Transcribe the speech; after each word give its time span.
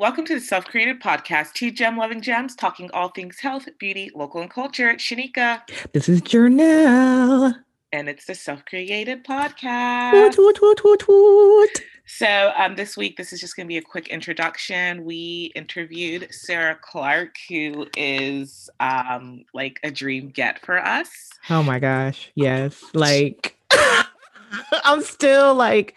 Welcome 0.00 0.24
to 0.24 0.34
the 0.34 0.40
Self 0.40 0.64
Created 0.64 0.98
Podcast, 0.98 1.52
two 1.52 1.70
gem 1.70 1.98
loving 1.98 2.22
gems 2.22 2.54
talking 2.54 2.90
all 2.94 3.10
things 3.10 3.38
health, 3.38 3.68
beauty, 3.78 4.10
local, 4.14 4.40
and 4.40 4.50
culture. 4.50 4.94
Shanika. 4.94 5.60
This 5.92 6.08
is 6.08 6.22
Janelle. 6.22 7.52
And 7.92 8.08
it's 8.08 8.24
the 8.24 8.34
Self 8.34 8.64
Created 8.64 9.26
Podcast. 9.26 10.12
Woot, 10.14 10.58
woot, 10.58 10.82
woot, 10.82 11.06
woot, 11.06 11.82
So, 12.06 12.50
um, 12.56 12.76
this 12.76 12.96
week, 12.96 13.18
this 13.18 13.30
is 13.34 13.42
just 13.42 13.56
going 13.56 13.66
to 13.66 13.68
be 13.68 13.76
a 13.76 13.82
quick 13.82 14.08
introduction. 14.08 15.04
We 15.04 15.52
interviewed 15.54 16.28
Sarah 16.30 16.78
Clark, 16.80 17.36
who 17.50 17.86
is 17.94 18.70
um, 18.80 19.44
like 19.52 19.80
a 19.84 19.90
dream 19.90 20.30
get 20.30 20.64
for 20.64 20.82
us. 20.82 21.10
Oh 21.50 21.62
my 21.62 21.78
gosh. 21.78 22.32
Yes. 22.34 22.82
Like, 22.94 23.58
I'm 24.82 25.02
still 25.02 25.54
like, 25.54 25.94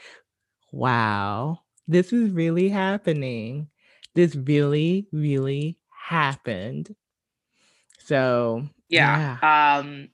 wow, 0.73 1.61
this 1.87 2.11
is 2.11 2.31
really 2.31 2.67
happening. 2.67 3.69
This 4.15 4.35
really, 4.35 5.07
really 5.11 5.77
happened. 5.89 6.95
So, 7.99 8.63
yeah. 8.89 9.37
yeah. 9.41 9.77
Um, 9.77 10.09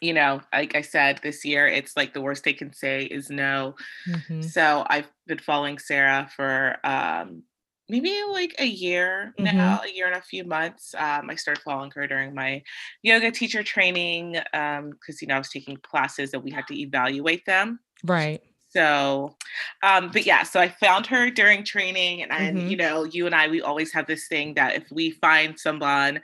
you 0.00 0.12
know, 0.12 0.40
like 0.52 0.74
I 0.74 0.82
said, 0.82 1.20
this 1.22 1.44
year 1.44 1.66
it's 1.66 1.96
like 1.96 2.12
the 2.12 2.20
worst 2.20 2.44
they 2.44 2.52
can 2.52 2.72
say 2.72 3.04
is 3.04 3.30
no. 3.30 3.76
Mm-hmm. 4.08 4.42
So 4.42 4.84
I've 4.88 5.08
been 5.26 5.38
following 5.38 5.78
Sarah 5.78 6.28
for 6.34 6.76
um, 6.84 7.42
maybe 7.88 8.12
like 8.30 8.54
a 8.58 8.66
year 8.66 9.32
mm-hmm. 9.38 9.56
now, 9.56 9.80
a 9.82 9.90
year 9.90 10.06
and 10.06 10.16
a 10.16 10.22
few 10.22 10.44
months. 10.44 10.94
Um, 10.96 11.30
I 11.30 11.34
started 11.36 11.62
following 11.62 11.92
her 11.94 12.06
during 12.06 12.34
my 12.34 12.62
yoga 13.02 13.30
teacher 13.30 13.62
training 13.62 14.32
because 14.32 14.78
um, 14.78 15.16
you 15.20 15.28
know 15.28 15.36
I 15.36 15.38
was 15.38 15.48
taking 15.48 15.76
classes 15.78 16.34
and 16.34 16.42
we 16.42 16.50
had 16.50 16.66
to 16.68 16.78
evaluate 16.78 17.46
them. 17.46 17.80
Right. 18.04 18.42
So, 18.76 19.34
um, 19.82 20.10
but 20.12 20.26
yeah, 20.26 20.42
so 20.42 20.60
I 20.60 20.68
found 20.68 21.06
her 21.06 21.30
during 21.30 21.64
training, 21.64 22.22
and, 22.22 22.30
and 22.30 22.58
mm-hmm. 22.58 22.68
you 22.68 22.76
know, 22.76 23.04
you 23.04 23.24
and 23.24 23.34
I, 23.34 23.48
we 23.48 23.62
always 23.62 23.90
have 23.94 24.06
this 24.06 24.28
thing 24.28 24.52
that 24.54 24.76
if 24.76 24.84
we 24.90 25.12
find 25.12 25.58
someone 25.58 26.20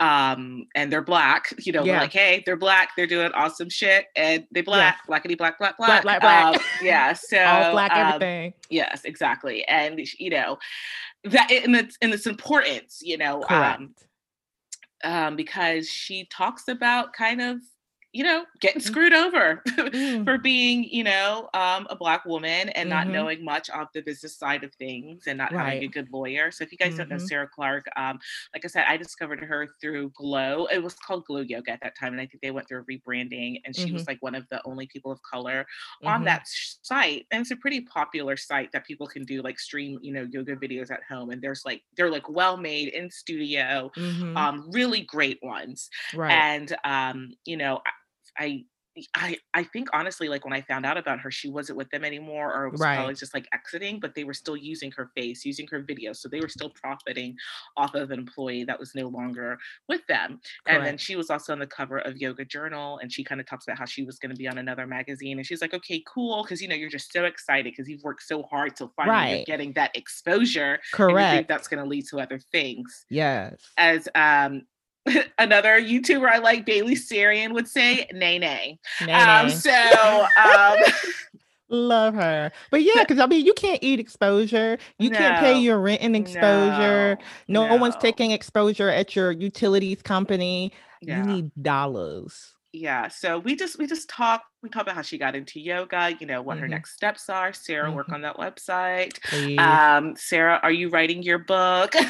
um 0.00 0.66
and 0.74 0.90
they're 0.90 1.02
black 1.02 1.52
you 1.58 1.72
know 1.72 1.84
yeah. 1.84 1.92
we're 1.92 2.00
like 2.00 2.12
hey 2.12 2.42
they're 2.46 2.56
black 2.56 2.88
they're 2.96 3.06
doing 3.06 3.30
awesome 3.32 3.68
shit 3.68 4.06
and 4.16 4.46
they 4.50 4.62
black 4.62 4.96
yeah. 5.06 5.14
blackity 5.14 5.36
black 5.36 5.58
black 5.58 5.76
black 5.76 6.02
black 6.02 6.20
black, 6.20 6.20
black. 6.22 6.56
Um, 6.56 6.62
yeah 6.80 7.12
so 7.12 7.38
all 7.38 7.72
black 7.72 7.92
um, 7.92 8.14
everything 8.14 8.54
yes 8.70 9.02
exactly 9.04 9.62
and 9.68 10.00
you 10.18 10.30
know 10.30 10.58
that 11.24 11.50
and 11.52 11.76
it's 11.76 11.98
and 12.00 12.14
its 12.14 12.26
importance 12.26 13.00
you 13.02 13.18
know 13.18 13.44
um, 13.50 13.94
um 15.04 15.36
because 15.36 15.86
she 15.86 16.26
talks 16.32 16.66
about 16.68 17.12
kind 17.12 17.42
of 17.42 17.58
you 18.12 18.24
know, 18.24 18.44
getting 18.60 18.80
mm. 18.80 18.84
screwed 18.84 19.12
over 19.12 19.62
mm. 19.68 20.24
for 20.24 20.38
being, 20.38 20.84
you 20.84 21.04
know, 21.04 21.48
um, 21.54 21.86
a 21.90 21.96
black 21.96 22.24
woman 22.24 22.68
and 22.70 22.74
mm-hmm. 22.74 22.88
not 22.88 23.08
knowing 23.08 23.44
much 23.44 23.70
of 23.70 23.86
the 23.94 24.02
business 24.02 24.36
side 24.36 24.64
of 24.64 24.74
things 24.74 25.24
and 25.28 25.38
not 25.38 25.52
right. 25.52 25.74
having 25.74 25.84
a 25.84 25.88
good 25.88 26.08
lawyer. 26.12 26.50
So 26.50 26.64
if 26.64 26.72
you 26.72 26.78
guys 26.78 26.90
mm-hmm. 26.90 26.98
don't 26.98 27.08
know 27.10 27.16
mm-hmm. 27.16 27.26
Sarah 27.26 27.48
Clark, 27.48 27.86
um, 27.96 28.18
like 28.52 28.64
I 28.64 28.68
said, 28.68 28.84
I 28.88 28.96
discovered 28.96 29.40
her 29.40 29.68
through 29.80 30.10
Glo. 30.10 30.66
It 30.72 30.82
was 30.82 30.94
called 30.94 31.24
Glo 31.26 31.40
Yoga 31.40 31.72
at 31.72 31.80
that 31.82 31.96
time, 31.96 32.12
and 32.12 32.20
I 32.20 32.26
think 32.26 32.40
they 32.42 32.50
went 32.50 32.66
through 32.68 32.80
a 32.80 32.84
rebranding. 32.84 33.60
And 33.64 33.76
she 33.76 33.84
mm-hmm. 33.84 33.94
was 33.94 34.06
like 34.08 34.18
one 34.20 34.34
of 34.34 34.44
the 34.50 34.60
only 34.64 34.88
people 34.88 35.12
of 35.12 35.20
color 35.22 35.64
on 36.04 36.16
mm-hmm. 36.16 36.24
that 36.24 36.42
site, 36.46 37.26
and 37.30 37.42
it's 37.42 37.52
a 37.52 37.56
pretty 37.56 37.82
popular 37.82 38.36
site 38.36 38.72
that 38.72 38.84
people 38.86 39.06
can 39.06 39.24
do 39.24 39.40
like 39.40 39.60
stream, 39.60 40.00
you 40.02 40.12
know, 40.12 40.26
yoga 40.32 40.56
videos 40.56 40.90
at 40.90 41.00
home. 41.08 41.30
And 41.30 41.40
there's 41.40 41.62
like 41.64 41.82
they're 41.96 42.10
like 42.10 42.28
well 42.28 42.56
made 42.56 42.88
in 42.88 43.08
studio, 43.10 43.92
mm-hmm. 43.96 44.36
um, 44.36 44.68
really 44.72 45.02
great 45.02 45.38
ones. 45.42 45.88
Right. 46.12 46.32
And 46.32 46.76
um, 46.84 47.34
you 47.44 47.56
know, 47.56 47.80
I 47.86 47.90
I 48.40 48.64
I 49.14 49.38
I 49.54 49.62
think 49.62 49.88
honestly, 49.92 50.28
like 50.28 50.44
when 50.44 50.52
I 50.52 50.62
found 50.62 50.84
out 50.84 50.96
about 50.96 51.20
her, 51.20 51.30
she 51.30 51.48
wasn't 51.48 51.78
with 51.78 51.88
them 51.90 52.04
anymore, 52.04 52.52
or 52.52 52.68
was 52.68 52.80
right. 52.80 52.96
probably 52.96 53.14
just 53.14 53.34
like 53.34 53.46
exiting, 53.52 54.00
but 54.00 54.14
they 54.14 54.24
were 54.24 54.34
still 54.34 54.56
using 54.56 54.90
her 54.92 55.10
face, 55.14 55.44
using 55.44 55.66
her 55.68 55.80
video, 55.80 56.12
so 56.12 56.28
they 56.28 56.40
were 56.40 56.48
still 56.48 56.70
profiting 56.70 57.36
off 57.76 57.94
of 57.94 58.10
an 58.10 58.18
employee 58.18 58.64
that 58.64 58.78
was 58.78 58.94
no 58.94 59.06
longer 59.08 59.58
with 59.88 60.04
them. 60.08 60.40
Correct. 60.66 60.78
And 60.78 60.84
then 60.84 60.98
she 60.98 61.14
was 61.14 61.30
also 61.30 61.52
on 61.52 61.60
the 61.60 61.66
cover 61.66 61.98
of 61.98 62.16
Yoga 62.16 62.44
Journal, 62.44 62.98
and 62.98 63.12
she 63.12 63.22
kind 63.22 63.40
of 63.40 63.46
talks 63.46 63.64
about 63.64 63.78
how 63.78 63.84
she 63.84 64.02
was 64.02 64.18
going 64.18 64.30
to 64.30 64.36
be 64.36 64.48
on 64.48 64.58
another 64.58 64.86
magazine, 64.86 65.38
and 65.38 65.46
she's 65.46 65.60
like, 65.60 65.72
okay, 65.72 66.02
cool, 66.12 66.42
because 66.42 66.60
you 66.60 66.66
know 66.66 66.74
you're 66.74 66.90
just 66.90 67.12
so 67.12 67.24
excited 67.24 67.72
because 67.72 67.88
you've 67.88 68.02
worked 68.02 68.22
so 68.22 68.42
hard 68.42 68.74
to 68.76 68.90
finally 68.96 69.36
right. 69.36 69.46
getting 69.46 69.72
that 69.74 69.96
exposure. 69.96 70.80
Correct. 70.92 71.48
that's 71.48 71.68
going 71.68 71.82
to 71.82 71.88
lead 71.88 72.06
to 72.08 72.18
other 72.18 72.38
things. 72.38 73.06
Yes. 73.08 73.60
As 73.76 74.08
um 74.14 74.62
another 75.38 75.80
YouTuber 75.80 76.28
I 76.28 76.38
like, 76.38 76.64
Bailey 76.66 76.94
Sarian, 76.94 77.52
would 77.52 77.68
say, 77.68 78.06
nay, 78.12 78.38
nay. 78.38 78.78
nay, 79.04 79.12
um, 79.12 79.48
nay. 79.48 79.54
So, 79.54 80.26
um, 80.36 80.78
love 81.68 82.14
her. 82.14 82.52
But 82.70 82.82
yeah, 82.82 83.00
because 83.02 83.18
I 83.18 83.26
mean, 83.26 83.44
you 83.44 83.54
can't 83.54 83.82
eat 83.82 84.00
exposure. 84.00 84.78
You 84.98 85.10
no, 85.10 85.18
can't 85.18 85.40
pay 85.40 85.58
your 85.58 85.78
rent 85.78 86.02
and 86.02 86.16
exposure. 86.16 87.18
No, 87.48 87.62
no, 87.66 87.76
no, 87.76 87.80
one's 87.80 87.96
taking 87.96 88.30
exposure 88.32 88.88
at 88.88 89.16
your 89.16 89.32
utilities 89.32 90.02
company. 90.02 90.72
You 91.00 91.22
need 91.22 91.50
dollars 91.60 92.54
yeah 92.72 93.08
so 93.08 93.38
we 93.38 93.56
just 93.56 93.78
we 93.78 93.86
just 93.86 94.08
talk 94.08 94.44
we 94.62 94.68
talk 94.68 94.82
about 94.82 94.94
how 94.94 95.02
she 95.02 95.18
got 95.18 95.34
into 95.34 95.58
yoga 95.58 96.14
you 96.20 96.26
know 96.26 96.40
what 96.40 96.54
mm-hmm. 96.54 96.62
her 96.62 96.68
next 96.68 96.94
steps 96.94 97.28
are 97.28 97.52
sarah 97.52 97.86
mm-hmm. 97.86 97.96
work 97.96 98.12
on 98.12 98.22
that 98.22 98.36
website 98.36 99.18
um 99.58 100.14
sarah 100.16 100.60
are 100.62 100.70
you 100.72 100.88
writing 100.88 101.22
your 101.22 101.38
book? 101.38 101.94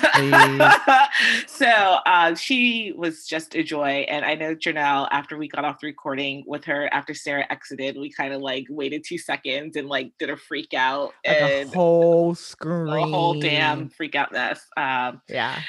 So 1.46 1.66
uh, 1.66 2.34
she 2.34 2.92
was 2.96 3.26
just 3.26 3.54
a 3.54 3.62
joy 3.62 4.06
and 4.08 4.24
i 4.24 4.34
know 4.34 4.54
janelle 4.54 5.08
after 5.10 5.36
we 5.36 5.48
got 5.48 5.64
off 5.64 5.80
the 5.80 5.86
recording 5.86 6.42
with 6.46 6.64
her 6.64 6.92
after 6.92 7.14
sarah 7.14 7.46
exited 7.50 7.96
we 7.98 8.10
kind 8.10 8.32
of 8.32 8.40
like 8.40 8.66
waited 8.70 9.04
two 9.04 9.18
seconds 9.18 9.76
and 9.76 9.88
like 9.88 10.12
did 10.18 10.30
a 10.30 10.36
freak 10.36 10.72
out 10.74 11.12
like 11.26 11.40
and 11.40 11.70
a 11.70 11.74
whole 11.74 12.34
scream 12.34 12.88
a 12.88 13.06
whole 13.06 13.38
damn 13.38 13.88
freak 13.88 14.14
out 14.14 14.32
mess 14.32 14.66
um 14.76 15.20
yeah 15.28 15.60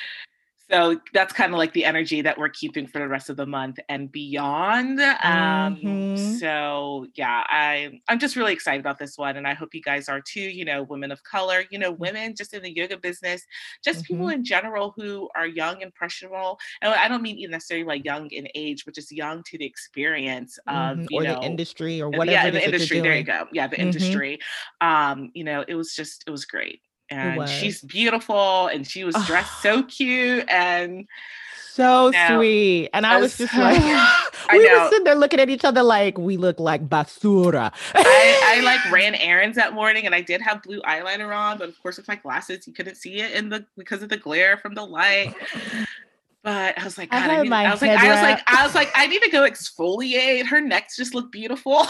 so 0.71 0.99
that's 1.13 1.33
kind 1.33 1.53
of 1.53 1.57
like 1.57 1.73
the 1.73 1.85
energy 1.85 2.21
that 2.21 2.37
we're 2.37 2.49
keeping 2.49 2.87
for 2.87 2.99
the 2.99 3.07
rest 3.07 3.29
of 3.29 3.37
the 3.37 3.45
month 3.45 3.79
and 3.89 4.11
beyond 4.11 4.99
um, 4.99 5.75
mm-hmm. 5.75 6.35
so 6.35 7.05
yeah 7.15 7.43
i 7.47 7.91
i'm 8.09 8.19
just 8.19 8.35
really 8.35 8.53
excited 8.53 8.79
about 8.79 8.97
this 8.97 9.17
one 9.17 9.37
and 9.37 9.47
i 9.47 9.53
hope 9.53 9.73
you 9.73 9.81
guys 9.81 10.09
are 10.09 10.21
too 10.21 10.41
you 10.41 10.65
know 10.65 10.83
women 10.83 11.11
of 11.11 11.23
color 11.23 11.63
you 11.69 11.77
know 11.77 11.91
mm-hmm. 11.91 12.01
women 12.01 12.35
just 12.35 12.53
in 12.53 12.63
the 12.63 12.75
yoga 12.75 12.97
business 12.97 13.43
just 13.83 13.99
mm-hmm. 13.99 14.13
people 14.13 14.29
in 14.29 14.43
general 14.43 14.93
who 14.97 15.29
are 15.35 15.47
young 15.47 15.75
and 15.75 15.91
impressionable 15.91 16.57
and 16.81 16.93
i 16.93 17.07
don't 17.07 17.21
mean 17.21 17.37
necessarily 17.49 17.85
like 17.85 18.05
young 18.05 18.27
in 18.29 18.47
age 18.55 18.85
but 18.85 18.95
just 18.95 19.11
young 19.11 19.43
to 19.43 19.57
the 19.57 19.65
experience 19.65 20.57
of 20.67 20.97
mm-hmm. 20.97 21.13
or 21.13 21.23
know 21.23 21.35
the 21.35 21.45
industry 21.45 22.01
or 22.01 22.09
whatever 22.09 22.31
yeah 22.31 22.49
the 22.49 22.63
industry 22.63 22.99
there 23.01 23.17
you 23.17 23.23
go 23.23 23.45
yeah 23.51 23.67
the 23.67 23.75
mm-hmm. 23.75 23.87
industry 23.87 24.39
um 24.79 25.29
you 25.33 25.43
know 25.43 25.65
it 25.67 25.75
was 25.75 25.93
just 25.93 26.23
it 26.25 26.31
was 26.31 26.45
great 26.45 26.81
and 27.11 27.49
she's 27.49 27.81
beautiful 27.81 28.67
and 28.67 28.87
she 28.87 29.03
was 29.03 29.15
dressed 29.25 29.61
so 29.61 29.83
cute 29.83 30.45
and 30.49 31.07
so 31.71 32.07
you 32.07 32.11
know, 32.11 32.37
sweet. 32.37 32.89
And 32.93 33.05
I 33.05 33.19
was 33.19 33.37
just 33.37 33.53
like, 33.57 33.81
we 34.51 34.59
were 34.59 34.89
sitting 34.89 35.05
there 35.05 35.15
looking 35.15 35.39
at 35.39 35.49
each 35.49 35.63
other 35.63 35.83
like 35.83 36.17
we 36.17 36.37
look 36.37 36.59
like 36.59 36.87
basura. 36.87 37.73
I, 37.95 38.57
I, 38.57 38.61
like 38.61 38.91
ran 38.91 39.15
errands 39.15 39.55
that 39.55 39.73
morning 39.73 40.05
and 40.05 40.13
I 40.13 40.21
did 40.21 40.41
have 40.41 40.63
blue 40.63 40.81
eyeliner 40.81 41.35
on, 41.35 41.57
but 41.57 41.69
of 41.69 41.81
course 41.81 41.97
with 41.97 42.07
my 42.07 42.15
glasses 42.15 42.67
you 42.67 42.73
couldn't 42.73 42.95
see 42.95 43.21
it 43.21 43.31
in 43.31 43.49
the 43.49 43.65
because 43.77 44.03
of 44.03 44.09
the 44.09 44.17
glare 44.17 44.57
from 44.57 44.73
the 44.73 44.85
light. 44.85 45.33
But 46.43 46.77
I 46.77 46.83
was 46.83 46.97
like, 46.97 47.13
I, 47.13 47.37
I, 47.37 47.43
need, 47.43 47.51
I 47.51 47.71
was 47.71 47.81
like, 47.81 47.91
I 47.91 48.09
was 48.09 48.21
like, 48.21 48.41
I 48.47 48.65
was 48.65 48.75
like, 48.75 48.91
I 48.95 49.05
need 49.05 49.21
to 49.21 49.29
go 49.29 49.41
exfoliate. 49.41 50.45
Her 50.47 50.59
necks 50.59 50.97
just 50.97 51.13
look 51.13 51.31
beautiful. 51.31 51.85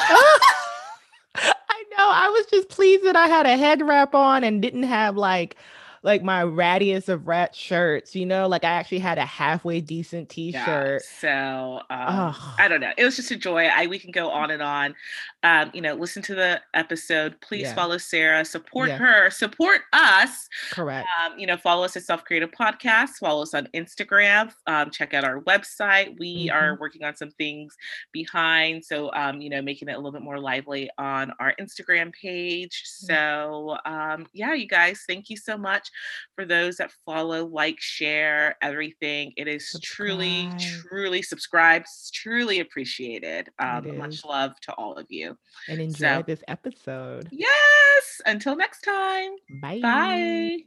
know. 1.97 2.09
I 2.09 2.29
was 2.29 2.45
just 2.47 2.69
pleased 2.69 3.03
that 3.05 3.15
I 3.15 3.27
had 3.27 3.45
a 3.45 3.57
head 3.57 3.81
wrap 3.81 4.15
on 4.15 4.43
and 4.43 4.61
didn't 4.61 4.83
have 4.83 5.17
like 5.17 5.55
like 6.03 6.23
my 6.23 6.43
rattiest 6.43 7.09
of 7.09 7.27
rat 7.27 7.53
shirts, 7.53 8.15
you 8.15 8.25
know, 8.25 8.47
like 8.47 8.63
I 8.63 8.69
actually 8.69 8.99
had 8.99 9.19
a 9.19 9.25
halfway 9.25 9.81
decent 9.81 10.29
t-shirt. 10.29 11.03
Yeah, 11.03 11.19
so 11.19 11.81
um, 11.91 12.35
I 12.57 12.67
don't 12.67 12.81
know. 12.81 12.91
It 12.97 13.05
was 13.05 13.15
just 13.15 13.29
a 13.29 13.35
joy. 13.35 13.67
I 13.67 13.85
we 13.85 13.99
can 13.99 14.11
go 14.11 14.31
on 14.31 14.49
and 14.49 14.63
on. 14.63 14.95
Um, 15.43 15.69
you 15.73 15.81
know, 15.81 15.93
listen 15.93 16.23
to 16.23 16.35
the 16.35 16.59
episode. 16.73 17.39
Please 17.41 17.63
yeah. 17.63 17.75
follow 17.75 17.99
Sarah, 17.99 18.43
support 18.43 18.89
yeah. 18.89 18.97
her, 18.97 19.29
support 19.29 19.81
us. 19.93 20.49
Correct. 20.71 21.07
Um, 21.23 21.37
you 21.37 21.45
know, 21.45 21.57
follow 21.57 21.83
us 21.83 21.95
at 21.95 22.03
Self 22.03 22.23
Created 22.23 22.51
Podcast, 22.51 23.09
follow 23.19 23.43
us 23.43 23.53
on 23.53 23.67
Instagram, 23.75 24.51
um, 24.65 24.89
check 24.89 25.13
out 25.13 25.23
our 25.23 25.41
website. 25.41 26.17
We 26.19 26.47
mm-hmm. 26.47 26.57
are 26.57 26.77
working 26.79 27.03
on 27.03 27.15
some 27.15 27.29
things 27.31 27.75
behind. 28.11 28.83
So 28.83 29.13
um, 29.13 29.39
you 29.39 29.51
know, 29.51 29.61
making 29.61 29.87
it 29.87 29.93
a 29.93 29.97
little 29.97 30.11
bit 30.11 30.23
more 30.23 30.39
lively 30.39 30.89
on 30.97 31.31
our 31.39 31.53
Instagram 31.61 32.11
page. 32.11 32.81
So 32.85 33.77
um, 33.85 34.25
yeah, 34.33 34.55
you 34.55 34.67
guys, 34.67 35.03
thank 35.07 35.29
you 35.29 35.37
so 35.37 35.57
much 35.57 35.90
for 36.35 36.45
those 36.45 36.77
that 36.77 36.91
follow, 37.05 37.45
like, 37.45 37.79
share 37.79 38.55
everything. 38.61 39.33
It 39.37 39.47
is 39.47 39.69
subscribe. 39.69 39.97
truly, 39.97 40.49
truly 40.59 41.21
subscribed, 41.21 41.87
truly 42.13 42.59
appreciated. 42.59 43.49
Um, 43.59 43.97
much 43.97 44.25
love 44.25 44.59
to 44.61 44.73
all 44.73 44.95
of 44.95 45.05
you. 45.09 45.37
And 45.67 45.81
enjoy 45.81 46.17
so, 46.17 46.23
this 46.25 46.43
episode. 46.47 47.27
Yes. 47.31 48.21
Until 48.25 48.55
next 48.55 48.81
time. 48.81 49.31
Bye. 49.61 49.79
Bye. 49.81 50.57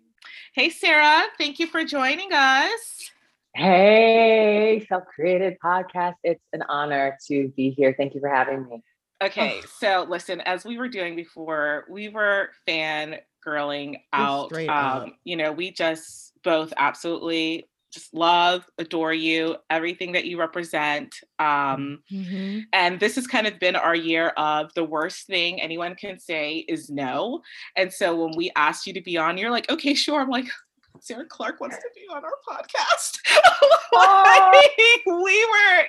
Hey, 0.54 0.70
Sarah. 0.70 1.24
Thank 1.38 1.58
you 1.58 1.66
for 1.66 1.84
joining 1.84 2.32
us. 2.32 3.10
Hey, 3.54 4.84
Self 4.88 5.04
Created 5.14 5.56
Podcast. 5.64 6.14
It's 6.24 6.42
an 6.52 6.62
honor 6.68 7.16
to 7.28 7.48
be 7.56 7.70
here. 7.70 7.94
Thank 7.96 8.14
you 8.14 8.20
for 8.20 8.28
having 8.28 8.66
me. 8.66 8.82
Okay, 9.22 9.60
so 9.78 10.04
listen, 10.08 10.40
as 10.40 10.64
we 10.64 10.76
were 10.76 10.88
doing 10.88 11.14
before, 11.14 11.84
we 11.88 12.08
were 12.08 12.50
fan 12.66 13.16
girling 13.46 13.96
out. 14.12 14.52
Um, 14.68 15.12
you 15.24 15.36
know, 15.36 15.52
we 15.52 15.70
just 15.70 16.32
both 16.42 16.72
absolutely 16.76 17.68
just 17.94 18.12
love, 18.12 18.66
adore 18.78 19.14
you, 19.14 19.56
everything 19.70 20.12
that 20.12 20.24
you 20.24 20.38
represent. 20.38 21.14
Um, 21.38 22.02
mm-hmm. 22.12 22.60
And 22.72 22.98
this 22.98 23.14
has 23.14 23.26
kind 23.26 23.46
of 23.46 23.60
been 23.60 23.76
our 23.76 23.94
year 23.94 24.28
of 24.36 24.74
the 24.74 24.84
worst 24.84 25.28
thing 25.28 25.60
anyone 25.60 25.94
can 25.94 26.18
say 26.18 26.64
is 26.68 26.90
no. 26.90 27.40
And 27.76 27.92
so 27.92 28.16
when 28.16 28.36
we 28.36 28.50
asked 28.56 28.86
you 28.86 28.92
to 28.94 29.00
be 29.00 29.16
on, 29.16 29.38
you're 29.38 29.50
like, 29.50 29.70
okay, 29.70 29.94
sure. 29.94 30.20
I'm 30.20 30.28
like, 30.28 30.48
Sarah 31.04 31.26
Clark 31.26 31.60
wants 31.60 31.76
to 31.76 31.88
be 31.94 32.00
on 32.10 32.24
our 32.24 32.32
podcast. 32.48 33.18
like, 33.92 35.06
we 35.06 35.44
were 35.44 35.84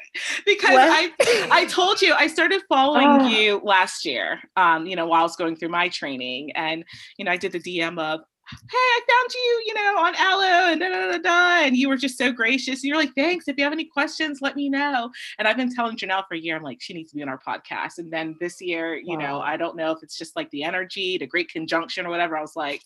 because 0.46 0.72
what? 0.72 0.90
I 0.92 1.10
I 1.52 1.66
told 1.66 2.02
you 2.02 2.14
I 2.14 2.28
started 2.28 2.62
following 2.68 3.08
oh. 3.08 3.28
you 3.30 3.62
last 3.64 4.04
year. 4.06 4.42
Um, 4.58 4.86
you 4.86 4.98
know, 4.98 5.06
while 5.06 5.22
I 5.22 5.24
was 5.24 5.38
going 5.38 5.56
through 5.56 5.70
my 5.70 5.88
training, 5.88 6.52
and 6.58 6.84
you 7.18 7.24
know, 7.24 7.32
I 7.32 7.38
did 7.38 7.54
the 7.54 7.62
DM 7.62 7.98
of 7.98 8.20
hey, 8.48 8.78
I 8.78 9.00
found 9.08 9.34
you, 9.34 9.64
you 9.66 9.74
know, 9.74 9.98
on 10.00 10.16
Allo 10.18 10.72
and 10.72 10.80
da, 10.80 10.90
da, 10.90 11.12
da, 11.14 11.18
da, 11.18 11.66
and 11.66 11.76
you 11.76 11.90
were 11.90 11.98
just 11.98 12.18
so 12.18 12.32
gracious. 12.32 12.84
And 12.84 12.84
you're 12.84 12.98
like, 12.98 13.14
thanks. 13.16 13.48
If 13.48 13.58
you 13.58 13.64
have 13.64 13.74
any 13.74 13.86
questions, 13.86 14.40
let 14.42 14.56
me 14.56 14.70
know. 14.70 15.10
And 15.40 15.48
I've 15.48 15.58
been 15.58 15.74
telling 15.74 15.98
Janelle 15.98 16.28
for 16.28 16.36
a 16.36 16.40
year, 16.40 16.56
I'm 16.56 16.64
like, 16.64 16.82
she 16.82 16.94
needs 16.94 17.10
to 17.10 17.16
be 17.16 17.24
on 17.24 17.30
our 17.30 17.40
podcast. 17.40 17.98
And 17.98 18.12
then 18.14 18.36
this 18.40 18.62
year, 18.62 18.96
you 18.96 19.18
wow. 19.18 19.26
know, 19.26 19.40
I 19.40 19.58
don't 19.58 19.76
know 19.76 19.92
if 19.92 20.04
it's 20.04 20.18
just 20.18 20.36
like 20.36 20.50
the 20.52 20.64
energy, 20.64 21.18
the 21.18 21.26
great 21.26 21.50
conjunction 21.50 22.06
or 22.06 22.10
whatever. 22.10 22.38
I 22.38 22.42
was 22.42 22.56
like, 22.56 22.84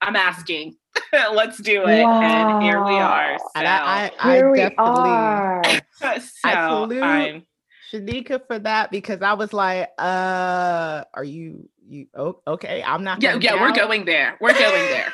I'm 0.00 0.16
asking. 0.16 0.76
Let's 1.12 1.58
do 1.58 1.84
it. 1.86 2.02
Wow. 2.02 2.20
And 2.20 2.62
here 2.62 2.82
we 2.84 2.92
are. 2.92 3.38
So. 3.38 3.44
And 3.56 3.68
I, 3.68 4.10
I, 4.18 4.34
here 4.34 4.48
I 4.48 4.50
we 4.50 4.74
are. 4.76 5.62
so 5.92 6.18
I 6.44 6.68
salute 6.68 7.02
I'm, 7.02 7.46
Shanika 7.92 8.40
for 8.46 8.58
that 8.60 8.90
because 8.90 9.22
I 9.22 9.34
was 9.34 9.52
like, 9.52 9.88
uh, 9.98 11.04
are 11.14 11.24
you 11.24 11.68
you 11.86 12.06
oh, 12.16 12.40
okay? 12.46 12.82
I'm 12.82 13.04
not 13.04 13.22
Yeah, 13.22 13.38
yeah, 13.40 13.60
we're 13.60 13.72
going 13.72 14.04
there. 14.04 14.36
We're 14.40 14.52
going 14.52 14.90
there. 14.90 15.12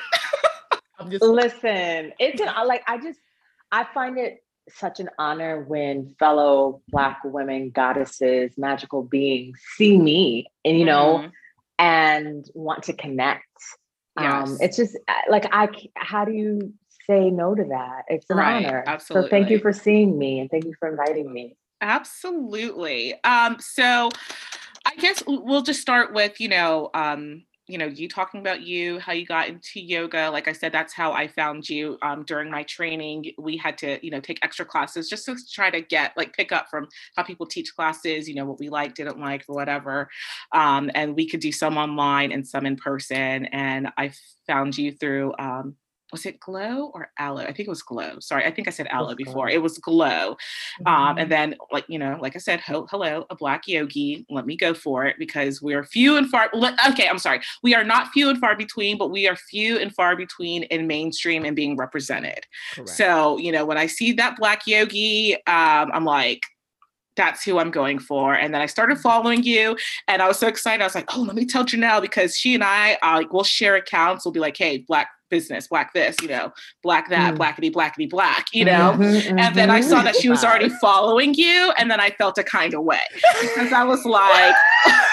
I'm 0.98 1.10
just 1.10 1.22
listen, 1.22 2.12
it's 2.18 2.40
an 2.40 2.48
like 2.66 2.82
I 2.86 2.98
just 2.98 3.18
I 3.72 3.84
find 3.94 4.18
it 4.18 4.42
such 4.68 5.00
an 5.00 5.08
honor 5.18 5.62
when 5.62 6.14
fellow 6.18 6.82
black 6.88 7.20
women, 7.24 7.70
goddesses, 7.70 8.52
magical 8.56 9.02
beings 9.02 9.58
see 9.76 9.96
me 9.96 10.46
and 10.64 10.78
you 10.78 10.84
know 10.84 11.18
mm-hmm. 11.18 11.28
and 11.78 12.46
want 12.54 12.84
to 12.84 12.92
connect 12.92 13.44
yes. 14.18 14.48
Um, 14.48 14.58
it's 14.60 14.76
just 14.76 14.96
uh, 15.08 15.12
like 15.30 15.46
I 15.52 15.68
how 15.96 16.24
do 16.24 16.32
you 16.32 16.72
say 17.06 17.30
no 17.30 17.54
to 17.54 17.64
that? 17.64 18.04
It's 18.08 18.28
an 18.30 18.38
right, 18.38 18.64
honor. 18.64 18.84
Absolutely. 18.86 19.28
So 19.28 19.30
thank 19.30 19.50
you 19.50 19.58
for 19.58 19.72
seeing 19.72 20.18
me 20.18 20.40
and 20.40 20.50
thank 20.50 20.64
you 20.64 20.74
for 20.78 20.88
inviting 20.88 21.32
me. 21.32 21.56
Absolutely. 21.80 23.14
Um, 23.22 23.56
so 23.60 24.10
I 24.86 24.94
guess 24.96 25.22
we'll 25.26 25.62
just 25.62 25.80
start 25.80 26.12
with, 26.12 26.40
you 26.40 26.48
know, 26.48 26.90
um, 26.94 27.44
you 27.68 27.78
know, 27.78 27.86
you 27.86 28.08
talking 28.08 28.40
about 28.40 28.62
you, 28.62 28.98
how 29.00 29.12
you 29.12 29.26
got 29.26 29.48
into 29.48 29.80
yoga. 29.80 30.30
Like 30.30 30.46
I 30.46 30.52
said, 30.52 30.72
that's 30.72 30.92
how 30.92 31.12
I 31.12 31.26
found 31.26 31.68
you 31.68 31.98
um, 32.02 32.22
during 32.24 32.50
my 32.50 32.62
training. 32.62 33.32
We 33.38 33.56
had 33.56 33.76
to, 33.78 33.98
you 34.04 34.10
know, 34.10 34.20
take 34.20 34.38
extra 34.42 34.64
classes 34.64 35.08
just 35.08 35.24
to 35.26 35.36
try 35.52 35.70
to 35.70 35.80
get 35.80 36.16
like 36.16 36.32
pick 36.32 36.52
up 36.52 36.68
from 36.70 36.88
how 37.16 37.24
people 37.24 37.46
teach 37.46 37.74
classes, 37.74 38.28
you 38.28 38.36
know, 38.36 38.44
what 38.44 38.60
we 38.60 38.68
like, 38.68 38.94
didn't 38.94 39.18
like, 39.18 39.44
or 39.48 39.56
whatever. 39.56 40.08
Um, 40.52 40.90
and 40.94 41.16
we 41.16 41.28
could 41.28 41.40
do 41.40 41.50
some 41.50 41.76
online 41.76 42.30
and 42.30 42.46
some 42.46 42.66
in 42.66 42.76
person. 42.76 43.46
And 43.46 43.88
I 43.98 44.12
found 44.46 44.78
you 44.78 44.92
through 44.92 45.34
um, 45.38 45.74
was 46.12 46.24
it 46.24 46.38
glo 46.40 46.90
or 46.94 47.10
aloe 47.18 47.42
i 47.42 47.46
think 47.46 47.60
it 47.60 47.68
was 47.68 47.82
glo 47.82 48.18
sorry 48.20 48.44
i 48.44 48.50
think 48.50 48.68
i 48.68 48.70
said 48.70 48.86
aloe 48.88 49.14
before 49.14 49.48
it 49.48 49.60
was 49.60 49.78
glo 49.78 50.06
mm-hmm. 50.06 50.86
um, 50.86 51.18
and 51.18 51.30
mm-hmm. 51.30 51.30
then 51.30 51.54
like 51.72 51.84
you 51.88 51.98
know 51.98 52.16
like 52.20 52.36
i 52.36 52.38
said 52.38 52.60
ho- 52.60 52.86
hello 52.90 53.26
a 53.30 53.34
black 53.34 53.66
yogi 53.66 54.24
let 54.30 54.46
me 54.46 54.56
go 54.56 54.72
for 54.72 55.04
it 55.04 55.16
because 55.18 55.60
we 55.60 55.74
are 55.74 55.84
few 55.84 56.16
and 56.16 56.28
far 56.30 56.50
okay 56.88 57.08
i'm 57.08 57.18
sorry 57.18 57.40
we 57.62 57.74
are 57.74 57.84
not 57.84 58.08
few 58.08 58.28
and 58.28 58.38
far 58.38 58.56
between 58.56 58.96
but 58.96 59.10
we 59.10 59.26
are 59.26 59.36
few 59.36 59.78
and 59.78 59.94
far 59.94 60.16
between 60.16 60.62
in 60.64 60.86
mainstream 60.86 61.44
and 61.44 61.56
being 61.56 61.76
represented 61.76 62.46
Correct. 62.74 62.90
so 62.90 63.36
you 63.38 63.50
know 63.50 63.64
when 63.64 63.78
i 63.78 63.86
see 63.86 64.12
that 64.12 64.36
black 64.36 64.66
yogi 64.66 65.34
um, 65.46 65.90
i'm 65.92 66.04
like 66.04 66.46
that's 67.16 67.44
who 67.44 67.58
I'm 67.58 67.70
going 67.70 67.98
for. 67.98 68.34
And 68.34 68.54
then 68.54 68.60
I 68.60 68.66
started 68.66 68.98
following 68.98 69.42
you, 69.42 69.76
and 70.08 70.22
I 70.22 70.28
was 70.28 70.38
so 70.38 70.46
excited. 70.46 70.82
I 70.82 70.86
was 70.86 70.94
like, 70.94 71.16
oh, 71.16 71.22
let 71.22 71.34
me 71.34 71.44
tell 71.44 71.64
Janelle 71.64 72.00
because 72.00 72.36
she 72.36 72.54
and 72.54 72.62
I, 72.62 72.94
uh, 73.02 73.16
like, 73.16 73.32
we'll 73.32 73.44
share 73.44 73.76
accounts. 73.76 74.24
We'll 74.24 74.32
be 74.32 74.40
like, 74.40 74.56
hey, 74.56 74.78
Black 74.78 75.08
business, 75.30 75.66
black 75.66 75.92
this, 75.92 76.16
you 76.22 76.28
know, 76.28 76.52
black 76.82 77.08
that, 77.10 77.34
mm. 77.34 77.38
blackity, 77.38 77.72
blackity, 77.72 78.08
black, 78.08 78.46
you 78.52 78.64
know. 78.64 78.92
Mm-hmm, 78.92 79.02
mm-hmm. 79.02 79.38
And 79.38 79.54
then 79.54 79.70
I 79.70 79.80
saw 79.80 80.02
that 80.02 80.16
she 80.16 80.28
was 80.28 80.44
already 80.44 80.68
following 80.80 81.34
you, 81.34 81.72
and 81.78 81.90
then 81.90 82.00
I 82.00 82.10
felt 82.10 82.38
a 82.38 82.44
kind 82.44 82.74
of 82.74 82.84
way 82.84 83.00
because 83.40 83.72
I 83.72 83.84
was 83.84 84.04
like, 84.04 84.54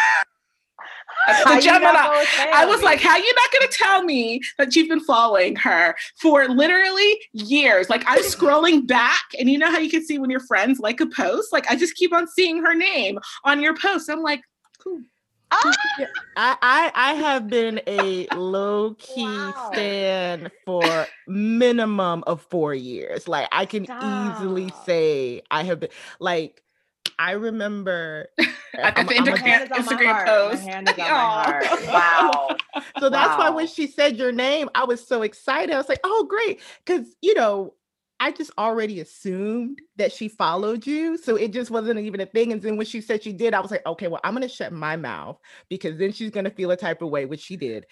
the 1.27 1.61
Gemini. 1.61 2.25
I 2.53 2.65
was 2.65 2.81
like, 2.81 2.99
how 2.99 3.17
you 3.17 3.33
not 3.35 3.51
gonna 3.51 3.71
tell 3.71 4.03
me 4.03 4.41
that 4.57 4.75
you've 4.75 4.89
been 4.89 4.99
following 4.99 5.55
her 5.57 5.95
for 6.19 6.47
literally 6.47 7.19
years? 7.33 7.89
Like 7.89 8.03
I'm 8.07 8.19
scrolling 8.23 8.87
back, 8.87 9.23
and 9.39 9.49
you 9.49 9.57
know 9.57 9.71
how 9.71 9.79
you 9.79 9.89
can 9.89 10.05
see 10.05 10.19
when 10.19 10.29
your 10.29 10.41
friends 10.41 10.79
like 10.79 10.99
a 11.01 11.07
post? 11.07 11.53
Like 11.53 11.69
I 11.69 11.75
just 11.75 11.95
keep 11.95 12.13
on 12.13 12.27
seeing 12.27 12.63
her 12.63 12.73
name 12.73 13.19
on 13.43 13.61
your 13.61 13.75
post. 13.75 14.09
I'm 14.09 14.21
like, 14.21 14.41
cool. 14.79 15.01
I, 16.35 16.55
I 16.61 16.91
I 16.95 17.13
have 17.13 17.47
been 17.47 17.81
a 17.87 18.27
low 18.35 18.95
key 18.95 19.23
wow. 19.23 19.69
stand 19.71 20.51
for 20.65 21.05
minimum 21.27 22.23
of 22.25 22.41
four 22.41 22.73
years. 22.73 23.27
Like 23.27 23.47
I 23.51 23.65
can 23.65 23.85
Stop. 23.85 24.37
easily 24.37 24.73
say 24.85 25.41
I 25.51 25.63
have 25.63 25.79
been 25.79 25.89
like 26.19 26.63
I 27.19 27.31
remember 27.31 28.29
at 28.77 28.95
the 28.95 29.03
Instagram, 29.03 29.67
Instagram 29.69 30.25
post. 30.25 30.65
My 30.65 30.71
hand 30.71 30.89
is 30.89 30.93
on 30.93 30.99
my 30.99 31.05
heart. 31.05 31.65
Wow. 31.87 32.57
so 32.99 33.09
that's 33.09 33.37
wow. 33.37 33.39
why 33.39 33.49
when 33.49 33.67
she 33.67 33.87
said 33.87 34.17
your 34.17 34.31
name, 34.31 34.69
I 34.73 34.85
was 34.85 35.05
so 35.05 35.21
excited. 35.21 35.73
I 35.73 35.77
was 35.77 35.89
like, 35.89 35.99
oh 36.03 36.27
great. 36.29 36.61
Cause 36.85 37.15
you 37.21 37.33
know, 37.35 37.73
I 38.19 38.31
just 38.31 38.51
already 38.57 38.99
assumed 39.01 39.81
that 39.97 40.11
she 40.13 40.29
followed 40.29 40.87
you. 40.87 41.17
So 41.17 41.35
it 41.35 41.51
just 41.51 41.71
wasn't 41.71 41.99
even 41.99 42.21
a 42.21 42.25
thing. 42.25 42.53
And 42.53 42.61
then 42.61 42.77
when 42.77 42.85
she 42.85 43.01
said 43.01 43.21
she 43.21 43.33
did, 43.33 43.53
I 43.53 43.59
was 43.59 43.69
like, 43.69 43.85
okay, 43.85 44.07
well, 44.07 44.21
I'm 44.23 44.33
going 44.33 44.47
to 44.47 44.53
shut 44.53 44.71
my 44.71 44.95
mouth 44.95 45.37
because 45.67 45.97
then 45.97 46.13
she's 46.13 46.29
going 46.29 46.45
to 46.45 46.49
feel 46.49 46.71
a 46.71 46.77
type 46.77 47.01
of 47.01 47.09
way, 47.09 47.25
which 47.25 47.41
she 47.41 47.57
did. 47.57 47.85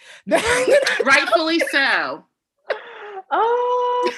Rightfully 1.03 1.59
so. 1.71 2.23
Oh, 3.29 4.11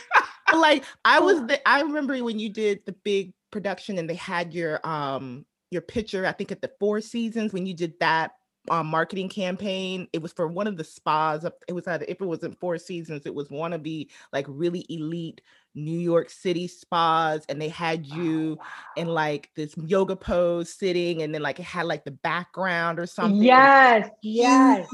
like 0.56 0.84
I 1.04 1.20
was, 1.20 1.40
the, 1.48 1.68
I 1.68 1.82
remember 1.82 2.24
when 2.24 2.38
you 2.38 2.50
did 2.50 2.86
the 2.86 2.92
big 2.92 3.34
production 3.54 3.98
and 3.98 4.10
they 4.10 4.16
had 4.16 4.54
your, 4.54 4.86
um, 4.86 5.46
your 5.72 5.82
picture, 5.82 6.26
I 6.26 6.34
think 6.34 6.52
at 6.52 6.62
the 6.62 6.72
Four 6.80 7.00
Seasons 7.00 7.54
when 7.54 7.66
you 7.66 7.74
did 7.74 7.94
that 8.00 8.32
um, 8.70 8.88
marketing 8.88 9.30
campaign. 9.30 10.08
It 10.14 10.22
was 10.22 10.32
for 10.32 10.48
one 10.48 10.68
of 10.68 10.78
the 10.78 10.84
spas. 10.84 11.46
It 11.68 11.74
was 11.74 11.88
at 11.88 12.08
if 12.10 12.22
it 12.22 12.26
wasn't 12.26 12.60
Four 12.60 12.78
Seasons, 12.78 13.26
it 13.26 13.36
was 13.36 13.50
one 13.50 13.74
of 13.74 13.84
the 13.84 14.10
like 14.32 14.46
really 14.48 14.86
elite 14.90 15.42
New 15.76 15.98
York 15.98 16.30
City 16.30 16.68
spas 16.68 17.46
and 17.50 17.62
they 17.62 17.70
had 17.70 18.06
you 18.06 18.58
oh, 18.60 18.64
wow. 18.64 18.66
in 18.96 19.08
like 19.08 19.50
this 19.56 19.76
yoga 19.78 20.16
pose 20.16 20.72
sitting 20.72 21.24
and 21.24 21.34
then 21.34 21.42
like 21.42 21.60
it 21.60 21.64
had 21.64 21.86
like 21.86 22.06
the 22.06 22.12
background 22.12 23.00
or 23.00 23.06
something. 23.06 23.42
Yes, 23.42 24.10
yes. 24.22 24.88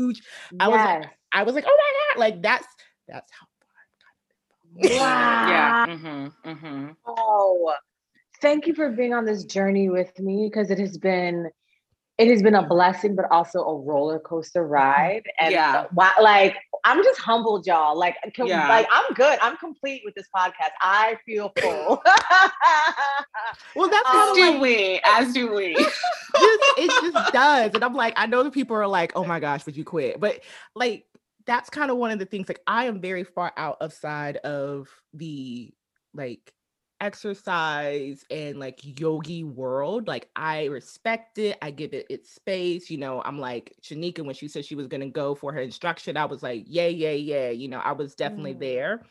I 0.59 0.67
yes. 0.67 0.67
was 0.67 0.69
like, 0.69 1.11
I 1.33 1.43
was 1.43 1.55
like, 1.55 1.65
oh 1.67 1.77
my 1.77 2.13
God, 2.13 2.19
like 2.19 2.41
that's 2.41 2.67
that's 3.07 3.31
how 3.31 3.45
far 3.45 4.89
Yeah. 4.89 5.85
Mm-hmm, 5.87 6.49
mm-hmm. 6.49 6.91
Oh, 7.05 7.73
thank 8.41 8.67
you 8.67 8.73
for 8.73 8.89
being 8.89 9.13
on 9.13 9.25
this 9.25 9.43
journey 9.43 9.89
with 9.89 10.17
me 10.19 10.49
because 10.49 10.69
it 10.71 10.79
has 10.79 10.97
been 10.97 11.49
it 12.19 12.27
has 12.27 12.43
been 12.43 12.55
a 12.55 12.67
blessing, 12.67 13.15
but 13.15 13.31
also 13.31 13.59
a 13.59 13.79
roller 13.79 14.19
coaster 14.19 14.67
ride. 14.67 15.23
Mm-hmm. 15.41 15.45
And 15.45 15.53
yeah, 15.53 15.85
like 16.21 16.57
I'm 16.83 17.01
just 17.01 17.19
humbled, 17.19 17.65
y'all. 17.65 17.97
Like, 17.97 18.17
can, 18.33 18.47
yeah. 18.47 18.67
like 18.67 18.87
I'm 18.91 19.13
good. 19.13 19.39
I'm 19.41 19.55
complete 19.55 20.01
with 20.03 20.15
this 20.15 20.27
podcast. 20.35 20.71
I 20.81 21.17
feel 21.25 21.51
full. 21.61 22.01
well, 23.73 23.89
that's 23.89 24.09
as 24.09 24.35
do 24.35 24.51
like, 24.51 24.61
we, 24.61 25.01
as 25.05 25.33
do 25.33 25.53
we. 25.53 25.75
just, 25.75 25.93
it 26.77 27.13
just 27.13 27.33
does, 27.33 27.71
and 27.73 27.83
I'm 27.85 27.93
like, 27.93 28.13
I 28.17 28.25
know 28.25 28.43
the 28.43 28.51
people 28.51 28.75
are 28.75 28.87
like, 28.87 29.13
oh 29.15 29.23
my 29.23 29.39
gosh, 29.39 29.65
would 29.65 29.77
you 29.77 29.85
quit? 29.85 30.19
But 30.19 30.41
like, 30.75 31.05
that's 31.45 31.69
kind 31.69 31.89
of 31.89 31.95
one 31.95 32.11
of 32.11 32.19
the 32.19 32.25
things. 32.25 32.49
Like, 32.49 32.61
I 32.67 32.85
am 32.85 32.99
very 32.99 33.23
far 33.23 33.53
out 33.55 33.77
of 33.79 33.93
side 33.93 34.37
of 34.37 34.89
the 35.13 35.73
like 36.13 36.53
exercise 37.01 38.25
and 38.29 38.59
like 38.59 38.79
yogi 38.99 39.43
world 39.43 40.07
like 40.07 40.29
i 40.35 40.65
respect 40.65 41.37
it 41.37 41.57
i 41.61 41.71
give 41.71 41.93
it 41.93 42.05
its 42.09 42.29
space 42.29 42.89
you 42.89 42.97
know 42.97 43.21
i'm 43.23 43.39
like 43.39 43.73
shanika 43.81 44.23
when 44.23 44.35
she 44.35 44.47
said 44.47 44.65
she 44.65 44.75
was 44.75 44.87
going 44.87 44.99
to 45.01 45.07
go 45.07 45.33
for 45.33 45.53
her 45.53 45.61
instruction 45.61 46.17
i 46.17 46.25
was 46.25 46.43
like 46.43 46.63
yeah 46.67 46.87
yeah 46.87 47.11
yeah 47.11 47.49
you 47.49 47.67
know 47.67 47.79
i 47.79 47.91
was 47.91 48.15
definitely 48.15 48.53
mm. 48.53 48.59
there 48.59 49.01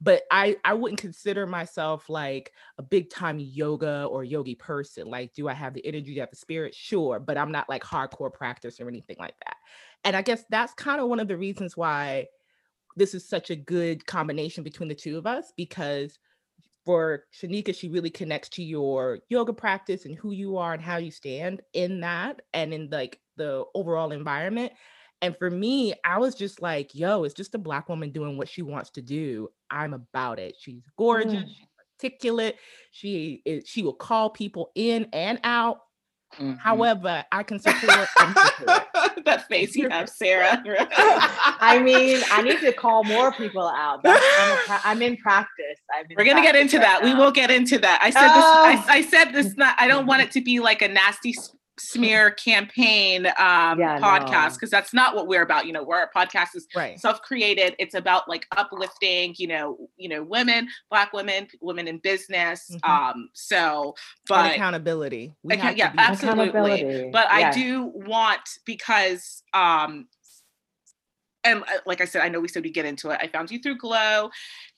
but 0.00 0.22
i 0.30 0.56
i 0.64 0.72
wouldn't 0.72 1.00
consider 1.00 1.44
myself 1.46 2.08
like 2.08 2.52
a 2.78 2.82
big 2.82 3.10
time 3.10 3.38
yoga 3.40 4.04
or 4.04 4.22
yogi 4.22 4.54
person 4.54 5.08
like 5.08 5.32
do 5.34 5.48
i 5.48 5.52
have 5.52 5.74
the 5.74 5.84
energy 5.84 6.14
do 6.14 6.20
I 6.20 6.22
have 6.22 6.30
the 6.30 6.36
spirit 6.36 6.74
sure 6.74 7.18
but 7.18 7.36
i'm 7.36 7.50
not 7.50 7.68
like 7.68 7.82
hardcore 7.82 8.32
practice 8.32 8.80
or 8.80 8.88
anything 8.88 9.16
like 9.18 9.34
that 9.44 9.56
and 10.04 10.14
i 10.14 10.22
guess 10.22 10.44
that's 10.50 10.74
kind 10.74 11.00
of 11.00 11.08
one 11.08 11.20
of 11.20 11.26
the 11.26 11.36
reasons 11.36 11.76
why 11.76 12.26
this 12.96 13.14
is 13.14 13.28
such 13.28 13.50
a 13.50 13.56
good 13.56 14.06
combination 14.06 14.62
between 14.62 14.88
the 14.88 14.94
two 14.94 15.18
of 15.18 15.26
us 15.26 15.52
because 15.56 16.18
for 16.84 17.24
Shanika, 17.32 17.74
she 17.74 17.88
really 17.88 18.10
connects 18.10 18.48
to 18.50 18.62
your 18.62 19.20
yoga 19.28 19.52
practice 19.52 20.04
and 20.04 20.14
who 20.14 20.32
you 20.32 20.56
are 20.56 20.74
and 20.74 20.82
how 20.82 20.98
you 20.98 21.10
stand 21.10 21.62
in 21.72 22.00
that 22.00 22.42
and 22.52 22.74
in 22.74 22.88
like 22.90 23.20
the 23.36 23.64
overall 23.74 24.12
environment. 24.12 24.72
And 25.22 25.36
for 25.38 25.50
me, 25.50 25.94
I 26.04 26.18
was 26.18 26.34
just 26.34 26.60
like, 26.60 26.94
yo, 26.94 27.24
it's 27.24 27.34
just 27.34 27.54
a 27.54 27.58
black 27.58 27.88
woman 27.88 28.10
doing 28.10 28.36
what 28.36 28.48
she 28.48 28.62
wants 28.62 28.90
to 28.90 29.02
do. 29.02 29.48
I'm 29.70 29.94
about 29.94 30.38
it. 30.38 30.56
She's 30.58 30.82
gorgeous, 30.98 31.32
mm. 31.32 31.48
she's 31.48 31.66
articulate. 32.02 32.56
She 32.90 33.40
is, 33.44 33.66
she 33.66 33.82
will 33.82 33.94
call 33.94 34.30
people 34.30 34.70
in 34.74 35.08
and 35.12 35.40
out. 35.42 35.78
Mm-hmm. 36.34 36.54
However, 36.54 37.24
I 37.30 37.42
can 37.42 37.58
support, 37.58 38.08
support. 38.18 38.82
that 39.24 39.46
face 39.48 39.76
you 39.76 39.88
have, 39.88 40.08
Sarah. 40.08 40.62
I 40.66 41.80
mean, 41.82 42.20
I 42.30 42.42
need 42.42 42.60
to 42.60 42.72
call 42.72 43.04
more 43.04 43.32
people 43.32 43.66
out. 43.66 44.00
I'm, 44.04 44.58
pra- 44.66 44.80
I'm, 44.84 45.02
in 45.02 45.16
practice. 45.16 45.78
In 46.10 46.16
We're 46.16 46.24
gonna 46.24 46.42
get 46.42 46.56
into 46.56 46.78
right 46.78 46.84
that. 46.84 47.02
Now. 47.02 47.12
We 47.12 47.14
will 47.14 47.30
get 47.30 47.50
into 47.50 47.78
that. 47.78 48.00
I 48.02 48.10
said 48.10 48.28
this. 48.28 48.88
I, 48.88 48.96
I 48.96 49.02
said 49.02 49.32
this. 49.32 49.56
Not. 49.56 49.76
I 49.78 49.86
don't 49.86 50.06
want 50.06 50.22
it 50.22 50.32
to 50.32 50.40
be 50.40 50.60
like 50.60 50.82
a 50.82 50.88
nasty 50.88 51.34
smear 51.78 52.30
campaign 52.30 53.26
um 53.26 53.80
yeah, 53.80 53.98
podcast 53.98 54.54
because 54.54 54.70
no. 54.70 54.78
that's 54.78 54.94
not 54.94 55.16
what 55.16 55.26
we're 55.26 55.42
about 55.42 55.66
you 55.66 55.72
know 55.72 55.82
where 55.82 55.98
our 55.98 56.10
podcast 56.14 56.54
is 56.54 56.68
right. 56.74 57.00
self-created 57.00 57.74
it's 57.78 57.94
about 57.94 58.28
like 58.28 58.46
uplifting 58.56 59.34
you 59.38 59.48
know 59.48 59.88
you 59.96 60.08
know 60.08 60.22
women 60.22 60.68
black 60.88 61.12
women 61.12 61.48
women 61.60 61.88
in 61.88 61.98
business 61.98 62.70
mm-hmm. 62.70 62.90
um 62.90 63.28
so 63.32 63.94
but 64.28 64.46
and 64.46 64.54
accountability 64.54 65.34
we 65.42 65.54
okay, 65.54 65.74
yeah 65.74 65.92
absolutely 65.98 67.10
but 67.12 67.26
i 67.28 67.50
do 67.50 67.90
want 67.94 68.48
because 68.64 69.42
um 69.52 70.06
and 71.44 71.62
uh, 71.62 71.78
like 71.86 72.00
I 72.00 72.06
said, 72.06 72.22
I 72.22 72.28
know 72.28 72.40
we 72.40 72.48
said 72.48 72.64
we 72.64 72.70
get 72.70 72.86
into 72.86 73.10
it. 73.10 73.18
I 73.22 73.28
found 73.28 73.50
you 73.50 73.60
through 73.60 73.78
Glo. 73.78 74.30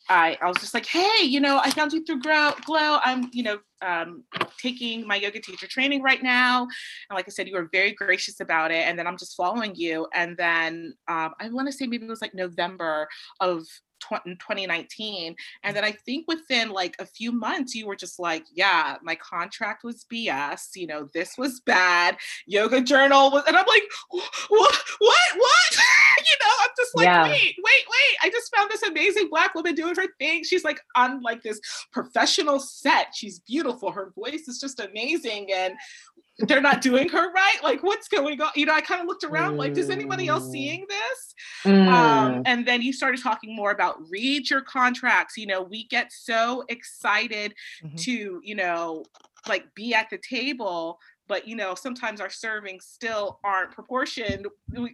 I, 0.09 0.39
I 0.41 0.47
was 0.47 0.57
just 0.59 0.75
like, 0.75 0.87
hey, 0.87 1.25
you 1.25 1.41
know, 1.41 1.61
I 1.63 1.71
found 1.71 1.93
you 1.93 2.05
through 2.05 2.21
Glo. 2.21 2.53
Glo. 2.65 2.99
I'm, 3.05 3.29
you 3.33 3.43
know, 3.43 3.59
um, 3.83 4.25
taking 4.59 5.07
my 5.07 5.17
yoga 5.17 5.41
teacher 5.41 5.67
training 5.67 6.03
right 6.03 6.23
now. 6.23 6.63
And 6.63 7.17
like 7.17 7.27
I 7.29 7.31
said, 7.31 7.49
you 7.49 7.55
were 7.55 7.69
very 7.73 7.93
gracious 7.93 8.41
about 8.41 8.71
it. 8.71 8.87
And 8.87 8.99
then 8.99 9.07
I'm 9.07 9.19
just 9.19 9.37
following 9.37 9.75
you. 9.75 10.07
And 10.15 10.37
then 10.37 10.95
um, 11.09 11.35
I 11.41 11.49
want 11.51 11.69
to 11.69 11.73
say 11.73 11.87
maybe 11.87 12.07
it 12.07 12.09
was 12.09 12.23
like 12.23 12.35
November 12.35 13.09
of 13.41 13.67
2019 14.01 15.35
and 15.63 15.71
mm. 15.71 15.75
then 15.75 15.85
i 15.85 15.91
think 15.91 16.27
within 16.29 16.71
like 16.71 16.97
a 16.99 17.07
few 17.07 17.33
months 17.33 17.75
you 17.75 17.87
were 17.87 17.97
just 17.97 18.19
like 18.19 18.45
yeah 18.55 18.97
my 19.03 19.15
contract 19.15 19.85
was 19.85 20.05
bs 20.13 20.69
you 20.75 20.87
know 20.87 21.09
this 21.15 21.37
was 21.39 21.61
bad 21.61 22.17
yoga 22.47 22.81
journal 22.81 23.31
was 23.31 23.45
and 23.47 23.57
i'm 23.57 23.67
like 23.67 23.83
what 24.11 24.31
what 24.49 24.75
what 25.39 25.71
you 26.19 26.37
know 26.45 26.53
i'm 26.63 26.71
just 26.77 26.97
like 26.97 27.05
yeah. 27.05 27.23
wait 27.25 27.55
wait 27.59 27.85
wait 27.89 28.17
i 28.23 28.31
just 28.31 28.55
found 28.55 28.71
this 28.71 28.83
amazing 28.83 29.29
black 29.31 29.55
woman 29.55 29.75
doing 29.75 29.95
her 29.95 30.09
thing 30.19 30.43
she's 30.45 30.65
like 30.65 30.81
on 30.97 31.23
like 31.23 31.43
this 31.43 31.61
professional 31.93 32.59
set 32.59 33.09
she's 33.15 33.41
beautiful 33.41 33.91
her 33.91 34.13
voice 34.15 34.49
is 34.49 34.59
just 34.61 34.81
amazing 34.81 35.49
and 35.53 35.75
they're 36.41 36.61
not 36.61 36.83
doing 36.83 37.09
her 37.09 37.33
right. 37.33 37.59
Like, 37.63 37.83
what's 37.83 38.09
going 38.09 38.41
on? 38.41 38.51
You 38.55 38.67
know, 38.67 38.75
I 38.75 38.81
kind 38.81 39.01
of 39.01 39.07
looked 39.07 39.25
around, 39.25 39.55
mm. 39.55 39.59
like, 39.59 39.77
is 39.77 39.91
anybody 39.91 40.29
else 40.29 40.45
mm. 40.45 40.53
seeing 40.53 40.87
this? 40.89 41.35
Um, 41.65 41.73
mm. 41.73 41.89
Um, 41.89 42.43
and 42.45 42.67
then 42.67 42.83
you 42.83 42.93
started 42.93 43.23
talking 43.23 43.55
more 43.57 43.71
about 43.71 43.97
read 44.11 44.51
your 44.51 44.61
contracts. 44.61 45.37
You 45.37 45.47
know, 45.47 45.63
we 45.63 45.87
get 45.89 46.13
so 46.13 46.65
excited 46.69 47.55
mm-hmm. 47.83 47.97
to, 47.97 48.41
you 48.43 48.55
know, 48.55 49.05
like 49.49 49.75
be 49.75 49.95
at 49.95 50.11
the 50.11 50.19
table 50.19 50.99
but 51.29 51.47
you 51.47 51.57
know 51.57 51.75
sometimes 51.75 52.21
our 52.21 52.29
servings 52.29 52.83
still 52.83 53.39
aren't 53.45 53.71
proportioned 53.71 54.47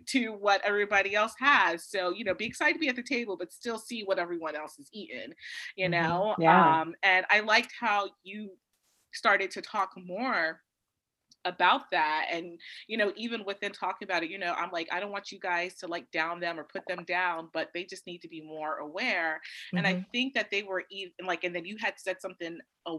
to 0.07 0.29
what 0.33 0.61
everybody 0.65 1.15
else 1.15 1.35
has 1.39 1.85
so 1.85 2.13
you 2.13 2.25
know 2.25 2.35
be 2.35 2.47
excited 2.47 2.75
to 2.75 2.79
be 2.79 2.89
at 2.89 2.97
the 2.97 3.03
table 3.03 3.37
but 3.37 3.53
still 3.53 3.79
see 3.79 4.03
what 4.03 4.19
everyone 4.19 4.55
else 4.55 4.79
is 4.79 4.89
eating 4.93 5.33
you 5.77 5.89
mm-hmm. 5.89 5.93
know 5.93 6.35
yeah. 6.39 6.83
um 6.83 6.95
and 7.03 7.25
i 7.31 7.41
liked 7.41 7.73
how 7.79 8.09
you 8.25 8.51
started 9.13 9.51
to 9.51 9.61
talk 9.61 9.91
more 9.97 10.61
about 11.45 11.91
that 11.91 12.27
and 12.31 12.59
you 12.87 12.97
know 12.97 13.13
even 13.17 13.45
within 13.45 13.73
talking 13.73 14.07
about 14.07 14.23
it 14.23 14.31
you 14.31 14.39
know 14.39 14.53
i'm 14.57 14.71
like 14.71 14.89
i 14.93 15.01
don't 15.01 15.11
want 15.11 15.33
you 15.33 15.39
guys 15.41 15.75
to 15.75 15.87
like 15.87 16.11
down 16.11 16.41
them 16.41 16.59
or 16.59 16.65
put 16.65 16.83
them 16.87 17.05
down 17.05 17.49
but 17.53 17.69
they 17.75 17.85
just 17.85 18.07
need 18.07 18.19
to 18.19 18.29
be 18.29 18.41
more 18.41 18.77
aware 18.77 19.41
mm-hmm. 19.69 19.79
and 19.79 19.87
i 19.87 19.95
mm-hmm. 19.95 20.11
think 20.13 20.35
that 20.35 20.51
they 20.51 20.63
were 20.63 20.85
even 20.91 21.27
like 21.27 21.45
and 21.45 21.55
then 21.55 21.65
you 21.65 21.77
had 21.81 21.95
said 21.97 22.17
something 22.21 22.59
a 22.87 22.97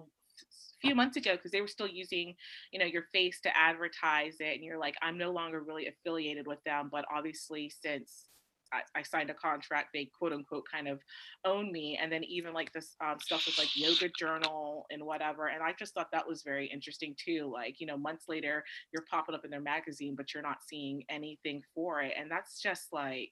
few 0.81 0.95
months 0.95 1.15
ago 1.15 1.33
because 1.33 1.51
they 1.51 1.61
were 1.61 1.67
still 1.67 1.87
using 1.87 2.35
you 2.71 2.79
know 2.79 2.85
your 2.85 3.03
face 3.13 3.39
to 3.41 3.57
advertise 3.57 4.35
it 4.39 4.55
and 4.55 4.63
you're 4.63 4.79
like 4.79 4.95
i'm 5.01 5.17
no 5.17 5.31
longer 5.31 5.61
really 5.61 5.87
affiliated 5.87 6.45
with 6.45 6.61
them 6.65 6.89
but 6.91 7.05
obviously 7.15 7.69
since 7.69 8.25
I, 8.73 8.99
I, 8.99 9.03
signed 9.03 9.29
a 9.29 9.33
contract, 9.33 9.89
they 9.93 10.09
quote 10.17 10.33
unquote 10.33 10.65
kind 10.71 10.87
of 10.87 10.99
own 11.45 11.71
me. 11.71 11.99
And 12.01 12.11
then 12.11 12.23
even 12.23 12.53
like 12.53 12.73
this 12.73 12.95
um, 13.03 13.19
stuff 13.19 13.45
with 13.45 13.57
like 13.57 13.75
yoga 13.75 14.09
journal 14.17 14.85
and 14.91 15.03
whatever. 15.03 15.47
And 15.47 15.61
I 15.61 15.73
just 15.77 15.93
thought 15.93 16.11
that 16.11 16.27
was 16.27 16.43
very 16.43 16.67
interesting 16.67 17.15
too. 17.23 17.49
Like, 17.51 17.79
you 17.79 17.87
know, 17.87 17.97
months 17.97 18.25
later, 18.27 18.63
you're 18.91 19.05
popping 19.09 19.35
up 19.35 19.45
in 19.45 19.51
their 19.51 19.61
magazine, 19.61 20.15
but 20.15 20.33
you're 20.33 20.43
not 20.43 20.57
seeing 20.67 21.03
anything 21.09 21.61
for 21.75 22.01
it. 22.01 22.13
And 22.19 22.29
that's 22.29 22.61
just 22.61 22.91
like 22.91 23.31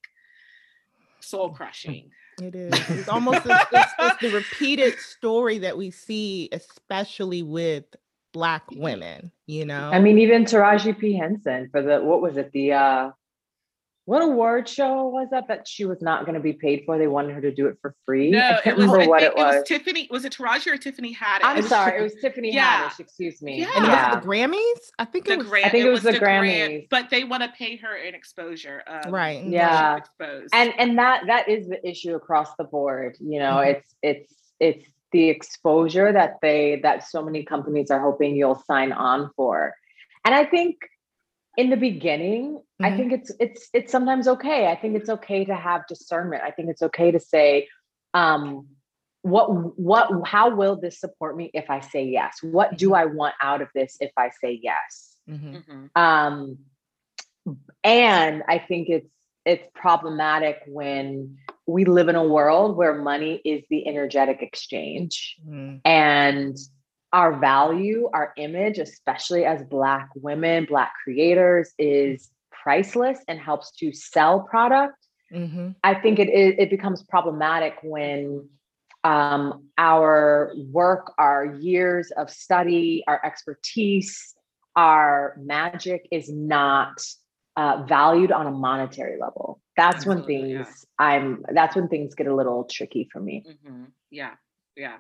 soul 1.20 1.50
crushing. 1.50 2.10
It 2.42 2.56
is. 2.56 2.74
It's 2.90 3.10
almost 3.10 3.46
it's, 3.46 3.66
it's, 3.72 3.94
it's 4.00 4.22
the 4.22 4.32
repeated 4.32 4.98
story 5.00 5.60
that 5.60 5.78
we 5.78 5.92
see, 5.92 6.50
especially 6.52 7.44
with 7.44 7.86
black 8.34 8.64
women 8.72 9.30
you 9.46 9.66
know 9.66 9.90
i 9.92 10.00
mean 10.00 10.18
even 10.18 10.46
taraji 10.46 10.98
p 10.98 11.14
henson 11.14 11.68
for 11.70 11.82
the 11.82 12.00
what 12.00 12.22
was 12.22 12.38
it 12.38 12.50
the 12.54 12.72
uh 12.72 13.12
what 14.06 14.24
award 14.24 14.68
show 14.68 15.08
was 15.08 15.28
that 15.32 15.48
that 15.48 15.68
she 15.68 15.86
was 15.86 16.02
not 16.02 16.26
going 16.26 16.34
to 16.34 16.42
be 16.42 16.54
paid 16.54 16.84
for? 16.86 16.98
They 16.98 17.08
wanted 17.08 17.36
her 17.36 17.42
to 17.42 17.52
do 17.52 17.68
it 17.68 17.78
for 17.82 17.96
free. 18.06 18.32
No, 18.32 18.40
I 18.40 18.62
can't 18.62 18.78
was, 18.78 18.88
remember 18.88 19.04
I 19.04 19.08
what 19.08 19.24
it 19.24 19.36
was. 19.36 19.56
it 19.56 19.58
was. 19.60 19.68
Tiffany, 19.68 20.08
was 20.10 20.26
it 20.26 20.34
Taraji 20.34 20.68
or 20.68 20.78
Tiffany 20.78 21.16
Haddish? 21.16 21.42
I'm 21.44 21.58
it 21.58 21.66
sorry, 21.66 22.00
it 22.00 22.04
was 22.04 22.16
Tiffany 22.16 22.54
yeah. 22.54 22.90
Haddish. 22.90 23.00
Excuse 23.00 23.42
me. 23.42 23.60
Yeah, 23.60 23.72
and 23.76 23.86
yeah. 23.86 24.20
the 24.20 24.26
Grammys. 24.26 24.80
I 24.98 25.06
think 25.06 25.26
the 25.26 25.34
it 25.34 25.38
was. 25.38 25.48
I 25.54 25.70
think 25.70 25.86
it 25.86 25.90
was, 25.90 26.04
was 26.04 26.16
the, 26.16 26.20
Grammys. 26.20 26.68
Gram, 26.68 26.82
but 26.90 27.10
they 27.12 27.24
want 27.24 27.44
to 27.44 27.50
pay 27.50 27.76
her 27.78 27.96
an 27.96 28.16
exposure. 28.16 28.82
Um, 28.88 29.14
right. 29.14 29.46
Yeah. 29.46 30.00
And 30.52 30.74
and 30.78 30.98
that 30.98 31.28
that 31.28 31.48
is 31.48 31.68
the 31.68 31.88
issue 31.88 32.16
across 32.16 32.56
the 32.58 32.64
board. 32.64 33.18
You 33.20 33.40
know, 33.40 33.58
mm-hmm. 33.58 33.72
it's 33.72 33.96
it's 34.02 34.34
it's 34.60 34.86
the 35.12 35.30
exposure 35.30 36.12
that 36.12 36.40
they 36.42 36.80
that 36.84 37.08
so 37.08 37.24
many 37.24 37.44
companies 37.44 37.92
are 37.92 38.00
hoping 38.00 38.36
you'll 38.36 38.64
sign 38.68 38.92
on 38.92 39.30
for. 39.36 39.76
And 40.26 40.34
I 40.34 40.46
think 40.46 40.78
in 41.58 41.70
the 41.70 41.78
beginning 41.78 42.62
mm-hmm. 42.82 42.94
i 42.94 42.98
think 42.98 43.12
it's 43.12 43.32
it's 43.40 43.70
it's 43.74 43.92
sometimes 43.92 44.28
okay 44.28 44.68
i 44.68 44.76
think 44.76 44.96
it's 44.96 45.10
okay 45.10 45.46
to 45.46 45.56
have 45.56 45.86
discernment 45.88 46.44
i 46.44 46.52
think 46.52 46.70
it's 46.70 46.82
okay 46.82 47.12
to 47.12 47.20
say 47.20 47.68
um 48.14 48.68
what 49.24 49.48
what 49.80 50.10
how 50.26 50.56
will 50.56 50.76
this 50.76 51.00
support 51.00 51.38
me 51.38 51.52
if 51.54 51.70
i 51.70 51.80
say 51.80 52.04
yes 52.04 52.38
what 52.42 52.78
do 52.78 52.88
mm-hmm. 52.88 52.96
i 52.96 53.06
want 53.06 53.36
out 53.42 53.62
of 53.62 53.68
this 53.76 53.98
if 54.00 54.12
i 54.18 54.30
say 54.42 54.60
yes 54.62 55.16
mm-hmm. 55.30 55.56
mm-hmm. 55.56 56.02
um 56.02 56.58
and 57.84 58.44
i 58.48 58.58
think 58.58 58.90
it's 58.90 59.10
it's 59.46 59.68
problematic 59.74 60.62
when 60.68 61.38
we 61.66 61.86
live 61.86 62.10
in 62.10 62.16
a 62.16 62.24
world 62.24 62.76
where 62.78 62.94
money 62.94 63.42
is 63.44 63.64
the 63.70 63.88
energetic 63.88 64.42
exchange 64.42 65.38
mm-hmm. 65.48 65.78
and 65.86 66.58
our 67.14 67.38
value, 67.40 68.10
our 68.14 68.34
image, 68.38 68.78
especially 68.78 69.46
as 69.46 69.64
Black 69.64 70.10
women, 70.16 70.66
Black 70.66 70.94
creators, 71.04 71.74
is 71.78 72.30
priceless 72.62 73.20
and 73.28 73.40
helps 73.40 73.72
to 73.78 73.92
sell 73.94 74.42
product. 74.42 74.96
Mm-hmm. 75.34 75.70
I 75.84 75.96
think 75.96 76.20
it, 76.20 76.30
it, 76.30 76.60
it 76.60 76.70
becomes 76.70 77.04
problematic 77.04 77.76
when 77.84 78.50
um, 79.04 79.68
our 79.78 80.54
work, 80.72 81.14
our 81.18 81.58
years 81.60 82.12
of 82.12 82.30
study, 82.30 83.04
our 83.08 83.20
expertise, 83.26 84.36
our 84.76 85.36
magic 85.40 86.08
is 86.12 86.32
not 86.32 87.02
uh, 87.58 87.84
valued 87.88 88.32
on 88.32 88.48
a 88.48 88.52
monetary 88.52 89.20
level. 89.20 89.62
That's 89.78 89.98
Absolutely, 89.98 90.38
when 90.38 90.48
things 90.66 90.86
yeah. 91.00 91.06
I'm. 91.06 91.46
That's 91.54 91.76
when 91.76 91.88
things 91.88 92.14
get 92.14 92.28
a 92.28 92.36
little 92.36 92.66
tricky 92.66 93.10
for 93.12 93.20
me. 93.20 93.44
Mm-hmm. 93.48 93.86
Yeah, 94.12 94.32
yeah 94.76 94.98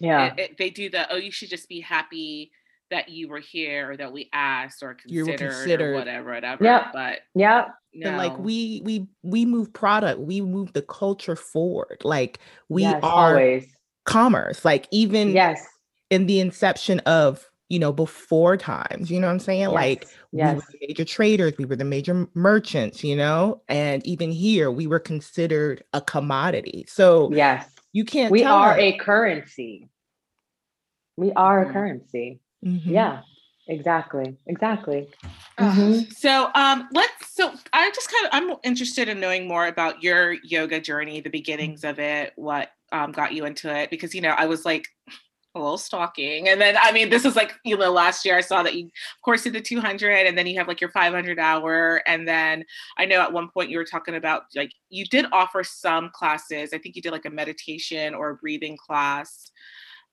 yeah 0.00 0.26
it, 0.26 0.38
it, 0.38 0.58
they 0.58 0.70
do 0.70 0.90
the 0.90 1.10
oh 1.12 1.16
you 1.16 1.30
should 1.30 1.50
just 1.50 1.68
be 1.68 1.80
happy 1.80 2.50
that 2.90 3.08
you 3.08 3.28
were 3.28 3.40
here 3.40 3.92
or 3.92 3.96
that 3.96 4.12
we 4.12 4.28
asked 4.32 4.82
or 4.82 4.94
considered, 4.94 5.38
considered. 5.38 5.94
or 5.94 5.98
whatever 5.98 6.32
whatever 6.32 6.64
yeah 6.64 6.90
but 6.92 7.20
yeah 7.34 7.66
no. 7.94 8.10
But 8.10 8.16
like 8.16 8.38
we 8.38 8.82
we 8.84 9.06
we 9.22 9.46
move 9.46 9.72
product 9.72 10.20
we 10.20 10.40
move 10.40 10.72
the 10.72 10.82
culture 10.82 11.36
forward 11.36 11.98
like 12.02 12.40
we 12.68 12.82
yes, 12.82 13.00
are 13.02 13.30
always. 13.30 13.66
commerce 14.04 14.64
like 14.64 14.88
even 14.90 15.30
yes 15.30 15.64
in 16.10 16.26
the 16.26 16.40
inception 16.40 16.98
of 17.00 17.48
you 17.68 17.78
know 17.78 17.92
before 17.92 18.56
times 18.56 19.10
you 19.10 19.20
know 19.20 19.28
what 19.28 19.32
i'm 19.32 19.38
saying 19.38 19.60
yes. 19.60 19.72
like 19.72 20.06
yes. 20.32 20.54
we 20.54 20.56
were 20.56 20.62
the 20.72 20.86
major 20.88 21.04
traders 21.04 21.52
we 21.56 21.64
were 21.64 21.76
the 21.76 21.84
major 21.84 22.28
merchants 22.34 23.02
you 23.02 23.16
know 23.16 23.62
and 23.68 24.04
even 24.06 24.30
here 24.30 24.70
we 24.70 24.86
were 24.86 24.98
considered 24.98 25.82
a 25.92 26.00
commodity 26.00 26.84
so 26.88 27.30
yes 27.32 27.66
you 27.94 28.04
can't. 28.04 28.32
We 28.32 28.42
are 28.42 28.76
a 28.76 28.98
currency. 28.98 29.88
We 31.16 31.32
are 31.32 31.60
mm-hmm. 31.60 31.70
a 31.70 31.72
currency. 31.72 32.40
Mm-hmm. 32.64 32.90
Yeah, 32.90 33.20
exactly, 33.68 34.36
exactly. 34.46 35.08
Mm-hmm. 35.58 36.10
So 36.10 36.50
um, 36.54 36.88
let's. 36.92 37.34
So 37.34 37.52
I 37.72 37.90
just 37.90 38.10
kind 38.10 38.26
of 38.26 38.30
I'm 38.32 38.56
interested 38.64 39.08
in 39.08 39.20
knowing 39.20 39.46
more 39.46 39.66
about 39.66 40.02
your 40.02 40.32
yoga 40.44 40.80
journey, 40.80 41.20
the 41.20 41.30
beginnings 41.30 41.84
of 41.84 41.98
it, 41.98 42.32
what 42.36 42.70
um, 42.92 43.12
got 43.12 43.32
you 43.32 43.44
into 43.44 43.74
it, 43.74 43.90
because 43.90 44.14
you 44.14 44.20
know 44.20 44.30
I 44.30 44.46
was 44.46 44.64
like 44.64 44.86
a 45.54 45.60
little 45.60 45.78
stalking. 45.78 46.48
And 46.48 46.60
then, 46.60 46.76
I 46.80 46.90
mean, 46.90 47.10
this 47.10 47.24
is 47.24 47.36
like, 47.36 47.54
you 47.64 47.76
know, 47.76 47.92
last 47.92 48.24
year 48.24 48.36
I 48.36 48.40
saw 48.40 48.62
that 48.64 48.74
you, 48.74 48.86
of 48.86 49.22
course, 49.22 49.44
did 49.44 49.52
the 49.52 49.60
200 49.60 50.26
and 50.26 50.36
then 50.36 50.46
you 50.46 50.58
have 50.58 50.66
like 50.66 50.80
your 50.80 50.90
500 50.90 51.38
hour. 51.38 52.02
And 52.06 52.26
then 52.26 52.64
I 52.98 53.04
know 53.04 53.20
at 53.20 53.32
one 53.32 53.48
point 53.48 53.70
you 53.70 53.78
were 53.78 53.84
talking 53.84 54.16
about 54.16 54.44
like, 54.56 54.72
you 54.90 55.04
did 55.04 55.26
offer 55.32 55.62
some 55.62 56.10
classes. 56.12 56.70
I 56.72 56.78
think 56.78 56.96
you 56.96 57.02
did 57.02 57.12
like 57.12 57.26
a 57.26 57.30
meditation 57.30 58.14
or 58.14 58.30
a 58.30 58.34
breathing 58.34 58.76
class. 58.76 59.52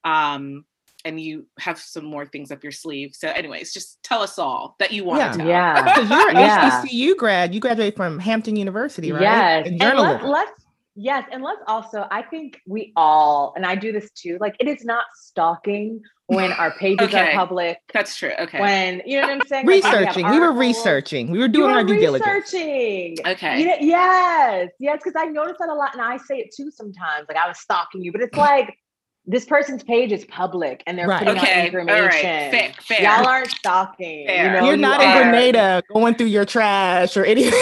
Um, 0.03 0.65
and 1.05 1.19
you 1.19 1.45
have 1.59 1.79
some 1.79 2.05
more 2.05 2.25
things 2.25 2.51
up 2.51 2.63
your 2.63 2.71
sleeve. 2.71 3.11
So, 3.13 3.29
anyways, 3.29 3.73
just 3.73 4.01
tell 4.03 4.21
us 4.21 4.37
all 4.39 4.75
that 4.79 4.91
you 4.91 5.03
want 5.03 5.19
yeah. 5.19 5.31
to 5.31 5.37
tell. 5.37 5.47
Yeah, 5.47 5.83
because 5.83 6.09
you're 6.09 6.29
an 6.29 6.35
yeah. 6.35 6.83
HBCU 6.83 7.17
grad. 7.17 7.53
You 7.53 7.59
graduated 7.59 7.95
from 7.95 8.19
Hampton 8.19 8.55
University, 8.55 9.11
right? 9.11 9.21
Yes, 9.21 9.67
and 9.67 9.79
let, 9.79 10.25
let's 10.25 10.51
Yes, 10.95 11.25
and 11.31 11.41
let's 11.41 11.61
also, 11.67 12.05
I 12.11 12.21
think 12.21 12.59
we 12.67 12.91
all, 12.97 13.53
and 13.55 13.65
I 13.65 13.75
do 13.75 13.93
this 13.93 14.11
too, 14.11 14.37
like 14.41 14.55
it 14.59 14.67
is 14.67 14.83
not 14.83 15.05
stalking 15.15 16.01
when 16.27 16.51
our 16.51 16.71
pages 16.79 17.07
okay. 17.07 17.31
are 17.31 17.33
public. 17.33 17.77
That's 17.93 18.15
true. 18.17 18.33
Okay. 18.37 18.59
When 18.59 19.01
you 19.05 19.21
know 19.21 19.27
what 19.27 19.41
I'm 19.41 19.47
saying? 19.47 19.65
researching. 19.65 20.23
Like 20.23 20.33
we, 20.33 20.39
we 20.39 20.45
were 20.45 20.51
researching. 20.51 21.31
We 21.31 21.39
were 21.39 21.47
doing 21.47 21.71
our 21.71 21.83
due 21.83 21.97
diligence. 21.97 22.29
Researching. 22.29 23.17
Okay. 23.25 23.61
You 23.61 23.67
know, 23.67 23.77
yes. 23.79 24.69
Yes. 24.79 25.01
Cause 25.03 25.13
I 25.15 25.25
notice 25.25 25.55
that 25.59 25.69
a 25.69 25.73
lot. 25.73 25.93
And 25.93 26.01
I 26.01 26.17
say 26.17 26.39
it 26.39 26.53
too 26.55 26.69
sometimes. 26.69 27.27
Like 27.29 27.37
I 27.37 27.47
was 27.47 27.59
stalking 27.59 28.03
you, 28.03 28.11
but 28.11 28.21
it's 28.21 28.35
like 28.37 28.77
this 29.25 29.45
person's 29.45 29.83
page 29.83 30.11
is 30.11 30.25
public 30.25 30.81
and 30.87 30.97
they're 30.97 31.07
right. 31.07 31.19
putting 31.19 31.37
okay. 31.37 31.61
out 31.61 31.65
information. 31.67 32.01
All 32.01 32.07
right. 32.07 32.51
Fair, 32.51 32.73
fair. 32.81 33.01
Y'all 33.03 33.27
aren't 33.27 33.51
stalking. 33.51 34.25
Fair. 34.25 34.45
You 34.55 34.61
know, 34.61 34.67
You're 34.67 34.77
not 34.77 34.99
you 34.99 35.07
in 35.07 35.17
Grenada 35.17 35.83
going 35.93 36.15
through 36.15 36.27
your 36.27 36.45
trash 36.45 37.15
or 37.15 37.23
anything. 37.23 37.51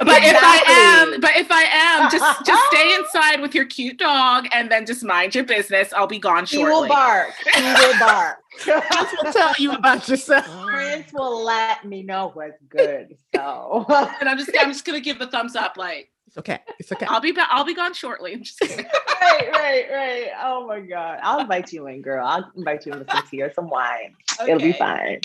but 0.00 0.18
exactly. 0.18 0.28
if 0.28 0.42
I 0.42 0.64
am, 1.12 1.20
but 1.20 1.36
if 1.36 1.50
I 1.50 1.62
am, 1.64 2.10
just 2.10 2.46
just 2.46 2.66
stay 2.72 2.94
inside 2.94 3.40
with 3.40 3.54
your 3.54 3.64
cute 3.64 3.98
dog 3.98 4.46
and 4.52 4.70
then 4.70 4.86
just 4.86 5.02
mind 5.02 5.34
your 5.34 5.44
business. 5.44 5.92
I'll 5.92 6.06
be 6.06 6.20
gone 6.20 6.46
shortly. 6.46 6.72
He 6.72 6.80
will 6.80 6.88
bark. 6.88 7.32
He 7.52 7.62
will 7.62 7.98
bark. 7.98 8.38
Prince 8.60 9.14
will 9.22 9.32
tell 9.32 9.54
you 9.58 9.72
about 9.72 10.08
yourself. 10.08 10.46
Prince 10.66 11.12
will 11.12 11.44
let 11.44 11.84
me 11.84 12.04
know 12.04 12.30
what's 12.34 12.62
good. 12.68 13.16
So, 13.34 13.84
and 14.20 14.28
I'm 14.28 14.38
just 14.38 14.50
I'm 14.58 14.72
just 14.72 14.84
gonna 14.84 15.00
give 15.00 15.18
the 15.18 15.26
thumbs 15.26 15.56
up, 15.56 15.76
like 15.76 16.10
it's 16.36 16.38
okay. 16.38 16.60
It's 16.78 16.92
okay. 16.92 17.06
I'll 17.06 17.20
be 17.20 17.32
back. 17.32 17.48
I'll 17.50 17.64
be 17.64 17.74
gone 17.74 17.94
shortly. 17.94 18.44
right, 18.62 19.48
right, 19.52 19.86
right. 19.90 20.28
Oh 20.42 20.66
my 20.66 20.80
god. 20.80 21.18
I'll 21.22 21.40
invite 21.40 21.72
you 21.72 21.86
in, 21.86 22.02
girl. 22.02 22.26
I'll 22.26 22.50
invite 22.54 22.84
you 22.84 22.92
in 22.92 22.98
with 22.98 23.10
some 23.10 23.26
tea 23.30 23.42
or 23.42 23.50
some 23.52 23.70
wine. 23.70 24.14
Okay. 24.38 24.52
It'll 24.52 24.62
be 24.62 24.74
fine. 24.74 25.20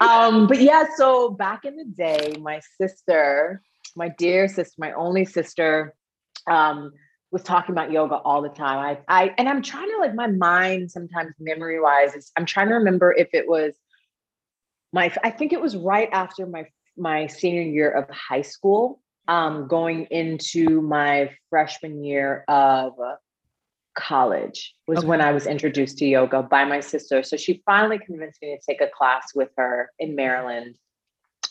Um, 0.00 0.46
but 0.46 0.60
yeah, 0.60 0.84
so 0.96 1.30
back 1.30 1.64
in 1.64 1.76
the 1.76 1.86
day, 1.86 2.34
my 2.38 2.60
sister, 2.78 3.62
my 3.96 4.10
dear 4.10 4.46
sister, 4.46 4.74
my 4.78 4.92
only 4.92 5.24
sister, 5.24 5.94
um, 6.46 6.92
was 7.30 7.42
talking 7.42 7.72
about 7.72 7.90
yoga 7.90 8.16
all 8.16 8.42
the 8.42 8.50
time. 8.50 8.78
I, 8.78 8.98
I, 9.08 9.34
and 9.38 9.48
I'm 9.48 9.62
trying 9.62 9.88
to 9.88 9.96
like 9.98 10.14
my 10.14 10.26
mind 10.26 10.90
sometimes 10.90 11.32
memory 11.40 11.80
wise 11.80 12.14
is 12.14 12.30
I'm 12.36 12.44
trying 12.44 12.68
to 12.68 12.74
remember 12.74 13.10
if 13.12 13.30
it 13.32 13.48
was 13.48 13.72
my, 14.92 15.10
I 15.24 15.30
think 15.30 15.54
it 15.54 15.60
was 15.62 15.74
right 15.76 16.10
after 16.12 16.46
my 16.46 16.66
my 16.98 17.26
senior 17.26 17.62
year 17.62 17.90
of 17.90 18.06
high 18.10 18.42
school 18.42 19.00
um, 19.28 19.68
going 19.68 20.06
into 20.10 20.80
my 20.80 21.30
freshman 21.50 22.04
year 22.04 22.44
of 22.48 22.94
college 23.94 24.74
was 24.86 25.00
okay. 25.00 25.06
when 25.06 25.20
I 25.20 25.32
was 25.32 25.46
introduced 25.46 25.98
to 25.98 26.06
yoga 26.06 26.42
by 26.42 26.64
my 26.64 26.80
sister. 26.80 27.22
So 27.22 27.36
she 27.36 27.62
finally 27.64 27.98
convinced 27.98 28.40
me 28.42 28.56
to 28.56 28.60
take 28.66 28.80
a 28.80 28.88
class 28.88 29.34
with 29.34 29.50
her 29.56 29.90
in 29.98 30.16
Maryland. 30.16 30.76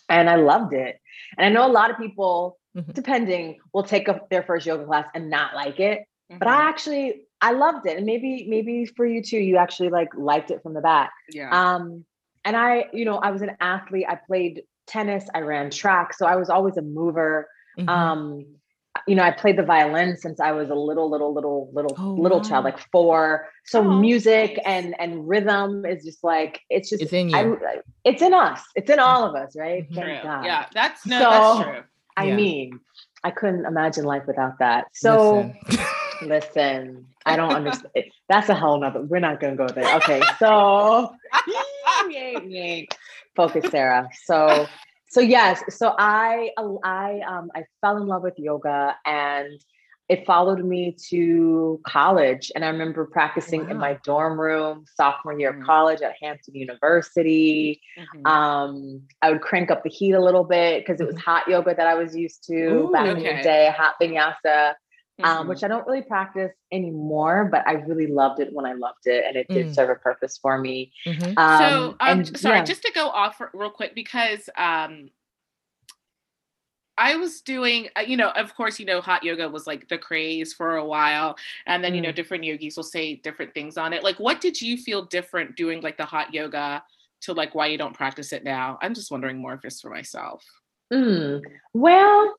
And 0.09 0.29
I 0.29 0.35
loved 0.35 0.73
it. 0.73 0.99
And 1.37 1.45
I 1.45 1.49
know 1.49 1.65
a 1.65 1.71
lot 1.71 1.91
of 1.91 1.97
people, 1.97 2.57
mm-hmm. 2.75 2.91
depending, 2.91 3.59
will 3.73 3.83
take 3.83 4.07
a, 4.07 4.21
their 4.29 4.43
first 4.43 4.65
yoga 4.65 4.85
class 4.85 5.05
and 5.13 5.29
not 5.29 5.55
like 5.55 5.79
it. 5.79 5.99
Mm-hmm. 5.99 6.39
But 6.39 6.47
I 6.47 6.51
mm-hmm. 6.51 6.67
actually 6.67 7.21
I 7.39 7.53
loved 7.53 7.85
it. 7.87 7.97
And 7.97 8.05
maybe, 8.05 8.45
maybe 8.47 8.85
for 8.85 9.05
you 9.05 9.23
too, 9.23 9.37
you 9.37 9.57
actually 9.57 9.89
like 9.89 10.09
liked 10.15 10.51
it 10.51 10.61
from 10.61 10.73
the 10.73 10.81
back. 10.81 11.11
Yeah. 11.29 11.49
Um, 11.49 12.05
and 12.43 12.57
I, 12.57 12.85
you 12.91 13.05
know, 13.05 13.17
I 13.17 13.31
was 13.31 13.41
an 13.41 13.55
athlete. 13.59 14.05
I 14.09 14.15
played 14.15 14.63
tennis, 14.87 15.25
I 15.33 15.39
ran 15.39 15.69
track. 15.69 16.13
So 16.13 16.25
I 16.25 16.35
was 16.35 16.49
always 16.49 16.77
a 16.77 16.81
mover. 16.81 17.47
Mm-hmm. 17.77 17.89
Um, 17.89 18.45
you 19.07 19.15
know, 19.15 19.23
I 19.23 19.31
played 19.31 19.57
the 19.57 19.63
violin 19.63 20.17
since 20.17 20.39
I 20.39 20.51
was 20.51 20.69
a 20.69 20.75
little, 20.75 21.09
little, 21.09 21.33
little, 21.33 21.69
little, 21.73 21.95
oh, 21.97 22.13
little 22.13 22.39
wow. 22.39 22.43
child, 22.43 22.65
like 22.65 22.79
four. 22.91 23.49
So 23.65 23.79
oh, 23.79 23.99
music 23.99 24.57
nice. 24.57 24.65
and 24.65 24.95
and 24.99 25.27
rhythm 25.27 25.85
is 25.85 26.03
just 26.03 26.24
like 26.24 26.61
it's 26.69 26.89
just 26.89 27.01
it's 27.01 27.13
in 27.13 27.29
you. 27.29 27.59
I, 27.65 27.77
it's 28.03 28.22
in 28.22 28.33
us. 28.33 28.61
It's 28.75 28.89
in 28.89 29.00
all 29.00 29.24
of 29.24 29.35
us, 29.35 29.55
right? 29.55 29.91
True. 29.91 30.03
Yeah, 30.03 30.65
that's 30.74 31.05
no, 31.05 31.19
so, 31.19 31.29
that's 31.29 31.69
true. 31.69 31.83
I 32.17 32.25
yeah. 32.25 32.35
mean, 32.35 32.79
I 33.24 33.31
couldn't 33.31 33.65
imagine 33.65 34.03
life 34.03 34.24
without 34.27 34.59
that. 34.59 34.87
So 34.93 35.51
listen, 35.69 35.87
listen 36.27 37.07
I 37.25 37.35
don't 37.35 37.53
understand. 37.53 38.05
That's 38.27 38.50
a 38.50 38.55
whole 38.55 38.79
nother. 38.79 39.01
We're 39.01 39.19
not 39.19 39.39
gonna 39.39 39.55
go 39.55 39.67
there. 39.67 39.96
Okay, 39.98 40.22
so 40.39 41.15
focus, 43.35 43.72
Sarah. 43.72 44.09
So 44.25 44.67
so 45.11 45.19
yes 45.19 45.61
so 45.69 45.93
i 46.00 46.50
i 46.83 47.19
um 47.27 47.51
i 47.53 47.63
fell 47.81 47.97
in 47.97 48.07
love 48.07 48.24
with 48.24 48.37
yoga 48.39 48.95
and 49.05 49.61
it 50.09 50.25
followed 50.25 50.63
me 50.63 50.95
to 51.09 51.79
college 51.85 52.51
and 52.55 52.65
i 52.65 52.69
remember 52.69 53.05
practicing 53.05 53.65
wow. 53.65 53.71
in 53.71 53.77
my 53.77 54.00
dorm 54.03 54.39
room 54.39 54.85
sophomore 54.95 55.37
year 55.37 55.51
mm-hmm. 55.51 55.61
of 55.61 55.67
college 55.67 56.01
at 56.01 56.13
hampton 56.19 56.55
university 56.55 57.81
mm-hmm. 57.97 58.25
um 58.25 59.01
i 59.21 59.29
would 59.31 59.41
crank 59.41 59.69
up 59.69 59.83
the 59.83 59.89
heat 59.89 60.13
a 60.13 60.24
little 60.24 60.45
bit 60.45 60.81
because 60.81 61.00
it 61.01 61.05
was 61.05 61.15
mm-hmm. 61.15 61.29
hot 61.29 61.47
yoga 61.47 61.75
that 61.75 61.87
i 61.87 61.93
was 61.93 62.15
used 62.15 62.43
to 62.45 62.65
Ooh, 62.67 62.91
back 62.91 63.07
okay. 63.07 63.29
in 63.29 63.37
the 63.37 63.43
day 63.43 63.74
hot 63.75 63.95
vinyasa 64.01 64.74
um, 65.24 65.40
mm-hmm. 65.40 65.50
which 65.50 65.64
I 65.64 65.68
don't 65.68 65.86
really 65.88 66.01
practice 66.01 66.51
anymore, 66.72 67.50
but 67.51 67.68
I 67.68 67.74
really 67.74 68.07
loved 68.07 68.40
it 68.40 68.53
when 68.53 68.66
I 68.66 68.74
loved 68.74 69.05
it, 69.05 69.25
and 69.27 69.36
it 69.36 69.48
did 69.48 69.68
mm. 69.68 69.75
serve 69.75 69.90
a 69.90 69.96
purpose 69.96 70.38
for 70.38 70.57
me. 70.57 70.92
Mm-hmm. 71.05 71.38
Um, 71.38 71.60
so, 71.60 71.90
um, 72.00 72.20
and, 72.20 72.38
sorry, 72.38 72.57
yeah. 72.57 72.64
just 72.64 72.84
to 72.84 72.92
go 72.94 73.07
off 73.07 73.42
real 73.53 73.70
quick 73.70 73.96
because 73.96 74.50
um, 74.57 75.10
I 76.98 77.16
was 77.16 77.42
doing, 77.42 77.90
uh, 77.98 78.01
you 78.01 78.18
know, 78.18 78.29
of 78.29 78.55
course, 78.55 78.79
you 78.79 78.86
know, 78.86 79.01
hot 79.01 79.24
yoga 79.24 79.50
was 79.50 79.66
like 79.66 79.88
the 79.90 79.98
craze 79.98 80.53
for 80.53 80.77
a 80.77 80.86
while, 80.86 81.36
and 81.66 81.84
then 81.84 81.94
mm. 81.94 81.96
you 81.96 82.01
know, 82.01 82.10
mm. 82.10 82.16
different 82.16 82.44
yogis 82.44 82.77
will 82.77 82.84
say 82.84 83.16
different 83.16 83.53
things 83.53 83.77
on 83.77 83.94
it. 83.94 84.03
Like, 84.03 84.20
what 84.20 84.42
did 84.42 84.62
you 84.62 84.77
feel 84.77 85.05
different 85.05 85.55
doing 85.55 85.81
like 85.81 85.98
the 85.98 86.05
hot 86.05 86.34
yoga 86.34 86.84
to 87.22 87.34
like 87.34 87.55
why 87.55 87.68
you 87.68 87.77
don't 87.77 87.96
practice 87.96 88.34
it 88.34 88.44
now? 88.44 88.77
I'm 88.81 88.94
just 88.94 89.12
wondering 89.12 89.38
more 89.38 89.53
of 89.53 89.62
this 89.62 89.81
for 89.81 89.90
myself. 89.90 90.46
Mm. 90.92 91.42
Well, 91.74 92.36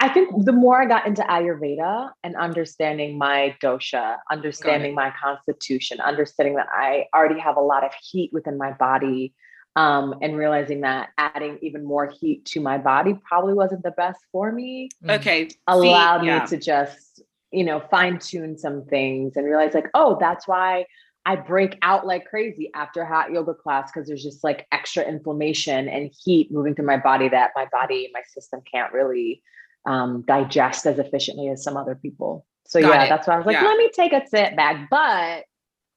I 0.00 0.08
think 0.08 0.44
the 0.44 0.52
more 0.52 0.80
I 0.80 0.86
got 0.86 1.06
into 1.06 1.22
Ayurveda 1.22 2.10
and 2.22 2.36
understanding 2.36 3.18
my 3.18 3.56
dosha, 3.60 4.18
understanding 4.30 4.94
my 4.94 5.12
constitution, 5.20 6.00
understanding 6.00 6.54
that 6.54 6.68
I 6.72 7.06
already 7.12 7.40
have 7.40 7.56
a 7.56 7.60
lot 7.60 7.84
of 7.84 7.90
heat 8.00 8.30
within 8.32 8.56
my 8.56 8.72
body, 8.72 9.34
um, 9.74 10.14
and 10.22 10.36
realizing 10.36 10.82
that 10.82 11.10
adding 11.18 11.58
even 11.62 11.84
more 11.84 12.08
heat 12.08 12.44
to 12.46 12.60
my 12.60 12.78
body 12.78 13.18
probably 13.28 13.54
wasn't 13.54 13.82
the 13.82 13.90
best 13.92 14.20
for 14.30 14.52
me. 14.52 14.88
Okay. 15.08 15.48
Allowed 15.66 16.20
See, 16.20 16.26
yeah. 16.26 16.40
me 16.42 16.46
to 16.46 16.56
just, 16.58 17.22
you 17.50 17.64
know, 17.64 17.82
fine 17.90 18.20
tune 18.20 18.56
some 18.56 18.84
things 18.84 19.36
and 19.36 19.46
realize, 19.46 19.74
like, 19.74 19.90
oh, 19.94 20.16
that's 20.20 20.46
why 20.46 20.86
I 21.26 21.36
break 21.36 21.76
out 21.82 22.06
like 22.06 22.26
crazy 22.26 22.70
after 22.74 23.04
hot 23.04 23.32
yoga 23.32 23.52
class 23.52 23.90
because 23.92 24.08
there's 24.08 24.22
just 24.22 24.42
like 24.44 24.66
extra 24.72 25.02
inflammation 25.02 25.88
and 25.88 26.10
heat 26.24 26.50
moving 26.52 26.74
through 26.74 26.86
my 26.86 26.96
body 26.96 27.28
that 27.28 27.50
my 27.54 27.66
body, 27.70 28.10
my 28.14 28.22
system 28.28 28.62
can't 28.72 28.92
really 28.92 29.42
um, 29.86 30.24
digest 30.26 30.86
as 30.86 30.98
efficiently 30.98 31.48
as 31.48 31.62
some 31.62 31.76
other 31.76 31.94
people. 31.94 32.46
So 32.66 32.80
Got 32.80 32.88
yeah, 32.88 33.04
it. 33.04 33.08
that's 33.08 33.26
why 33.26 33.34
I 33.34 33.36
was 33.38 33.46
like, 33.46 33.54
yeah. 33.54 33.64
let 33.64 33.78
me 33.78 33.90
take 33.94 34.12
a 34.12 34.26
step 34.26 34.56
back. 34.56 34.88
But 34.90 35.44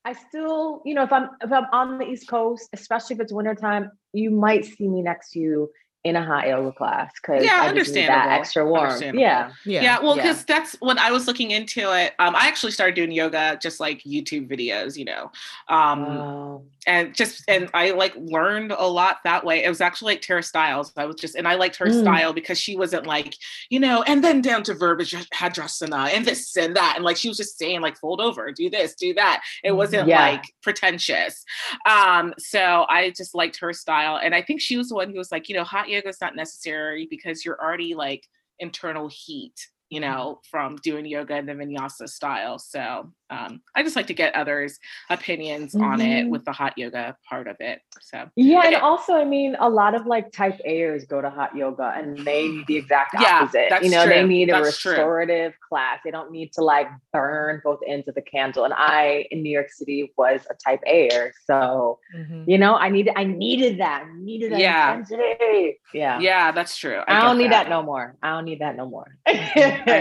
I 0.06 0.14
still, 0.30 0.82
you 0.86 0.94
know, 0.94 1.04
if 1.04 1.12
I'm 1.12 1.30
if 1.42 1.52
I'm 1.52 1.66
on 1.72 1.98
the 1.98 2.06
East 2.06 2.28
Coast, 2.28 2.70
especially 2.74 3.16
if 3.16 3.20
it's 3.20 3.34
wintertime, 3.34 3.92
you 4.14 4.32
might 4.32 4.66
see 4.66 4.88
me 4.88 5.02
next 5.02 5.32
to 5.32 5.40
you 5.40 5.72
in 6.04 6.16
a 6.16 6.26
hot 6.26 6.48
yoga 6.48 6.72
class 6.72 7.12
because 7.22 7.46
yeah, 7.46 7.60
I 7.62 7.68
understand 7.68 8.10
that 8.10 8.40
extra 8.40 8.66
warm. 8.66 9.00
Yeah. 9.02 9.52
yeah, 9.66 9.82
yeah. 9.82 10.00
Well, 10.00 10.16
because 10.16 10.40
yeah. 10.40 10.56
that's 10.56 10.76
when 10.80 10.98
I 10.98 11.12
was 11.12 11.28
looking 11.28 11.52
into 11.52 11.96
it. 11.96 12.14
Um, 12.18 12.36
I 12.36 12.48
actually 12.48 12.72
started 12.72 12.96
doing 12.96 13.12
yoga 13.12 13.60
just 13.62 13.80
like 13.80 14.02
YouTube 14.02 14.50
videos, 14.50 14.98
you 14.98 15.06
know, 15.06 15.32
um, 15.68 16.04
oh. 16.06 16.64
and 16.88 17.14
just 17.14 17.44
and 17.48 17.70
I 17.76 17.92
like 17.92 18.16
learned 18.16 18.72
a 18.72 18.88
lot 18.88 19.18
that 19.26 19.46
way. 19.46 19.64
It 19.64 19.70
was 19.70 19.80
actually 19.80 20.14
like 20.14 20.22
Tara 20.22 20.42
Stiles. 20.42 20.92
I 20.98 21.06
was 21.06 21.18
just 21.18 21.36
and 21.36 21.48
I 21.48 21.54
liked 21.54 21.76
her 21.76 21.86
mm. 21.86 22.02
style 22.02 22.34
because 22.34 22.58
she 22.58 22.76
wasn't 22.76 23.06
like 23.06 23.36
you 23.70 23.80
know, 23.80 24.02
and 24.04 24.24
then 24.24 24.42
down 24.42 24.64
to 24.64 24.74
verbiage 24.74 25.14
hadrasana 25.32 26.10
and 26.14 26.26
this 26.26 26.58
and 26.58 26.76
that, 26.76 26.94
and 26.96 27.06
like 27.06 27.18
she 27.18 27.28
was 27.28 27.38
just 27.38 27.60
saying 27.60 27.82
like 27.82 27.98
fold 27.98 28.22
over, 28.22 28.52
do 28.52 28.72
this, 28.72 28.96
do 28.96 29.14
that. 29.14 29.44
It 29.64 29.74
wasn't 29.74 30.08
yeah. 30.08 30.32
like 30.32 30.46
pretentious. 30.64 31.46
Um, 31.88 32.34
so 32.40 32.88
I 32.90 33.14
just 33.16 33.36
liked 33.36 33.60
her 33.60 33.72
style, 33.72 34.20
and 34.22 34.34
I 34.34 34.42
think 34.42 34.62
she 34.62 34.78
was 34.78 34.90
the 34.90 34.96
one 34.96 35.12
who 35.12 35.20
was 35.20 35.32
like, 35.32 35.48
you 35.48 35.56
know, 35.56 35.64
hot 35.64 35.91
yoga 35.92 36.10
is 36.10 36.22
not 36.22 36.36
necessary 36.36 37.08
because 37.10 37.46
you're 37.46 37.62
already 37.62 37.94
like 37.94 38.26
internal 38.60 39.10
heat 39.10 39.56
you 39.92 40.00
mm-hmm. 40.00 40.10
know, 40.10 40.40
from 40.50 40.78
doing 40.78 41.06
yoga 41.06 41.36
in 41.36 41.46
the 41.46 41.54
vinyasa 41.54 42.08
style. 42.10 42.58
So 42.58 43.12
um, 43.32 43.62
I 43.76 43.82
just 43.82 43.96
like 43.96 44.08
to 44.08 44.14
get 44.14 44.36
others' 44.36 44.78
opinions 45.10 45.74
mm-hmm. 45.74 45.86
on 45.86 46.02
it 46.02 46.24
mm-hmm. 46.24 46.30
with 46.30 46.44
the 46.44 46.52
hot 46.52 46.78
yoga 46.78 47.16
part 47.28 47.48
of 47.48 47.56
it. 47.60 47.80
So 48.02 48.30
yeah, 48.36 48.64
and 48.66 48.76
also 48.76 49.14
I 49.14 49.26
mean, 49.26 49.56
a 49.60 49.70
lot 49.70 49.96
of 49.96 50.06
like 50.06 50.32
type 50.34 50.60
A'ers 50.68 51.08
go 51.08 51.22
to 51.22 51.30
hot 51.30 51.56
yoga 51.56 51.94
and 51.96 52.18
they 52.20 52.48
need 52.48 52.68
the 52.68 52.76
exact 52.76 53.16
opposite. 53.16 53.68
Yeah, 53.70 53.82
you 53.82 53.90
know, 53.90 54.04
true. 54.04 54.14
they 54.14 54.24
need 54.26 54.50
a 54.50 54.54
that's 54.54 54.86
restorative 54.86 55.54
true. 55.54 55.60
class. 55.70 56.00
They 56.04 56.12
don't 56.12 56.32
need 56.32 56.52
to 56.54 56.64
like 56.64 56.88
burn 57.14 57.62
both 57.64 57.80
ends 57.88 58.08
of 58.10 58.16
the 58.16 58.22
candle. 58.22 58.66
And 58.66 58.74
I 58.76 59.26
in 59.32 59.42
New 59.42 59.52
York 59.52 59.72
City 59.72 60.12
was 60.18 60.42
a 60.50 60.54
type 60.54 60.82
A'er, 60.86 61.32
so 61.46 62.00
mm-hmm. 62.16 62.50
you 62.50 62.58
know, 62.58 62.76
I 62.76 62.90
needed 62.90 63.14
I 63.16 63.24
needed 63.24 63.80
that. 63.80 64.04
I 64.06 64.18
needed 64.18 64.52
that 64.52 64.60
yeah. 64.60 64.92
intensity. 64.92 65.80
Yeah, 65.94 66.20
yeah, 66.20 66.52
that's 66.52 66.76
true. 66.76 67.02
I, 67.08 67.18
I 67.18 67.22
don't 67.22 67.38
need 67.38 67.52
that. 67.52 67.64
that. 67.64 67.70
no 67.70 67.82
more. 67.82 68.18
I 68.22 68.32
don't 68.32 68.46
need 68.46 68.60
that 68.60 68.76
no 68.76 68.90
more. 68.90 69.18
I 69.26 69.34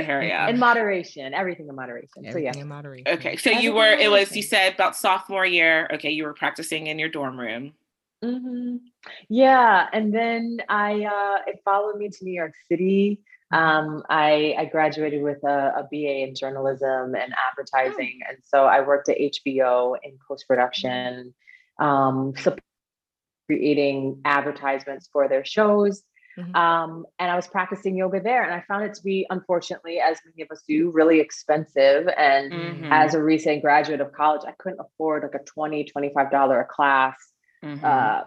hear 0.05 0.23
you. 0.23 0.49
In 0.49 0.59
moderation, 0.59 1.33
everything 1.33 1.69
in 1.69 1.77
moderation. 1.77 2.27
Everything 2.27 2.53
so 2.53 2.59
yeah, 2.59 2.61
in 2.61 2.69
moderation. 2.69 3.07
Okay, 3.09 3.20
so 3.39 3.51
you 3.51 3.75
were. 3.75 3.93
It 3.93 4.11
was 4.11 4.35
you 4.35 4.43
said 4.43 4.75
about 4.75 4.97
sophomore 4.97 5.47
year. 5.47 5.89
Okay, 5.95 6.11
you 6.11 6.25
were 6.25 6.35
practicing 6.35 6.87
in 6.87 6.99
your 6.99 7.09
dorm 7.09 7.39
room. 7.39 7.73
Mm-hmm. 8.25 8.77
Yeah, 9.29 9.89
and 9.93 10.15
then 10.15 10.59
I 10.69 11.05
uh, 11.05 11.51
it 11.51 11.61
followed 11.65 11.97
me 11.97 12.09
to 12.09 12.25
New 12.25 12.33
York 12.33 12.55
City. 12.71 13.21
Um, 13.53 14.05
I, 14.09 14.55
I 14.59 14.65
graduated 14.67 15.23
with 15.23 15.43
a, 15.43 15.73
a, 15.79 15.89
BA 15.91 16.23
in 16.23 16.37
journalism 16.37 17.17
and 17.17 17.35
advertising, 17.51 18.21
oh. 18.25 18.29
and 18.29 18.39
so 18.45 18.65
I 18.65 18.81
worked 18.81 19.09
at 19.09 19.19
HBO 19.19 19.97
in 20.05 20.19
post 20.29 20.47
production, 20.47 21.35
um, 21.81 22.33
creating 23.47 24.21
advertisements 24.25 25.09
for 25.13 25.29
their 25.29 25.45
shows. 25.45 26.05
Mm-hmm. 26.39 26.55
Um, 26.55 27.07
and 27.19 27.31
I 27.31 27.37
was 27.37 27.47
practicing 27.47 27.97
yoga 27.97 28.21
there, 28.21 28.43
and 28.45 28.53
I 28.53 28.63
found 28.67 28.85
it 28.85 28.95
to 28.95 29.03
be, 29.03 29.27
unfortunately, 29.31 29.99
as 29.99 30.19
many 30.25 30.43
of 30.43 30.51
us 30.51 30.63
do, 30.67 30.91
really 30.91 31.21
expensive. 31.21 32.09
And 32.17 32.53
mm-hmm. 32.53 32.93
as 32.93 33.15
a 33.15 33.23
recent 33.23 33.63
graduate 33.63 34.01
of 34.01 34.13
college, 34.13 34.43
I 34.47 34.53
couldn't 34.59 34.81
afford 34.81 35.23
like 35.23 35.35
a 35.35 35.45
20 35.45 35.85
$25 35.85 36.61
a 36.61 36.65
class, 36.65 37.17
mm-hmm. 37.65 37.85
uh, 37.85 38.23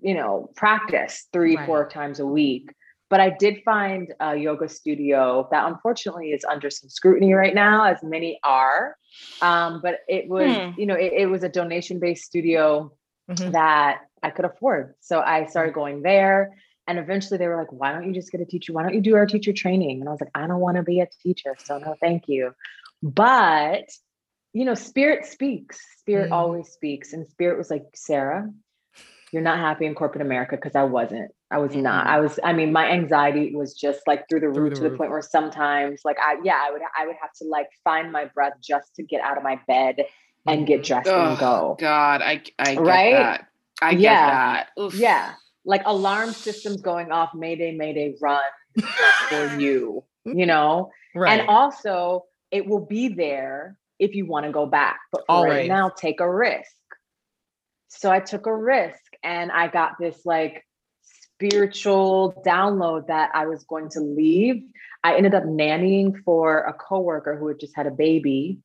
you 0.00 0.14
know, 0.14 0.50
practice 0.56 1.26
three, 1.32 1.56
right. 1.56 1.66
four 1.66 1.88
times 1.88 2.20
a 2.20 2.26
week. 2.26 2.72
But 3.08 3.20
I 3.20 3.30
did 3.30 3.62
find 3.64 4.12
a 4.20 4.36
yoga 4.36 4.68
studio 4.68 5.48
that 5.50 5.66
unfortunately 5.66 6.28
is 6.30 6.44
under 6.44 6.70
some 6.70 6.88
scrutiny 6.88 7.32
right 7.34 7.54
now, 7.54 7.84
as 7.84 7.98
many 8.04 8.38
are. 8.44 8.96
Um, 9.42 9.80
but 9.82 9.98
it 10.06 10.28
was, 10.28 10.54
hmm. 10.54 10.78
you 10.78 10.86
know, 10.86 10.94
it, 10.94 11.12
it 11.12 11.26
was 11.26 11.42
a 11.42 11.48
donation 11.48 11.98
based 11.98 12.24
studio 12.24 12.92
mm-hmm. 13.28 13.50
that 13.50 14.02
I 14.22 14.30
could 14.30 14.44
afford. 14.44 14.94
So 15.00 15.20
I 15.20 15.46
started 15.46 15.74
going 15.74 16.02
there 16.02 16.52
and 16.86 16.98
eventually 16.98 17.38
they 17.38 17.46
were 17.46 17.56
like, 17.56 17.72
why 17.72 17.92
don't 17.92 18.06
you 18.06 18.12
just 18.12 18.32
get 18.32 18.40
a 18.40 18.44
teacher? 18.44 18.72
Why 18.72 18.82
don't 18.82 18.94
you 18.94 19.00
do 19.00 19.14
our 19.16 19.26
teacher 19.26 19.52
training? 19.52 20.00
And 20.00 20.08
I 20.08 20.12
was 20.12 20.20
like, 20.20 20.30
I 20.34 20.46
don't 20.46 20.60
want 20.60 20.76
to 20.76 20.82
be 20.82 21.00
a 21.00 21.08
teacher. 21.22 21.54
So 21.62 21.78
no, 21.78 21.94
thank 22.00 22.28
you. 22.28 22.54
But, 23.02 23.84
you 24.52 24.64
know, 24.64 24.74
spirit 24.74 25.26
speaks, 25.26 25.78
spirit 25.98 26.30
mm. 26.30 26.34
always 26.34 26.68
speaks. 26.68 27.12
And 27.12 27.26
spirit 27.26 27.58
was 27.58 27.70
like, 27.70 27.84
Sarah, 27.94 28.50
you're 29.32 29.42
not 29.42 29.58
happy 29.58 29.86
in 29.86 29.94
corporate 29.94 30.22
America 30.22 30.56
because 30.56 30.74
I 30.74 30.82
wasn't. 30.82 31.30
I 31.52 31.58
was 31.58 31.72
mm-hmm. 31.72 31.82
not. 31.82 32.06
I 32.06 32.20
was, 32.20 32.40
I 32.42 32.52
mean, 32.52 32.72
my 32.72 32.90
anxiety 32.90 33.54
was 33.54 33.74
just 33.74 34.00
like 34.06 34.28
through 34.28 34.40
the 34.40 34.48
roof 34.48 34.56
through 34.56 34.70
the 34.70 34.76
to 34.76 34.82
roof. 34.82 34.92
the 34.92 34.98
point 34.98 35.10
where 35.10 35.22
sometimes 35.22 36.00
like 36.04 36.16
I 36.20 36.36
yeah, 36.42 36.60
I 36.64 36.72
would 36.72 36.82
I 36.98 37.06
would 37.06 37.16
have 37.20 37.32
to 37.34 37.44
like 37.44 37.68
find 37.84 38.10
my 38.10 38.26
breath 38.26 38.54
just 38.62 38.94
to 38.96 39.02
get 39.02 39.20
out 39.20 39.36
of 39.36 39.42
my 39.42 39.60
bed 39.66 40.04
and 40.46 40.66
get 40.66 40.82
dressed 40.84 41.08
oh, 41.08 41.30
and 41.30 41.38
go. 41.38 41.76
God, 41.78 42.22
I 42.22 42.42
I 42.58 42.74
get 42.74 42.80
right? 42.80 43.12
that. 43.12 43.46
I 43.82 43.92
get 43.92 44.00
yeah. 44.00 44.30
that. 44.30 44.68
Oof. 44.80 44.94
Yeah 44.94 45.34
like 45.64 45.82
alarm 45.84 46.32
systems 46.32 46.80
going 46.80 47.12
off, 47.12 47.30
mayday, 47.34 47.72
mayday, 47.72 48.14
run 48.20 48.42
for 49.28 49.56
you, 49.58 50.04
you 50.24 50.46
know? 50.46 50.90
Right. 51.14 51.40
And 51.40 51.48
also, 51.48 52.24
it 52.50 52.66
will 52.66 52.84
be 52.84 53.08
there 53.08 53.76
if 53.98 54.14
you 54.14 54.26
want 54.26 54.46
to 54.46 54.52
go 54.52 54.66
back. 54.66 54.98
But 55.12 55.24
for 55.26 55.46
right 55.46 55.68
now, 55.68 55.90
take 55.90 56.20
a 56.20 56.30
risk. 56.30 56.70
So 57.88 58.10
I 58.10 58.20
took 58.20 58.46
a 58.46 58.56
risk 58.56 59.00
and 59.22 59.50
I 59.50 59.68
got 59.68 59.92
this 59.98 60.24
like 60.24 60.64
spiritual 61.02 62.40
download 62.46 63.08
that 63.08 63.30
I 63.34 63.46
was 63.46 63.64
going 63.64 63.90
to 63.90 64.00
leave. 64.00 64.62
I 65.02 65.16
ended 65.16 65.34
up 65.34 65.44
nannying 65.44 66.22
for 66.24 66.60
a 66.60 66.72
coworker 66.72 67.36
who 67.36 67.48
had 67.48 67.60
just 67.60 67.74
had 67.74 67.86
a 67.86 67.90
baby 67.90 68.58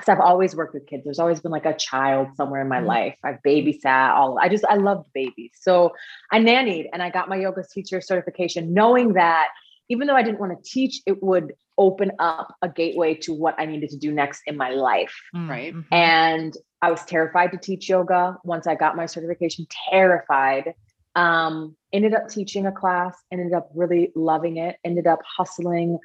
because 0.00 0.12
I've 0.12 0.24
always 0.24 0.56
worked 0.56 0.74
with 0.74 0.86
kids. 0.86 1.04
There's 1.04 1.18
always 1.18 1.40
been 1.40 1.52
like 1.52 1.66
a 1.66 1.74
child 1.74 2.28
somewhere 2.36 2.62
in 2.62 2.68
my 2.68 2.78
mm-hmm. 2.78 2.86
life. 2.86 3.16
I've 3.22 3.38
babysat 3.46 4.14
all. 4.14 4.38
I 4.40 4.48
just 4.48 4.64
I 4.64 4.76
loved 4.76 5.12
babies. 5.12 5.52
So 5.60 5.92
I 6.32 6.38
nannied 6.38 6.86
and 6.92 7.02
I 7.02 7.10
got 7.10 7.28
my 7.28 7.36
yoga 7.36 7.62
teacher 7.70 8.00
certification, 8.00 8.72
knowing 8.72 9.12
that 9.14 9.48
even 9.88 10.06
though 10.06 10.16
I 10.16 10.22
didn't 10.22 10.40
want 10.40 10.52
to 10.52 10.70
teach, 10.70 11.02
it 11.04 11.22
would 11.22 11.52
open 11.76 12.12
up 12.18 12.54
a 12.62 12.68
gateway 12.68 13.14
to 13.14 13.34
what 13.34 13.54
I 13.58 13.66
needed 13.66 13.90
to 13.90 13.98
do 13.98 14.12
next 14.12 14.42
in 14.46 14.56
my 14.56 14.70
life. 14.70 15.14
Mm, 15.34 15.48
right. 15.48 15.74
Mm-hmm. 15.74 15.94
And 15.94 16.56
I 16.80 16.90
was 16.90 17.04
terrified 17.04 17.52
to 17.52 17.58
teach 17.58 17.88
yoga 17.88 18.38
once 18.44 18.66
I 18.66 18.74
got 18.74 18.96
my 18.96 19.06
certification. 19.06 19.66
Terrified. 19.90 20.74
Um, 21.16 21.76
ended 21.92 22.14
up 22.14 22.28
teaching 22.28 22.66
a 22.66 22.72
class, 22.72 23.16
ended 23.32 23.52
up 23.52 23.68
really 23.74 24.12
loving 24.14 24.58
it, 24.58 24.76
ended 24.84 25.06
up 25.06 25.20
hustling 25.36 25.98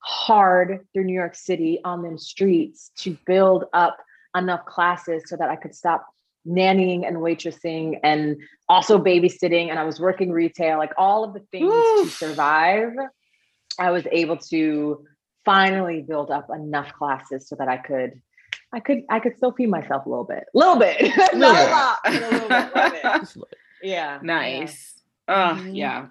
hard 0.00 0.86
through 0.92 1.04
New 1.04 1.14
York 1.14 1.34
City 1.34 1.80
on 1.84 2.02
them 2.02 2.18
streets 2.18 2.90
to 2.98 3.16
build 3.26 3.64
up 3.72 3.98
enough 4.36 4.64
classes 4.64 5.24
so 5.26 5.36
that 5.36 5.50
I 5.50 5.56
could 5.56 5.74
stop 5.74 6.06
nannying 6.46 7.06
and 7.06 7.18
waitressing 7.18 7.98
and 8.02 8.38
also 8.68 8.98
babysitting 8.98 9.68
and 9.68 9.78
I 9.78 9.84
was 9.84 10.00
working 10.00 10.30
retail 10.32 10.78
like 10.78 10.92
all 10.96 11.22
of 11.22 11.34
the 11.34 11.40
things 11.50 11.72
Oof. 11.72 12.08
to 12.08 12.16
survive 12.16 12.92
I 13.78 13.90
was 13.90 14.06
able 14.10 14.38
to 14.38 15.04
finally 15.44 16.02
build 16.02 16.30
up 16.30 16.48
enough 16.50 16.92
classes 16.94 17.46
so 17.46 17.56
that 17.56 17.68
I 17.68 17.76
could 17.76 18.22
I 18.72 18.80
could 18.80 19.02
I 19.10 19.20
could 19.20 19.36
still 19.36 19.52
feed 19.52 19.68
myself 19.68 20.06
a 20.06 20.08
little 20.08 20.24
bit 20.24 20.44
a 20.54 20.58
little 20.58 20.76
bit 20.76 21.12
not 21.34 21.56
a 21.56 21.70
lot 21.70 21.98
a 22.06 22.10
little 22.10 22.48
bit, 22.48 23.04
a 23.04 23.18
little 23.18 23.46
bit. 23.50 23.58
yeah 23.82 24.18
nice 24.22 24.94
yeah. 25.28 25.34
oh 25.34 25.56
mm-hmm. 25.56 25.74
yeah 25.74 26.06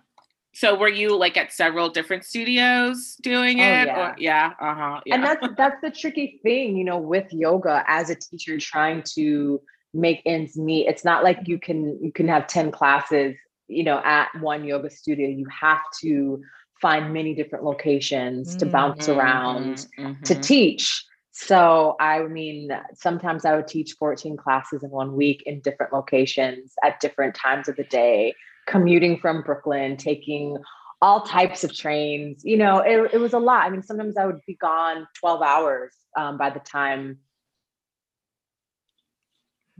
so 0.59 0.75
were 0.75 0.89
you 0.89 1.15
like 1.15 1.37
at 1.37 1.53
several 1.53 1.87
different 1.87 2.25
studios 2.25 3.15
doing 3.21 3.61
oh, 3.61 3.63
it? 3.63 3.87
Oh, 3.87 3.93
yeah. 3.93 4.09
Or, 4.09 4.15
yeah. 4.17 4.51
Uh-huh. 4.59 4.99
Yeah. 5.05 5.15
And 5.15 5.23
that's 5.23 5.47
that's 5.55 5.77
the 5.81 5.89
tricky 5.89 6.41
thing, 6.43 6.75
you 6.75 6.83
know, 6.83 6.97
with 6.97 7.31
yoga 7.31 7.85
as 7.87 8.09
a 8.09 8.15
teacher 8.15 8.57
trying 8.57 9.03
to 9.15 9.61
make 9.93 10.21
ends 10.25 10.57
meet. 10.57 10.87
It's 10.87 11.05
not 11.05 11.23
like 11.23 11.47
you 11.47 11.59
can 11.61 11.97
you 12.03 12.11
can 12.11 12.27
have 12.27 12.45
10 12.47 12.71
classes, 12.71 13.37
you 13.69 13.85
know, 13.85 14.01
at 14.03 14.27
one 14.41 14.65
yoga 14.65 14.89
studio. 14.89 15.29
You 15.29 15.47
have 15.61 15.79
to 16.01 16.41
find 16.81 17.13
many 17.13 17.33
different 17.33 17.63
locations 17.63 18.57
to 18.57 18.65
bounce 18.65 19.07
mm-hmm, 19.07 19.17
around 19.17 19.87
mm-hmm. 19.97 20.21
to 20.23 20.35
teach. 20.35 21.05
So, 21.31 21.95
I 22.01 22.23
mean, 22.23 22.69
sometimes 22.95 23.45
I 23.45 23.55
would 23.55 23.67
teach 23.67 23.95
14 23.97 24.35
classes 24.35 24.83
in 24.83 24.89
one 24.89 25.15
week 25.15 25.41
in 25.45 25.61
different 25.61 25.93
locations 25.93 26.73
at 26.83 26.99
different 26.99 27.33
times 27.33 27.69
of 27.69 27.77
the 27.77 27.85
day 27.85 28.33
commuting 28.67 29.19
from 29.19 29.41
Brooklyn, 29.41 29.97
taking 29.97 30.57
all 31.01 31.21
types 31.21 31.63
of 31.63 31.73
trains. 31.73 32.41
You 32.43 32.57
know, 32.57 32.79
it, 32.79 33.13
it 33.13 33.17
was 33.19 33.33
a 33.33 33.39
lot. 33.39 33.65
I 33.65 33.69
mean, 33.69 33.83
sometimes 33.83 34.17
I 34.17 34.25
would 34.25 34.41
be 34.45 34.55
gone 34.55 35.07
12 35.19 35.41
hours 35.41 35.93
um, 36.17 36.37
by 36.37 36.49
the 36.49 36.59
time. 36.59 37.19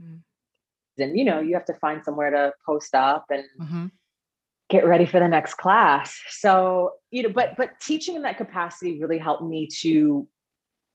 Mm-hmm. 0.00 1.02
And, 1.02 1.18
you 1.18 1.24
know, 1.24 1.40
you 1.40 1.54
have 1.54 1.64
to 1.66 1.74
find 1.74 2.04
somewhere 2.04 2.30
to 2.30 2.52
post 2.64 2.94
up 2.94 3.26
and 3.30 3.44
mm-hmm. 3.60 3.86
get 4.68 4.86
ready 4.86 5.06
for 5.06 5.20
the 5.20 5.28
next 5.28 5.54
class. 5.54 6.18
So, 6.28 6.92
you 7.10 7.22
know, 7.22 7.30
but, 7.30 7.56
but 7.56 7.80
teaching 7.80 8.16
in 8.16 8.22
that 8.22 8.36
capacity 8.36 9.00
really 9.00 9.18
helped 9.18 9.42
me 9.42 9.68
to 9.80 10.26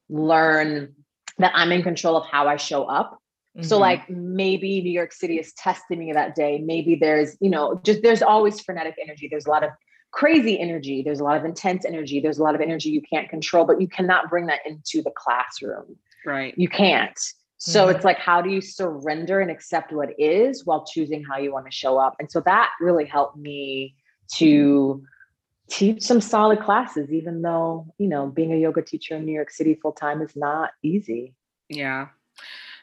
learn 0.10 0.94
that 1.38 1.52
I'm 1.56 1.72
in 1.72 1.84
control 1.84 2.18
of 2.18 2.26
how 2.28 2.48
I 2.48 2.58
show 2.58 2.84
up 2.84 3.20
Mm-hmm. 3.56 3.68
So 3.68 3.78
like 3.78 4.10
maybe 4.10 4.82
New 4.82 4.92
York 4.92 5.14
City 5.14 5.38
is 5.40 5.54
testing 5.54 6.00
me 6.00 6.12
that 6.12 6.36
day. 6.36 6.60
Maybe 6.60 6.96
there's, 6.96 7.38
you 7.40 7.50
know, 7.50 7.80
just 7.84 8.02
there's 8.02 8.22
always 8.22 8.60
frenetic 8.60 8.96
energy. 9.02 9.28
There's 9.30 9.46
a 9.46 9.50
lot 9.50 9.64
of 9.64 9.70
crazy 10.12 10.60
energy. 10.60 11.04
There's 11.04 11.20
a 11.20 11.24
lot 11.24 11.38
of 11.38 11.46
intense 11.46 11.86
energy. 11.86 12.20
There's 12.20 12.38
a 12.38 12.44
lot 12.44 12.56
of 12.56 12.62
energy 12.62 12.90
you 12.90 13.02
can't 13.02 13.30
control, 13.30 13.66
but 13.66 13.80
you 13.80 13.88
cannot 13.88 14.30
bring 14.30 14.48
that 14.48 14.60
into 14.66 15.02
the 15.02 15.12
classroom. 15.16 15.96
Right. 16.26 16.54
You 16.58 16.68
can't. 16.68 17.18
So 17.58 17.88
mm-hmm. 17.88 17.96
it's 17.96 18.06
like, 18.06 18.18
how 18.18 18.42
do 18.42 18.50
you 18.50 18.62
surrender 18.62 19.40
and 19.40 19.50
accept 19.50 19.94
what 19.94 20.10
is 20.20 20.66
while 20.66 20.86
choosing 20.86 21.24
how 21.24 21.38
you 21.38 21.54
want 21.54 21.66
to 21.66 21.72
show 21.72 21.98
up? 21.98 22.16
And 22.20 22.30
so 22.30 22.42
that 22.42 22.72
really 22.82 23.06
helped 23.06 23.38
me 23.38 23.96
to 24.34 25.04
teach 25.70 26.04
some 26.04 26.22
solid 26.22 26.60
classes, 26.60 27.12
even 27.12 27.42
though, 27.42 27.88
you 27.98 28.08
know, 28.08 28.28
being 28.28 28.54
a 28.54 28.58
yoga 28.58 28.82
teacher 28.82 29.16
in 29.16 29.26
New 29.26 29.34
York 29.34 29.50
City 29.50 29.76
full 29.76 29.94
time 29.94 30.22
is 30.22 30.36
not 30.36 30.72
easy. 30.84 31.34
Yeah. 31.70 32.08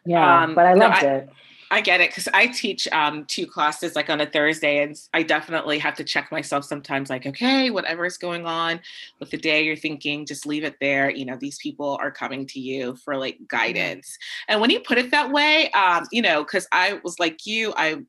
Yeah, 0.04 0.42
um, 0.42 0.54
but 0.54 0.66
I 0.66 0.74
loved 0.74 1.02
no, 1.02 1.08
I, 1.08 1.12
it. 1.12 1.30
I 1.72 1.80
get 1.80 2.02
it 2.02 2.10
because 2.10 2.28
I 2.34 2.48
teach 2.48 2.86
um, 2.88 3.24
two 3.24 3.46
classes 3.46 3.96
like 3.96 4.10
on 4.10 4.20
a 4.20 4.26
Thursday, 4.26 4.82
and 4.82 4.94
I 5.14 5.22
definitely 5.22 5.78
have 5.78 5.94
to 5.94 6.04
check 6.04 6.30
myself 6.30 6.66
sometimes. 6.66 7.08
Like, 7.08 7.26
okay, 7.26 7.70
whatever 7.70 8.04
is 8.04 8.18
going 8.18 8.44
on 8.44 8.78
with 9.20 9.30
the 9.30 9.38
day, 9.38 9.64
you're 9.64 9.74
thinking, 9.74 10.26
just 10.26 10.44
leave 10.44 10.64
it 10.64 10.76
there. 10.80 11.10
You 11.10 11.24
know, 11.24 11.36
these 11.36 11.56
people 11.56 11.96
are 11.98 12.10
coming 12.10 12.46
to 12.48 12.60
you 12.60 12.96
for 12.96 13.16
like 13.16 13.36
mm-hmm. 13.36 13.44
guidance. 13.48 14.18
And 14.48 14.60
when 14.60 14.68
you 14.68 14.80
put 14.80 14.98
it 14.98 15.10
that 15.12 15.32
way, 15.32 15.70
um, 15.70 16.06
you 16.12 16.20
know, 16.20 16.42
because 16.44 16.68
I 16.72 17.00
was 17.04 17.18
like 17.18 17.46
you, 17.46 17.72
I 17.74 18.02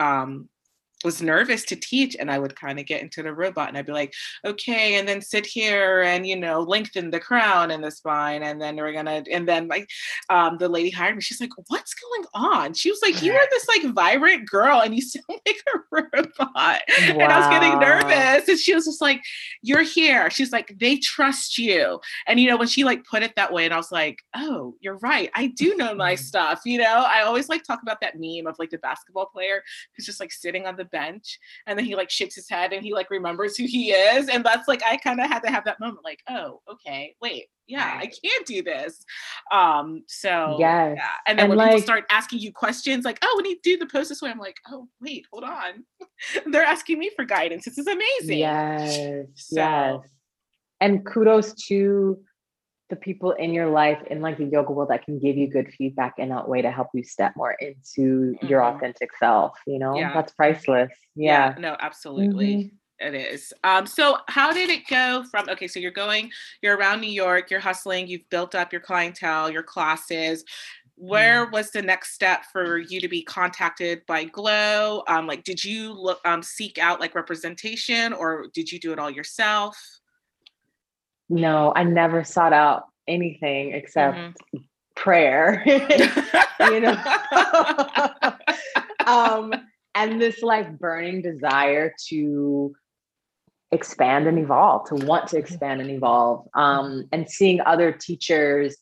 um, 0.00 0.48
was 1.04 1.20
nervous 1.20 1.64
to 1.66 1.76
teach 1.76 2.16
and 2.18 2.30
I 2.30 2.38
would 2.38 2.56
kind 2.56 2.78
of 2.78 2.86
get 2.86 3.02
into 3.02 3.22
the 3.22 3.32
robot 3.32 3.68
and 3.68 3.76
I'd 3.76 3.86
be 3.86 3.92
like, 3.92 4.14
okay, 4.44 4.94
and 4.94 5.06
then 5.06 5.20
sit 5.20 5.44
here 5.44 6.02
and 6.02 6.26
you 6.26 6.36
know, 6.36 6.60
lengthen 6.60 7.10
the 7.10 7.20
crown 7.20 7.70
and 7.70 7.84
the 7.84 7.90
spine, 7.90 8.42
and 8.42 8.60
then 8.60 8.76
we're 8.76 8.92
gonna 8.92 9.22
and 9.30 9.46
then 9.46 9.68
like 9.68 9.88
um 10.30 10.56
the 10.58 10.68
lady 10.68 10.90
hired 10.90 11.16
me. 11.16 11.20
She's 11.20 11.40
like, 11.40 11.50
What's 11.68 11.94
going 11.94 12.24
on? 12.34 12.74
She 12.74 12.90
was 12.90 13.00
like, 13.02 13.22
You 13.22 13.32
are 13.32 13.46
this 13.50 13.68
like 13.68 13.94
vibrant 13.94 14.48
girl 14.48 14.80
and 14.80 14.94
you 14.94 15.02
sound 15.02 15.24
like 15.28 15.56
a 15.74 15.78
robot. 15.90 16.32
Wow. 16.48 16.80
And 16.88 17.32
I 17.32 17.38
was 17.38 17.48
getting 17.48 17.78
nervous. 17.78 18.48
And 18.48 18.58
she 18.58 18.74
was 18.74 18.86
just 18.86 19.00
like, 19.00 19.22
You're 19.62 19.82
here. 19.82 20.30
She's 20.30 20.52
like, 20.52 20.74
they 20.78 20.96
trust 20.96 21.58
you. 21.58 22.00
And 22.26 22.40
you 22.40 22.48
know, 22.48 22.56
when 22.56 22.68
she 22.68 22.84
like 22.84 23.04
put 23.04 23.22
it 23.22 23.34
that 23.36 23.52
way, 23.52 23.64
and 23.64 23.74
I 23.74 23.76
was 23.76 23.92
like, 23.92 24.18
Oh, 24.34 24.74
you're 24.80 24.98
right. 24.98 25.30
I 25.34 25.48
do 25.48 25.76
know 25.76 25.94
my 25.94 26.14
stuff. 26.14 26.62
You 26.64 26.78
know, 26.78 27.04
I 27.06 27.22
always 27.22 27.48
like 27.48 27.64
talk 27.64 27.82
about 27.82 28.00
that 28.00 28.14
meme 28.16 28.46
of 28.46 28.58
like 28.58 28.70
the 28.70 28.78
basketball 28.78 29.26
player 29.26 29.62
who's 29.94 30.06
just 30.06 30.20
like 30.20 30.32
sitting 30.32 30.66
on 30.66 30.76
the 30.76 30.85
bench 30.86 31.38
and 31.66 31.78
then 31.78 31.84
he 31.84 31.94
like 31.94 32.10
shakes 32.10 32.34
his 32.34 32.48
head 32.48 32.72
and 32.72 32.82
he 32.84 32.92
like 32.92 33.10
remembers 33.10 33.56
who 33.56 33.64
he 33.64 33.90
is 33.90 34.28
and 34.28 34.44
that's 34.44 34.68
like 34.68 34.82
i 34.84 34.96
kind 34.96 35.20
of 35.20 35.28
had 35.28 35.40
to 35.40 35.50
have 35.50 35.64
that 35.64 35.80
moment 35.80 36.04
like 36.04 36.22
oh 36.28 36.60
okay 36.70 37.14
wait 37.20 37.46
yeah 37.66 37.98
i 38.00 38.06
can't 38.06 38.46
do 38.46 38.62
this. 38.62 39.04
Um 39.50 40.04
so 40.06 40.56
yes. 40.58 40.96
yeah 40.96 41.08
and 41.26 41.38
then 41.38 41.44
and 41.44 41.48
when 41.50 41.58
like, 41.58 41.70
people 41.70 41.82
start 41.82 42.04
asking 42.10 42.38
you 42.38 42.52
questions 42.52 43.04
like 43.04 43.18
oh 43.22 43.34
when 43.36 43.46
you 43.46 43.58
do 43.62 43.76
the 43.76 43.86
post 43.86 44.08
this 44.08 44.22
way 44.22 44.30
i'm 44.30 44.38
like 44.38 44.56
oh 44.68 44.86
wait 45.00 45.24
hold 45.32 45.44
on. 45.44 45.84
They're 46.46 46.64
asking 46.64 46.98
me 46.98 47.10
for 47.16 47.24
guidance 47.24 47.64
this 47.64 47.78
is 47.78 47.86
amazing. 47.86 48.38
Yes 48.38 49.18
so, 49.34 49.56
yes 49.56 50.00
and 50.80 51.04
kudos 51.06 51.54
to 51.68 52.18
the 52.88 52.96
people 52.96 53.32
in 53.32 53.52
your 53.52 53.68
life 53.68 53.98
in 54.10 54.20
like 54.20 54.38
the 54.38 54.44
yoga 54.44 54.72
world 54.72 54.90
that 54.90 55.04
can 55.04 55.18
give 55.18 55.36
you 55.36 55.48
good 55.48 55.72
feedback 55.76 56.14
in 56.18 56.28
that 56.28 56.48
way 56.48 56.62
to 56.62 56.70
help 56.70 56.88
you 56.94 57.02
step 57.02 57.32
more 57.36 57.56
into 57.60 58.32
mm-hmm. 58.32 58.46
your 58.46 58.64
authentic 58.64 59.10
self 59.18 59.58
you 59.66 59.78
know 59.78 59.96
yeah. 59.96 60.12
that's 60.12 60.32
priceless 60.32 60.92
yeah, 61.14 61.54
yeah 61.54 61.60
no 61.60 61.76
absolutely 61.80 62.54
mm-hmm. 62.54 62.76
It 62.98 63.14
is. 63.14 63.52
Um, 63.62 63.86
so 63.86 64.18
how 64.28 64.52
did 64.52 64.70
it 64.70 64.86
go 64.88 65.24
from 65.30 65.48
okay, 65.50 65.68
so 65.68 65.78
you're 65.78 65.90
going, 65.90 66.30
you're 66.62 66.76
around 66.76 67.00
New 67.00 67.10
York, 67.10 67.50
you're 67.50 67.60
hustling, 67.60 68.06
you've 68.06 68.28
built 68.30 68.54
up 68.54 68.72
your 68.72 68.80
clientele, 68.80 69.50
your 69.50 69.62
classes. 69.62 70.44
Where 70.94 71.46
mm. 71.46 71.52
was 71.52 71.70
the 71.70 71.82
next 71.82 72.14
step 72.14 72.44
for 72.50 72.78
you 72.78 73.02
to 73.02 73.08
be 73.08 73.22
contacted 73.22 74.00
by 74.06 74.24
Glo? 74.24 75.02
Um, 75.08 75.26
like 75.26 75.44
did 75.44 75.62
you 75.62 75.92
look 75.92 76.20
um 76.24 76.42
seek 76.42 76.78
out 76.78 77.00
like 77.00 77.14
representation 77.14 78.14
or 78.14 78.46
did 78.54 78.72
you 78.72 78.80
do 78.80 78.92
it 78.92 78.98
all 78.98 79.10
yourself? 79.10 79.76
No, 81.28 81.72
I 81.74 81.84
never 81.84 82.24
sought 82.24 82.52
out 82.52 82.84
anything 83.08 83.72
except 83.72 84.16
mm-hmm. 84.16 84.58
prayer. 84.94 85.62
you 86.60 86.80
know. 86.80 86.96
um, 89.06 89.52
and 89.94 90.20
this 90.20 90.42
like 90.42 90.78
burning 90.78 91.22
desire 91.22 91.94
to 92.08 92.74
expand 93.72 94.26
and 94.26 94.38
evolve, 94.38 94.88
to 94.88 94.94
want 94.94 95.28
to 95.28 95.38
expand 95.38 95.80
and 95.80 95.90
evolve. 95.90 96.46
Um, 96.54 97.08
and 97.12 97.28
seeing 97.28 97.60
other 97.64 97.92
teachers 97.92 98.76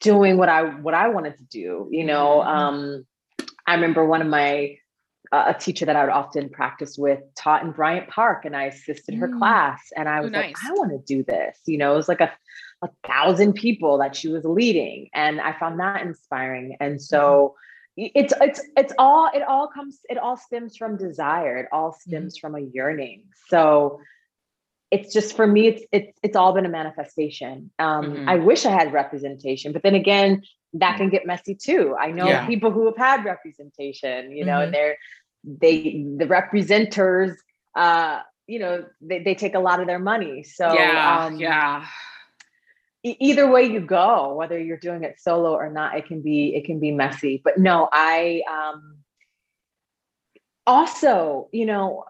doing 0.00 0.36
what 0.36 0.48
I 0.48 0.62
what 0.62 0.94
I 0.94 1.08
wanted 1.08 1.38
to 1.38 1.44
do, 1.44 1.88
you 1.90 2.04
know. 2.04 2.42
Mm-hmm. 2.44 2.48
Um, 2.48 3.06
I 3.66 3.74
remember 3.74 4.06
one 4.06 4.22
of 4.22 4.28
my 4.28 4.76
a 5.32 5.54
teacher 5.54 5.86
that 5.86 5.96
I 5.96 6.04
would 6.04 6.12
often 6.12 6.48
practice 6.48 6.96
with 6.96 7.20
taught 7.34 7.62
in 7.62 7.72
Bryant 7.72 8.08
Park 8.08 8.44
and 8.44 8.56
I 8.56 8.64
assisted 8.64 9.14
her 9.16 9.28
mm. 9.28 9.38
class. 9.38 9.80
And 9.96 10.08
I 10.08 10.20
was 10.20 10.30
nice. 10.30 10.54
like, 10.54 10.56
I 10.64 10.72
want 10.72 10.92
to 10.92 10.98
do 10.98 11.22
this. 11.22 11.58
You 11.66 11.78
know, 11.78 11.92
it 11.92 11.96
was 11.96 12.08
like 12.08 12.20
a, 12.20 12.32
a 12.82 12.88
thousand 13.06 13.54
people 13.54 13.98
that 13.98 14.16
she 14.16 14.28
was 14.28 14.44
leading. 14.44 15.08
And 15.14 15.40
I 15.40 15.58
found 15.58 15.80
that 15.80 16.02
inspiring. 16.02 16.76
And 16.80 17.00
so 17.00 17.54
mm. 17.98 18.10
it's 18.14 18.32
it's 18.40 18.60
it's 18.76 18.92
all 18.98 19.30
it 19.34 19.42
all 19.42 19.68
comes, 19.68 19.98
it 20.08 20.18
all 20.18 20.36
stems 20.36 20.76
from 20.76 20.96
desire. 20.96 21.56
It 21.58 21.68
all 21.72 21.92
stems 21.92 22.36
mm. 22.36 22.40
from 22.40 22.54
a 22.54 22.60
yearning. 22.60 23.24
So 23.48 24.00
it's 24.90 25.12
just 25.12 25.34
for 25.34 25.46
me, 25.46 25.66
it's 25.68 25.82
it's 25.92 26.18
it's 26.22 26.36
all 26.36 26.52
been 26.52 26.66
a 26.66 26.70
manifestation. 26.70 27.70
Um, 27.78 28.04
mm-hmm. 28.04 28.28
I 28.28 28.36
wish 28.36 28.64
I 28.64 28.70
had 28.70 28.92
representation, 28.92 29.72
but 29.72 29.82
then 29.82 29.94
again, 29.94 30.42
that 30.80 30.96
can 30.96 31.10
get 31.10 31.26
messy 31.26 31.54
too. 31.54 31.96
I 31.98 32.10
know 32.10 32.26
yeah. 32.26 32.46
people 32.46 32.70
who 32.70 32.86
have 32.86 32.96
had 32.96 33.24
representation, 33.24 34.32
you 34.32 34.44
know, 34.44 34.54
mm-hmm. 34.54 34.62
and 34.62 34.74
they're 34.74 34.96
they 35.44 36.04
the 36.18 36.26
representers 36.26 37.36
uh 37.76 38.20
you 38.48 38.58
know 38.58 38.84
they, 39.00 39.22
they 39.22 39.34
take 39.34 39.54
a 39.54 39.60
lot 39.60 39.80
of 39.80 39.86
their 39.86 39.98
money. 39.98 40.42
So 40.42 40.72
yeah, 40.72 41.26
um, 41.26 41.36
yeah. 41.36 41.86
E- 43.04 43.16
either 43.20 43.48
way 43.48 43.64
you 43.64 43.80
go, 43.80 44.34
whether 44.34 44.58
you're 44.58 44.76
doing 44.76 45.04
it 45.04 45.20
solo 45.20 45.52
or 45.52 45.70
not, 45.70 45.96
it 45.96 46.06
can 46.06 46.22
be 46.22 46.54
it 46.54 46.64
can 46.64 46.80
be 46.80 46.92
messy. 46.92 47.40
But 47.42 47.58
no, 47.58 47.88
I 47.92 48.42
um 48.50 48.96
also, 50.66 51.48
you 51.52 51.66
know, 51.66 52.04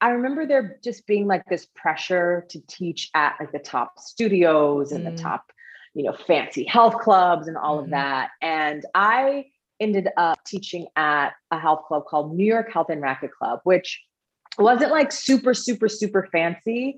I 0.00 0.10
remember 0.10 0.46
there 0.46 0.78
just 0.82 1.06
being 1.06 1.26
like 1.26 1.44
this 1.46 1.66
pressure 1.74 2.46
to 2.50 2.60
teach 2.66 3.10
at 3.14 3.36
like 3.40 3.52
the 3.52 3.58
top 3.58 3.98
studios 3.98 4.92
and 4.92 5.06
mm. 5.06 5.16
the 5.16 5.22
top 5.22 5.52
you 5.98 6.04
know, 6.04 6.16
fancy 6.26 6.62
health 6.62 6.98
clubs 6.98 7.48
and 7.48 7.56
all 7.56 7.78
mm-hmm. 7.78 7.86
of 7.86 7.90
that. 7.90 8.30
And 8.40 8.84
I 8.94 9.46
ended 9.80 10.08
up 10.16 10.38
teaching 10.46 10.86
at 10.94 11.30
a 11.50 11.58
health 11.58 11.82
club 11.88 12.04
called 12.08 12.34
New 12.34 12.46
York 12.46 12.72
Health 12.72 12.86
and 12.88 13.02
Racquet 13.02 13.32
Club, 13.32 13.60
which 13.64 14.00
wasn't 14.58 14.92
like 14.92 15.10
super, 15.10 15.54
super, 15.54 15.88
super 15.88 16.28
fancy. 16.30 16.96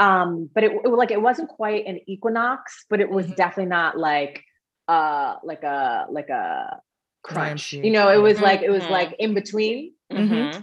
Um, 0.00 0.50
but 0.52 0.64
it, 0.64 0.72
it 0.72 0.88
like 0.88 1.12
it 1.12 1.22
wasn't 1.22 1.48
quite 1.48 1.86
an 1.86 2.00
equinox, 2.06 2.86
but 2.90 3.00
it 3.00 3.08
was 3.08 3.26
mm-hmm. 3.26 3.36
definitely 3.36 3.70
not 3.70 3.96
like 3.96 4.44
uh 4.88 5.36
like 5.44 5.62
a 5.62 6.06
like 6.10 6.28
a 6.28 6.80
crunch. 7.22 7.72
You 7.72 7.92
know, 7.92 8.08
it 8.08 8.18
was 8.18 8.34
mm-hmm. 8.34 8.44
like 8.44 8.62
it 8.62 8.70
was 8.70 8.84
like 8.86 9.14
in 9.20 9.32
between. 9.32 9.94
Mm-hmm. 10.12 10.62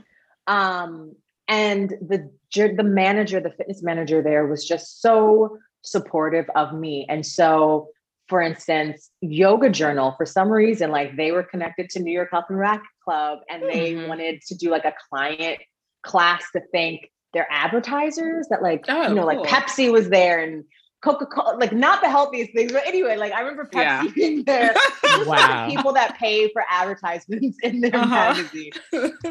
Um, 0.53 1.15
and 1.47 1.89
the 1.89 2.29
the 2.53 2.83
manager, 2.83 3.39
the 3.39 3.51
fitness 3.51 3.81
manager 3.81 4.21
there 4.21 4.45
was 4.45 4.67
just 4.67 5.01
so 5.01 5.57
supportive 5.89 6.49
of 6.55 6.73
me. 6.73 7.05
And 7.09 7.25
so, 7.25 7.89
for 8.27 8.41
instance, 8.41 9.09
Yoga 9.21 9.69
Journal, 9.69 10.13
for 10.17 10.25
some 10.25 10.49
reason, 10.49 10.91
like 10.91 11.15
they 11.15 11.31
were 11.31 11.43
connected 11.43 11.89
to 11.91 11.99
New 11.99 12.11
York 12.11 12.29
Health 12.31 12.45
and 12.49 12.59
Racquet 12.59 12.85
Club 13.03 13.39
and 13.49 13.63
they 13.63 13.93
mm-hmm. 13.93 14.09
wanted 14.09 14.41
to 14.47 14.55
do 14.55 14.69
like 14.69 14.85
a 14.85 14.93
client 15.09 15.59
class 16.03 16.43
to 16.53 16.61
thank 16.73 17.09
their 17.33 17.47
advertisers 17.49 18.47
that 18.49 18.61
like, 18.61 18.85
oh, 18.89 19.07
you 19.07 19.15
know, 19.15 19.27
cool. 19.27 19.37
like 19.37 19.47
Pepsi 19.47 19.91
was 19.91 20.09
there 20.09 20.43
and 20.43 20.63
Coca-Cola, 21.03 21.57
like 21.57 21.71
not 21.71 22.01
the 22.01 22.09
healthiest 22.09 22.53
things, 22.53 22.71
but 22.71 22.85
anyway, 22.87 23.17
like 23.17 23.31
I 23.31 23.41
remember 23.41 23.65
Pepsi 23.65 23.75
yeah. 23.75 24.03
being 24.15 24.43
there. 24.43 24.73
wow. 25.25 25.67
people 25.69 25.93
that 25.93 26.17
pay 26.17 26.51
for 26.51 26.63
advertisements 26.69 27.57
in 27.63 27.81
their 27.81 27.95
uh-huh. 27.95 28.33
magazine. 28.33 28.71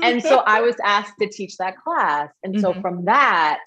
And 0.02 0.22
so 0.22 0.42
I 0.46 0.60
was 0.60 0.76
asked 0.84 1.14
to 1.20 1.28
teach 1.28 1.56
that 1.56 1.76
class. 1.78 2.30
And 2.44 2.54
mm-hmm. 2.54 2.62
so 2.62 2.80
from 2.80 3.04
that, 3.06 3.60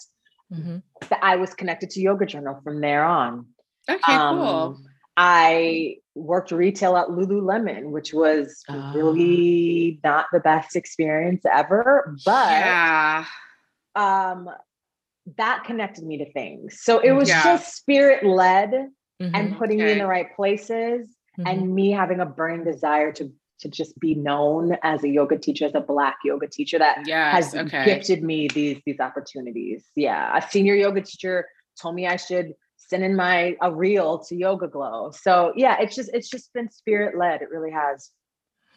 mm-hmm. 0.51 0.77
that 1.09 1.19
I 1.21 1.35
was 1.35 1.53
connected 1.53 1.89
to 1.91 2.01
Yoga 2.01 2.25
Journal 2.25 2.59
from 2.63 2.81
there 2.81 3.03
on. 3.03 3.47
Okay, 3.89 4.13
um, 4.13 4.37
cool. 4.37 4.79
I 5.17 5.97
worked 6.15 6.51
retail 6.51 6.95
at 6.95 7.07
Lululemon, 7.07 7.89
which 7.91 8.13
was 8.13 8.63
oh. 8.69 8.93
really 8.93 9.99
not 10.03 10.27
the 10.31 10.39
best 10.39 10.75
experience 10.75 11.43
ever, 11.51 12.15
but 12.25 12.49
yeah. 12.51 13.25
um, 13.95 14.49
that 15.37 15.63
connected 15.65 16.05
me 16.05 16.17
to 16.19 16.31
things. 16.31 16.79
So 16.81 16.99
it 16.99 17.11
was 17.11 17.29
yeah. 17.29 17.43
just 17.43 17.75
spirit 17.75 18.25
led 18.25 18.71
mm-hmm. 18.71 19.35
and 19.35 19.57
putting 19.57 19.79
okay. 19.79 19.87
me 19.87 19.91
in 19.93 19.97
the 19.97 20.07
right 20.07 20.33
places 20.35 21.09
mm-hmm. 21.37 21.47
and 21.47 21.75
me 21.75 21.91
having 21.91 22.19
a 22.19 22.25
burning 22.25 22.63
desire 22.63 23.11
to 23.13 23.31
to 23.59 23.69
just 23.69 23.99
be 23.99 24.15
known 24.15 24.77
as 24.83 25.03
a 25.03 25.09
yoga 25.09 25.37
teacher, 25.37 25.65
as 25.65 25.75
a 25.75 25.81
black 25.81 26.17
yoga 26.23 26.47
teacher 26.47 26.79
that 26.79 27.05
yes, 27.05 27.53
has 27.53 27.55
okay. 27.55 27.85
gifted 27.85 28.23
me 28.23 28.47
these 28.47 28.79
these 28.85 28.99
opportunities. 28.99 29.83
Yeah, 29.95 30.37
a 30.37 30.41
senior 30.49 30.75
yoga 30.75 31.01
teacher 31.01 31.47
told 31.79 31.95
me 31.95 32.07
I 32.07 32.15
should 32.15 32.53
send 32.77 33.03
in 33.03 33.15
my 33.15 33.55
a 33.61 33.73
reel 33.73 34.19
to 34.19 34.35
Yoga 34.35 34.67
Glo. 34.67 35.11
So 35.11 35.53
yeah, 35.55 35.77
it's 35.79 35.95
just 35.95 36.09
it's 36.13 36.29
just 36.29 36.51
been 36.53 36.69
spirit 36.69 37.17
led. 37.17 37.41
It 37.41 37.49
really 37.49 37.71
has, 37.71 38.11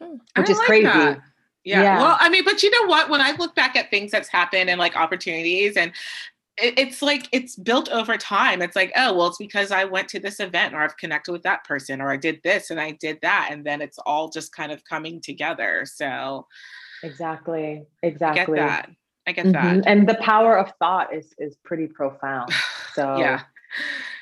hmm. 0.01 0.17
which 0.37 0.49
I 0.49 0.53
is 0.53 0.59
like 0.59 0.67
crazy. 0.67 0.85
That. 0.85 1.21
Yeah. 1.65 1.83
yeah. 1.83 1.99
Well, 1.99 2.17
I 2.19 2.29
mean, 2.29 2.43
but 2.45 2.63
you 2.63 2.71
know 2.71 2.89
what? 2.89 3.09
When 3.09 3.21
I 3.21 3.33
look 3.33 3.55
back 3.55 3.77
at 3.77 3.89
things 3.89 4.11
that's 4.11 4.29
happened 4.29 4.69
and 4.69 4.81
like 4.81 4.97
opportunities 4.97 5.77
and 5.77 5.93
it's 6.59 7.01
like 7.01 7.29
it's 7.33 7.57
built 7.57 7.89
over 7.91 8.17
time. 8.17 8.61
It's 8.61 8.77
like, 8.77 8.93
oh, 8.97 9.15
well, 9.15 9.29
it's 9.29 9.39
because 9.39 9.71
I 9.71 9.85
went 9.85 10.09
to 10.09 10.21
this 10.21 10.39
event 10.39 10.75
or 10.75 10.81
I've 10.81 10.97
connected 10.97 11.33
with 11.33 11.43
that 11.43 11.65
person 11.65 12.01
or 12.01 12.11
I 12.11 12.17
did 12.17 12.41
this 12.45 12.71
and 12.71 12.81
I 12.81 12.93
did 12.93 13.19
that. 13.23 13.49
And 13.51 13.65
then 13.65 13.81
it's 13.81 13.99
all 13.99 14.29
just 14.29 14.55
kind 14.55 14.71
of 14.71 14.85
coming 14.85 15.21
together. 15.21 15.87
So 15.87 16.47
exactly. 17.03 17.87
Exactly. 18.03 18.61
I 18.61 18.67
get 18.67 18.69
that. 18.69 18.91
I 19.27 19.33
get 19.33 19.47
mm-hmm. 19.47 19.79
that. 19.81 19.87
And 19.87 20.09
the 20.09 20.17
power 20.17 20.59
of 20.59 20.73
thought 20.79 21.15
is 21.15 21.33
is 21.39 21.57
pretty 21.65 21.87
profound. 21.87 22.53
So 22.95 23.17
yeah. 23.17 23.41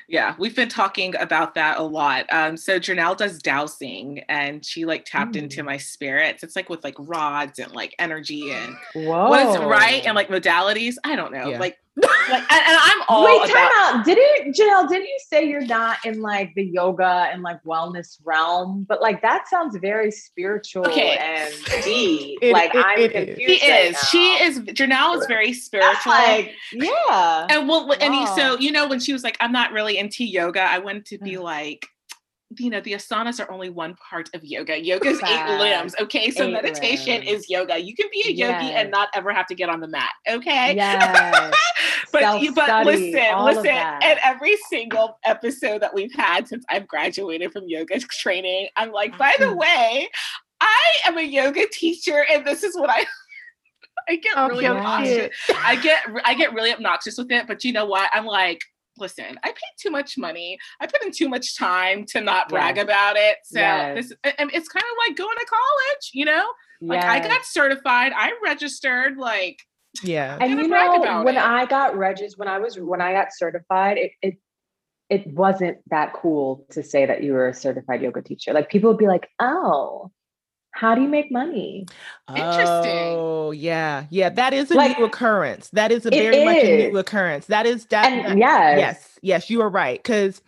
Yeah, 0.07 0.35
we've 0.37 0.55
been 0.55 0.69
talking 0.69 1.15
about 1.17 1.55
that 1.55 1.77
a 1.77 1.83
lot. 1.83 2.25
Um, 2.31 2.57
so 2.57 2.79
Janelle 2.79 3.15
does 3.15 3.41
dowsing 3.41 4.19
and 4.27 4.65
she 4.65 4.83
like 4.83 5.05
tapped 5.05 5.35
mm. 5.35 5.43
into 5.43 5.63
my 5.63 5.77
spirits. 5.77 6.43
It's 6.43 6.55
like 6.55 6.69
with 6.69 6.83
like 6.83 6.95
rods 6.97 7.59
and 7.59 7.71
like 7.71 7.95
energy 7.97 8.51
and 8.51 8.75
Whoa. 8.93 9.29
what 9.29 9.47
is 9.47 9.57
right 9.57 10.05
and 10.05 10.15
like 10.15 10.27
modalities. 10.27 10.95
I 11.05 11.15
don't 11.15 11.31
know. 11.31 11.49
Yeah. 11.49 11.59
Like 11.59 11.77
like, 11.97 12.07
and, 12.31 12.41
and, 12.51 12.77
I'm 12.81 13.01
all 13.09 13.25
wait. 13.25 13.39
Time 13.49 13.49
about- 13.49 13.95
out. 13.95 14.05
Didn't 14.05 14.55
Janelle? 14.55 14.87
Didn't 14.87 15.07
you 15.07 15.19
say 15.27 15.43
you're 15.43 15.65
not 15.65 15.97
in 16.05 16.21
like 16.21 16.53
the 16.55 16.63
yoga 16.63 17.27
and 17.31 17.41
like 17.41 17.61
wellness 17.63 18.17
realm? 18.23 18.85
But 18.87 19.01
like 19.01 19.21
that 19.21 19.49
sounds 19.49 19.77
very 19.77 20.09
spiritual 20.09 20.87
okay. 20.87 21.17
and 21.17 21.53
deep. 21.83 22.39
it, 22.41 22.53
like 22.53 22.73
it, 22.73 22.85
I'm 22.85 22.99
it, 22.99 23.11
confused. 23.11 23.61
She 23.61 23.69
right 23.69 23.85
is. 23.85 23.93
Now. 23.93 23.99
She 23.99 24.43
is. 24.43 24.59
Janelle 24.59 25.19
is 25.19 25.27
very 25.27 25.53
spiritual. 25.53 26.13
Like, 26.13 26.53
yeah. 26.71 27.47
And 27.49 27.67
well, 27.67 27.87
wow. 27.87 27.95
and 27.99 28.27
so 28.29 28.57
you 28.57 28.71
know 28.71 28.87
when 28.87 29.01
she 29.01 29.11
was 29.11 29.23
like, 29.23 29.35
I'm 29.41 29.51
not 29.51 29.73
really 29.73 29.97
into 29.97 30.23
yoga. 30.23 30.61
I 30.61 30.79
wanted 30.79 31.05
to 31.07 31.17
be 31.17 31.33
mm. 31.33 31.43
like 31.43 31.87
you 32.57 32.69
know, 32.69 32.81
the 32.81 32.93
asanas 32.93 33.39
are 33.39 33.51
only 33.51 33.69
one 33.69 33.95
part 33.95 34.29
of 34.33 34.43
yoga. 34.43 34.83
Yoga's 34.83 35.21
eight 35.23 35.57
limbs. 35.59 35.95
Okay. 35.99 36.31
So 36.31 36.49
meditation 36.49 37.21
limbs. 37.21 37.43
is 37.43 37.49
yoga. 37.49 37.79
You 37.79 37.95
can 37.95 38.07
be 38.11 38.23
a 38.27 38.31
yogi 38.31 38.65
yes. 38.65 38.73
and 38.75 38.91
not 38.91 39.09
ever 39.13 39.33
have 39.33 39.47
to 39.47 39.55
get 39.55 39.69
on 39.69 39.79
the 39.79 39.87
mat. 39.87 40.11
Okay. 40.29 40.75
Yes. 40.75 41.53
but 42.11 42.21
but 42.55 42.85
listen, 42.85 43.45
listen, 43.45 43.67
and 43.67 44.19
every 44.23 44.57
single 44.69 45.17
episode 45.23 45.81
that 45.81 45.93
we've 45.93 46.13
had 46.13 46.47
since 46.47 46.65
I've 46.69 46.87
graduated 46.87 47.51
from 47.51 47.63
yoga 47.67 47.99
training, 48.21 48.67
I'm 48.75 48.91
like, 48.91 49.17
by 49.17 49.35
the 49.39 49.45
mm-hmm. 49.45 49.59
way, 49.59 50.09
I 50.59 50.91
am 51.05 51.17
a 51.17 51.23
yoga 51.23 51.67
teacher, 51.71 52.25
and 52.31 52.45
this 52.45 52.63
is 52.63 52.77
what 52.77 52.89
I 52.89 53.05
I 54.09 54.15
get 54.15 54.33
oh, 54.35 54.47
really 54.47 54.67
obnoxious. 54.67 55.35
I 55.55 55.75
get 55.77 56.01
I 56.25 56.33
get 56.33 56.53
really 56.53 56.73
obnoxious 56.73 57.17
with 57.17 57.31
it, 57.31 57.47
but 57.47 57.63
you 57.63 57.71
know 57.71 57.85
what? 57.85 58.09
I'm 58.13 58.25
like, 58.25 58.61
listen, 59.01 59.37
I 59.43 59.49
paid 59.49 59.75
too 59.77 59.89
much 59.89 60.17
money. 60.17 60.57
I 60.79 60.87
put 60.87 61.03
in 61.03 61.11
too 61.11 61.27
much 61.27 61.57
time 61.57 62.05
to 62.07 62.21
not 62.21 62.47
brag 62.47 62.77
yes. 62.77 62.83
about 62.83 63.17
it. 63.17 63.37
So 63.43 63.59
yes. 63.59 64.07
this 64.09 64.17
and 64.37 64.49
it's 64.53 64.69
kind 64.69 64.83
of 64.83 64.97
like 65.07 65.17
going 65.17 65.37
to 65.37 65.45
college, 65.45 66.11
you 66.13 66.23
know? 66.23 66.45
Like 66.81 67.01
yes. 67.01 67.25
I 67.25 67.27
got 67.27 67.45
certified, 67.45 68.13
I 68.15 68.31
registered, 68.43 69.17
like 69.17 69.59
yeah. 70.03 70.37
And 70.39 70.51
you 70.51 70.67
know, 70.67 71.23
when 71.23 71.35
it. 71.35 71.43
I 71.43 71.65
got 71.65 71.97
registered, 71.97 72.39
when 72.39 72.47
I 72.47 72.59
was 72.59 72.79
when 72.79 73.01
I 73.01 73.13
got 73.13 73.27
certified, 73.33 73.97
it, 73.97 74.11
it 74.21 74.37
it 75.09 75.27
wasn't 75.27 75.77
that 75.89 76.13
cool 76.13 76.65
to 76.71 76.81
say 76.81 77.05
that 77.05 77.21
you 77.21 77.33
were 77.33 77.49
a 77.49 77.53
certified 77.53 78.01
yoga 78.01 78.21
teacher. 78.21 78.53
Like 78.53 78.69
people 78.69 78.89
would 78.89 78.97
be 78.97 79.07
like, 79.07 79.27
oh, 79.39 80.09
how 80.71 80.95
do 80.95 81.01
you 81.01 81.07
make 81.07 81.31
money? 81.31 81.85
Interesting. 82.29 83.15
Oh, 83.17 83.51
yeah. 83.51 84.05
Yeah. 84.09 84.29
That 84.29 84.53
is 84.53 84.71
a 84.71 84.75
like, 84.75 84.97
new 84.97 85.05
occurrence. 85.05 85.69
That 85.69 85.91
is 85.91 86.05
a 86.05 86.09
very 86.09 86.45
much 86.45 86.63
a 86.63 86.89
new 86.89 86.97
occurrence. 86.97 87.45
That 87.47 87.65
is 87.65 87.85
definitely 87.85 88.39
yes. 88.39 88.77
Yes. 88.77 89.19
Yes, 89.21 89.49
you 89.49 89.61
are 89.61 89.69
right. 89.69 90.03
Cause 90.03 90.41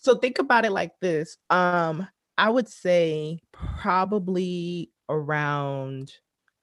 so 0.00 0.16
think 0.16 0.38
about 0.38 0.64
it 0.64 0.72
like 0.72 0.92
this. 1.00 1.38
Um, 1.48 2.06
I 2.36 2.50
would 2.50 2.68
say 2.68 3.40
probably 3.52 4.90
around 5.08 6.12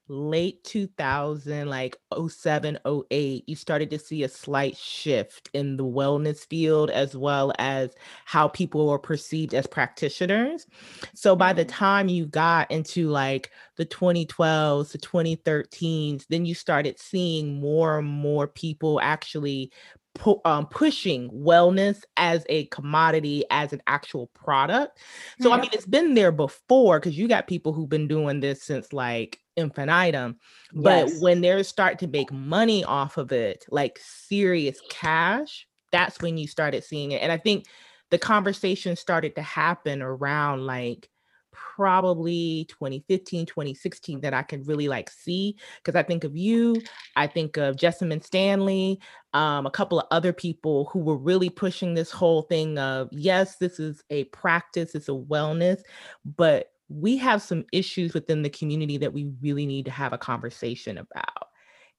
late 0.08 0.64
2000 0.64 1.68
like 1.68 1.98
07 2.30 2.78
08 3.12 3.44
you 3.48 3.56
started 3.56 3.90
to 3.90 3.98
see 3.98 4.24
a 4.24 4.30
slight 4.30 4.78
shift 4.78 5.50
in 5.54 5.78
the 5.78 5.84
wellness 5.84 6.48
field 6.48 6.92
as 6.92 7.18
well 7.18 7.52
as 7.58 7.96
how 8.26 8.48
people 8.48 8.88
were 8.88 9.00
perceived 9.00 9.56
as 9.56 9.66
practitioners 9.66 10.68
so 11.16 11.36
by 11.36 11.54
the 11.54 11.64
mm-hmm. 11.64 11.78
time 11.78 12.08
you 12.08 12.28
got 12.28 12.70
into 12.70 13.10
like 13.10 13.52
the 13.78 13.86
2012s 13.86 14.92
the 14.92 14.98
2013s 15.00 16.26
then 16.30 16.46
you 16.46 16.54
started 16.54 17.00
seeing 17.00 17.60
more 17.60 17.98
and 17.98 18.08
more 18.08 18.48
people 18.48 19.00
actually 19.02 19.72
pu- 20.14 20.42
um, 20.46 20.66
pushing 20.68 21.30
wellness 21.30 22.02
as 22.18 22.46
a 22.50 22.66
commodity, 22.68 23.44
as 23.52 23.74
an 23.74 23.82
actual 23.86 24.28
product. 24.28 24.98
So, 25.40 25.52
I 25.52 25.60
mean, 25.60 25.70
it's 25.74 25.86
been 25.86 26.16
there 26.16 26.32
before 26.32 27.00
because 27.00 27.18
you 27.18 27.28
got 27.28 27.48
people 27.48 27.74
who've 27.74 27.90
been 27.90 28.08
doing 28.08 28.40
this 28.40 28.64
since 28.64 28.92
like 28.92 29.40
infinitum. 29.58 30.38
But 30.74 31.10
when 31.20 31.42
they 31.42 31.64
start 31.64 32.00
to 32.00 32.08
make 32.08 32.32
money 32.32 32.84
off 32.84 33.18
of 33.18 33.32
it, 33.32 33.66
like 33.70 34.00
serious 34.02 34.80
cash, 34.90 35.68
that's 35.92 36.22
when 36.22 36.38
you 36.38 36.48
started 36.48 36.84
seeing 36.84 37.12
it. 37.12 37.22
And 37.22 37.32
I 37.32 37.38
think 37.38 37.66
the 38.12 38.18
conversation 38.18 38.96
started 38.96 39.36
to 39.36 39.42
happen 39.42 40.02
around 40.02 40.66
like 40.66 41.10
probably 41.52 42.66
2015 42.68 43.46
2016 43.46 44.20
that 44.20 44.34
i 44.34 44.42
can 44.42 44.62
really 44.64 44.90
like 44.90 45.10
see 45.10 45.56
because 45.78 45.96
i 45.96 46.04
think 46.04 46.26
of 46.26 46.36
you 46.36 46.76
i 47.16 47.26
think 47.26 47.56
of 47.56 47.78
Jessamyn 47.78 48.22
Stanley 48.22 49.00
um, 49.34 49.66
a 49.66 49.72
couple 49.72 50.00
of 50.00 50.08
other 50.12 50.34
people 50.34 50.90
who 50.92 51.00
were 51.00 51.18
really 51.18 51.50
pushing 51.50 51.94
this 51.94 52.12
whole 52.12 52.42
thing 52.44 52.78
of 52.78 53.08
yes 53.12 53.56
this 53.56 53.80
is 53.80 54.04
a 54.10 54.26
practice 54.26 54.96
it's 54.96 55.08
a 55.08 55.14
wellness 55.14 55.82
but 56.26 56.72
we 56.90 57.18
have 57.18 57.42
some 57.42 57.66
issues 57.72 58.14
within 58.14 58.42
the 58.42 58.50
community 58.50 58.98
that 58.98 59.14
we 59.14 59.32
really 59.42 59.66
need 59.66 59.86
to 59.86 59.92
have 59.92 60.14
a 60.14 60.18
conversation 60.18 60.98
about. 60.98 61.50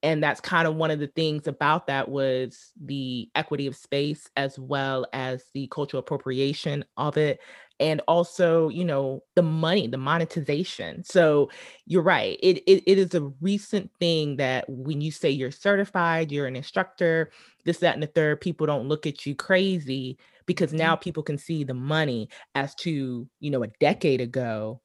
And 0.03 0.23
that's 0.23 0.41
kind 0.41 0.69
of 0.69 0.77
one 0.77 0.91
of 0.91 1.01
the 1.01 1.07
things 1.09 1.49
about 1.49 1.87
that 1.87 2.09
was 2.09 2.73
the 2.85 3.29
equity 3.35 3.67
of 3.67 3.75
space 3.75 4.29
as 4.37 4.59
well 4.59 5.07
as 5.13 5.45
the 5.55 5.67
cultural 5.69 6.01
appropriation 6.01 6.85
of 6.97 7.17
it 7.17 7.41
and 7.79 8.01
also 8.09 8.69
you 8.69 8.85
know 8.85 9.23
the 9.35 9.43
money 9.43 9.87
the 9.87 9.99
monetization. 9.99 11.03
So 11.03 11.51
you're 11.87 12.03
right 12.03 12.39
it, 12.43 12.59
it, 12.67 12.83
it 12.87 12.99
is 12.99 13.15
a 13.15 13.33
recent 13.41 13.91
thing 13.99 14.37
that 14.37 14.65
when 14.69 15.01
you 15.01 15.11
say 15.11 15.31
you're 15.31 15.51
certified 15.51 16.31
you're 16.31 16.47
an 16.47 16.57
instructor 16.57 17.31
this 17.65 17.79
that 17.79 17.95
and 17.95 18.03
the 18.03 18.07
third 18.07 18.41
people 18.41 18.67
don't 18.67 18.89
look 18.89 19.07
at 19.07 19.27
you 19.27 19.35
crazy 19.35 20.19
because 20.47 20.73
now 20.73 20.95
mm-hmm. 20.95 21.03
people 21.03 21.23
can 21.23 21.39
see 21.39 21.65
the 21.65 21.75
money 21.75 22.29
as 22.55 22.75
to 22.77 23.29
you 23.41 23.51
know 23.51 23.63
a 23.63 23.69
decade 23.81 24.21
ago 24.21 24.81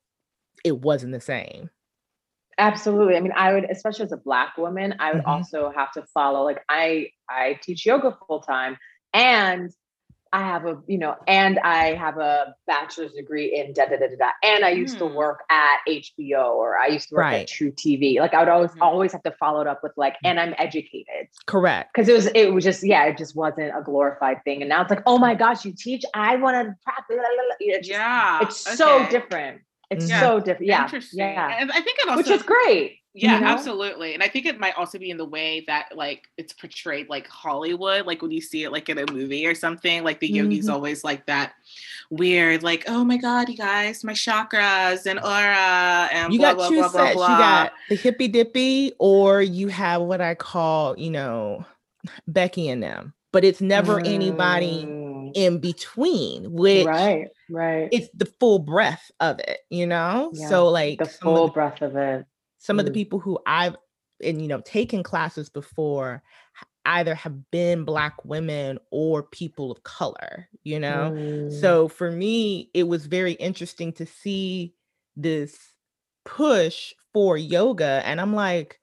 it 0.63 0.79
wasn't 0.79 1.11
the 1.11 1.21
same 1.21 1.69
absolutely 2.57 3.15
i 3.15 3.19
mean 3.19 3.33
i 3.35 3.53
would 3.53 3.65
especially 3.69 4.05
as 4.05 4.11
a 4.11 4.17
black 4.17 4.57
woman 4.57 4.95
i 4.99 5.11
would 5.11 5.21
mm-hmm. 5.21 5.29
also 5.29 5.71
have 5.75 5.91
to 5.91 6.03
follow 6.13 6.43
like 6.43 6.63
i 6.69 7.07
i 7.29 7.59
teach 7.63 7.85
yoga 7.85 8.15
full 8.27 8.41
time 8.41 8.77
and 9.13 9.71
I 10.33 10.41
have 10.43 10.65
a, 10.65 10.81
you 10.87 10.97
know, 10.97 11.15
and 11.27 11.59
I 11.59 11.93
have 11.95 12.17
a 12.17 12.55
bachelor's 12.65 13.11
degree 13.13 13.53
in 13.53 13.73
da 13.73 13.85
da 13.85 13.97
da 13.97 14.07
da 14.07 14.15
da. 14.17 14.29
And 14.43 14.63
I 14.63 14.69
used 14.69 14.95
mm. 14.95 14.99
to 14.99 15.05
work 15.07 15.41
at 15.49 15.79
HBO 15.87 16.51
or 16.51 16.77
I 16.77 16.87
used 16.87 17.09
to 17.09 17.15
work 17.15 17.23
right. 17.23 17.41
at 17.41 17.47
truTV. 17.47 18.19
Like 18.19 18.33
I 18.33 18.39
would 18.39 18.47
always 18.47 18.71
mm. 18.71 18.81
always 18.81 19.11
have 19.11 19.23
to 19.23 19.31
follow 19.31 19.61
it 19.61 19.67
up 19.67 19.81
with 19.83 19.91
like, 19.97 20.15
and 20.23 20.39
I'm 20.39 20.55
educated. 20.57 21.27
Correct. 21.47 21.91
Because 21.93 22.07
it 22.07 22.13
was 22.13 22.27
it 22.27 22.53
was 22.53 22.63
just, 22.63 22.83
yeah, 22.83 23.05
it 23.05 23.17
just 23.17 23.35
wasn't 23.35 23.75
a 23.77 23.81
glorified 23.83 24.43
thing. 24.45 24.61
And 24.61 24.69
now 24.69 24.81
it's 24.81 24.89
like, 24.89 25.03
oh 25.05 25.17
my 25.17 25.35
gosh, 25.35 25.65
you 25.65 25.73
teach. 25.73 26.03
I 26.13 26.37
want 26.37 26.55
to 26.55 26.75
practice. 26.83 27.17
It's 27.59 27.87
just, 27.87 27.89
yeah. 27.89 28.39
It's 28.41 28.67
okay. 28.67 28.75
so 28.75 29.07
different. 29.09 29.61
It's 29.89 30.09
yeah. 30.09 30.21
so 30.21 30.39
different. 30.39 30.67
Yeah. 30.67 30.83
Interesting. 30.83 31.19
Yeah. 31.19 31.57
And 31.59 31.71
I 31.71 31.81
think 31.81 31.99
it 31.99 32.07
also 32.07 32.17
which 32.17 32.29
is 32.29 32.43
great. 32.43 33.00
Yeah, 33.13 33.35
you 33.35 33.41
know? 33.41 33.47
absolutely. 33.47 34.13
And 34.13 34.23
I 34.23 34.29
think 34.29 34.45
it 34.45 34.57
might 34.57 34.77
also 34.77 34.97
be 34.97 35.09
in 35.09 35.17
the 35.17 35.25
way 35.25 35.65
that 35.67 35.89
like 35.95 36.29
it's 36.37 36.53
portrayed 36.53 37.09
like 37.09 37.27
Hollywood, 37.27 38.05
like 38.05 38.21
when 38.21 38.31
you 38.31 38.39
see 38.39 38.63
it 38.63 38.71
like 38.71 38.87
in 38.87 38.97
a 38.97 39.11
movie 39.11 39.45
or 39.45 39.53
something, 39.53 40.03
like 40.03 40.21
the 40.21 40.27
mm-hmm. 40.27 40.37
yogi's 40.37 40.69
always 40.69 41.03
like 41.03 41.25
that 41.25 41.53
weird, 42.09 42.63
like, 42.63 42.85
oh 42.87 43.03
my 43.03 43.17
God, 43.17 43.49
you 43.49 43.57
guys, 43.57 44.03
my 44.05 44.13
chakras 44.13 45.05
and 45.05 45.19
aura 45.19 46.09
and 46.13 46.31
you 46.31 46.39
blah, 46.39 46.53
got 46.53 46.57
blah, 46.57 46.69
two 46.69 46.75
blah, 46.75 46.87
sets. 46.87 47.15
Blah, 47.15 47.27
blah. 47.27 47.35
You 47.35 47.41
got 47.41 47.73
the 47.89 47.95
hippy 47.95 48.27
dippy, 48.29 48.93
or 48.97 49.41
you 49.41 49.67
have 49.67 50.01
what 50.01 50.21
I 50.21 50.35
call, 50.35 50.97
you 50.97 51.11
know, 51.11 51.65
Becky 52.27 52.69
and 52.69 52.81
them. 52.81 53.13
But 53.33 53.43
it's 53.43 53.61
never 53.61 53.99
mm. 53.99 54.07
anybody 54.07 54.81
in 55.35 55.59
between, 55.59 56.51
which 56.51 56.85
right, 56.85 57.27
right. 57.49 57.89
It's 57.91 58.09
the 58.13 58.25
full 58.25 58.59
breath 58.59 59.11
of 59.19 59.39
it, 59.39 59.59
you 59.69 59.85
know? 59.85 60.31
Yeah, 60.33 60.49
so 60.49 60.69
like 60.69 60.99
the 60.99 61.05
full 61.05 61.47
the, 61.47 61.53
breath 61.53 61.81
of 61.81 61.95
it 61.95 62.25
some 62.61 62.77
mm. 62.77 62.79
of 62.79 62.85
the 62.85 62.91
mm. 62.91 62.95
people 62.95 63.19
who 63.19 63.37
I've 63.45 63.75
and 64.23 64.41
you 64.41 64.47
know 64.47 64.61
taken 64.61 65.03
classes 65.03 65.49
before 65.49 66.23
either 66.85 67.13
have 67.13 67.51
been 67.51 67.83
black 67.83 68.23
women 68.25 68.79
or 68.89 69.23
people 69.23 69.71
of 69.71 69.83
color 69.83 70.47
you 70.63 70.79
know 70.79 71.11
mm. 71.13 71.59
so 71.59 71.87
for 71.87 72.11
me 72.11 72.69
it 72.73 72.87
was 72.87 73.05
very 73.05 73.33
interesting 73.33 73.91
to 73.91 74.05
see 74.05 74.73
this 75.15 75.57
push 76.25 76.93
for 77.13 77.37
yoga 77.37 78.01
and 78.05 78.19
i'm 78.19 78.33
like 78.33 78.79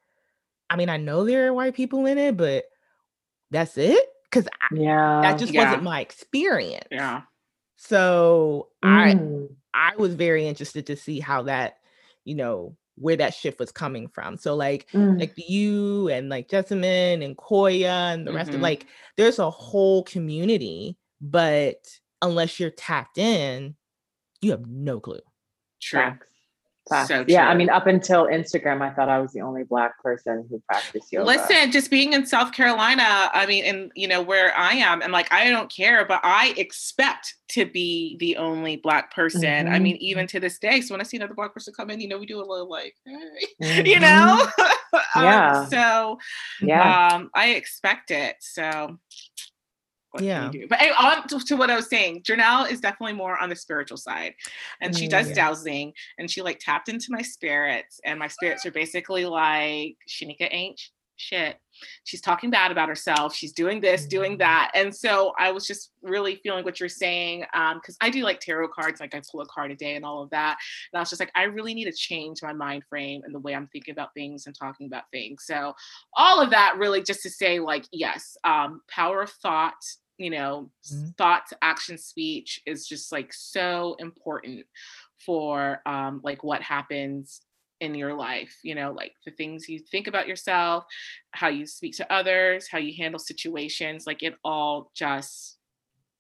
i 0.71 0.77
mean 0.77 0.89
i 0.89 0.97
know 0.97 1.25
there 1.25 1.49
are 1.49 1.55
white 1.55 1.75
people 1.75 2.07
in 2.07 2.19
it 2.19 2.37
but 2.37 2.65
that's 3.51 3.77
it 3.79 4.05
because 4.25 4.49
yeah 4.73 5.21
that 5.23 5.39
just 5.39 5.53
yeah. 5.53 5.65
wasn't 5.65 5.83
my 5.83 6.01
experience 6.01 6.87
yeah 6.91 7.23
so 7.77 8.69
mm. 8.85 9.49
i 9.75 9.91
i 9.93 9.97
was 9.97 10.15
very 10.15 10.47
interested 10.47 10.87
to 10.87 10.97
see 10.97 11.19
how 11.19 11.43
that 11.43 11.79
you 12.25 12.35
know 12.35 12.77
where 13.01 13.17
that 13.17 13.35
shift 13.35 13.59
was 13.59 13.73
coming 13.73 14.09
from. 14.09 14.37
So 14.37 14.55
like 14.55 14.89
mm. 14.93 15.19
like 15.19 15.35
you 15.37 16.09
and 16.09 16.29
like 16.29 16.49
Jessamyn 16.49 17.25
and 17.25 17.37
Koya 17.37 18.15
and 18.15 18.27
the 18.27 18.33
rest 18.33 18.51
mm-hmm. 18.51 18.57
of 18.57 18.63
like 18.63 18.87
there's 19.17 19.39
a 19.39 19.51
whole 19.51 20.03
community, 20.05 20.97
but 21.21 21.77
unless 22.23 22.59
you're 22.59 22.71
tapped 22.71 23.19
in, 23.19 23.77
you 24.41 24.51
have 24.53 24.67
no 24.67 25.01
clue. 25.01 25.21
True. 25.81 26.15
So 27.07 27.25
yeah, 27.27 27.49
I 27.49 27.55
mean, 27.55 27.71
up 27.71 27.87
until 27.87 28.27
Instagram, 28.27 28.81
I 28.83 28.91
thought 28.91 29.09
I 29.09 29.21
was 29.21 29.33
the 29.33 29.41
only 29.41 29.65
black 29.65 30.01
person 30.03 30.47
who 30.49 30.63
practiced 30.67 31.13
yoga. 31.13 31.27
Listen, 31.27 31.71
just 31.71 31.91
being 31.91 32.13
in 32.13 32.27
South 32.27 32.53
Carolina, 32.53 33.31
I 33.33 33.47
mean, 33.47 33.65
and 33.65 33.93
you 33.95 34.09
know 34.09 34.23
where 34.23 34.57
I 34.57 34.73
am, 34.75 35.03
and 35.03 35.13
like 35.13 35.33
I 35.33 35.51
don't 35.51 35.71
care, 35.71 36.05
but 36.05 36.21
I 36.23 36.55
expect 36.57 37.35
to 37.51 37.67
be 37.67 38.17
the 38.21 38.37
only 38.37 38.77
black 38.77 39.15
person. 39.15 39.43
Mm-hmm. 39.43 39.75
I 39.75 39.79
mean, 39.79 39.97
even 39.97 40.27
to 40.29 40.41
this 40.41 40.59
day. 40.59 40.81
So 40.81 40.95
when 40.95 41.01
I 41.01 41.05
see 41.05 41.17
another 41.17 41.35
black 41.35 41.55
person 41.55 41.73
come 41.75 41.91
in, 41.91 42.01
you 42.01 42.09
know, 42.09 42.19
we 42.19 42.27
do 42.27 42.39
a 42.39 42.45
little 42.45 42.69
like, 42.69 42.95
hey, 43.07 43.15
mm-hmm. 43.63 43.87
you 43.87 44.01
know, 44.01 44.47
yeah. 45.17 45.61
Um, 45.61 45.67
so 45.67 46.19
yeah, 46.61 47.09
um, 47.13 47.31
I 47.35 47.51
expect 47.51 48.11
it. 48.11 48.37
So 48.41 48.99
what 50.13 50.23
yeah. 50.23 50.51
But 50.69 50.79
hey, 50.79 50.91
on 50.91 51.27
to, 51.29 51.39
to, 51.39 51.57
what 51.57 51.71
I 51.71 51.77
was 51.77 51.89
saying, 51.89 52.23
Janelle 52.23 52.71
is 52.71 52.81
definitely 52.81 53.15
more 53.15 53.39
on 53.39 53.51
the 53.51 53.57
spiritual 53.57 53.99
side. 53.99 54.35
And 54.81 54.97
she 54.97 55.07
does 55.07 55.27
mm, 55.27 55.31
yeah. 55.31 55.35
dowsing 55.35 55.93
and 56.19 56.31
she 56.31 56.41
like 56.41 56.61
tapped 56.61 56.89
into 56.89 57.09
my 57.11 57.23
spirits. 57.23 58.01
And 58.05 58.19
my 58.19 58.29
spirits 58.29 58.65
are 58.65 58.71
basically 58.71 59.27
like, 59.27 59.97
Shanika 60.09 60.49
ain't 60.51 60.81
shit. 61.19 61.57
She's 62.05 62.21
talking 62.21 62.51
bad 62.51 62.73
about 62.73 62.89
herself. 62.89 63.35
She's 63.35 63.53
doing 63.53 63.81
this, 63.81 64.07
doing 64.07 64.33
mm-hmm. 64.33 64.39
that. 64.39 64.71
And 64.75 64.95
so 64.95 65.33
I 65.39 65.53
was 65.53 65.67
just 65.67 65.91
really 66.03 66.37
feeling 66.37 66.65
what 66.65 66.81
you're 66.81 66.89
saying. 66.89 67.45
Um, 67.55 67.79
because 67.79 67.97
I 68.01 68.11
do 68.11 68.23
like 68.23 68.41
tarot 68.41 68.69
cards, 68.69 69.01
like 69.01 69.15
I 69.15 69.23
pull 69.31 69.41
a 69.41 69.47
card 69.47 69.71
a 69.71 69.77
day 69.77 69.97
and 69.97 70.05
all 70.05 70.23
of 70.23 70.31
that. 70.31 70.59
And 70.93 70.99
I 70.99 71.03
was 71.03 71.11
just 71.11 71.21
like, 71.21 71.33
I 71.35 71.45
really 71.45 71.75
need 71.75 71.85
to 71.85 71.93
change 71.93 72.43
my 72.43 72.53
mind 72.53 72.85
frame 72.89 73.23
and 73.25 73.35
the 73.35 73.41
way 73.41 73.55
I'm 73.55 73.69
thinking 73.69 73.93
about 73.93 74.15
things 74.15 74.47
and 74.47 74.57
talking 74.59 74.87
about 74.87 75.05
things. 75.13 75.45
So 75.45 75.75
all 76.15 76.41
of 76.41 76.51
that 76.51 76.77
really 76.79 77.03
just 77.03 77.23
to 77.23 77.31
say, 77.31 77.61
like, 77.61 77.85
yes, 77.93 78.37
um, 78.45 78.81
power 78.89 79.23
of 79.23 79.31
thought, 79.31 79.75
you 80.19 80.31
know, 80.31 80.71
mm-hmm. 80.93 81.11
thoughts, 81.17 81.53
action, 81.63 81.99
speech 81.99 82.61
is 82.67 82.89
just 82.89 83.13
like 83.13 83.33
so 83.33 83.97
important 83.99 84.67
for 85.25 85.83
um 85.85 86.21
like 86.23 86.45
what 86.45 86.63
happens 86.63 87.41
in 87.81 87.95
your 87.95 88.15
life 88.15 88.59
you 88.63 88.75
know 88.75 88.93
like 88.93 89.13
the 89.25 89.31
things 89.33 89.69
you 89.69 89.79
think 89.79 90.07
about 90.07 90.27
yourself 90.27 90.85
how 91.33 91.49
you 91.49 91.67
speak 91.67 91.97
to 91.97 92.13
others 92.13 92.69
how 92.71 92.79
you 92.79 92.95
handle 92.97 93.19
situations 93.19 94.07
like 94.07 94.23
it 94.23 94.35
all 94.45 94.91
just 94.95 95.59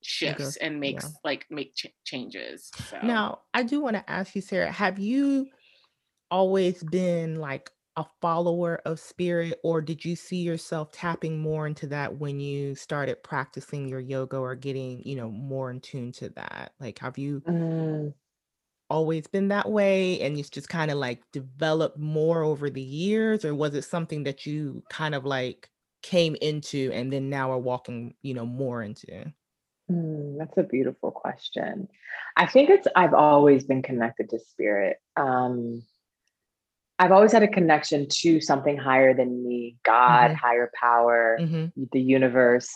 shifts 0.01 0.57
and 0.57 0.79
makes 0.79 1.05
yeah. 1.05 1.11
like 1.25 1.47
make 1.51 1.75
ch- 1.75 1.93
changes 2.05 2.71
so. 2.89 2.99
now 3.03 3.41
i 3.55 3.63
do 3.63 3.81
want 3.81 3.97
to 3.97 4.11
ask 4.11 4.37
you 4.37 4.41
sarah 4.41 4.71
have 4.71 4.99
you 4.99 5.47
always 6.31 6.83
been 6.85 7.37
like 7.37 7.71
a 7.97 8.07
follower 8.21 8.81
of 8.85 9.01
spirit 9.01 9.59
or 9.65 9.81
did 9.81 10.05
you 10.05 10.15
see 10.15 10.37
yourself 10.37 10.93
tapping 10.93 11.41
more 11.41 11.67
into 11.67 11.89
that 11.89 12.17
when 12.17 12.39
you 12.39 12.77
started 12.77 13.21
practicing 13.25 13.89
your 13.89 13.99
yoga 13.99 14.37
or 14.37 14.55
getting 14.55 15.03
you 15.05 15.17
know 15.17 15.29
more 15.29 15.73
in 15.73 15.81
tune 15.81 16.13
to 16.13 16.29
that 16.29 16.73
like 16.79 17.01
have 17.01 17.19
you 17.19 17.41
mm 17.41 18.13
always 18.91 19.27
been 19.27 19.49
that 19.49 19.69
way 19.69 20.21
and 20.21 20.39
it's 20.39 20.49
just 20.49 20.69
kind 20.69 20.91
of 20.91 20.97
like 20.97 21.21
developed 21.33 21.99
more 21.99 22.43
over 22.43 22.71
the 22.71 22.83
years 22.83 23.45
or 23.45 23.55
was 23.55 23.75
it 23.75 23.83
something 23.83 24.25
that 24.25 24.47
you 24.47 24.83
kind 24.89 25.15
of 25.15 25.25
like 25.25 25.69
came 26.03 26.37
into 26.41 26.91
and 26.93 27.13
then 27.13 27.29
now 27.29 27.51
are 27.51 27.59
walking 27.59 28.15
you 28.23 28.33
know 28.33 28.47
more 28.47 28.83
into 28.83 29.07
mm, 29.91 30.39
that's 30.39 30.57
a 30.57 30.63
beautiful 30.63 31.11
question 31.11 31.87
i 32.37 32.47
think 32.47 32.71
it's 32.71 32.89
i've 32.97 33.15
always 33.15 33.65
been 33.65 33.83
connected 33.83 34.31
to 34.31 34.39
spirit 34.39 34.97
um 35.17 35.83
i've 36.99 37.13
always 37.13 37.33
had 37.33 37.43
a 37.43 37.49
connection 37.49 38.07
to 38.09 38.41
something 38.41 38.79
higher 38.79 39.13
than 39.13 39.45
me 39.45 39.77
god 39.85 40.31
mm-hmm. 40.31 40.47
higher 40.47 40.71
power 40.81 41.37
mm-hmm. 41.39 41.67
the 41.93 42.01
universe 42.01 42.71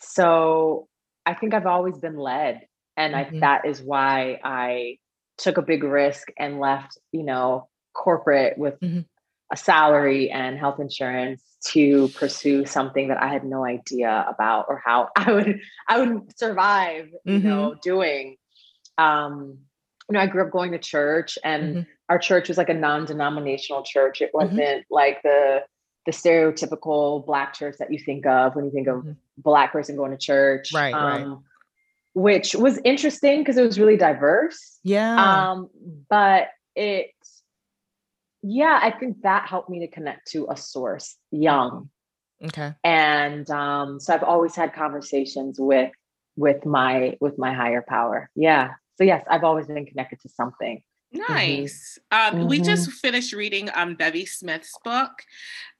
so 0.00 0.88
i 1.26 1.34
think 1.34 1.52
i've 1.52 1.66
always 1.66 1.98
been 1.98 2.16
led 2.16 2.62
and 2.96 3.12
mm-hmm. 3.12 3.36
I, 3.36 3.40
that 3.40 3.66
is 3.66 3.82
why 3.82 4.40
i 4.42 4.96
took 5.40 5.56
a 5.56 5.62
big 5.62 5.82
risk 5.82 6.28
and 6.38 6.60
left, 6.60 6.98
you 7.12 7.22
know, 7.22 7.68
corporate 7.94 8.58
with 8.58 8.78
mm-hmm. 8.80 9.00
a 9.52 9.56
salary 9.56 10.30
and 10.30 10.58
health 10.58 10.78
insurance 10.78 11.42
to 11.68 12.08
pursue 12.08 12.64
something 12.66 13.08
that 13.08 13.22
I 13.22 13.28
had 13.28 13.44
no 13.44 13.64
idea 13.64 14.24
about 14.28 14.66
or 14.68 14.80
how 14.84 15.08
I 15.16 15.32
would 15.32 15.60
I 15.88 16.00
would 16.00 16.38
survive, 16.38 17.06
mm-hmm. 17.26 17.30
you 17.30 17.38
know, 17.38 17.74
doing. 17.82 18.36
Um, 18.98 19.58
you 20.08 20.14
know, 20.14 20.20
I 20.20 20.26
grew 20.26 20.44
up 20.44 20.50
going 20.50 20.72
to 20.72 20.78
church 20.78 21.38
and 21.44 21.62
mm-hmm. 21.62 21.90
our 22.08 22.18
church 22.18 22.48
was 22.48 22.58
like 22.58 22.68
a 22.68 22.74
non-denominational 22.74 23.84
church. 23.84 24.20
It 24.20 24.32
mm-hmm. 24.34 24.56
wasn't 24.56 24.84
like 24.90 25.22
the 25.22 25.62
the 26.06 26.12
stereotypical 26.12 27.24
black 27.24 27.54
church 27.54 27.76
that 27.78 27.92
you 27.92 27.98
think 27.98 28.26
of 28.26 28.56
when 28.56 28.64
you 28.64 28.70
think 28.70 28.88
of 28.88 28.96
mm-hmm. 28.96 29.12
black 29.38 29.72
person 29.72 29.96
going 29.96 30.10
to 30.10 30.18
church. 30.18 30.72
Right. 30.74 30.92
Um, 30.92 31.30
right 31.30 31.38
which 32.14 32.54
was 32.54 32.78
interesting 32.84 33.40
because 33.40 33.56
it 33.56 33.62
was 33.62 33.78
really 33.78 33.96
diverse. 33.96 34.78
Yeah. 34.82 35.50
Um, 35.50 35.70
but 36.08 36.48
it, 36.74 37.10
yeah, 38.42 38.78
I 38.82 38.90
think 38.90 39.22
that 39.22 39.48
helped 39.48 39.70
me 39.70 39.80
to 39.80 39.88
connect 39.88 40.28
to 40.32 40.48
a 40.50 40.56
source 40.56 41.16
young. 41.30 41.90
Okay. 42.42 42.72
And 42.84 43.48
um, 43.50 44.00
so 44.00 44.14
I've 44.14 44.24
always 44.24 44.54
had 44.54 44.72
conversations 44.72 45.58
with 45.60 45.92
with 46.36 46.64
my 46.64 47.16
with 47.20 47.38
my 47.38 47.52
higher 47.52 47.84
power. 47.86 48.30
Yeah. 48.34 48.70
So 48.96 49.04
yes, 49.04 49.24
I've 49.28 49.44
always 49.44 49.66
been 49.66 49.84
connected 49.84 50.20
to 50.20 50.28
something. 50.30 50.82
Mm-hmm. 51.14 51.32
Nice. 51.32 51.98
Mm-hmm. 52.12 52.34
Um, 52.36 52.40
mm-hmm. 52.40 52.48
We 52.48 52.60
just 52.60 52.90
finished 52.90 53.32
reading 53.32 53.68
um, 53.74 53.94
Bevy 53.94 54.26
Smith's 54.26 54.72
book, 54.84 55.10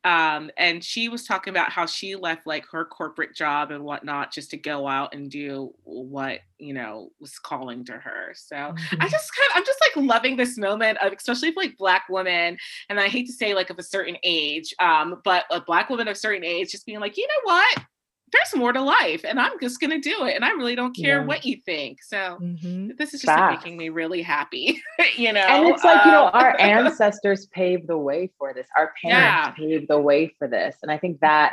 um, 0.05 0.51
and 0.57 0.83
she 0.83 1.09
was 1.09 1.25
talking 1.25 1.51
about 1.51 1.71
how 1.71 1.85
she 1.85 2.17
left 2.17 2.47
like 2.47 2.67
her 2.71 2.87
corporate 2.87 3.35
job 3.35 3.71
and 3.71 3.85
whatnot 3.85 4.33
just 4.33 4.51
to 4.51 4.57
go 4.57 4.89
out 4.89 5.15
and 5.15 5.31
do 5.31 5.75
what 5.83 6.41
you 6.59 6.73
know 6.73 7.11
was 7.21 7.39
calling 7.39 7.85
to 7.85 7.93
her. 7.93 8.33
So 8.35 8.57
mm-hmm. 8.57 9.03
I 9.03 9.09
just 9.09 9.31
kind 9.37 9.51
of 9.51 9.57
I'm 9.57 9.65
just 9.65 9.81
like 9.81 10.07
loving 10.07 10.37
this 10.37 10.57
moment 10.57 10.99
of 11.03 11.13
especially 11.13 11.53
for 11.53 11.63
like 11.63 11.77
Black 11.77 12.05
women, 12.09 12.57
and 12.89 12.99
I 12.99 13.09
hate 13.09 13.27
to 13.27 13.33
say 13.33 13.55
like 13.55 13.69
of 13.69 13.79
a 13.79 13.83
certain 13.83 14.17
age, 14.23 14.75
um, 14.79 15.21
but 15.23 15.45
a 15.51 15.61
Black 15.61 15.91
woman 15.91 16.09
of 16.09 16.17
certain 16.17 16.45
age 16.45 16.71
just 16.71 16.87
being 16.87 17.01
like, 17.01 17.19
you 17.19 17.27
know 17.27 17.53
what, 17.53 17.85
there's 18.33 18.55
more 18.55 18.73
to 18.73 18.81
life 18.81 19.25
and 19.25 19.41
I'm 19.41 19.59
just 19.61 19.81
going 19.81 19.91
to 19.91 20.01
do 20.01 20.25
it. 20.25 20.35
And 20.35 20.45
I 20.45 20.51
really 20.51 20.75
don't 20.75 20.95
care 20.95 21.21
yeah. 21.21 21.25
what 21.25 21.45
you 21.45 21.57
think. 21.65 22.03
So 22.03 22.39
mm-hmm. 22.41 22.91
this 22.99 23.15
is 23.15 23.23
just 23.23 23.27
like, 23.27 23.51
making 23.51 23.77
me 23.77 23.89
really 23.89 24.23
happy, 24.23 24.81
you 25.17 25.33
know? 25.33 25.41
And 25.41 25.69
it's 25.69 25.85
like, 25.85 26.05
um, 26.05 26.09
you 26.09 26.13
know, 26.13 26.29
our 26.29 26.61
ancestors 26.61 27.47
paved 27.47 27.87
the 27.87 27.99
way 27.99 28.31
for 28.39 28.55
this. 28.55 28.67
Our 28.77 28.93
parents 29.03 29.21
yeah. 29.21 29.51
paved 29.51 29.89
the 29.89 30.01
way 30.01 30.35
for 30.39 30.49
this. 30.49 30.77
And 30.83 30.91
I 30.91 30.99
think 30.99 31.21
that, 31.21 31.53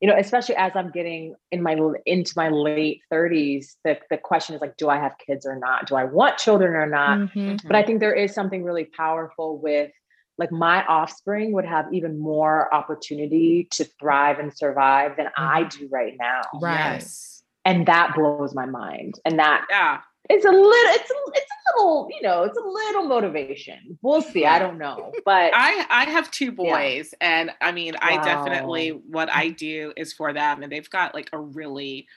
you 0.00 0.08
know, 0.08 0.16
especially 0.16 0.56
as 0.56 0.72
I'm 0.74 0.90
getting 0.90 1.34
in 1.52 1.62
my, 1.62 1.78
into 2.04 2.32
my 2.36 2.50
late 2.50 3.00
thirties, 3.10 3.76
the, 3.84 3.98
the 4.10 4.18
question 4.18 4.54
is 4.54 4.60
like, 4.60 4.76
do 4.76 4.88
I 4.88 4.98
have 4.98 5.12
kids 5.24 5.46
or 5.46 5.58
not? 5.58 5.86
Do 5.86 5.96
I 5.96 6.04
want 6.04 6.38
children 6.38 6.74
or 6.74 6.86
not? 6.86 7.18
Mm-hmm. 7.18 7.66
But 7.66 7.76
I 7.76 7.82
think 7.82 8.00
there 8.00 8.14
is 8.14 8.34
something 8.34 8.62
really 8.62 8.84
powerful 8.84 9.58
with 9.58 9.90
like 10.38 10.52
my 10.52 10.84
offspring 10.84 11.52
would 11.52 11.64
have 11.64 11.86
even 11.92 12.18
more 12.18 12.72
opportunity 12.74 13.68
to 13.72 13.84
thrive 13.98 14.38
and 14.38 14.56
survive 14.56 15.16
than 15.16 15.28
I 15.36 15.62
mm-hmm. 15.62 15.78
do 15.78 15.88
right 15.90 16.14
now. 16.18 16.42
Right. 16.60 16.94
Yes. 16.94 17.42
And 17.64 17.86
that 17.86 18.14
blows 18.14 18.54
my 18.54 18.66
mind. 18.66 19.18
And 19.24 19.38
that 19.38 19.66
yeah. 19.70 20.00
It's 20.28 20.44
a 20.44 20.50
little, 20.50 20.66
it's 20.66 21.08
a, 21.08 21.14
it's 21.34 21.50
a 21.50 21.78
little, 21.78 22.08
you 22.10 22.20
know, 22.20 22.42
it's 22.42 22.58
a 22.58 22.60
little 22.60 23.04
motivation. 23.04 23.96
We'll 24.02 24.22
see. 24.22 24.44
I 24.44 24.58
don't 24.58 24.76
know, 24.76 25.12
but 25.24 25.52
I, 25.54 25.86
I 25.88 26.10
have 26.10 26.32
two 26.32 26.50
boys, 26.50 27.14
yeah. 27.20 27.40
and 27.40 27.50
I 27.60 27.70
mean, 27.70 27.94
wow. 27.94 28.00
I 28.02 28.16
definitely 28.24 28.88
what 28.88 29.30
I 29.30 29.50
do 29.50 29.92
is 29.96 30.12
for 30.12 30.32
them, 30.32 30.64
and 30.64 30.72
they've 30.72 30.90
got 30.90 31.14
like 31.14 31.30
a 31.32 31.38
really 31.38 32.08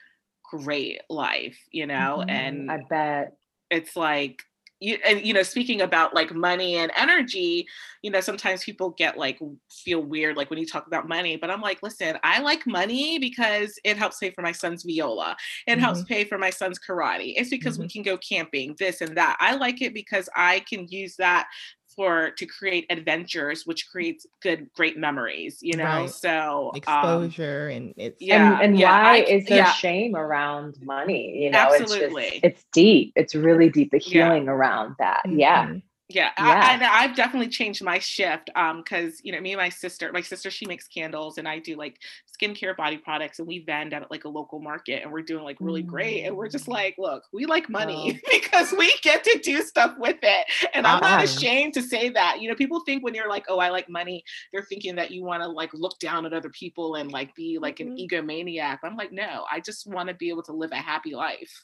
great 0.44 1.02
life, 1.08 1.60
you 1.72 1.86
know. 1.86 2.18
Mm-hmm. 2.22 2.30
And 2.32 2.72
I 2.72 2.80
bet 2.90 3.38
it's 3.70 3.96
like 3.96 4.42
you 4.80 4.98
and 5.06 5.26
you 5.26 5.34
know 5.34 5.44
speaking 5.44 5.82
about 5.82 6.14
like 6.14 6.34
money 6.34 6.78
and 6.78 6.92
energy 6.96 7.68
you 8.02 8.10
know 8.10 8.22
sometimes 8.22 8.64
people 8.64 8.92
get 8.92 9.18
like 9.18 9.40
feel 9.70 10.02
weird 10.02 10.38
like 10.38 10.50
when 10.50 10.60
you 10.60 10.66
talk 10.66 10.88
about 10.88 11.08
money 11.08 11.36
but 11.36 11.52
i'm 11.52 11.62
like 11.62 11.82
listen 11.84 12.18
i 12.24 12.40
like 12.40 12.66
money 12.66 13.20
because 13.20 13.78
it 13.84 13.98
helps 13.98 14.18
pay 14.20 14.32
for 14.32 14.42
my 14.42 14.52
son's 14.52 14.84
viola 14.84 15.36
it 15.68 15.72
mm-hmm. 15.72 15.82
helps 15.82 16.04
pay 16.04 16.24
for 16.24 16.38
my 16.38 16.50
son's 16.50 16.80
karate 16.80 17.34
it's 17.36 17.50
because 17.50 17.76
mm-hmm. 17.76 17.84
we 17.84 17.90
can 17.90 18.04
go 18.04 18.18
camping 18.18 18.76
this 18.80 19.02
and 19.02 19.16
that 19.18 19.36
i 19.40 19.56
like 19.56 19.82
it 19.82 19.94
because 19.94 20.30
i 20.36 20.60
can 20.62 20.88
use 20.88 21.16
that 21.18 21.48
for 21.96 22.32
to 22.32 22.46
create 22.46 22.86
adventures 22.90 23.66
which 23.66 23.90
creates 23.90 24.26
good 24.42 24.70
great 24.76 24.98
memories 24.98 25.60
you 25.62 25.76
know 25.76 25.84
right. 25.84 26.10
so 26.10 26.72
um, 26.72 26.78
exposure 26.78 27.70
um, 27.70 27.78
and 27.78 27.94
it's 27.98 28.22
yeah 28.22 28.54
and, 28.54 28.64
and 28.64 28.80
yeah, 28.80 29.04
why 29.04 29.18
I, 29.18 29.22
is 29.22 29.46
there 29.46 29.58
yeah. 29.58 29.72
shame 29.72 30.16
around 30.16 30.78
money 30.82 31.44
you 31.44 31.50
know 31.50 31.58
absolutely 31.58 32.24
it's, 32.24 32.34
just, 32.34 32.46
it's 32.46 32.66
deep 32.74 33.14
it's 33.16 33.36
really 33.36 33.70
deep 33.70 33.92
the 33.92 33.98
healing 33.98 34.46
yeah. 34.46 34.52
around 34.52 34.96
that 35.00 35.22
mm-hmm. 35.26 35.40
yeah 35.40 35.74
yeah, 36.10 36.32
yeah. 36.40 36.90
I, 36.92 37.04
have 37.04 37.16
definitely 37.16 37.50
changed 37.50 37.84
my 37.84 38.00
shift 38.00 38.50
um 38.56 38.78
because 38.78 39.22
you 39.24 39.32
know 39.32 39.40
me 39.40 39.54
and 39.54 39.60
my 39.60 39.70
sister 39.70 40.12
my 40.12 40.22
sister 40.22 40.50
she 40.50 40.66
makes 40.66 40.88
candles 40.88 41.38
and 41.38 41.48
i 41.48 41.60
do 41.60 41.76
like 41.76 41.98
skincare 42.42 42.76
body 42.76 42.98
products 42.98 43.38
and 43.38 43.48
we 43.48 43.60
vend 43.60 43.94
at 43.94 44.10
like 44.10 44.26
a 44.26 44.30
local 44.30 44.60
market 44.60 45.04
and 45.04 45.12
we're 45.12 45.22
doing 45.22 45.44
like 45.44 45.58
really 45.60 45.84
great 45.84 46.24
and 46.24 46.36
we're 46.36 46.50
just 46.50 46.66
mm. 46.66 46.74
like 46.74 46.96
look 46.98 47.24
we 47.32 47.46
like 47.46 47.70
money 47.70 48.20
oh. 48.26 48.30
because 48.32 48.74
we 48.78 48.92
get 49.04 49.24
to 49.24 49.40
do 49.44 49.62
stuff 49.62 49.94
with 50.00 50.18
it 50.24 50.46
and 50.74 50.88
i'm 50.88 51.00
not 51.00 51.24
ashamed 51.24 51.74
to 51.74 51.82
say 51.82 52.10
that 52.10 52.42
you 52.42 52.50
know 52.50 52.56
people 52.56 52.82
think 52.86 53.04
when 53.04 53.14
you're 53.14 53.30
like 53.30 53.46
oh 53.48 53.60
i 53.60 53.70
like 53.70 53.88
money 53.88 54.24
they're 54.52 54.64
thinking 54.64 54.96
that 54.96 55.12
you 55.12 55.24
want 55.24 55.44
to 55.44 55.48
like 55.48 55.74
look 55.74 55.98
down 56.00 56.26
at 56.26 56.34
other 56.34 56.50
people 56.50 56.96
and 56.96 57.12
like 57.12 57.34
be 57.36 57.60
like 57.62 57.80
an 57.80 57.96
mm-hmm. 57.96 58.16
egomaniac 58.16 58.80
i'm 58.84 58.98
like 58.98 59.12
no 59.12 59.46
i 59.52 59.60
just 59.60 59.86
want 59.86 60.10
to 60.10 60.16
be 60.16 60.30
able 60.30 60.44
to 60.44 60.54
live 60.54 60.72
a 60.72 60.78
happy 60.78 61.14
life 61.14 61.64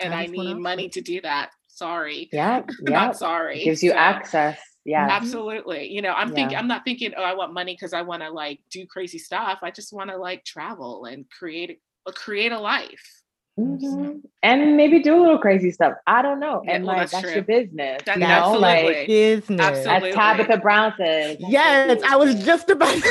and 0.00 0.14
I, 0.14 0.22
I 0.22 0.26
need 0.26 0.56
money 0.56 0.88
to 0.90 1.00
do 1.00 1.20
that. 1.22 1.50
Sorry. 1.76 2.28
Yeah. 2.32 2.62
Yeah. 2.88 3.12
sorry. 3.12 3.60
It 3.60 3.64
gives 3.64 3.82
you 3.82 3.90
so, 3.90 3.96
access. 3.96 4.58
Yeah. 4.84 5.06
Absolutely. 5.10 5.92
You 5.92 6.00
know, 6.00 6.12
I'm 6.12 6.28
yeah. 6.28 6.34
thinking 6.34 6.56
I'm 6.56 6.68
not 6.68 6.84
thinking, 6.84 7.12
oh, 7.16 7.22
I 7.22 7.34
want 7.34 7.52
money 7.52 7.74
because 7.74 7.92
I 7.92 8.02
want 8.02 8.22
to 8.22 8.30
like 8.30 8.60
do 8.70 8.86
crazy 8.86 9.18
stuff. 9.18 9.58
I 9.62 9.70
just 9.70 9.92
want 9.92 10.10
to 10.10 10.16
like 10.16 10.44
travel 10.44 11.04
and 11.04 11.28
create 11.28 11.80
a 12.06 12.12
create 12.12 12.52
a 12.52 12.58
life. 12.58 13.16
Mm-hmm. 13.58 14.18
And 14.42 14.76
maybe 14.76 15.02
do 15.02 15.18
a 15.18 15.20
little 15.20 15.38
crazy 15.38 15.70
stuff. 15.70 15.94
I 16.06 16.20
don't 16.20 16.40
know. 16.40 16.62
Yeah, 16.64 16.76
and 16.76 16.84
well, 16.84 16.96
like 16.96 17.10
that's, 17.10 17.22
that's 17.22 17.34
your 17.34 17.42
business. 17.44 18.02
That, 18.04 18.18
you 18.18 18.26
know, 18.26 18.52
like 18.58 19.06
business. 19.06 19.60
Absolutely. 19.60 20.10
As 20.10 20.14
Tabitha 20.14 20.58
Brown 20.58 20.92
says. 20.98 21.38
Yes, 21.40 22.02
I 22.06 22.16
was 22.16 22.34
just 22.44 22.68
about 22.68 22.94
to, 22.94 23.02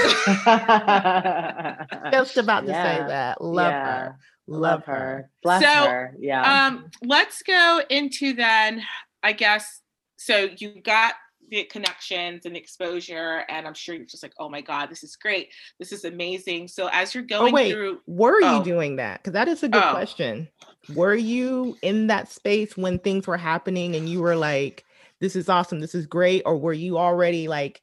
just 2.11 2.37
about 2.37 2.61
to 2.61 2.71
yeah. 2.71 2.83
say 2.83 3.07
that. 3.07 3.41
Love 3.41 3.71
yeah. 3.71 3.85
her. 3.85 4.17
Love, 4.47 4.85
her. 4.85 5.29
Bless 5.43 5.63
so, 5.63 5.89
her. 5.89 6.15
Yeah. 6.19 6.67
Um, 6.67 6.89
let's 7.03 7.41
go 7.41 7.81
into 7.89 8.33
then, 8.33 8.83
I 9.23 9.33
guess. 9.33 9.81
So 10.17 10.49
you 10.57 10.81
got 10.81 11.13
the 11.49 11.63
connections 11.65 12.45
and 12.45 12.57
exposure 12.57 13.43
and 13.49 13.67
i'm 13.67 13.73
sure 13.73 13.95
you're 13.95 14.05
just 14.05 14.23
like 14.23 14.33
oh 14.39 14.49
my 14.49 14.61
god 14.61 14.89
this 14.89 15.03
is 15.03 15.15
great 15.15 15.49
this 15.79 15.91
is 15.91 16.05
amazing 16.05 16.67
so 16.67 16.89
as 16.91 17.13
you're 17.13 17.23
oh, 17.23 17.27
going 17.27 17.53
oh, 17.53 17.55
wait, 17.55 17.71
through 17.71 17.99
were 18.07 18.39
oh. 18.41 18.57
you 18.57 18.63
doing 18.63 18.95
that 18.95 19.21
because 19.21 19.33
that 19.33 19.47
is 19.47 19.63
a 19.63 19.69
good 19.69 19.83
oh. 19.83 19.91
question 19.91 20.47
were 20.95 21.15
you 21.15 21.77
in 21.81 22.07
that 22.07 22.31
space 22.31 22.75
when 22.75 22.99
things 22.99 23.27
were 23.27 23.37
happening 23.37 23.95
and 23.95 24.09
you 24.09 24.21
were 24.21 24.35
like 24.35 24.83
this 25.21 25.35
is 25.35 25.49
awesome 25.49 25.79
this 25.79 25.95
is 25.95 26.05
great 26.05 26.41
or 26.45 26.57
were 26.57 26.73
you 26.73 26.97
already 26.97 27.47
like 27.47 27.81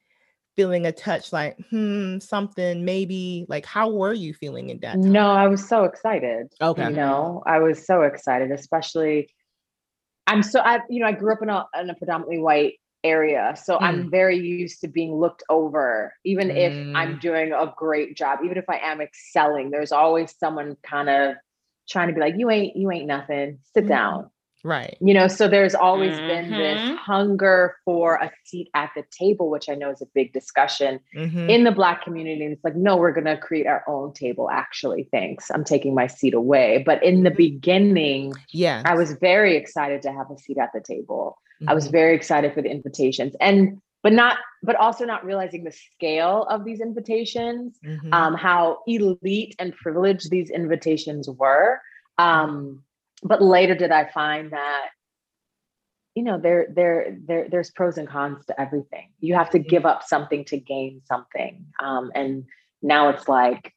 feeling 0.57 0.87
a 0.87 0.93
touch 0.93 1.33
like 1.33 1.57
hmm 1.71 2.19
something 2.19 2.85
maybe 2.85 3.47
like 3.49 3.65
how 3.65 3.91
were 3.91 4.13
you 4.13 4.35
feeling 4.35 4.71
in 4.71 4.79
that 4.81 4.93
time? 4.93 5.13
no 5.13 5.31
i 5.31 5.47
was 5.47 5.67
so 5.67 5.85
excited 5.85 6.49
okay 6.61 6.85
you 6.85 6.91
know 6.91 7.43
i 7.47 7.59
was 7.59 7.87
so 7.87 8.03
excited 8.03 8.51
especially 8.51 9.29
i'm 10.27 10.43
so 10.43 10.61
i 10.61 10.81
you 10.91 11.01
know 11.01 11.07
i 11.07 11.13
grew 11.13 11.33
up 11.33 11.43
in 11.43 11.49
a, 11.49 11.65
in 11.81 11.91
a 11.91 11.95
predominantly 11.95 12.39
white 12.39 12.75
area. 13.05 13.55
So 13.63 13.77
mm. 13.77 13.83
I'm 13.83 14.11
very 14.11 14.39
used 14.39 14.81
to 14.83 14.89
being 14.89 15.15
looked 15.15 15.43
over, 15.49 16.15
even 16.25 16.49
mm. 16.49 16.57
if 16.57 16.73
I'm 16.97 17.17
mm. 17.17 17.21
doing 17.21 17.53
a 17.53 17.73
great 17.77 18.17
job, 18.17 18.41
even 18.45 18.57
if 18.57 18.65
I 18.69 18.79
am 18.79 19.01
excelling, 19.01 19.71
there's 19.71 19.93
always 19.93 20.35
someone 20.39 20.77
kind 20.83 21.09
of 21.09 21.35
trying 21.89 22.09
to 22.09 22.15
be 22.15 22.21
like, 22.21 22.35
you 22.37 22.51
ain't, 22.51 22.77
you 22.77 22.91
ain't 22.91 23.07
nothing, 23.07 23.59
sit 23.75 23.85
mm. 23.85 23.89
down. 23.89 24.31
Right. 24.65 24.97
You 25.01 25.13
know, 25.13 25.27
so 25.27 25.49
there's 25.49 25.75
always 25.75 26.13
mm-hmm. 26.13 26.29
been 26.29 26.51
this 26.51 26.79
mm-hmm. 26.79 26.95
hunger 26.95 27.77
for 27.85 28.15
a 28.15 28.31
seat 28.45 28.69
at 28.75 28.91
the 28.95 29.03
table, 29.11 29.51
which 29.51 29.69
I 29.69 29.75
know 29.75 29.91
is 29.91 30.01
a 30.01 30.07
big 30.15 30.33
discussion 30.33 31.01
mm-hmm. 31.17 31.51
in 31.51 31.65
the 31.65 31.73
Black 31.73 32.05
community. 32.05 32.45
And 32.45 32.53
it's 32.53 32.63
like, 32.63 32.77
no, 32.77 32.97
we're 32.97 33.13
going 33.13 33.25
to 33.25 33.37
create 33.37 33.67
our 33.67 33.83
own 33.89 34.13
table, 34.13 34.49
actually. 34.51 35.09
Thanks. 35.11 35.51
I'm 35.51 35.65
taking 35.65 35.95
my 35.95 36.07
seat 36.07 36.35
away. 36.35 36.83
But 36.87 37.03
in 37.03 37.25
the 37.25 37.31
mm-hmm. 37.31 37.37
beginning, 37.37 38.35
yeah, 38.53 38.83
I 38.85 38.95
was 38.95 39.13
very 39.15 39.57
excited 39.57 40.03
to 40.03 40.13
have 40.13 40.31
a 40.31 40.39
seat 40.39 40.59
at 40.59 40.71
the 40.73 40.81
table. 40.81 41.39
Mm-hmm. 41.61 41.69
I 41.69 41.75
was 41.75 41.85
mm-hmm. 41.85 41.93
very 41.93 42.15
excited 42.15 42.55
for 42.55 42.63
the 42.63 42.71
invitations. 42.71 43.35
And 43.41 43.81
but 44.05 44.13
not 44.13 44.39
but 44.63 44.77
also 44.77 45.05
not 45.05 45.25
realizing 45.25 45.65
the 45.65 45.73
scale 45.73 46.45
of 46.51 46.65
these 46.65 46.81
invitations 46.81 47.79
um, 48.11 48.35
how 48.35 48.79
elite 48.89 49.55
and 49.61 49.75
privileged 49.77 50.29
these 50.29 50.51
invitations 50.51 51.29
were 51.29 51.81
um, 52.19 52.83
but 53.23 53.43
later 53.43 53.75
did 53.75 53.91
i 53.91 54.05
find 54.05 54.53
that 54.53 54.89
you 56.15 56.23
know 56.23 56.39
there 56.39 56.67
there 56.71 57.17
there 57.27 57.49
there's 57.51 57.71
pros 57.71 57.99
and 57.99 58.09
cons 58.09 58.45
to 58.47 58.61
everything. 58.61 59.09
You 59.21 59.35
have 59.35 59.51
to 59.51 59.59
give 59.59 59.87
up 59.87 60.03
something 60.03 60.45
to 60.47 60.59
gain 60.59 61.01
something. 61.07 61.67
Um, 61.83 62.13
and 62.15 62.45
now 62.83 63.09
it's 63.09 63.29
like 63.29 63.73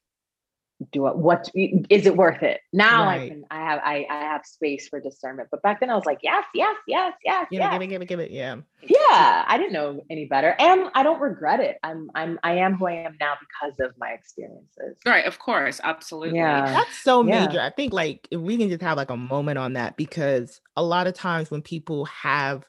do 0.92 1.06
it 1.06 1.16
what 1.16 1.48
is 1.54 2.06
it 2.06 2.16
worth 2.16 2.42
it? 2.42 2.60
Now 2.72 3.06
right. 3.06 3.22
i 3.22 3.28
can 3.28 3.44
i 3.50 3.56
have 3.56 3.80
I, 3.82 4.06
I 4.10 4.16
have 4.24 4.44
space 4.44 4.88
for 4.88 5.00
discernment. 5.00 5.48
But 5.50 5.62
back 5.62 5.80
then 5.80 5.90
i 5.90 5.94
was 5.94 6.04
like 6.04 6.18
yes 6.22 6.44
yes 6.54 6.76
yes 6.86 7.14
yes 7.24 7.46
give 7.50 7.60
yes. 7.60 7.74
it 7.74 7.78
give 7.78 7.82
it 7.82 7.86
give 7.88 8.02
it 8.02 8.06
give 8.06 8.20
it 8.20 8.30
yeah. 8.30 8.56
Yeah 8.82 9.44
i 9.48 9.56
didn't 9.56 9.72
know 9.72 10.02
any 10.10 10.26
better. 10.26 10.54
And 10.58 10.90
i 10.94 11.02
don't 11.02 11.20
regret 11.20 11.60
it. 11.60 11.78
I'm 11.82 12.10
i'm 12.14 12.38
i 12.42 12.52
am 12.52 12.74
who 12.74 12.86
i 12.86 12.92
am 12.92 13.16
now 13.18 13.34
because 13.40 13.80
of 13.80 13.96
my 13.98 14.10
experiences. 14.10 14.98
Right 15.06 15.24
of 15.24 15.38
course. 15.38 15.80
Absolutely. 15.82 16.38
Yeah. 16.38 16.66
That's 16.66 16.98
so 16.98 17.22
major. 17.22 17.54
Yeah. 17.54 17.66
i 17.66 17.70
think 17.70 17.92
like 17.92 18.28
if 18.30 18.40
we 18.40 18.56
can 18.56 18.68
just 18.68 18.82
have 18.82 18.96
like 18.96 19.10
a 19.10 19.16
moment 19.16 19.58
on 19.58 19.74
that 19.74 19.96
because 19.96 20.60
a 20.76 20.82
lot 20.82 21.06
of 21.06 21.14
times 21.14 21.50
when 21.50 21.62
people 21.62 22.04
have 22.06 22.66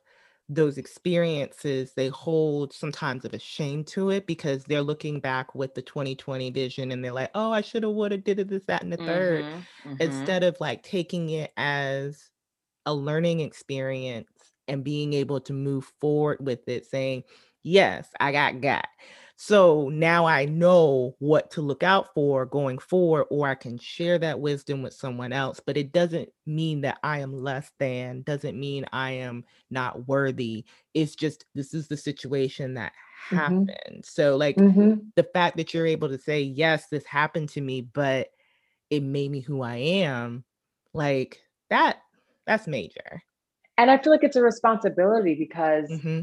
those 0.49 0.77
experiences 0.77 1.91
they 1.93 2.07
hold 2.07 2.71
sometimes 2.71 3.25
of 3.25 3.33
a 3.33 3.39
shame 3.39 3.83
to 3.83 4.09
it 4.11 4.25
because 4.25 4.63
they're 4.63 4.81
looking 4.81 5.19
back 5.19 5.53
with 5.53 5.75
the 5.75 5.81
2020 5.81 6.51
vision 6.51 6.91
and 6.91 7.03
they're 7.03 7.11
like 7.11 7.31
oh 7.35 7.51
i 7.51 7.59
should 7.59 7.83
have 7.83 7.91
would 7.91 8.13
have 8.13 8.23
did 8.23 8.39
it 8.39 8.47
this 8.47 8.63
that 8.65 8.81
and 8.81 8.93
the 8.93 8.97
3rd 8.97 9.43
mm-hmm, 9.43 9.89
mm-hmm. 9.89 10.01
instead 10.01 10.43
of 10.43 10.55
like 10.61 10.81
taking 10.83 11.29
it 11.31 11.51
as 11.57 12.29
a 12.85 12.93
learning 12.93 13.41
experience 13.41 14.29
and 14.69 14.85
being 14.85 15.11
able 15.11 15.41
to 15.41 15.51
move 15.51 15.91
forward 15.99 16.37
with 16.39 16.67
it 16.69 16.85
saying 16.85 17.23
yes 17.63 18.07
i 18.21 18.31
got 18.31 18.61
got 18.61 18.87
so 19.39 19.89
now 19.89 20.25
I 20.25 20.45
know 20.45 21.15
what 21.19 21.51
to 21.51 21.61
look 21.61 21.83
out 21.83 22.11
for 22.15 22.43
going 22.43 22.79
forward, 22.79 23.25
or 23.29 23.47
I 23.47 23.53
can 23.53 23.77
share 23.77 24.17
that 24.17 24.39
wisdom 24.39 24.81
with 24.81 24.95
someone 24.95 25.31
else. 25.31 25.61
But 25.63 25.77
it 25.77 25.91
doesn't 25.91 26.29
mean 26.47 26.81
that 26.81 26.97
I 27.03 27.19
am 27.19 27.43
less 27.43 27.71
than, 27.77 28.23
doesn't 28.23 28.59
mean 28.59 28.87
I 28.91 29.11
am 29.11 29.45
not 29.69 30.07
worthy. 30.07 30.65
It's 30.95 31.13
just 31.13 31.45
this 31.53 31.75
is 31.75 31.87
the 31.87 31.97
situation 31.97 32.73
that 32.73 32.93
mm-hmm. 32.93 33.35
happened. 33.35 33.79
Mm-hmm. 33.87 33.99
So, 34.03 34.35
like 34.37 34.55
mm-hmm. 34.55 35.01
the 35.15 35.23
fact 35.23 35.57
that 35.57 35.71
you're 35.71 35.85
able 35.85 36.09
to 36.09 36.17
say, 36.17 36.41
yes, 36.41 36.87
this 36.87 37.05
happened 37.05 37.49
to 37.49 37.61
me, 37.61 37.81
but 37.81 38.29
it 38.89 39.03
made 39.03 39.29
me 39.29 39.41
who 39.41 39.61
I 39.61 39.75
am, 39.75 40.45
like 40.93 41.39
that, 41.69 41.97
that's 42.47 42.65
major. 42.65 43.21
And 43.77 43.91
I 43.91 43.99
feel 43.99 44.11
like 44.11 44.23
it's 44.23 44.35
a 44.35 44.41
responsibility 44.41 45.35
because 45.35 45.91
mm-hmm. 45.91 46.21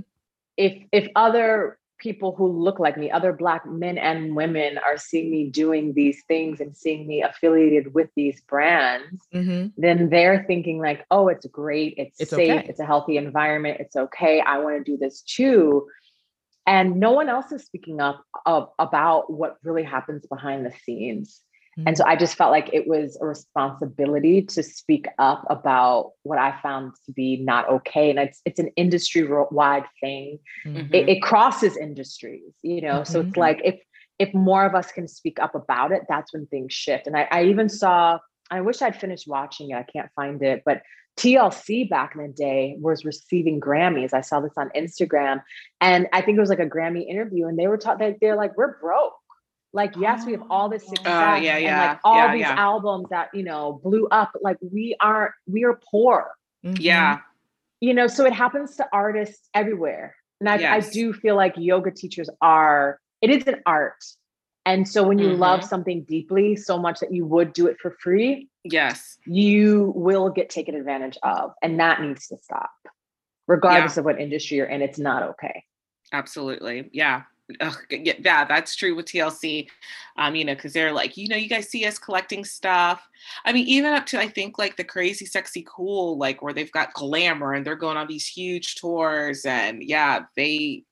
if 0.57 0.83
if 0.91 1.07
other 1.15 1.79
people 1.99 2.35
who 2.35 2.47
look 2.47 2.79
like 2.79 2.97
me, 2.97 3.11
other 3.11 3.33
Black 3.33 3.67
men 3.67 3.99
and 3.99 4.35
women 4.35 4.79
are 4.79 4.97
seeing 4.97 5.31
me 5.31 5.49
doing 5.49 5.95
these 5.95 6.23
things 6.29 6.61
and 6.61 6.77
seeing 6.77 7.07
me 7.07 7.23
affiliated 7.23 7.95
with 7.95 8.11
these 8.17 8.41
brands, 8.43 9.27
mm-hmm. 9.33 9.69
then 9.77 10.11
they're 10.11 10.45
thinking, 10.47 10.79
like, 10.79 11.05
oh, 11.11 11.29
it's 11.29 11.47
great, 11.47 11.95
it's, 11.97 12.21
it's 12.21 12.31
safe, 12.31 12.59
okay. 12.59 12.69
it's 12.69 12.81
a 12.81 12.87
healthy 12.87 13.17
environment, 13.17 13.79
it's 13.81 13.97
okay, 13.97 14.41
I 14.41 14.59
want 14.59 14.85
to 14.85 14.93
do 14.93 14.97
this 14.97 15.23
too. 15.23 15.87
And 16.67 16.99
no 16.99 17.13
one 17.13 17.29
else 17.29 17.53
is 17.53 17.65
speaking 17.65 18.01
up 18.01 18.25
of, 18.47 18.71
about 18.79 19.31
what 19.33 19.57
really 19.63 19.83
happens 19.83 20.27
behind 20.27 20.65
the 20.65 20.73
scenes. 20.85 21.43
Mm-hmm. 21.79 21.89
And 21.89 21.97
so 21.97 22.05
I 22.07 22.17
just 22.17 22.37
felt 22.37 22.51
like 22.51 22.71
it 22.73 22.87
was 22.87 23.19
a 23.21 23.27
responsibility 23.27 24.43
to 24.43 24.63
speak 24.63 25.07
up 25.19 25.45
about 25.51 26.13
what 26.23 26.39
I 26.39 26.59
found 26.63 26.93
to 27.07 27.13
be 27.13 27.37
not 27.37 27.69
okay. 27.69 28.11
And 28.11 28.19
it's 28.19 28.41
it's 28.45 28.61
an 28.61 28.69
industry 28.77 29.27
wide 29.51 29.85
thing. 30.01 30.39
Mm-hmm. 30.65 30.95
It, 30.95 31.09
it, 31.09 31.23
crosses 31.23 31.77
industries, 31.77 32.53
you 32.63 32.81
know. 32.81 33.05
So 33.05 33.21
it's 33.21 33.31
mm-hmm. 33.31 33.41
like 33.41 33.61
if 33.65 33.81
if 34.19 34.33
more 34.33 34.65
of 34.65 34.75
us 34.75 34.93
can 34.93 35.09
speak 35.09 35.41
up 35.41 35.55
about 35.55 35.91
it, 35.91 36.03
that's 36.09 36.33
when 36.33 36.47
things 36.47 36.73
shift. 36.73 37.07
And 37.07 37.17
I, 37.17 37.27
I 37.31 37.45
even 37.45 37.69
saw. 37.69 38.19
I 38.51 38.61
wish 38.61 38.83
I'd 38.83 39.01
finished 39.01 39.27
watching 39.27 39.71
it. 39.71 39.75
I 39.75 39.85
can't 39.91 40.11
find 40.15 40.43
it, 40.43 40.63
but 40.67 40.83
TLC 41.17 41.89
back 41.89 42.15
in 42.15 42.23
the 42.23 42.29
day 42.29 42.77
was 42.81 43.05
receiving 43.05 43.61
Grammys. 43.61 44.13
I 44.13 44.21
saw 44.21 44.41
this 44.41 44.53
on 44.57 44.71
Instagram, 44.77 45.43
and 45.81 46.09
I 46.13 46.21
think 46.21 46.37
it 46.37 46.41
was 46.41 46.51
like 46.51 46.61
a 46.61 46.67
Grammy 46.67 47.09
interview, 47.09 47.47
and 47.47 47.59
they 47.59 47.69
were 47.69 47.79
taught 47.79 48.01
that 48.01 48.17
they're 48.21 48.37
like, 48.37 48.57
we're 48.57 48.79
broke 48.79 49.15
like, 49.75 49.95
yes, 49.97 50.25
we 50.25 50.33
have 50.33 50.45
all 50.49 50.69
this 50.69 50.85
oh. 50.87 50.91
success 50.91 51.07
uh, 51.07 51.41
yeah, 51.43 51.59
yeah, 51.59 51.83
and 51.83 51.91
like 51.91 51.99
all 52.05 52.17
yeah, 52.17 52.33
these 52.33 52.41
yeah. 52.41 52.55
albums 52.57 53.07
that, 53.11 53.29
you 53.35 53.43
know, 53.43 53.81
blew 53.83 54.07
up. 54.11 54.31
Like 54.41 54.57
we 54.63 54.97
are, 55.01 55.35
we 55.47 55.65
are 55.65 55.79
poor. 55.91 56.31
Mm-hmm. 56.65 56.81
Yeah. 56.81 57.19
You 57.81 57.93
know, 57.93 58.07
so 58.07 58.25
it 58.25 58.33
happens 58.33 58.77
to 58.77 58.87
artists 58.93 59.49
everywhere. 59.53 60.15
And 60.41 60.49
I, 60.49 60.59
yes. 60.59 60.87
I 60.87 60.91
do 60.91 61.13
feel 61.13 61.37
like 61.37 61.55
yoga 61.57 61.91
teachers 61.91 62.31
are, 62.41 62.99
it 63.21 63.31
is 63.31 63.47
an 63.47 63.63
art. 63.67 64.03
And 64.65 64.89
so 64.89 65.03
when 65.07 65.19
you 65.19 65.31
mm-hmm. 65.31 65.41
love 65.41 65.65
something 65.65 66.05
deeply 66.05 66.57
so 66.57 66.79
much 66.79 67.01
that 67.01 67.13
you 67.13 67.27
would 67.27 67.53
do 67.53 67.67
it 67.67 67.77
for 67.83 67.97
free, 68.01 68.49
yes, 68.63 69.19
you 69.27 69.93
will 69.95 70.31
get 70.31 70.49
taken 70.49 70.75
advantage 70.75 71.19
of. 71.23 71.51
And 71.63 71.79
that 71.81 72.01
needs 72.01 72.29
to 72.29 72.39
stop, 72.39 72.71
regardless 73.47 73.97
yeah. 73.97 74.01
of 74.01 74.05
what 74.07 74.19
industry 74.19 74.57
you're 74.57 74.67
in. 74.67 74.81
It's 74.81 74.99
not 74.99 75.23
okay. 75.23 75.65
Absolutely. 76.13 76.89
Yeah. 76.93 77.23
Ugh, 77.61 77.77
yeah, 77.91 78.45
that's 78.47 78.75
true 78.75 78.95
with 78.95 79.07
TLC. 79.07 79.69
Um, 80.17 80.35
you 80.35 80.45
know, 80.45 80.55
because 80.55 80.73
they're 80.73 80.93
like, 80.93 81.17
you 81.17 81.29
know, 81.29 81.37
you 81.37 81.49
guys 81.49 81.69
see 81.69 81.85
us 81.85 81.99
collecting 81.99 82.45
stuff. 82.45 83.07
I 83.45 83.53
mean, 83.53 83.67
even 83.67 83.93
up 83.93 84.07
to 84.07 84.19
I 84.19 84.29
think 84.29 84.59
like 84.59 84.77
the 84.77 84.85
crazy, 84.85 85.27
sexy, 85.27 85.67
cool, 85.69 86.17
like 86.17 86.43
where 86.43 86.55
they've 86.55 86.73
got 86.73 86.95
glamour 86.95 87.53
and 87.53 87.65
they're 87.67 87.77
going 87.77 87.99
on 87.99 88.07
these 88.07 88.27
huge 88.27 88.77
tours, 88.77 89.45
and 89.45 89.83
yeah, 89.83 90.21
they 90.37 90.85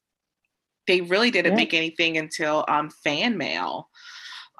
they 0.86 1.00
really 1.00 1.30
didn't 1.30 1.52
yeah. 1.52 1.56
make 1.56 1.74
anything 1.74 2.18
until 2.18 2.64
um 2.68 2.90
fan 2.90 3.38
mail. 3.38 3.88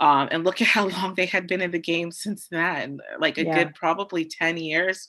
Um, 0.01 0.29
and 0.33 0.43
look 0.43 0.61
at 0.61 0.67
how 0.67 0.89
long 1.01 1.15
they 1.15 1.27
had 1.27 1.47
been 1.47 1.61
in 1.61 1.71
the 1.71 1.79
game 1.79 2.11
since 2.11 2.49
then, 2.49 3.01
like 3.21 3.39
a 3.39 3.45
yeah. 3.45 3.55
good 3.65 3.75
probably 3.75 4.25
10 4.25 4.57
years 4.57 5.09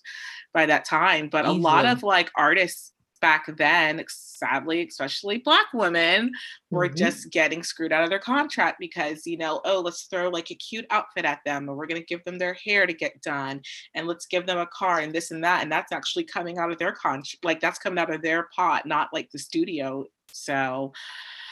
by 0.53 0.65
that 0.65 0.85
time. 0.85 1.29
But 1.29 1.45
Easily. 1.45 1.59
a 1.59 1.61
lot 1.61 1.85
of 1.85 2.03
like 2.03 2.29
artists 2.37 2.92
back 3.23 3.45
then, 3.55 4.03
sadly, 4.09 4.85
especially 4.85 5.37
Black 5.37 5.67
women, 5.73 6.29
were 6.69 6.87
mm-hmm. 6.87 6.97
just 6.97 7.31
getting 7.31 7.63
screwed 7.63 7.93
out 7.93 8.03
of 8.03 8.09
their 8.09 8.19
contract 8.19 8.75
because, 8.81 9.25
you 9.25 9.37
know, 9.37 9.61
oh, 9.63 9.79
let's 9.79 10.03
throw 10.03 10.27
like 10.27 10.51
a 10.51 10.55
cute 10.55 10.85
outfit 10.89 11.23
at 11.23 11.39
them 11.45 11.69
and 11.69 11.77
we're 11.77 11.87
going 11.87 12.01
to 12.01 12.05
give 12.05 12.21
them 12.25 12.37
their 12.37 12.53
hair 12.53 12.85
to 12.85 12.93
get 12.93 13.21
done 13.21 13.61
and 13.95 14.07
let's 14.07 14.25
give 14.25 14.45
them 14.45 14.57
a 14.57 14.67
car 14.67 14.99
and 14.99 15.13
this 15.13 15.31
and 15.31 15.41
that. 15.41 15.63
And 15.63 15.71
that's 15.71 15.93
actually 15.93 16.25
coming 16.25 16.57
out 16.57 16.69
of 16.69 16.79
their 16.79 16.91
contract, 16.91 17.45
like 17.45 17.61
that's 17.61 17.79
coming 17.79 17.97
out 17.97 18.13
of 18.13 18.21
their 18.21 18.49
pot, 18.53 18.85
not 18.85 19.07
like 19.13 19.31
the 19.31 19.39
studio 19.39 20.05
So, 20.33 20.91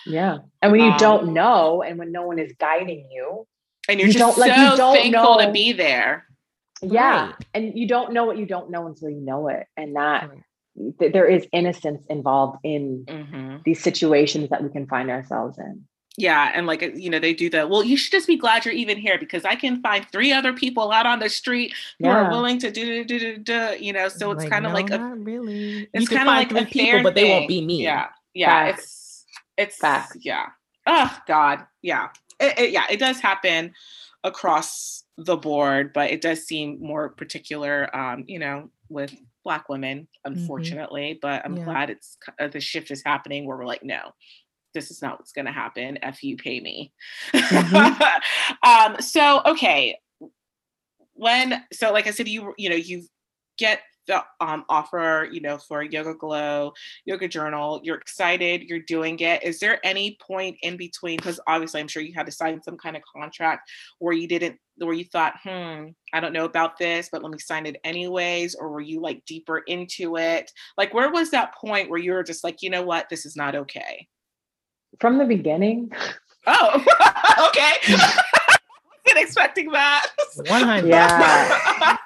yeah. 0.06 0.40
And 0.62 0.74
when 0.74 0.82
you 0.82 0.92
um, 0.92 0.98
don't 0.98 1.34
know, 1.34 1.84
and 1.84 1.98
when 1.98 2.12
no 2.12 2.24
one 2.24 2.38
is 2.38 2.52
guiding 2.60 3.08
you, 3.10 3.48
and 3.88 3.98
you're 3.98 4.08
you 4.08 4.14
just 4.14 4.36
so 4.36 4.42
like, 4.42 4.58
you 4.58 4.78
don't 4.78 4.96
thankful 4.96 5.38
know. 5.38 5.46
to 5.46 5.52
be 5.52 5.72
there. 5.72 6.26
Yeah. 6.82 7.28
Right. 7.28 7.36
And 7.54 7.78
you 7.78 7.88
don't 7.88 8.12
know 8.12 8.26
what 8.26 8.38
you 8.38 8.46
don't 8.46 8.72
know 8.72 8.88
until 8.88 9.10
you 9.10 9.22
know 9.22 9.48
it. 9.48 9.68
And 9.78 9.96
that 9.96 10.30
right. 10.30 10.44
Th- 11.00 11.14
there 11.14 11.26
is 11.26 11.48
innocence 11.52 12.06
involved 12.10 12.60
in 12.64 13.06
mm-hmm. 13.08 13.58
these 13.66 13.82
situations 13.82 14.50
that 14.50 14.64
we 14.64 14.70
can 14.70 14.88
find 14.88 15.10
ourselves 15.10 15.58
in. 15.58 15.86
Yeah, 16.18 16.52
and 16.54 16.68
like 16.68 16.82
you 16.82 17.10
know, 17.10 17.20
they 17.20 17.34
do 17.34 17.50
that. 17.52 17.70
Well, 17.70 17.86
you 17.86 17.96
should 17.96 18.12
just 18.12 18.28
be 18.28 18.36
glad 18.36 18.66
you're 18.66 18.74
even 18.74 18.98
here 18.98 19.18
because 19.18 19.46
I 19.46 19.56
can 19.56 19.82
find 19.82 20.06
three 20.12 20.34
other 20.34 20.52
people 20.52 20.92
out 20.92 21.06
on 21.06 21.20
the 21.20 21.30
street 21.30 21.74
who 22.00 22.08
yeah. 22.08 22.26
are 22.26 22.30
willing 22.30 22.60
to 22.60 22.70
do 22.70 23.06
do 23.06 23.18
do 23.18 23.38
do. 23.38 23.76
You 23.80 23.94
know, 23.94 24.10
so 24.10 24.32
it's 24.32 24.44
like, 24.44 24.52
kind 24.52 24.66
of 24.66 24.74
no, 24.74 24.78
like 24.78 24.92
a 24.92 25.00
really. 25.16 25.88
It's 25.94 26.10
kind 26.10 26.28
of 26.28 26.36
like 26.36 26.50
three 26.50 26.66
people, 26.66 27.04
but 27.04 27.16
they 27.16 27.30
won't 27.30 27.48
be 27.48 27.66
me. 27.66 27.84
Yeah, 27.84 28.08
yeah. 28.34 28.72
Facts. 28.72 28.84
It's 28.84 29.26
it's 29.58 29.78
Facts. 29.78 30.18
yeah. 30.20 30.48
Oh 30.86 31.18
God, 31.28 31.66
yeah. 31.82 32.10
It, 32.42 32.60
it, 32.60 32.72
yeah, 32.72 32.86
it 32.90 33.00
does 33.00 33.22
happen 33.22 33.74
across 34.24 35.06
the 35.18 35.38
board, 35.38 35.94
but 35.94 36.12
it 36.12 36.20
does 36.20 36.44
seem 36.44 36.82
more 36.82 37.10
particular. 37.10 37.90
Um, 37.96 38.26
you 38.28 38.40
know, 38.40 38.70
with 38.90 39.16
black 39.44 39.70
women, 39.70 40.02
mm-hmm. 40.02 40.34
unfortunately. 40.34 41.12
Mm-hmm. 41.12 41.20
But 41.22 41.46
I'm 41.46 41.58
yeah. 41.58 41.64
glad 41.64 41.90
it's 41.90 42.18
uh, 42.40 42.48
the 42.48 42.60
shift 42.60 42.92
is 42.92 43.04
happening 43.06 43.46
where 43.46 43.58
we're 43.58 43.66
like, 43.66 43.84
no, 43.84 44.12
this 44.74 44.92
is 44.92 45.02
not 45.02 45.20
what's 45.20 45.32
going 45.32 45.46
to 45.46 45.52
happen. 45.52 46.00
F 46.02 46.24
you 46.24 46.38
pay 46.38 46.60
me. 46.60 46.94
Mm-hmm. 47.34 48.04
um, 48.70 49.02
so, 49.02 49.42
okay. 49.46 49.98
When, 51.14 51.64
so 51.72 51.92
like 51.92 52.08
I 52.08 52.12
said, 52.12 52.28
you, 52.28 52.54
you 52.58 52.70
know, 52.70 52.76
you 52.76 53.04
get 53.58 53.82
the 54.08 54.24
um, 54.40 54.66
offer, 54.70 55.28
you 55.32 55.42
know, 55.42 55.58
for 55.58 55.84
Yoga 55.84 56.14
Glo, 56.14 56.74
Yoga 57.06 57.28
Journal. 57.28 57.80
You're 57.84 57.98
excited, 57.98 58.64
you're 58.64 58.80
doing 58.80 59.20
it. 59.20 59.44
Is 59.44 59.60
there 59.60 59.80
any 59.86 60.18
point 60.22 60.58
in 60.62 60.78
between? 60.78 61.18
Because 61.18 61.40
obviously, 61.48 61.82
I'm 61.82 61.88
sure 61.88 62.02
you 62.02 62.14
had 62.14 62.26
to 62.26 62.32
sign 62.32 62.62
some 62.64 62.78
kind 62.78 62.96
of 62.96 63.04
contract 63.16 63.70
where 64.00 64.14
you 64.14 64.28
didn't, 64.28 64.58
where 64.78 64.94
you 64.94 65.06
thought, 65.06 65.36
hmm, 65.44 65.88
I 66.14 66.20
don't 66.20 66.34
know 66.34 66.46
about 66.46 66.78
this, 66.78 67.10
but 67.12 67.22
let 67.22 67.32
me 67.32 67.40
sign 67.40 67.66
it 67.66 67.78
anyways. 67.84 68.56
Or 68.56 68.70
were 68.70 68.82
you 68.82 69.02
like 69.02 69.24
deeper 69.26 69.60
into 69.60 70.18
it? 70.18 70.52
Like, 70.78 70.94
where 70.94 71.12
was 71.12 71.32
that 71.32 71.56
point 71.56 71.90
where 71.90 72.00
you 72.00 72.14
were 72.14 72.24
just 72.24 72.44
like, 72.44 72.62
you 72.62 72.70
know 72.70 72.84
what, 72.84 73.10
this 73.10 73.26
is 73.26 73.36
not 73.36 73.56
okay? 73.56 74.08
from 75.00 75.18
the 75.18 75.26
beginning. 75.26 75.92
Oh, 76.48 76.84
okay. 77.48 77.74
Wasn't 79.08 79.28
expecting 79.28 79.72
that. 79.72 80.08
100. 80.48 80.88
Yeah. 80.88 81.98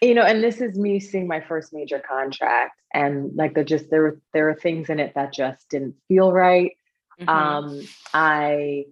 You 0.00 0.14
know, 0.14 0.22
and 0.22 0.42
this 0.42 0.60
is 0.60 0.78
me 0.78 0.98
seeing 1.00 1.26
my 1.26 1.40
first 1.40 1.72
major 1.72 1.98
contract, 1.98 2.80
and 2.94 3.34
like 3.36 3.54
there 3.54 3.64
just 3.64 3.90
there 3.90 4.02
were 4.02 4.20
there 4.32 4.44
were 4.44 4.54
things 4.54 4.88
in 4.88 4.98
it 4.98 5.14
that 5.14 5.32
just 5.32 5.68
didn't 5.68 5.94
feel 6.08 6.32
right. 6.32 6.72
Mm-hmm. 7.20 7.28
Um, 7.28 7.80
I 8.14 8.86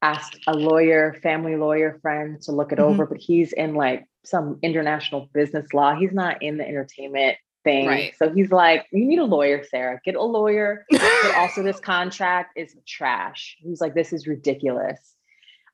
asked 0.00 0.38
a 0.46 0.54
lawyer, 0.54 1.16
family 1.22 1.56
lawyer 1.56 1.98
friend, 2.00 2.40
to 2.42 2.52
look 2.52 2.72
it 2.72 2.78
mm-hmm. 2.78 2.92
over, 2.92 3.06
but 3.06 3.18
he's 3.18 3.52
in 3.52 3.74
like 3.74 4.06
some 4.24 4.58
international 4.62 5.28
business 5.32 5.72
law. 5.72 5.94
He's 5.94 6.12
not 6.12 6.42
in 6.42 6.56
the 6.56 6.66
entertainment 6.66 7.36
thing. 7.64 7.86
Right. 7.86 8.14
So 8.16 8.32
he's 8.32 8.52
like, 8.52 8.86
you 8.92 9.04
need 9.04 9.18
a 9.18 9.24
lawyer, 9.24 9.64
Sarah. 9.64 10.00
Get 10.04 10.14
a 10.14 10.22
lawyer. 10.22 10.86
but 10.90 11.34
also, 11.36 11.62
this 11.62 11.80
contract 11.80 12.56
is 12.56 12.76
trash. 12.86 13.56
He's 13.60 13.80
like, 13.80 13.94
this 13.94 14.12
is 14.12 14.26
ridiculous. 14.26 15.14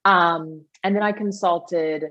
Um, 0.05 0.65
and 0.83 0.95
then 0.95 1.03
I 1.03 1.13
consulted 1.13 2.05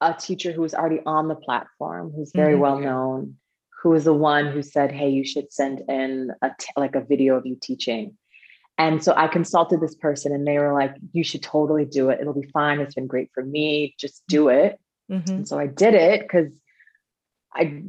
a 0.00 0.14
teacher 0.14 0.52
who 0.52 0.62
was 0.62 0.74
already 0.74 1.00
on 1.04 1.28
the 1.28 1.34
platform, 1.34 2.12
who's 2.14 2.32
very 2.34 2.54
mm-hmm. 2.54 2.62
well 2.62 2.78
known, 2.78 3.36
who 3.82 3.90
was 3.90 4.04
the 4.04 4.14
one 4.14 4.46
who 4.46 4.62
said, 4.62 4.92
"Hey, 4.92 5.10
you 5.10 5.24
should 5.24 5.52
send 5.52 5.82
in 5.88 6.32
a 6.42 6.50
t- 6.58 6.72
like 6.76 6.94
a 6.94 7.00
video 7.00 7.36
of 7.36 7.46
you 7.46 7.56
teaching." 7.60 8.16
And 8.78 9.04
so 9.04 9.12
I 9.14 9.28
consulted 9.28 9.80
this 9.80 9.94
person, 9.94 10.32
and 10.32 10.46
they 10.46 10.58
were 10.58 10.72
like, 10.72 10.94
"You 11.12 11.24
should 11.24 11.42
totally 11.42 11.84
do 11.84 12.10
it. 12.10 12.20
It'll 12.20 12.40
be 12.40 12.48
fine. 12.52 12.80
It's 12.80 12.94
been 12.94 13.06
great 13.06 13.30
for 13.34 13.44
me. 13.44 13.94
Just 13.98 14.22
do 14.26 14.48
it." 14.48 14.78
Mm-hmm. 15.10 15.30
And 15.30 15.48
so 15.48 15.58
I 15.58 15.66
did 15.66 15.94
it 15.94 16.22
because 16.22 16.52
I 17.54 17.82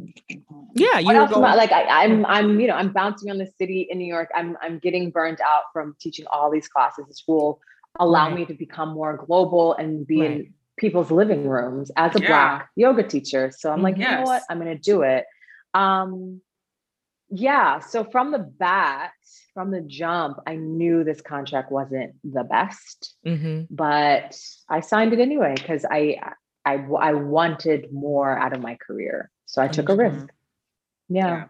yeah, 0.73 0.99
you 0.99 1.11
else 1.11 1.31
going- 1.31 1.41
like 1.41 1.71
I, 1.71 2.03
am 2.03 2.25
I'm, 2.25 2.25
I'm 2.25 2.59
you 2.59 2.67
know 2.67 2.75
I'm 2.75 2.91
bouncing 2.91 3.29
on 3.29 3.37
the 3.37 3.47
city 3.57 3.87
in 3.89 3.99
New 3.99 4.07
York. 4.07 4.29
I'm 4.35 4.57
I'm 4.61 4.79
getting 4.79 5.11
burnt 5.11 5.39
out 5.41 5.63
from 5.71 5.95
teaching 5.99 6.25
all 6.31 6.49
these 6.49 6.67
classes. 6.67 7.05
This 7.07 7.23
will 7.27 7.61
allow 7.99 8.27
right. 8.27 8.35
me 8.35 8.45
to 8.45 8.53
become 8.53 8.89
more 8.89 9.17
global 9.17 9.73
and 9.73 10.07
be 10.07 10.21
right. 10.21 10.31
in 10.31 10.53
people's 10.81 11.11
living 11.11 11.47
rooms 11.47 11.91
as 11.95 12.15
a 12.15 12.21
yeah. 12.21 12.27
black 12.27 12.69
yoga 12.75 13.03
teacher. 13.03 13.51
So 13.55 13.71
I'm 13.71 13.81
like, 13.81 13.97
yes. 13.97 14.09
you 14.09 14.17
know 14.17 14.23
what? 14.23 14.43
I'm 14.49 14.57
gonna 14.57 14.77
do 14.77 15.03
it. 15.03 15.25
Um 15.73 16.41
yeah, 17.33 17.79
so 17.79 18.03
from 18.03 18.33
the 18.33 18.39
bat, 18.39 19.11
from 19.53 19.71
the 19.71 19.79
jump, 19.79 20.39
I 20.45 20.55
knew 20.55 21.05
this 21.05 21.21
contract 21.21 21.71
wasn't 21.71 22.13
the 22.25 22.43
best, 22.43 23.15
mm-hmm. 23.25 23.73
but 23.73 24.37
I 24.67 24.81
signed 24.81 25.13
it 25.13 25.19
anyway 25.19 25.53
because 25.55 25.85
I, 25.89 26.17
I 26.65 26.73
I 26.99 27.13
wanted 27.13 27.93
more 27.93 28.37
out 28.37 28.51
of 28.51 28.61
my 28.61 28.75
career. 28.75 29.31
So 29.45 29.61
I 29.61 29.69
took 29.69 29.87
a 29.87 29.95
risk. 29.95 30.27
Yeah. 31.07 31.27
yeah. 31.27 31.43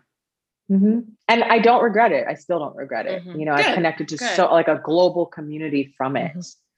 Mm-hmm. 0.72 1.00
And 1.28 1.44
I 1.44 1.60
don't 1.60 1.84
regret 1.84 2.12
it. 2.12 2.26
I 2.28 2.36
still 2.36 2.60
don't 2.60 2.76
regret 2.76 3.06
it. 3.08 3.26
Mm-hmm. 3.26 3.40
You 3.40 3.46
know, 3.46 3.54
I 3.54 3.74
connected 3.74 4.08
to 4.10 4.18
Good. 4.18 4.36
so 4.36 4.52
like 4.52 4.68
a 4.68 4.82
global 4.84 5.26
community 5.26 5.94
from 5.98 6.16
it. 6.16 6.32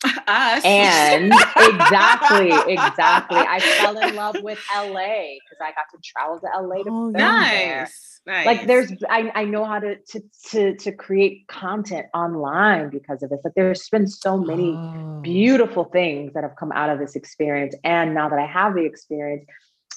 Us. 0.03 0.63
And 0.65 1.31
exactly, 1.57 2.51
exactly. 2.73 3.37
I 3.37 3.59
fell 3.59 3.97
in 3.97 4.15
love 4.15 4.37
with 4.41 4.59
LA 4.75 5.35
because 5.39 5.59
I 5.61 5.71
got 5.71 5.85
to 5.91 5.99
travel 6.03 6.39
to 6.39 6.61
LA 6.61 6.83
to 6.83 6.89
oh, 6.89 7.09
nice. 7.09 8.21
Nice. 8.25 8.45
Like 8.45 8.67
there's 8.67 8.91
I, 9.09 9.31
I 9.35 9.43
know 9.43 9.65
how 9.65 9.79
to, 9.79 9.97
to 9.97 10.21
to 10.51 10.75
to 10.77 10.91
create 10.93 11.45
content 11.47 12.07
online 12.13 12.89
because 12.89 13.21
of 13.21 13.29
this. 13.29 13.41
Like 13.43 13.53
there's 13.55 13.89
been 13.89 14.07
so 14.07 14.37
many 14.37 14.71
oh. 14.71 15.19
beautiful 15.21 15.85
things 15.85 16.33
that 16.33 16.43
have 16.43 16.55
come 16.55 16.71
out 16.71 16.89
of 16.89 16.99
this 16.99 17.15
experience. 17.15 17.75
And 17.83 18.13
now 18.13 18.29
that 18.29 18.39
I 18.39 18.45
have 18.45 18.75
the 18.75 18.85
experience, 18.85 19.45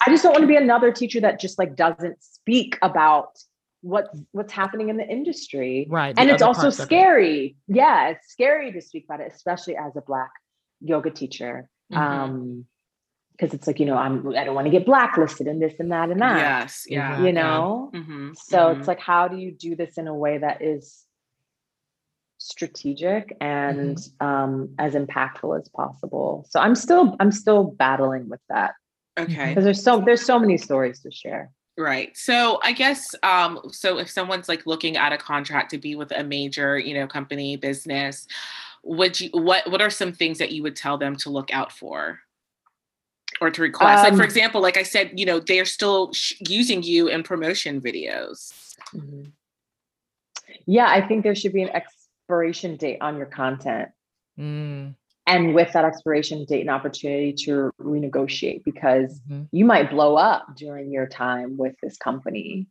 I 0.04 0.10
just 0.10 0.24
don't 0.24 0.32
want 0.32 0.42
to 0.42 0.48
be 0.48 0.56
another 0.56 0.90
teacher 0.90 1.20
that 1.20 1.38
just 1.38 1.58
like 1.58 1.76
doesn't 1.76 2.22
speak 2.22 2.78
about 2.82 3.38
what's 3.86 4.08
what's 4.32 4.52
happening 4.52 4.88
in 4.88 4.96
the 4.96 5.06
industry. 5.06 5.86
Right. 5.88 6.14
And 6.18 6.28
it's 6.28 6.42
also 6.42 6.70
scary. 6.70 7.56
It. 7.68 7.76
Yeah, 7.76 8.08
it's 8.08 8.28
scary 8.28 8.72
to 8.72 8.80
speak 8.80 9.04
about 9.04 9.20
it, 9.20 9.32
especially 9.32 9.76
as 9.76 9.96
a 9.96 10.00
black 10.00 10.30
yoga 10.80 11.10
teacher. 11.10 11.68
Mm-hmm. 11.92 12.02
Um, 12.02 12.66
because 13.32 13.52
it's 13.52 13.66
like, 13.66 13.78
you 13.78 13.84
know, 13.84 13.98
I'm 13.98 14.34
I 14.34 14.44
don't 14.44 14.54
want 14.54 14.64
to 14.64 14.70
get 14.70 14.86
blacklisted 14.86 15.46
and 15.46 15.60
this 15.60 15.74
and 15.78 15.92
that 15.92 16.08
and 16.10 16.22
that. 16.22 16.38
Yes. 16.38 16.84
Yeah. 16.88 17.22
You 17.22 17.32
know? 17.32 17.90
Yeah. 17.92 18.00
Mm-hmm, 18.00 18.32
so 18.34 18.58
mm-hmm. 18.58 18.78
it's 18.80 18.88
like, 18.88 18.98
how 18.98 19.28
do 19.28 19.36
you 19.36 19.52
do 19.52 19.76
this 19.76 19.98
in 19.98 20.08
a 20.08 20.14
way 20.14 20.38
that 20.38 20.62
is 20.62 21.04
strategic 22.38 23.36
and 23.40 23.96
mm-hmm. 23.96 24.26
um 24.26 24.74
as 24.78 24.94
impactful 24.94 25.60
as 25.60 25.68
possible? 25.68 26.46
So 26.48 26.60
I'm 26.60 26.74
still 26.74 27.14
I'm 27.20 27.30
still 27.30 27.64
battling 27.64 28.30
with 28.30 28.40
that. 28.48 28.72
Okay. 29.18 29.48
Because 29.50 29.64
there's 29.64 29.82
so 29.82 30.00
there's 30.00 30.24
so 30.24 30.38
many 30.38 30.56
stories 30.56 31.00
to 31.00 31.10
share. 31.10 31.50
Right. 31.78 32.16
So 32.16 32.58
I 32.62 32.72
guess 32.72 33.14
um 33.22 33.60
so 33.70 33.98
if 33.98 34.10
someone's 34.10 34.48
like 34.48 34.66
looking 34.66 34.96
at 34.96 35.12
a 35.12 35.18
contract 35.18 35.70
to 35.72 35.78
be 35.78 35.94
with 35.94 36.10
a 36.12 36.24
major, 36.24 36.78
you 36.78 36.94
know, 36.94 37.06
company, 37.06 37.56
business, 37.56 38.26
would 38.82 39.20
you 39.20 39.28
what 39.32 39.70
what 39.70 39.82
are 39.82 39.90
some 39.90 40.12
things 40.12 40.38
that 40.38 40.52
you 40.52 40.62
would 40.62 40.76
tell 40.76 40.96
them 40.96 41.16
to 41.16 41.30
look 41.30 41.52
out 41.52 41.72
for? 41.72 42.20
Or 43.42 43.50
to 43.50 43.60
request, 43.60 43.98
um, 43.98 44.04
like 44.04 44.16
for 44.16 44.22
um 44.22 44.26
example, 44.26 44.62
like 44.62 44.78
I 44.78 44.82
said, 44.82 45.12
you 45.14 45.26
know, 45.26 45.40
they're 45.40 45.66
still 45.66 46.10
sh- 46.14 46.34
using 46.48 46.82
you 46.82 47.08
in 47.08 47.22
promotion 47.22 47.82
videos. 47.82 48.74
Mm-hmm. 48.94 49.24
Yeah, 50.64 50.86
I 50.88 51.06
think 51.06 51.22
there 51.22 51.34
should 51.34 51.52
be 51.52 51.62
an 51.62 51.68
expiration 51.68 52.76
date 52.76 53.02
on 53.02 53.18
your 53.18 53.26
content. 53.26 53.90
Mm 54.38 54.94
and 55.26 55.54
with 55.54 55.72
that 55.72 55.84
expiration 55.84 56.44
date 56.44 56.60
and 56.60 56.70
opportunity 56.70 57.32
to 57.32 57.70
renegotiate 57.80 58.64
because 58.64 59.20
mm-hmm. 59.20 59.44
you 59.52 59.64
might 59.64 59.90
blow 59.90 60.16
up 60.16 60.46
during 60.56 60.92
your 60.92 61.06
time 61.06 61.56
with 61.56 61.74
this 61.82 61.96
company 61.96 62.66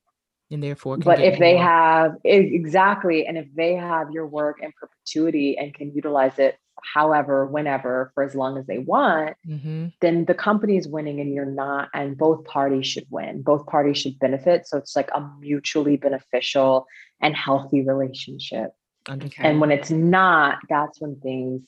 and 0.52 0.64
therefore 0.64 0.98
but 0.98 1.20
if 1.20 1.40
they 1.40 1.56
more. 1.56 1.64
have 1.64 2.16
exactly 2.24 3.26
and 3.26 3.38
if 3.38 3.48
they 3.56 3.76
have 3.76 4.12
your 4.12 4.28
work 4.28 4.58
in 4.62 4.72
perpetuity 4.80 5.58
and 5.58 5.74
can 5.74 5.92
utilize 5.94 6.38
it 6.40 6.58
however 6.94 7.46
whenever 7.46 8.12
for 8.14 8.24
as 8.24 8.36
long 8.36 8.58
as 8.58 8.66
they 8.68 8.78
want 8.78 9.36
mm-hmm. 9.48 9.88
then 10.02 10.26
the 10.26 10.34
company 10.34 10.78
is 10.78 10.88
winning 10.88 11.20
and 11.20 11.34
you're 11.34 11.46
not 11.46 11.90
and 11.94 12.18
both 12.18 12.44
parties 12.46 12.86
should 12.86 13.06
win 13.10 13.42
both 13.42 13.66
parties 13.66 13.98
should 13.98 14.18
benefit 14.20 14.68
so 14.68 14.78
it's 14.78 14.96
like 14.96 15.10
a 15.16 15.30
mutually 15.40 15.98
beneficial 15.98 16.86
and 17.22 17.36
healthy 17.36 17.82
relationship 17.82 18.72
okay. 19.10 19.32
and 19.40 19.60
when 19.60 19.72
it's 19.72 19.90
not 19.90 20.60
that's 20.70 21.02
when 21.02 21.16
things 21.22 21.64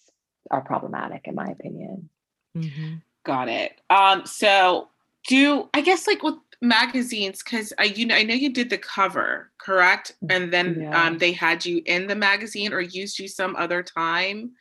are 0.51 0.61
problematic 0.61 1.27
in 1.27 1.35
my 1.35 1.45
opinion. 1.45 2.09
Mm-hmm. 2.55 2.95
Got 3.23 3.49
it. 3.49 3.79
Um, 3.89 4.25
so 4.25 4.89
do 5.27 5.69
I 5.73 5.81
guess 5.81 6.07
like 6.07 6.23
with 6.23 6.35
magazines 6.61 7.43
because 7.43 7.71
I 7.77 7.83
you 7.83 8.05
know 8.05 8.15
I 8.15 8.23
know 8.23 8.33
you 8.33 8.51
did 8.51 8.69
the 8.69 8.77
cover 8.77 9.51
correct 9.59 10.15
and 10.29 10.51
then 10.51 10.81
yeah. 10.81 11.03
um, 11.03 11.19
they 11.19 11.31
had 11.31 11.65
you 11.65 11.83
in 11.85 12.07
the 12.07 12.15
magazine 12.15 12.73
or 12.73 12.81
used 12.81 13.19
you 13.19 13.27
some 13.27 13.55
other 13.55 13.83
time 13.83 14.53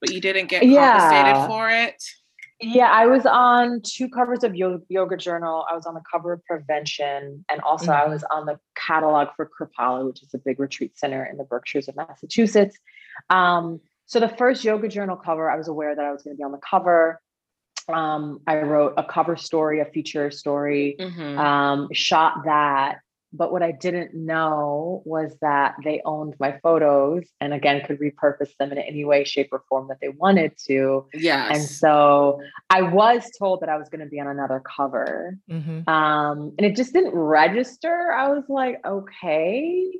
but 0.00 0.12
you 0.12 0.20
didn't 0.20 0.46
get 0.46 0.60
compensated 0.60 1.36
yeah. 1.36 1.46
for 1.46 1.68
it 1.68 2.02
Yeah, 2.58 2.90
I 2.90 3.04
was 3.04 3.26
on 3.26 3.82
two 3.82 4.08
covers 4.08 4.44
of 4.44 4.54
Yoga, 4.54 4.82
Yoga 4.88 5.18
Journal. 5.18 5.66
I 5.70 5.74
was 5.74 5.84
on 5.84 5.92
the 5.92 6.00
cover 6.10 6.32
of 6.32 6.44
Prevention, 6.46 7.44
and 7.50 7.60
also 7.60 7.92
mm-hmm. 7.92 8.06
I 8.06 8.08
was 8.08 8.24
on 8.30 8.46
the 8.46 8.58
catalog 8.74 9.28
for 9.36 9.50
Kripalu, 9.60 10.06
which 10.06 10.22
is 10.22 10.32
a 10.32 10.38
big 10.38 10.58
retreat 10.58 10.98
center 10.98 11.26
in 11.26 11.36
the 11.36 11.44
Berkshires 11.44 11.86
of 11.88 11.96
Massachusetts. 11.96 12.78
Um, 13.28 13.80
so 14.06 14.20
the 14.20 14.28
first 14.28 14.64
Yoga 14.64 14.88
Journal 14.88 15.16
cover, 15.16 15.50
I 15.50 15.56
was 15.56 15.68
aware 15.68 15.94
that 15.94 16.04
I 16.04 16.12
was 16.12 16.22
going 16.22 16.36
to 16.36 16.38
be 16.38 16.44
on 16.44 16.52
the 16.52 16.58
cover. 16.58 17.20
Um, 17.88 18.40
I 18.46 18.62
wrote 18.62 18.94
a 18.96 19.04
cover 19.04 19.36
story, 19.36 19.80
a 19.80 19.84
feature 19.84 20.30
story, 20.30 20.96
mm-hmm. 20.98 21.38
um, 21.38 21.88
shot 21.92 22.44
that, 22.44 22.98
but 23.32 23.52
what 23.52 23.62
I 23.62 23.72
didn't 23.72 24.14
know 24.14 25.02
was 25.04 25.36
that 25.40 25.74
they 25.84 26.00
owned 26.04 26.34
my 26.40 26.58
photos 26.62 27.24
and 27.40 27.52
again 27.52 27.82
could 27.84 27.98
repurpose 27.98 28.56
them 28.58 28.72
in 28.72 28.78
any 28.78 29.04
way, 29.04 29.24
shape, 29.24 29.48
or 29.52 29.62
form 29.68 29.88
that 29.88 29.98
they 30.00 30.08
wanted 30.08 30.52
to. 30.66 31.06
Yes. 31.12 31.56
And 31.56 31.62
so 31.62 32.40
I 32.70 32.82
was 32.82 33.30
told 33.38 33.60
that 33.60 33.68
I 33.68 33.76
was 33.76 33.88
going 33.88 34.00
to 34.00 34.06
be 34.06 34.20
on 34.20 34.26
another 34.28 34.60
cover. 34.60 35.36
Mm-hmm. 35.50 35.88
Um, 35.88 36.54
and 36.56 36.66
it 36.66 36.76
just 36.76 36.92
didn't 36.92 37.14
register. 37.14 38.12
I 38.12 38.28
was 38.28 38.44
like, 38.48 38.80
okay. 38.86 39.92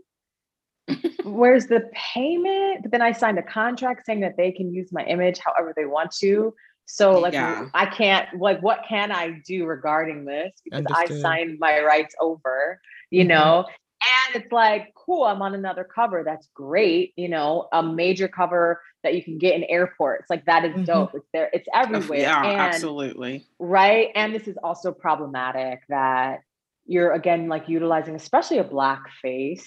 Where's 1.25 1.67
the 1.67 1.91
payment? 1.93 2.83
But 2.83 2.93
then 2.93 3.03
I 3.03 3.13
signed 3.13 3.39
a 3.39 3.43
contract 3.43 4.07
saying 4.07 4.21
that 4.21 4.37
they 4.37 4.53
can 4.53 4.73
use 4.73 4.93
my 4.93 5.05
image 5.05 5.39
however 5.39 5.73
they 5.75 5.87
want 5.87 6.13
to. 6.19 6.55
So 6.87 7.19
like 7.19 7.33
yeah. 7.33 7.69
I 7.75 7.87
can't 7.87 8.29
like 8.39 8.63
what 8.63 8.85
can 8.89 9.11
I 9.11 9.41
do 9.45 9.67
regarding 9.67 10.25
this 10.25 10.53
because 10.63 10.87
Understood. 10.87 11.19
I 11.19 11.21
signed 11.21 11.59
my 11.59 11.81
rights 11.81 12.15
over 12.21 12.81
you 13.11 13.23
mm-hmm. 13.23 13.29
know? 13.29 13.67
And 14.03 14.43
it's 14.43 14.53
like, 14.53 14.93
cool, 14.95 15.25
I'm 15.25 15.43
on 15.43 15.55
another 15.55 15.83
cover. 15.83 16.23
That's 16.23 16.49
great. 16.55 17.13
You 17.17 17.29
know, 17.29 17.69
a 17.73 17.83
major 17.83 18.29
cover 18.29 18.81
that 19.03 19.15
you 19.15 19.23
can 19.23 19.39
get 19.39 19.55
in 19.55 19.65
airports. 19.65 20.29
Like 20.29 20.45
that 20.45 20.65
is 20.65 20.73
mm-hmm. 20.73 20.85
dope. 20.85 21.15
It's 21.15 21.27
there, 21.33 21.51
it's 21.53 21.67
everywhere. 21.75 22.21
Yeah, 22.21 22.45
and, 22.45 22.61
absolutely. 22.61 23.47
Right. 23.59 24.11
And 24.15 24.35
this 24.35 24.47
is 24.47 24.57
also 24.63 24.93
problematic 24.93 25.81
that 25.89 26.41
you're 26.85 27.13
again 27.13 27.49
like 27.49 27.69
utilizing, 27.69 28.15
especially 28.15 28.59
a 28.59 28.65
black 28.65 29.03
face 29.23 29.67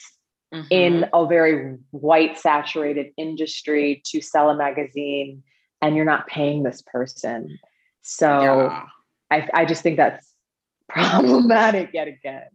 mm-hmm. 0.53 0.67
in 0.69 1.05
a 1.13 1.25
very 1.25 1.77
white 1.91 2.37
saturated 2.37 3.11
industry 3.17 4.01
to 4.05 4.21
sell 4.21 4.49
a 4.49 4.55
magazine 4.55 5.43
and 5.81 5.95
you're 5.95 6.05
not 6.05 6.27
paying 6.27 6.63
this 6.63 6.81
person. 6.81 7.57
So 8.01 8.41
yeah. 8.41 8.85
I, 9.31 9.49
I 9.53 9.65
just 9.65 9.83
think 9.83 9.97
that's 9.97 10.33
problematic 10.89 11.91
yet 11.93 12.07
again 12.07 12.47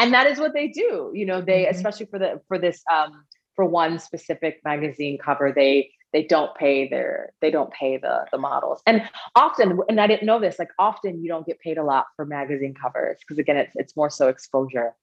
and 0.00 0.14
that 0.14 0.26
is 0.26 0.38
what 0.38 0.54
they 0.54 0.66
do 0.68 1.12
you 1.14 1.24
know 1.24 1.40
they 1.40 1.64
mm-hmm. 1.64 1.76
especially 1.76 2.06
for 2.06 2.18
the 2.18 2.40
for 2.48 2.58
this 2.58 2.82
um 2.92 3.24
for 3.54 3.64
one 3.64 3.98
specific 3.98 4.60
magazine 4.64 5.18
cover 5.18 5.52
they 5.54 5.90
they 6.12 6.24
don't 6.24 6.54
pay 6.56 6.88
their 6.88 7.32
they 7.40 7.50
don't 7.50 7.72
pay 7.72 7.96
the 7.96 8.24
the 8.32 8.38
models 8.38 8.82
and 8.86 9.08
often 9.36 9.78
and 9.88 10.00
i 10.00 10.06
didn't 10.06 10.26
know 10.26 10.40
this 10.40 10.58
like 10.58 10.70
often 10.78 11.22
you 11.22 11.28
don't 11.28 11.46
get 11.46 11.60
paid 11.60 11.78
a 11.78 11.84
lot 11.84 12.06
for 12.16 12.24
magazine 12.24 12.74
covers 12.74 13.18
because 13.20 13.38
again 13.38 13.56
it's 13.56 13.72
it's 13.76 13.96
more 13.96 14.10
so 14.10 14.28
exposure 14.28 14.94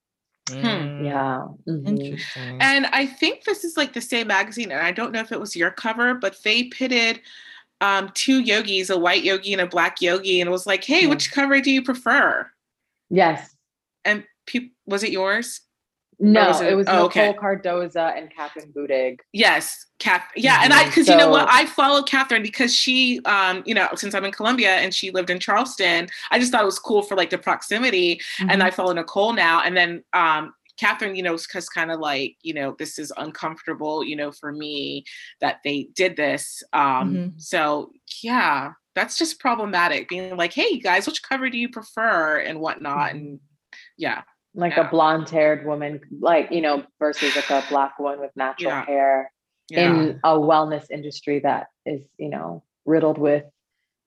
Hmm. 0.50 1.06
Yeah. 1.06 1.48
Mm-hmm. 1.68 1.88
Interesting. 1.88 2.58
And 2.62 2.86
I 2.88 3.06
think 3.06 3.44
this 3.44 3.64
is 3.64 3.78
like 3.78 3.94
the 3.94 4.02
same 4.02 4.28
magazine, 4.28 4.72
and 4.72 4.82
I 4.82 4.92
don't 4.92 5.12
know 5.12 5.20
if 5.20 5.32
it 5.32 5.40
was 5.40 5.56
your 5.56 5.72
cover, 5.72 6.14
but 6.14 6.42
they 6.44 6.64
pitted 6.64 7.22
um, 7.82 8.10
two 8.14 8.40
yogis, 8.40 8.90
a 8.90 8.98
white 8.98 9.24
yogi 9.24 9.54
and 9.54 9.62
a 9.62 9.68
black 9.68 10.02
yogi, 10.02 10.42
and 10.42 10.48
it 10.48 10.52
was 10.52 10.66
like, 10.66 10.84
hey, 10.84 11.04
yeah. 11.04 11.10
which 11.10 11.32
cover 11.32 11.62
do 11.62 11.72
you 11.72 11.84
prefer? 11.84 12.50
Yes. 13.10 13.56
And 14.06 14.24
people 14.46 14.70
was 14.86 15.04
it 15.04 15.12
yours? 15.12 15.62
No, 16.20 16.48
was 16.48 16.62
it? 16.62 16.72
it? 16.72 16.76
was 16.76 16.88
oh, 16.88 17.04
Nicole 17.04 17.06
okay. 17.06 17.34
Cardoza 17.34 18.18
and 18.18 18.32
Kathryn 18.34 18.74
Budig. 18.74 19.20
Yes, 19.34 19.86
Kath. 20.00 20.24
Yeah, 20.36 20.56
mm-hmm. 20.56 20.64
and 20.66 20.74
I 20.74 20.86
because 20.86 21.06
so, 21.06 21.12
you 21.12 21.18
know 21.18 21.30
what, 21.30 21.48
I 21.50 21.66
follow 21.66 22.02
Kathryn 22.02 22.42
because 22.42 22.74
she, 22.74 23.22
um, 23.26 23.62
you 23.66 23.76
know, 23.76 23.88
since 23.96 24.16
I'm 24.16 24.26
in 24.26 24.32
Columbia 24.32 24.72
and 24.78 24.94
she 24.94 25.12
lived 25.12 25.30
in 25.30 25.40
Charleston, 25.40 26.08
I 26.32 26.40
just 26.40 26.52
thought 26.52 26.64
it 26.64 26.66
was 26.66 26.80
cool 26.80 27.04
for 27.04 27.16
like 27.16 27.30
the 27.30 27.38
proximity. 27.38 28.16
Mm-hmm. 28.16 28.50
And 28.50 28.64
I 28.64 28.72
follow 28.72 28.94
Nicole 28.94 29.34
now, 29.34 29.62
and 29.62 29.78
then 29.78 30.04
um, 30.14 30.54
Kathryn, 30.82 31.16
you 31.16 31.22
know, 31.22 31.38
because 31.38 31.70
kind 31.70 31.92
of 31.92 32.00
like, 32.00 32.36
you 32.42 32.54
know, 32.56 32.76
this 32.80 32.98
is 32.98 33.14
uncomfortable, 33.18 34.04
you 34.04 34.16
know, 34.16 34.32
for 34.32 34.52
me 34.52 35.04
that 35.40 35.60
they 35.64 35.90
did 35.96 36.16
this. 36.16 36.64
Um, 36.74 36.82
mm-hmm. 37.14 37.28
So 37.38 37.92
yeah, 38.24 38.72
that's 38.96 39.20
just 39.20 39.40
problematic. 39.40 40.10
Being 40.10 40.36
like, 40.36 40.54
hey 40.54 40.80
guys, 40.80 41.06
which 41.06 41.22
cover 41.22 41.48
do 41.52 41.60
you 41.60 41.70
prefer 41.70 42.40
and 42.40 42.60
whatnot, 42.60 43.10
mm-hmm. 43.10 43.18
and 43.18 43.40
yeah 43.98 44.24
like 44.58 44.76
yeah. 44.76 44.88
a 44.88 44.90
blonde 44.90 45.30
haired 45.30 45.66
woman, 45.66 46.02
like, 46.20 46.52
you 46.52 46.62
know, 46.62 46.84
versus 47.00 47.36
like 47.36 47.50
a 47.52 47.64
black 47.70 48.00
one 48.00 48.20
with 48.20 48.32
natural 48.36 48.72
yeah. 48.72 48.86
hair 48.86 49.32
yeah. 49.70 49.86
in 49.86 50.20
a 50.24 50.32
wellness 50.32 50.90
industry 50.92 51.40
that 51.40 51.68
is, 51.86 52.02
you 52.18 52.30
know, 52.30 52.64
riddled 52.84 53.20
with 53.20 53.44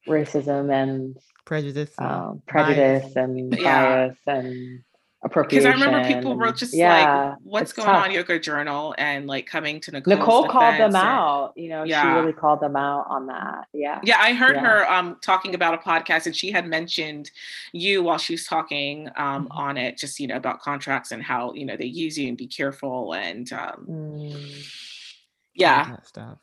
racism 0.08 0.72
and 0.72 1.16
prejudice, 1.46 1.92
um, 1.98 2.42
prejudice 2.48 3.14
and 3.14 3.50
bias 3.50 4.18
and 4.26 4.80
appropriation. 5.22 5.70
Because 5.70 5.82
I 5.82 5.84
remember 5.84 6.08
people 6.08 6.36
wrote 6.36 6.56
just 6.56 6.74
yeah, 6.74 7.30
like, 7.30 7.38
"What's 7.42 7.72
going 7.72 7.86
tough. 7.86 8.04
on?" 8.06 8.10
Yoga 8.10 8.38
Journal 8.38 8.94
and 8.98 9.26
like 9.26 9.46
coming 9.46 9.80
to 9.80 9.90
Nicole's 9.90 10.18
Nicole 10.18 10.48
called 10.48 10.78
them 10.78 10.94
out. 10.94 11.52
You 11.56 11.68
know, 11.68 11.84
yeah. 11.84 12.02
she 12.02 12.20
really 12.20 12.32
called 12.32 12.60
them 12.60 12.76
out 12.76 13.06
on 13.08 13.26
that. 13.26 13.66
Yeah, 13.72 14.00
yeah. 14.02 14.18
I 14.20 14.32
heard 14.32 14.56
yeah. 14.56 14.62
her 14.62 14.90
um 14.90 15.18
talking 15.22 15.54
about 15.54 15.74
a 15.74 15.78
podcast, 15.78 16.26
and 16.26 16.34
she 16.34 16.50
had 16.50 16.66
mentioned 16.66 17.30
you 17.72 18.02
while 18.02 18.18
she 18.18 18.34
was 18.34 18.44
talking 18.44 19.08
um 19.16 19.44
mm-hmm. 19.44 19.52
on 19.52 19.76
it, 19.76 19.96
just 19.96 20.20
you 20.20 20.26
know 20.26 20.36
about 20.36 20.60
contracts 20.60 21.12
and 21.12 21.22
how 21.22 21.52
you 21.54 21.66
know 21.66 21.76
they 21.76 21.86
use 21.86 22.18
you 22.18 22.28
and 22.28 22.36
be 22.36 22.46
careful 22.46 23.14
and 23.14 23.52
um 23.52 23.86
mm. 23.88 24.70
yeah 25.54 25.96
stuff. 26.02 26.38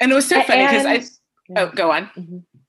And 0.00 0.12
it 0.12 0.14
was 0.14 0.28
so 0.28 0.42
funny 0.42 0.66
because 0.66 0.86
I. 0.86 1.04
Oh, 1.56 1.68
go 1.68 1.90
on. 1.90 2.10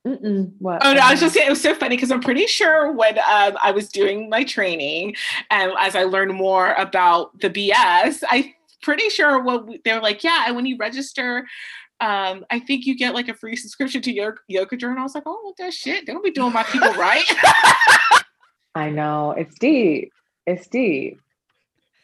Mm-hmm. 0.08 0.44
What? 0.60 0.86
Oh 0.86 0.94
no, 0.94 1.02
I 1.02 1.12
was 1.12 1.20
just 1.20 1.34
saying 1.34 1.48
it 1.48 1.52
was 1.52 1.62
so 1.62 1.76
funny 1.76 1.96
because 1.96 2.12
I'm 2.12 2.22
pretty 2.22 2.48
sure 2.48 2.92
when 2.94 3.18
um, 3.20 3.58
I 3.62 3.72
was 3.72 3.90
doing 3.90 4.30
my 4.30 4.44
training 4.44 5.16
and 5.50 5.74
as 5.80 5.96
I 5.96 6.04
learned 6.04 6.34
more 6.34 6.74
about 6.74 7.38
the 7.40 7.50
BS, 7.50 8.24
I'm 8.30 8.46
pretty 8.82 9.10
sure 9.10 9.42
what 9.42 9.68
we, 9.68 9.82
they're 9.84 10.02
like, 10.02 10.24
yeah, 10.24 10.46
and 10.48 10.56
when 10.56 10.66
you 10.66 10.78
register, 10.78 11.46
um, 12.00 12.46
I 12.50 12.60
think 12.60 12.86
you 12.86 12.96
get 12.96 13.14
like 13.14 13.28
a 13.28 13.34
free 13.34 13.58
subscription 13.58 14.02
to 14.04 14.12
Yoga, 14.12 14.38
Yoga 14.48 14.78
Journal. 14.78 15.00
I 15.00 15.04
was 15.04 15.16
like, 15.16 15.24
oh, 15.26 15.54
that 15.58 15.74
shit, 15.74 16.06
they 16.06 16.14
don't 16.14 16.24
be 16.24 16.32
doing 16.32 16.54
my 16.54 16.64
people 16.64 16.94
right. 16.94 17.26
I 18.76 18.90
know 18.90 19.32
it's 19.32 19.58
deep. 19.60 20.12
It's 20.46 20.68
deep. 20.68 21.20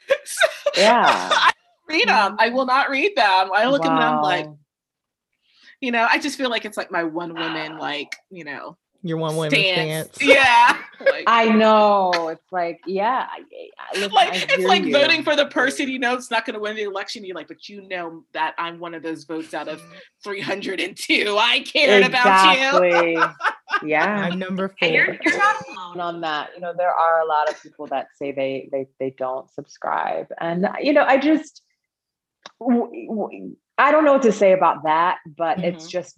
So, 0.23 0.47
yeah. 0.77 1.29
I 1.31 1.51
read 1.87 2.07
them. 2.07 2.35
I 2.37 2.49
will 2.49 2.65
not 2.67 2.91
read 2.91 3.15
them. 3.15 3.49
I 3.53 3.65
look 3.67 3.83
wow. 3.83 3.95
at 3.95 3.99
them 3.99 4.21
like 4.21 4.47
you 5.81 5.91
know, 5.91 6.07
I 6.09 6.19
just 6.19 6.37
feel 6.37 6.49
like 6.49 6.65
it's 6.65 6.77
like 6.77 6.91
my 6.91 7.03
one 7.03 7.33
woman, 7.33 7.77
like, 7.77 8.15
you 8.29 8.43
know, 8.43 8.77
your 9.05 9.17
one 9.17 9.35
woman 9.35 9.51
stance. 9.51 10.15
stance. 10.15 10.21
Yeah. 10.21 10.77
Like, 10.97 11.25
I 11.27 11.49
know. 11.49 12.29
It's 12.29 12.53
like, 12.53 12.79
yeah. 12.87 13.27
Listen, 13.93 14.11
like 14.13 14.49
it's 14.49 14.63
like 14.63 14.83
you. 14.85 14.93
voting 14.93 15.23
for 15.23 15.35
the 15.35 15.47
person 15.47 15.89
you 15.89 15.99
know 15.99 16.13
it's 16.13 16.31
not 16.31 16.45
going 16.45 16.53
to 16.53 16.59
win 16.59 16.77
the 16.77 16.83
election. 16.83 17.25
You're 17.25 17.35
like, 17.35 17.49
but 17.49 17.67
you 17.67 17.85
know 17.89 18.23
that 18.31 18.55
I'm 18.57 18.79
one 18.79 18.93
of 18.93 19.03
those 19.03 19.25
votes 19.25 19.53
out 19.53 19.67
of 19.67 19.83
302. 20.23 21.35
I 21.37 21.59
cared 21.59 22.05
exactly. 22.05 23.15
about 23.15 23.35
you. 23.83 23.89
yeah. 23.89 24.05
I'm 24.05 24.39
number 24.39 24.73
four. 24.79 24.87
You're, 24.87 25.17
you're, 25.21 25.37
not 25.37 25.67
alone 25.67 25.99
on 25.99 26.21
that. 26.21 26.51
You 26.55 26.61
know, 26.61 26.73
there 26.75 26.93
are 26.93 27.19
a 27.19 27.25
lot 27.25 27.49
of 27.49 27.61
people 27.61 27.87
that 27.87 28.07
say 28.15 28.31
they 28.31 28.69
they 28.71 28.87
they 28.97 29.09
don't 29.09 29.51
subscribe, 29.51 30.27
and 30.39 30.67
you 30.81 30.93
know, 30.93 31.03
I 31.03 31.17
just. 31.17 31.61
W- 32.61 33.07
w- 33.09 33.55
I 33.77 33.91
don't 33.91 34.05
know 34.05 34.13
what 34.13 34.23
to 34.23 34.31
say 34.31 34.53
about 34.53 34.83
that, 34.83 35.17
but 35.25 35.57
mm-hmm. 35.57 35.65
it's 35.65 35.87
just 35.87 36.17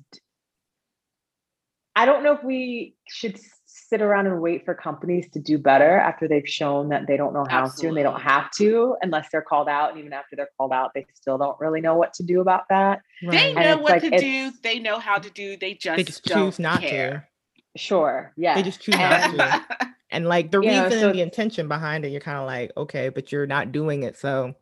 I 1.96 2.06
don't 2.06 2.24
know 2.24 2.34
if 2.34 2.44
we 2.44 2.94
should 3.10 3.40
sit 3.66 4.04
around 4.04 4.28
and 4.28 4.40
wait 4.40 4.66
for 4.66 4.76
companies 4.76 5.28
to 5.32 5.40
do 5.40 5.58
better 5.58 5.98
after 5.98 6.28
they've 6.28 6.48
shown 6.48 6.90
that 6.90 7.08
they 7.08 7.18
don't 7.18 7.34
know 7.34 7.46
how 7.50 7.64
Absolutely. 7.64 7.82
to 7.82 7.88
and 7.88 7.98
they 7.98 8.04
don't 8.04 8.22
have 8.22 8.52
to 8.52 8.96
unless 9.02 9.30
they're 9.32 9.42
called 9.42 9.68
out. 9.68 9.92
And 9.92 10.00
even 10.00 10.14
after 10.14 10.36
they're 10.36 10.50
called 10.58 10.74
out, 10.74 10.92
they 10.94 11.08
still 11.16 11.40
don't 11.40 11.60
really 11.60 11.82
know 11.82 11.96
what 11.96 12.14
to 12.16 12.24
do 12.24 12.42
about 12.42 12.66
that. 12.70 13.02
Right. 13.24 13.32
They 13.32 13.54
know 13.54 13.78
what 13.78 13.92
like, 13.94 14.02
to 14.04 14.18
do. 14.20 14.52
They 14.62 14.78
know 14.78 15.00
how 15.00 15.18
to 15.18 15.30
do. 15.32 15.58
They 15.58 15.74
just, 15.74 15.98
they 15.98 16.04
just 16.04 16.24
choose 16.24 16.60
not 16.60 16.82
care. 16.82 17.28
to. 17.76 17.82
Sure. 17.82 18.32
Yeah. 18.38 18.54
They 18.54 18.62
just 18.62 18.80
choose 18.80 18.96
not 18.96 19.36
to. 19.36 19.88
And 20.12 20.28
like 20.30 20.52
the 20.52 20.60
reason 20.60 20.76
know, 20.76 20.90
so, 20.90 21.10
and 21.10 21.18
the 21.18 21.22
intention 21.24 21.68
behind 21.68 22.06
it, 22.06 22.10
you're 22.10 22.22
kind 22.22 22.38
of 22.38 22.46
like, 22.46 22.72
okay, 22.78 23.10
but 23.10 23.32
you're 23.32 23.48
not 23.48 23.72
doing 23.72 24.04
it. 24.04 24.18
So. 24.18 24.54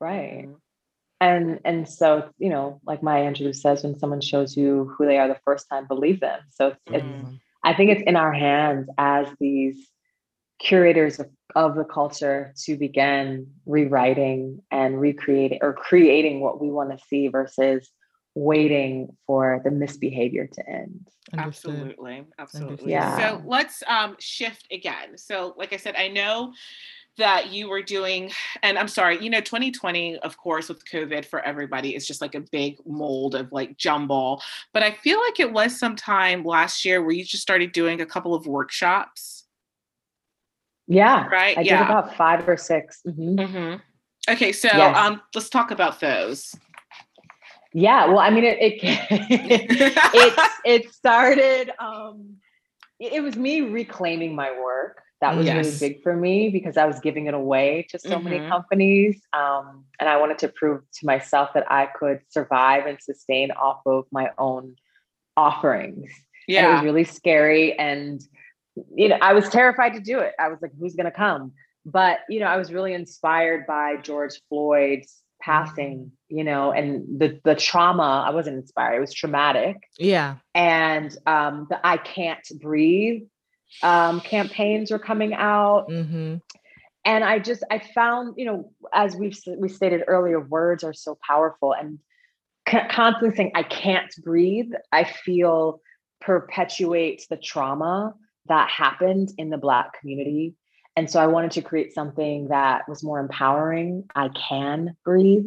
Right 0.00 0.48
and 1.22 1.60
and 1.64 1.88
so 1.88 2.28
you 2.38 2.50
know 2.50 2.80
like 2.84 3.02
maya 3.02 3.22
angelou 3.30 3.54
says 3.54 3.84
when 3.84 3.98
someone 3.98 4.20
shows 4.20 4.56
you 4.56 4.92
who 4.96 5.06
they 5.06 5.18
are 5.18 5.28
the 5.28 5.40
first 5.44 5.68
time 5.70 5.86
believe 5.86 6.20
them. 6.20 6.40
So 6.50 6.68
it's, 6.68 6.78
mm. 6.88 6.96
it's 6.96 7.38
i 7.64 7.72
think 7.74 7.90
it's 7.90 8.02
in 8.06 8.16
our 8.16 8.32
hands 8.32 8.88
as 8.98 9.28
these 9.38 9.76
curators 10.58 11.18
of, 11.20 11.28
of 11.54 11.74
the 11.74 11.84
culture 11.84 12.52
to 12.64 12.76
begin 12.76 13.48
rewriting 13.66 14.62
and 14.70 15.00
recreating 15.00 15.58
or 15.60 15.72
creating 15.72 16.40
what 16.40 16.60
we 16.60 16.70
want 16.70 16.90
to 16.90 17.04
see 17.08 17.28
versus 17.28 17.90
waiting 18.34 19.14
for 19.26 19.60
the 19.62 19.70
misbehavior 19.70 20.46
to 20.46 20.66
end. 20.66 21.06
Absolutely. 21.36 22.24
Absolutely. 22.38 22.92
Yeah. 22.92 23.18
So 23.18 23.42
let's 23.44 23.82
um 23.86 24.16
shift 24.18 24.66
again. 24.72 25.18
So 25.18 25.54
like 25.56 25.72
i 25.72 25.76
said 25.76 25.94
i 25.96 26.08
know 26.08 26.52
that 27.18 27.52
you 27.52 27.68
were 27.68 27.82
doing 27.82 28.30
and 28.62 28.78
i'm 28.78 28.88
sorry 28.88 29.22
you 29.22 29.28
know 29.28 29.40
2020 29.40 30.18
of 30.18 30.36
course 30.36 30.68
with 30.68 30.84
covid 30.86 31.24
for 31.24 31.40
everybody 31.40 31.94
is 31.94 32.06
just 32.06 32.20
like 32.20 32.34
a 32.34 32.40
big 32.52 32.76
mold 32.86 33.34
of 33.34 33.52
like 33.52 33.76
jumble 33.76 34.42
but 34.72 34.82
i 34.82 34.90
feel 34.90 35.20
like 35.20 35.38
it 35.38 35.52
was 35.52 35.78
sometime 35.78 36.44
last 36.44 36.84
year 36.84 37.02
where 37.02 37.12
you 37.12 37.24
just 37.24 37.42
started 37.42 37.72
doing 37.72 38.00
a 38.00 38.06
couple 38.06 38.34
of 38.34 38.46
workshops 38.46 39.44
yeah 40.86 41.26
right 41.26 41.58
i 41.58 41.60
yeah. 41.60 41.78
did 41.78 41.84
about 41.84 42.16
five 42.16 42.48
or 42.48 42.56
6 42.56 43.02
mm-hmm. 43.06 43.38
Mm-hmm. 43.38 44.32
okay 44.32 44.52
so 44.52 44.68
yes. 44.68 44.96
um 44.96 45.20
let's 45.34 45.50
talk 45.50 45.70
about 45.70 46.00
those 46.00 46.54
yeah 47.74 48.06
well 48.06 48.18
i 48.18 48.30
mean 48.30 48.44
it 48.44 48.58
it 48.60 48.78
it, 48.82 50.50
it 50.64 50.92
started 50.92 51.70
um 51.78 52.36
it 52.98 53.22
was 53.22 53.36
me 53.36 53.60
reclaiming 53.60 54.34
my 54.34 54.50
work 54.50 55.02
that 55.22 55.36
was 55.36 55.46
yes. 55.46 55.64
really 55.64 55.78
big 55.78 56.02
for 56.02 56.16
me 56.16 56.50
because 56.50 56.76
I 56.76 56.84
was 56.84 56.98
giving 56.98 57.26
it 57.26 57.34
away 57.34 57.86
to 57.90 57.98
so 57.98 58.10
mm-hmm. 58.10 58.24
many 58.24 58.48
companies. 58.48 59.22
Um, 59.32 59.84
and 60.00 60.08
I 60.08 60.16
wanted 60.16 60.38
to 60.38 60.48
prove 60.48 60.82
to 60.94 61.06
myself 61.06 61.50
that 61.54 61.70
I 61.70 61.86
could 61.86 62.20
survive 62.28 62.86
and 62.86 63.00
sustain 63.00 63.52
off 63.52 63.82
of 63.86 64.06
my 64.10 64.30
own 64.36 64.74
offerings. 65.36 66.10
Yeah. 66.48 66.64
And 66.64 66.66
it 66.66 66.74
was 66.74 66.84
really 66.84 67.04
scary. 67.04 67.78
And, 67.78 68.20
you 68.96 69.08
know, 69.08 69.18
I 69.22 69.32
was 69.32 69.48
terrified 69.48 69.90
to 69.90 70.00
do 70.00 70.18
it. 70.18 70.32
I 70.40 70.48
was 70.48 70.60
like, 70.60 70.72
who's 70.76 70.96
going 70.96 71.06
to 71.06 71.16
come? 71.16 71.52
But, 71.86 72.18
you 72.28 72.40
know, 72.40 72.46
I 72.46 72.56
was 72.56 72.72
really 72.72 72.92
inspired 72.92 73.64
by 73.64 73.98
George 73.98 74.40
Floyd's 74.48 75.22
passing, 75.40 75.98
mm-hmm. 75.98 76.36
you 76.38 76.42
know, 76.42 76.72
and 76.72 77.04
the 77.20 77.40
the 77.44 77.54
trauma. 77.54 78.24
I 78.26 78.30
wasn't 78.30 78.56
inspired. 78.56 78.96
It 78.96 79.00
was 79.00 79.14
traumatic. 79.14 79.76
Yeah. 80.00 80.36
And 80.52 81.16
um, 81.26 81.68
the 81.70 81.84
I 81.86 81.96
can't 81.96 82.44
breathe 82.60 83.22
um, 83.82 84.20
campaigns 84.20 84.90
were 84.90 84.98
coming 84.98 85.34
out. 85.34 85.88
Mm-hmm. 85.88 86.36
And 87.04 87.24
I 87.24 87.38
just, 87.40 87.64
I 87.70 87.78
found, 87.78 88.34
you 88.36 88.44
know, 88.44 88.72
as 88.94 89.16
we've 89.16 89.36
we 89.58 89.68
stated 89.68 90.02
earlier, 90.06 90.40
words 90.40 90.84
are 90.84 90.92
so 90.92 91.18
powerful. 91.26 91.74
And 91.74 91.98
constantly 92.66 93.36
saying, 93.36 93.52
I 93.54 93.64
can't 93.64 94.12
breathe, 94.22 94.70
I 94.92 95.04
feel 95.04 95.80
perpetuates 96.20 97.26
the 97.26 97.36
trauma 97.36 98.14
that 98.46 98.70
happened 98.70 99.32
in 99.36 99.50
the 99.50 99.58
Black 99.58 99.98
community. 100.00 100.54
And 100.96 101.10
so 101.10 101.20
I 101.20 101.26
wanted 101.26 101.52
to 101.52 101.62
create 101.62 101.92
something 101.94 102.48
that 102.48 102.88
was 102.88 103.02
more 103.02 103.18
empowering. 103.18 104.04
I 104.14 104.28
can 104.28 104.96
breathe. 105.04 105.46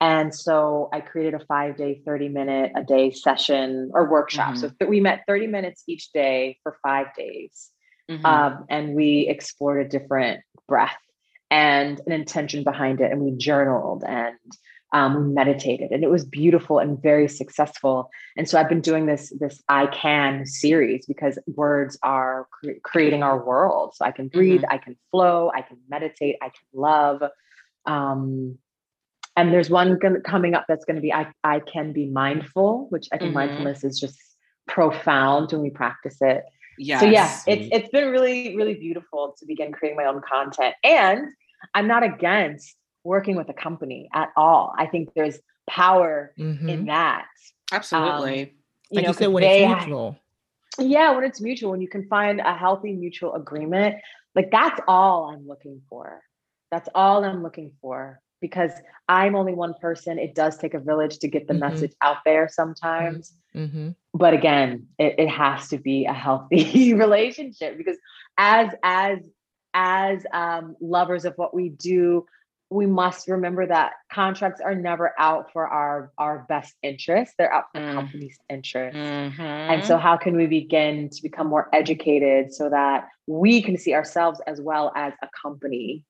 And 0.00 0.32
so 0.34 0.88
I 0.92 1.00
created 1.00 1.34
a 1.34 1.44
five 1.46 1.76
day, 1.76 2.02
30 2.04 2.28
minute 2.28 2.72
a 2.76 2.84
day 2.84 3.10
session 3.10 3.90
or 3.92 4.08
workshop. 4.08 4.54
Mm-hmm. 4.54 4.68
So 4.78 4.86
we 4.86 5.00
met 5.00 5.24
30 5.26 5.48
minutes 5.48 5.82
each 5.88 6.12
day 6.12 6.58
for 6.62 6.78
five 6.82 7.08
days. 7.16 7.70
Mm-hmm. 8.08 8.24
Um, 8.24 8.64
and 8.68 8.94
we 8.94 9.26
explored 9.28 9.84
a 9.84 9.88
different 9.88 10.40
breath 10.68 10.96
and 11.50 12.00
an 12.06 12.12
intention 12.12 12.62
behind 12.62 13.00
it. 13.00 13.10
And 13.10 13.20
we 13.20 13.32
journaled 13.32 14.04
and 14.06 14.36
um, 14.92 15.28
we 15.28 15.34
meditated 15.34 15.90
and 15.90 16.02
it 16.02 16.10
was 16.10 16.24
beautiful 16.24 16.78
and 16.78 17.02
very 17.02 17.28
successful. 17.28 18.08
And 18.36 18.48
so 18.48 18.58
I've 18.58 18.68
been 18.68 18.80
doing 18.80 19.06
this, 19.06 19.32
this 19.38 19.62
I 19.68 19.86
can 19.86 20.46
series 20.46 21.04
because 21.06 21.38
words 21.46 21.98
are 22.02 22.46
cre- 22.52 22.80
creating 22.82 23.22
our 23.22 23.44
world. 23.44 23.94
So 23.96 24.04
I 24.04 24.12
can 24.12 24.28
breathe, 24.28 24.62
mm-hmm. 24.62 24.72
I 24.72 24.78
can 24.78 24.96
flow, 25.10 25.50
I 25.54 25.62
can 25.62 25.78
meditate, 25.88 26.36
I 26.40 26.46
can 26.46 26.64
love. 26.72 27.22
Um, 27.84 28.58
and 29.38 29.52
there's 29.52 29.70
one 29.70 29.98
coming 30.24 30.54
up 30.54 30.64
that's 30.68 30.84
going 30.84 30.96
to 30.96 31.00
be 31.00 31.12
I, 31.12 31.30
I 31.44 31.60
can 31.60 31.92
be 31.92 32.06
mindful 32.06 32.88
which 32.90 33.08
i 33.12 33.18
think 33.18 33.28
mm-hmm. 33.28 33.46
mindfulness 33.46 33.84
is 33.84 33.98
just 33.98 34.18
profound 34.66 35.50
when 35.52 35.62
we 35.62 35.70
practice 35.70 36.18
it. 36.20 36.44
Yes. 36.78 37.00
so 37.00 37.06
yeah 37.06 37.40
it's 37.46 37.68
it's 37.72 37.88
been 37.88 38.10
really 38.10 38.56
really 38.56 38.74
beautiful 38.74 39.34
to 39.38 39.46
begin 39.46 39.72
creating 39.72 39.96
my 39.96 40.04
own 40.04 40.20
content. 40.28 40.74
And 40.84 41.28
i'm 41.74 41.88
not 41.88 42.02
against 42.02 42.76
working 43.04 43.36
with 43.36 43.48
a 43.48 43.54
company 43.54 44.08
at 44.12 44.30
all. 44.36 44.74
I 44.76 44.86
think 44.86 45.14
there's 45.14 45.38
power 45.68 46.34
mm-hmm. 46.38 46.68
in 46.68 46.84
that. 46.86 47.26
Absolutely. 47.72 48.42
Um, 48.42 48.48
you 48.90 48.96
like 48.96 49.04
know 49.04 49.10
you 49.10 49.14
said 49.14 49.28
when 49.28 49.44
it's 49.44 49.86
mutual. 49.86 50.18
yeah 50.78 51.14
when 51.14 51.24
it's 51.24 51.40
mutual 51.40 51.70
when 51.70 51.80
you 51.80 51.88
can 51.88 52.06
find 52.08 52.40
a 52.40 52.54
healthy 52.54 52.92
mutual 52.92 53.34
agreement 53.34 53.96
like 54.34 54.50
that's 54.50 54.80
all 54.86 55.30
i'm 55.32 55.46
looking 55.46 55.80
for. 55.88 56.20
That's 56.70 56.88
all 56.94 57.24
i'm 57.24 57.42
looking 57.42 57.72
for 57.80 58.20
because 58.40 58.72
I'm 59.08 59.34
only 59.34 59.54
one 59.54 59.74
person. 59.80 60.18
It 60.18 60.34
does 60.34 60.58
take 60.58 60.74
a 60.74 60.78
village 60.78 61.18
to 61.18 61.28
get 61.28 61.46
the 61.46 61.54
mm-hmm. 61.54 61.74
message 61.74 61.92
out 62.02 62.18
there 62.24 62.48
sometimes. 62.48 63.32
Mm-hmm. 63.54 63.90
But 64.14 64.34
again, 64.34 64.86
it, 64.98 65.14
it, 65.18 65.28
has 65.28 65.68
to 65.68 65.78
be 65.78 66.04
a 66.04 66.12
healthy 66.12 66.94
relationship 66.94 67.78
because 67.78 67.96
as 68.36 68.70
as 68.82 69.18
as 69.74 70.24
um, 70.32 70.76
lovers 70.80 71.24
of 71.24 71.34
what 71.36 71.54
we 71.54 71.70
do, 71.70 72.26
we 72.70 72.86
must 72.86 73.28
remember 73.28 73.66
that 73.66 73.92
contracts 74.12 74.60
are 74.60 74.74
never 74.74 75.14
out 75.18 75.52
for 75.52 75.66
our 75.66 76.12
our 76.18 76.44
best 76.48 76.74
interest. 76.82 77.32
They're 77.38 77.52
out 77.52 77.64
for 77.72 77.80
mm. 77.80 77.94
company's 77.94 78.38
interest. 78.50 78.96
Mm-hmm. 78.96 79.40
And 79.40 79.84
so 79.84 79.96
how 79.96 80.16
can 80.16 80.36
we 80.36 80.46
begin 80.46 81.08
to 81.10 81.22
become 81.22 81.46
more 81.46 81.68
educated 81.72 82.52
so 82.52 82.68
that 82.68 83.08
we 83.26 83.62
can 83.62 83.78
see 83.78 83.94
ourselves 83.94 84.40
as 84.46 84.60
well 84.60 84.92
as 84.94 85.14
a 85.22 85.28
company 85.42 86.04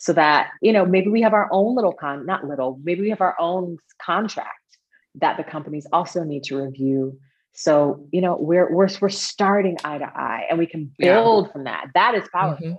so 0.00 0.14
that 0.14 0.50
you 0.62 0.72
know 0.72 0.84
maybe 0.84 1.08
we 1.08 1.20
have 1.20 1.34
our 1.34 1.46
own 1.52 1.76
little 1.76 1.92
con 1.92 2.26
not 2.26 2.44
little 2.44 2.80
maybe 2.82 3.02
we 3.02 3.10
have 3.10 3.20
our 3.20 3.36
own 3.38 3.76
contract 4.02 4.78
that 5.14 5.36
the 5.36 5.44
companies 5.44 5.86
also 5.92 6.24
need 6.24 6.42
to 6.42 6.56
review 6.56 7.16
so 7.52 8.04
you 8.10 8.20
know 8.20 8.36
we're 8.40 8.72
we're 8.74 8.88
we're 9.00 9.08
starting 9.08 9.76
eye 9.84 9.98
to 9.98 10.04
eye 10.04 10.46
and 10.48 10.58
we 10.58 10.66
can 10.66 10.90
build 10.98 11.46
yeah. 11.46 11.52
from 11.52 11.64
that 11.64 11.86
that 11.94 12.14
is 12.16 12.26
powerful 12.32 12.66
mm-hmm. 12.66 12.76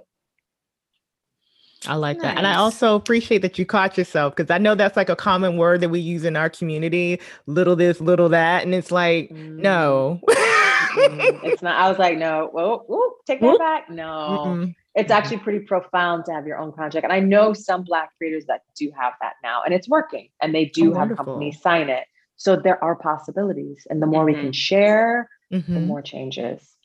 I 1.88 1.96
like 1.96 2.18
nice. 2.18 2.26
that. 2.26 2.38
And 2.38 2.46
I 2.46 2.58
also 2.58 2.96
appreciate 2.96 3.42
that 3.42 3.58
you 3.58 3.66
caught 3.66 3.98
yourself 3.98 4.36
because 4.36 4.52
I 4.52 4.60
know 4.60 4.76
that's 4.76 4.96
like 4.96 5.10
a 5.10 5.16
common 5.16 5.58
word 5.58 5.82
that 5.82 5.90
we 5.90 6.00
use 6.00 6.26
in 6.26 6.36
our 6.36 6.48
community 6.48 7.20
little 7.48 7.76
this, 7.76 8.00
little 8.00 8.30
that. 8.30 8.62
And 8.62 8.76
it's 8.76 8.92
like, 8.92 9.32
mm. 9.32 9.56
no. 9.56 10.20
it's 10.28 11.64
not. 11.64 11.80
I 11.80 11.90
was 11.90 11.98
like, 11.98 12.20
no, 12.20 12.50
whoa, 12.52 12.84
whoa 12.86 13.14
take 13.26 13.42
that 13.42 13.58
back. 13.58 13.90
No. 13.90 14.44
Mm-mm 14.46 14.76
it's 14.94 15.12
mm-hmm. 15.12 15.18
actually 15.18 15.38
pretty 15.38 15.60
profound 15.60 16.26
to 16.26 16.34
have 16.34 16.46
your 16.46 16.58
own 16.58 16.72
contract. 16.72 17.04
And 17.04 17.14
I 17.14 17.20
know 17.20 17.54
some 17.54 17.84
Black 17.84 18.10
creators 18.18 18.46
that 18.46 18.62
do 18.76 18.92
have 18.98 19.14
that 19.22 19.34
now, 19.44 19.62
and 19.64 19.74
it's 19.74 19.88
working, 19.88 20.30
and 20.42 20.54
they 20.54 20.66
do 20.66 20.94
oh, 20.94 20.98
have 20.98 21.16
companies 21.16 21.62
sign 21.62 21.90
it. 21.90 22.06
So 22.36 22.56
there 22.56 22.84
are 22.84 22.96
possibilities, 22.96 23.86
and 23.90 24.02
the 24.02 24.08
more 24.08 24.26
mm-hmm. 24.26 24.38
we 24.38 24.44
can 24.44 24.52
share, 24.52 25.30
mm-hmm. 25.54 25.74
the 25.74 25.80
more 25.80 26.02
changes. 26.02 26.76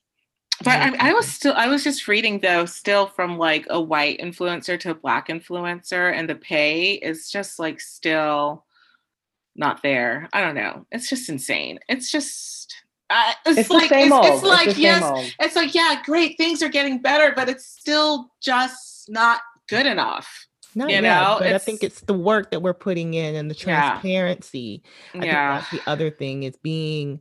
But 0.62 0.68
I, 0.68 1.10
I, 1.10 1.12
was 1.12 1.26
still, 1.26 1.52
I 1.54 1.68
was 1.68 1.84
just 1.84 2.08
reading 2.08 2.40
though, 2.40 2.64
still 2.64 3.06
from 3.06 3.36
like 3.36 3.66
a 3.68 3.80
white 3.80 4.20
influencer 4.20 4.80
to 4.80 4.90
a 4.90 4.94
black 4.94 5.28
influencer, 5.28 6.12
and 6.12 6.28
the 6.28 6.34
pay 6.34 6.92
is 6.92 7.30
just 7.30 7.58
like 7.58 7.80
still 7.80 8.64
not 9.54 9.82
there. 9.82 10.28
I 10.32 10.40
don't 10.40 10.54
know. 10.54 10.86
It's 10.90 11.08
just 11.08 11.28
insane. 11.28 11.78
It's 11.88 12.10
just 12.10 12.74
uh, 13.10 13.32
it's, 13.46 13.58
it's, 13.58 13.70
like 13.70 13.90
it's, 13.92 14.10
it's, 14.12 14.42
like 14.42 14.68
it's 14.68 14.78
yes, 14.78 15.02
old. 15.02 15.32
it's 15.38 15.56
like 15.56 15.74
yeah, 15.74 16.00
great 16.04 16.36
things 16.36 16.62
are 16.62 16.68
getting 16.68 17.00
better, 17.00 17.32
but 17.34 17.48
it's 17.48 17.66
still 17.66 18.30
just 18.40 19.08
not 19.08 19.40
good 19.68 19.86
enough. 19.86 20.46
Not 20.74 20.90
you 20.90 20.96
yet, 20.96 21.02
know, 21.02 21.36
but 21.38 21.54
I 21.54 21.58
think 21.58 21.82
it's 21.82 22.00
the 22.02 22.14
work 22.14 22.50
that 22.50 22.60
we're 22.60 22.74
putting 22.74 23.14
in 23.14 23.34
and 23.34 23.50
the 23.50 23.54
transparency. 23.54 24.82
Yeah. 25.14 25.20
I 25.20 25.24
yeah. 25.24 25.60
think 25.60 25.70
that's 25.70 25.84
the 25.84 25.90
other 25.90 26.10
thing 26.10 26.42
is 26.42 26.56
being 26.58 27.20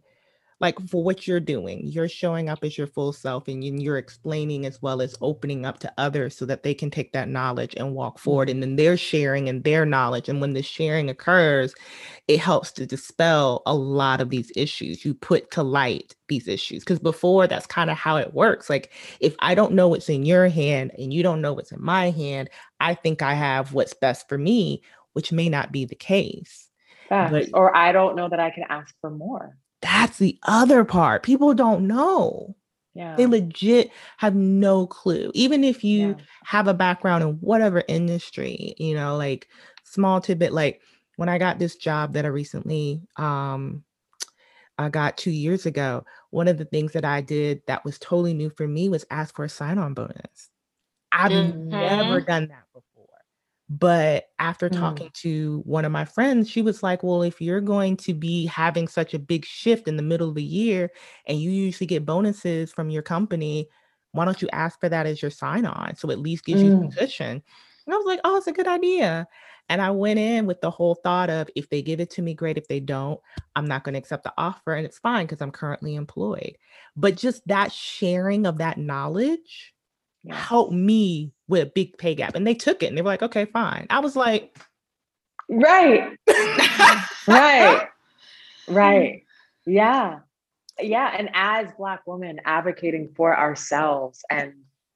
like 0.66 0.80
for 0.90 1.04
what 1.04 1.28
you're 1.28 1.40
doing 1.40 1.86
you're 1.86 2.10
showing 2.10 2.50
up 2.50 2.64
as 2.64 2.76
your 2.78 2.88
full 2.88 3.14
self 3.14 3.48
and 3.48 3.64
you're 3.82 3.98
explaining 4.00 4.66
as 4.66 4.82
well 4.82 5.02
as 5.02 5.16
opening 5.22 5.66
up 5.66 5.80
to 5.80 5.94
others 5.98 6.36
so 6.36 6.46
that 6.46 6.64
they 6.64 6.74
can 6.74 6.90
take 6.90 7.14
that 7.14 7.30
knowledge 7.30 7.76
and 7.78 7.94
walk 7.94 8.18
forward. 8.18 8.50
And 8.50 8.62
mm-hmm. 8.62 8.72
then 8.72 8.76
they're 8.76 8.98
sharing 8.98 9.48
and 9.48 9.64
their 9.64 9.86
knowledge. 9.86 10.28
And 10.28 10.42
when 10.42 10.54
the 10.54 10.64
sharing 10.64 11.10
occurs 11.10 11.74
it 12.28 12.40
helps 12.40 12.72
to 12.72 12.88
dispel 12.88 13.62
a 13.68 13.76
lot 13.76 14.20
of 14.20 14.32
these 14.32 14.52
issues. 14.56 15.06
You 15.06 15.14
put 15.14 15.52
to 15.52 15.62
light 15.62 16.16
these 16.28 16.48
issues. 16.48 16.80
Because 16.84 16.98
before 16.98 17.46
that's 17.46 17.68
kind 17.68 17.92
of 17.92 17.98
how 17.98 18.18
it 18.18 18.34
works. 18.34 18.70
Like 18.70 18.92
if 19.20 19.36
i 19.40 19.54
don't 19.54 19.74
know 19.74 19.88
what's 19.88 20.10
in 20.10 20.26
your 20.26 20.48
hand 20.48 20.92
and 20.98 21.14
you 21.14 21.22
don't 21.22 21.42
know 21.42 21.54
what's 21.54 21.72
in 21.72 21.84
my 21.84 22.10
hand 22.10 22.50
i 22.80 22.94
think 22.94 23.22
i 23.22 23.34
have 23.34 23.74
what's 23.74 23.94
best 23.94 24.28
for 24.28 24.38
me 24.38 24.82
which 25.14 25.32
may 25.32 25.48
not 25.48 25.72
be 25.72 25.86
the 25.86 25.96
case. 25.96 26.70
But, 27.10 27.50
or 27.54 27.76
i 27.76 27.92
don't 27.92 28.16
know 28.16 28.28
that 28.28 28.40
i 28.40 28.50
can 28.50 28.64
ask 28.70 28.94
for 29.00 29.10
more 29.10 29.56
that's 29.86 30.18
the 30.18 30.38
other 30.44 30.84
part. 30.84 31.22
People 31.22 31.54
don't 31.54 31.88
know. 31.88 32.56
Yeah. 32.96 33.16
They 33.16 33.28
legit 33.28 33.92
have 34.18 34.36
no 34.36 34.88
clue. 34.88 35.32
Even 35.34 35.64
if 35.64 35.84
you 35.84 36.10
yeah. 36.10 36.16
have 36.46 36.68
a 36.68 36.74
background 36.74 37.24
in 37.24 37.34
whatever 37.36 37.84
industry, 37.88 38.74
you 38.78 38.96
know, 38.96 39.16
like 39.16 39.48
small 39.84 40.22
tidbit, 40.22 40.54
like 40.54 40.82
when 41.18 41.30
I 41.30 41.38
got 41.38 41.60
this 41.60 41.76
job 41.76 42.14
that 42.14 42.26
I 42.26 42.30
recently 42.30 43.02
um 43.18 43.84
I 44.78 44.90
got 44.90 45.18
two 45.18 45.32
years 45.32 45.66
ago, 45.66 46.06
one 46.32 46.48
of 46.48 46.58
the 46.58 46.66
things 46.66 46.94
that 46.94 47.06
I 47.06 47.22
did 47.22 47.62
that 47.68 47.86
was 47.86 48.00
totally 48.00 48.34
new 48.34 48.50
for 48.50 48.68
me 48.68 48.90
was 48.90 49.06
ask 49.10 49.36
for 49.36 49.46
a 49.46 49.50
sign-on 49.50 49.94
bonus. 49.94 50.50
I've 51.12 51.32
mm-hmm. 51.32 51.70
never 51.70 52.20
done 52.22 52.48
that. 52.48 52.65
But 53.68 54.26
after 54.38 54.70
mm. 54.70 54.78
talking 54.78 55.10
to 55.22 55.64
one 55.66 55.86
of 55.86 55.92
my 55.92 56.06
friends, 56.06 56.50
she 56.50 56.62
was 56.62 56.84
like, 56.84 57.02
Well, 57.02 57.24
if 57.24 57.42
you're 57.42 57.62
going 57.62 57.98
to 57.98 58.14
be 58.14 58.46
having 58.46 58.88
such 58.88 59.14
a 59.14 59.20
big 59.20 59.46
shift 59.46 59.88
in 59.88 59.98
the 59.98 60.04
middle 60.04 60.30
of 60.30 60.36
the 60.36 60.44
year 60.44 60.92
and 61.28 61.40
you 61.40 61.50
usually 61.50 61.88
get 61.88 62.06
bonuses 62.06 62.72
from 62.72 62.90
your 62.90 63.02
company, 63.02 63.68
why 64.12 64.26
don't 64.26 64.42
you 64.42 64.50
ask 64.54 64.80
for 64.80 64.90
that 64.90 65.08
as 65.08 65.22
your 65.22 65.32
sign 65.32 65.66
on? 65.66 65.96
So 65.96 66.12
at 66.12 66.20
least 66.20 66.46
gives 66.46 66.62
mm. 66.62 66.66
you 66.66 66.72
some 66.72 66.90
mm. 66.90 66.98
cushion. 66.98 67.44
And 67.86 67.94
I 67.94 67.98
was 67.98 68.06
like, 68.06 68.20
oh, 68.24 68.38
it's 68.38 68.48
a 68.48 68.52
good 68.52 68.68
idea. 68.68 69.28
And 69.68 69.82
I 69.82 69.92
went 69.92 70.20
in 70.20 70.46
with 70.46 70.62
the 70.62 70.70
whole 70.70 70.96
thought 70.96 71.30
of 71.30 71.50
if 71.56 71.70
they 71.70 71.82
give 71.82 72.00
it 72.00 72.12
to 72.12 72.22
me, 72.22 72.34
great. 72.36 72.58
If 72.58 72.68
they 72.68 72.80
don't, 72.80 73.20
I'm 73.56 73.66
not 73.66 73.84
going 73.84 73.94
to 73.94 74.00
accept 74.00 74.24
the 74.24 74.34
offer 74.38 74.74
and 74.74 74.86
it's 74.86 75.00
fine 75.00 75.26
because 75.26 75.42
I'm 75.42 75.52
currently 75.52 75.96
employed. 75.96 76.58
But 76.96 77.16
just 77.16 77.48
that 77.48 77.72
sharing 77.72 78.46
of 78.46 78.60
that 78.60 78.78
knowledge 78.78 79.74
yeah. 80.26 80.36
helped 80.36 80.74
me 80.74 81.32
with 81.48 81.64
a 81.64 81.66
big 81.68 81.98
pay 81.98 82.16
gap. 82.16 82.36
And 82.36 82.46
they 82.46 82.56
took 82.56 82.84
it 82.84 82.88
and 82.88 82.98
they 82.98 83.02
were 83.02 83.10
like, 83.10 83.24
okay, 83.24 83.46
fine. 83.46 83.88
I 83.90 84.00
was 84.00 84.16
like, 84.16 84.58
right, 85.50 86.18
right, 87.28 87.88
right. 88.68 89.24
Yeah. 89.66 90.20
Yeah. 90.82 91.16
And 91.18 91.30
as 91.34 91.72
Black 91.78 92.02
women 92.06 92.42
advocating 92.46 93.10
for 93.16 93.38
ourselves 93.38 94.24
and 94.30 94.54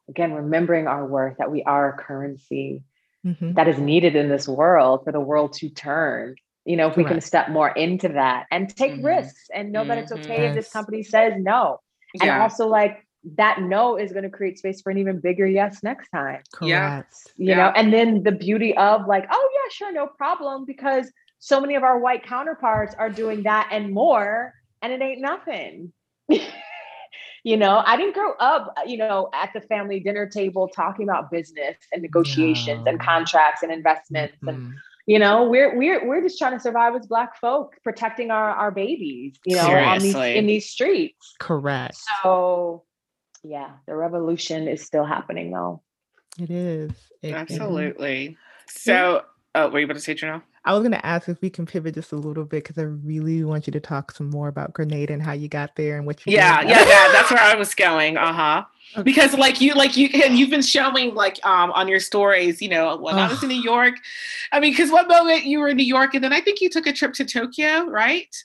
again, 0.10 0.34
remembering 0.34 0.88
our 0.88 1.06
worth, 1.06 1.38
that 1.38 1.52
we 1.52 1.64
are 1.64 1.94
a 1.94 1.98
currency 1.98 2.84
mm-hmm. 3.26 3.54
that 3.54 3.68
is 3.68 3.78
needed 3.78 4.16
in 4.16 4.28
this 4.28 4.48
world 4.48 5.04
for 5.04 5.12
the 5.12 5.20
world 5.20 5.54
to 5.54 5.70
turn. 5.70 6.36
You 6.66 6.76
know, 6.76 6.88
if 6.88 6.98
we 6.98 7.04
can 7.04 7.22
step 7.22 7.50
more 7.50 7.70
into 7.70 8.10
that 8.10 8.46
and 8.52 8.76
take 8.76 8.94
mm-hmm. 8.94 9.06
risks 9.06 9.50
and 9.54 9.72
know 9.72 9.82
mm-hmm. 9.82 9.90
that 9.90 9.98
it's 10.00 10.12
okay 10.12 10.44
yes. 10.44 10.50
if 10.50 10.56
this 10.56 10.74
company 10.74 11.04
says 11.04 11.34
no. 11.38 11.80
Yeah. 12.16 12.34
And 12.34 12.42
also 12.44 12.68
like 12.68 13.08
that 13.36 13.62
no 13.62 13.98
is 13.98 14.12
going 14.12 14.24
to 14.24 14.30
create 14.30 14.58
space 14.58 14.82
for 14.82 14.92
an 14.92 14.98
even 14.98 15.20
bigger 15.20 15.46
yes 15.46 15.84
next 15.84 16.10
time. 16.10 16.42
Correct. 16.54 17.16
You 17.38 17.50
yeah. 17.50 17.56
know, 17.56 17.74
and 17.76 17.92
then 17.92 18.24
the 18.24 18.32
beauty 18.32 18.76
of 18.78 19.08
like, 19.08 19.26
oh 19.30 19.50
yeah, 19.54 19.72
sure, 19.72 19.92
no 19.92 20.08
problem, 20.08 20.66
because 20.66 21.12
so 21.40 21.60
many 21.60 21.76
of 21.76 21.84
our 21.84 22.00
white 22.00 22.24
counterparts 22.24 22.96
are 22.96 23.10
doing 23.10 23.44
that 23.44 23.70
and 23.72 23.94
more, 23.94 24.54
and 24.82 24.94
it 24.94 25.02
ain't 25.02 25.22
nothing. 25.22 25.92
you 26.30 27.58
know, 27.58 27.82
I 27.86 27.98
didn't 27.98 28.14
grow 28.14 28.34
up, 28.40 28.74
you 28.86 28.98
know, 28.98 29.30
at 29.34 29.52
the 29.54 29.62
family 29.62 30.00
dinner 30.00 30.28
table 30.28 30.68
talking 30.68 31.04
about 31.04 31.32
business 31.32 31.76
and 31.92 32.02
negotiations 32.02 32.86
and 32.88 33.00
contracts 33.00 33.64
and 33.64 33.72
investments 33.72 34.36
mm-hmm. 34.38 34.50
and 34.50 34.74
you 35.10 35.18
know 35.18 35.50
we're 35.50 35.76
we're 35.76 36.08
we're 36.08 36.22
just 36.22 36.38
trying 36.38 36.54
to 36.54 36.60
survive 36.60 36.94
as 36.94 37.08
black 37.08 37.36
folk 37.38 37.76
protecting 37.84 38.30
our 38.30 38.52
our 38.52 38.70
babies 38.70 39.34
you 39.44 39.56
know 39.56 39.68
on 39.68 40.00
these, 40.00 40.14
in 40.14 40.46
these 40.46 40.70
streets 40.70 41.34
correct 41.40 41.98
so 42.22 42.84
yeah, 43.44 43.72
the 43.86 43.96
revolution 43.96 44.68
is 44.68 44.84
still 44.86 45.06
happening 45.06 45.52
though. 45.52 45.82
It 46.40 46.50
is. 46.50 46.92
It, 47.22 47.34
Absolutely. 47.34 48.38
so, 48.68 49.24
oh, 49.56 49.70
were 49.70 49.80
you 49.80 49.86
about 49.86 49.96
to 49.96 50.00
say, 50.00 50.16
Janelle? 50.16 50.42
I 50.66 50.74
was 50.74 50.82
going 50.82 50.92
to 50.92 51.06
ask 51.06 51.30
if 51.30 51.42
we 51.42 51.50
can 51.50 51.66
pivot 51.66 51.96
just 51.96 52.12
a 52.12 52.18
little 52.18 52.44
bit 52.44 52.64
because 52.64 52.78
I 52.78 52.84
really 52.84 53.44
want 53.44 53.66
you 53.66 53.72
to 53.72 53.80
talk 53.80 54.12
some 54.12 54.30
more 54.30 54.50
about 54.50 54.74
Grenada 54.74 55.14
and 55.14 55.24
how 55.24 55.32
you 55.32 55.48
got 55.48 55.76
there 55.76 55.98
and 55.98 56.06
what 56.06 56.26
you. 56.26 56.34
Yeah, 56.34 56.62
yeah, 56.62 56.80
yeah. 56.80 57.12
That's 57.12 57.32
where 57.32 57.42
I 57.42 57.56
was 57.56 57.74
going. 57.74 58.18
Uh 58.18 58.34
huh. 58.34 58.64
Okay. 58.94 59.04
Because 59.04 59.34
like 59.36 59.62
you, 59.62 59.74
like 59.74 59.96
you, 59.96 60.10
and 60.24 60.38
you've 60.38 60.50
been 60.50 60.62
showing 60.62 61.16
like 61.16 61.44
um 61.46 61.72
on 61.72 61.88
your 61.88 62.00
stories, 62.00 62.62
you 62.62 62.70
know, 62.70 62.98
when 62.98 63.16
I 63.16 63.28
was 63.28 63.42
in 63.42 63.50
New 63.50 63.62
York. 63.62 63.96
I 64.52 64.60
mean, 64.60 64.74
because 64.74 64.92
one 64.92 65.08
moment 65.08 65.46
you 65.46 65.60
were 65.60 65.70
in 65.70 65.78
New 65.78 65.84
York, 65.84 66.14
and 66.14 66.24
then 66.24 66.34
I 66.34 66.42
think 66.42 66.60
you 66.62 66.70
took 66.70 66.88
a 66.88 66.94
trip 66.94 67.14
to 67.14 67.26
Tokyo, 67.26 67.86
right? 67.86 68.36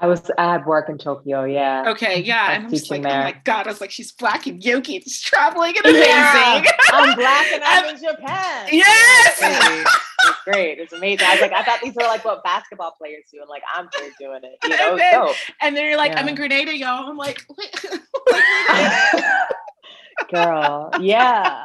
I 0.00 0.06
was 0.06 0.30
I 0.38 0.52
had 0.52 0.64
work 0.64 0.88
in 0.88 0.96
Tokyo, 0.96 1.44
yeah. 1.44 1.82
Okay, 1.88 2.22
yeah. 2.22 2.52
And 2.52 2.64
I'm 2.64 2.70
just 2.70 2.88
like, 2.88 3.02
there. 3.02 3.20
oh 3.20 3.24
my 3.24 3.36
god, 3.42 3.66
I 3.66 3.70
was 3.70 3.80
like, 3.80 3.90
she's 3.90 4.12
black 4.12 4.46
and 4.46 4.62
yogi, 4.62 5.00
she's 5.00 5.20
traveling 5.20 5.76
and 5.76 5.86
amazing. 5.86 6.06
Yeah, 6.06 6.64
I'm 6.92 7.16
black 7.16 7.46
and 7.52 7.64
I'm 7.64 7.94
in 7.94 8.00
Japan. 8.00 8.68
Yes. 8.72 9.38
It's 9.40 10.44
great. 10.44 10.78
It's 10.78 10.92
amazing. 10.92 11.26
I 11.26 11.32
was 11.32 11.40
like, 11.40 11.52
I 11.52 11.64
thought 11.64 11.80
these 11.82 11.94
were 11.94 12.02
like 12.02 12.24
what 12.24 12.44
basketball 12.44 12.94
players 12.96 13.24
do, 13.32 13.40
and 13.40 13.48
like 13.48 13.62
I'm 13.74 13.88
here 13.98 14.12
doing 14.20 14.40
it. 14.44 14.58
You 14.62 14.68
know, 14.70 14.90
and 14.90 15.00
then, 15.00 15.12
dope. 15.14 15.36
and 15.60 15.76
then 15.76 15.84
you're 15.84 15.96
like, 15.96 16.12
yeah. 16.12 16.20
I'm 16.20 16.28
in 16.28 16.36
Grenada, 16.36 16.76
y'all. 16.76 17.08
I'm 17.08 17.16
like, 17.16 17.44
girl, 20.32 20.90
yeah, 21.00 21.64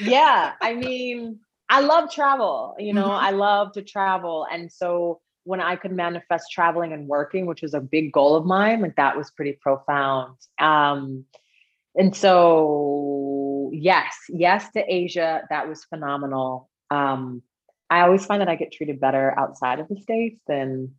yeah. 0.00 0.52
I 0.60 0.74
mean, 0.74 1.40
I 1.68 1.80
love 1.80 2.10
travel. 2.10 2.76
You 2.78 2.94
know, 2.94 3.08
mm-hmm. 3.08 3.26
I 3.26 3.30
love 3.30 3.72
to 3.72 3.82
travel, 3.82 4.46
and 4.50 4.72
so 4.72 5.20
when 5.44 5.60
I 5.60 5.76
could 5.76 5.92
manifest 5.92 6.50
traveling 6.50 6.92
and 6.92 7.06
working, 7.06 7.46
which 7.46 7.62
was 7.62 7.74
a 7.74 7.80
big 7.80 8.12
goal 8.12 8.34
of 8.34 8.44
mine, 8.44 8.80
like 8.80 8.96
that 8.96 9.16
was 9.16 9.30
pretty 9.30 9.52
profound. 9.52 10.36
Um, 10.58 11.24
and 11.94 12.16
so, 12.16 13.70
yes, 13.72 14.14
yes 14.28 14.70
to 14.72 14.82
Asia, 14.86 15.42
that 15.50 15.68
was 15.68 15.84
phenomenal. 15.84 16.68
Um, 16.90 17.42
I 17.90 18.00
always 18.00 18.26
find 18.26 18.40
that 18.40 18.48
I 18.48 18.56
get 18.56 18.72
treated 18.72 18.98
better 18.98 19.38
outside 19.38 19.78
of 19.78 19.88
the 19.88 20.00
states 20.00 20.40
than, 20.48 20.94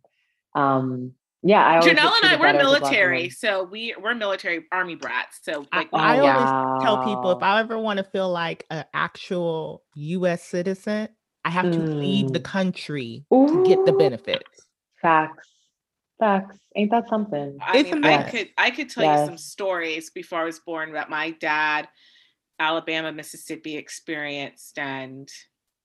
um, 0.54 1.12
yeah. 1.42 1.64
I 1.64 1.78
Janelle 1.80 2.12
and 2.22 2.24
I 2.24 2.36
we're 2.40 2.52
military, 2.54 3.28
so 3.30 3.64
we 3.64 3.94
we're 4.00 4.14
military 4.14 4.64
army 4.72 4.94
brats. 4.94 5.40
So 5.42 5.66
like, 5.72 5.88
I, 5.92 6.16
I 6.16 6.18
always 6.18 6.82
tell 6.82 7.04
people 7.04 7.30
if 7.32 7.42
I 7.42 7.60
ever 7.60 7.78
want 7.78 7.98
to 7.98 8.04
feel 8.04 8.30
like 8.30 8.64
an 8.70 8.84
actual 8.94 9.84
U.S. 9.94 10.42
citizen, 10.42 11.08
I 11.46 11.50
have 11.50 11.70
to 11.70 11.78
leave 11.78 12.32
the 12.32 12.40
mm. 12.40 12.44
country 12.44 13.24
Ooh. 13.32 13.62
to 13.62 13.68
get 13.68 13.86
the 13.86 13.92
benefits. 13.92 14.66
Facts. 15.00 15.48
Facts. 16.18 16.58
Ain't 16.74 16.90
that 16.90 17.08
something? 17.08 17.56
I 17.62 17.84
mean, 17.84 18.04
I 18.04 18.28
could 18.28 18.48
I 18.58 18.70
could 18.72 18.90
tell 18.90 19.04
yes. 19.04 19.20
you 19.20 19.26
some 19.26 19.38
stories 19.38 20.10
before 20.10 20.40
I 20.40 20.44
was 20.44 20.58
born 20.58 20.94
that 20.94 21.08
my 21.08 21.30
dad, 21.30 21.86
Alabama, 22.58 23.12
Mississippi 23.12 23.76
experienced 23.76 24.76
and 24.76 25.28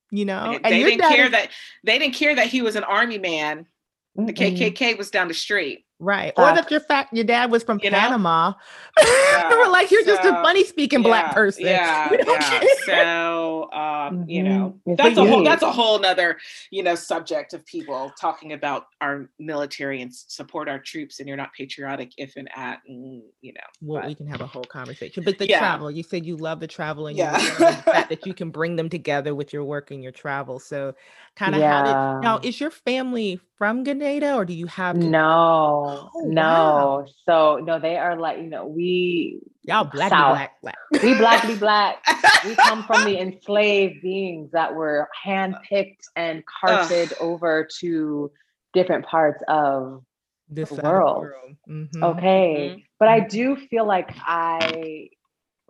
you 0.10 0.26
know, 0.26 0.58
they, 0.64 0.70
they 0.72 0.84
didn't 0.84 1.08
care 1.08 1.26
is- 1.26 1.32
that 1.32 1.50
they 1.84 2.00
didn't 2.00 2.16
care 2.16 2.36
that 2.36 2.48
he 2.48 2.64
was 2.64 2.76
an 2.76 2.84
army 2.84 3.20
man. 3.20 3.68
The 4.16 4.34
Mm-mm. 4.34 4.58
KKK 4.58 4.98
was 4.98 5.12
down 5.12 5.28
the 5.28 5.36
street. 5.36 5.86
Right. 6.02 6.34
or 6.36 6.46
that 6.46 6.72
your 6.72 6.80
fact 6.80 7.14
your 7.14 7.24
dad 7.24 7.52
was 7.52 7.64
from 7.64 7.80
you 7.84 7.92
Panama. 7.92 8.54
Yeah. 9.32 9.50
We're 9.50 9.70
like, 9.70 9.92
you're 9.92 10.04
so, 10.04 10.16
just 10.16 10.26
a 10.26 10.32
funny 10.42 10.64
speaking 10.64 11.02
yeah, 11.02 11.08
black 11.08 11.34
person. 11.34 11.66
Yeah. 11.68 12.10
yeah. 12.12 12.66
So 12.86 13.70
um, 13.72 13.80
mm-hmm. 13.80 14.30
you 14.30 14.44
know, 14.44 14.80
that's 14.86 15.18
a 15.18 15.26
whole 15.26 15.44
that's 15.44 15.64
a 15.64 15.72
whole 15.72 16.00
nother, 16.00 16.38
you 16.72 16.84
know, 16.84 16.96
subject 16.96 17.54
of 17.54 17.66
people 17.66 18.12
talking 18.20 18.54
about 18.54 18.88
our 19.00 19.30
military 19.40 20.02
and 20.02 20.14
support 20.14 20.68
our 20.68 20.80
troops 20.80 21.20
and 21.20 21.28
you're 21.28 21.38
not 21.38 21.54
patriotic 21.54 22.12
if 22.18 22.36
and 22.36 22.50
at 22.56 22.80
and 22.88 23.22
you 23.42 23.54
know. 23.54 23.62
Well, 23.82 24.02
but, 24.02 24.10
we 24.10 24.16
can 24.16 24.28
have 24.28 24.42
a 24.42 24.48
whole 24.48 24.64
conversation. 24.64 25.24
But 25.24 25.38
the 25.38 25.48
travel, 25.48 25.92
you 25.92 26.04
said 26.04 26.26
you 26.26 26.36
love 26.36 26.60
the 26.60 26.68
travel 26.68 27.08
and 27.08 27.18
yeah. 27.18 27.38
the 27.38 27.74
fact 27.84 28.10
that 28.10 28.26
you 28.26 28.34
can 28.42 28.50
bring 28.50 28.76
them 28.76 28.90
together 28.90 29.36
with 29.36 29.54
your 29.54 29.64
work 29.64 29.92
and 29.92 30.02
your 30.02 30.12
travel. 30.12 30.60
So 30.60 30.96
kind 31.36 31.56
of 31.56 31.62
how 31.62 31.84
did 31.84 32.24
now 32.24 32.40
is 32.44 32.60
your 32.60 32.72
family 32.72 33.40
from 33.58 33.84
Grenada 33.84 34.36
or 34.36 34.46
do 34.46 34.54
you 34.54 34.66
have 34.68 34.98
no 34.98 35.91
oh, 36.14 36.22
no 36.26 36.42
wow. 36.42 37.06
so 37.28 37.60
no 37.64 37.80
they 37.80 37.98
are 37.98 38.18
like 38.18 38.38
you 38.38 38.48
know 38.48 38.66
we 38.66 39.40
y'all 39.64 39.84
black 39.84 40.10
black 40.10 40.62
black 40.62 40.78
we 41.04 41.14
blackly 41.16 41.56
black 41.56 42.04
we 42.46 42.56
come 42.56 42.84
from 42.84 43.06
the 43.06 43.20
enslaved 43.20 44.02
beings 44.02 44.50
that 44.52 44.74
were 44.74 45.08
handpicked 45.26 46.06
and 46.16 46.44
carted 46.46 47.14
uh. 47.14 47.24
over 47.24 47.68
to 47.80 48.32
different 48.74 49.06
parts 49.06 49.42
of 49.48 50.04
this 50.50 50.70
the 50.70 50.82
world, 50.82 51.22
world. 51.22 51.56
Mm-hmm. 51.70 52.04
okay 52.04 52.70
mm-hmm. 52.72 52.80
but 53.00 53.08
i 53.08 53.20
do 53.20 53.56
feel 53.56 53.88
like 53.88 54.10
i 54.26 55.08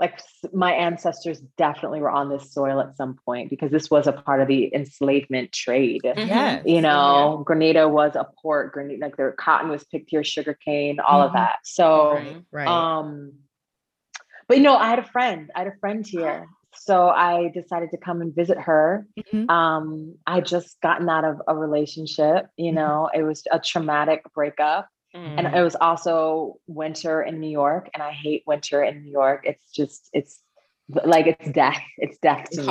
like 0.01 0.19
my 0.51 0.73
ancestors 0.73 1.39
definitely 1.57 2.01
were 2.01 2.09
on 2.09 2.27
this 2.27 2.51
soil 2.51 2.81
at 2.81 2.97
some 2.97 3.17
point 3.23 3.51
because 3.51 3.69
this 3.69 3.91
was 3.91 4.07
a 4.07 4.11
part 4.11 4.41
of 4.41 4.47
the 4.47 4.73
enslavement 4.73 5.51
trade. 5.51 6.01
Mm-hmm. 6.03 6.27
Yes. 6.27 6.63
You 6.65 6.81
know, 6.81 7.37
yeah. 7.37 7.43
Grenada 7.45 7.87
was 7.87 8.15
a 8.15 8.25
port, 8.41 8.73
Grenada, 8.73 8.99
like 8.99 9.15
their 9.15 9.31
cotton 9.31 9.69
was 9.69 9.83
picked 9.83 10.09
here, 10.09 10.23
sugar 10.23 10.57
cane, 10.65 10.99
all 10.99 11.19
mm-hmm. 11.19 11.27
of 11.27 11.33
that. 11.33 11.57
So, 11.63 12.13
right, 12.13 12.43
right. 12.51 12.67
um, 12.67 13.33
but 14.47 14.57
you 14.57 14.63
know, 14.63 14.75
I 14.75 14.89
had 14.89 14.99
a 14.99 15.05
friend, 15.05 15.51
I 15.55 15.59
had 15.59 15.67
a 15.67 15.77
friend 15.79 16.05
here. 16.05 16.47
So 16.73 17.09
I 17.09 17.51
decided 17.53 17.91
to 17.91 17.97
come 17.97 18.21
and 18.21 18.33
visit 18.33 18.57
her. 18.57 19.05
Mm-hmm. 19.19 19.51
Um, 19.51 20.15
I 20.25 20.41
just 20.41 20.81
gotten 20.81 21.09
out 21.09 21.25
of 21.25 21.41
a 21.47 21.55
relationship, 21.55 22.47
you 22.57 22.67
mm-hmm. 22.67 22.75
know, 22.75 23.09
it 23.13 23.21
was 23.21 23.43
a 23.51 23.59
traumatic 23.59 24.23
breakup. 24.33 24.87
Mm. 25.15 25.37
And 25.37 25.55
it 25.55 25.61
was 25.61 25.75
also 25.75 26.55
winter 26.67 27.21
in 27.21 27.39
New 27.39 27.49
York, 27.49 27.89
and 27.93 28.01
I 28.01 28.11
hate 28.11 28.43
winter 28.47 28.81
in 28.83 29.03
New 29.03 29.11
York. 29.11 29.41
It's 29.43 29.71
just 29.71 30.09
it's 30.13 30.41
like 30.89 31.27
it's 31.27 31.51
death. 31.51 31.81
It's 31.97 32.17
death 32.17 32.49
to 32.51 32.61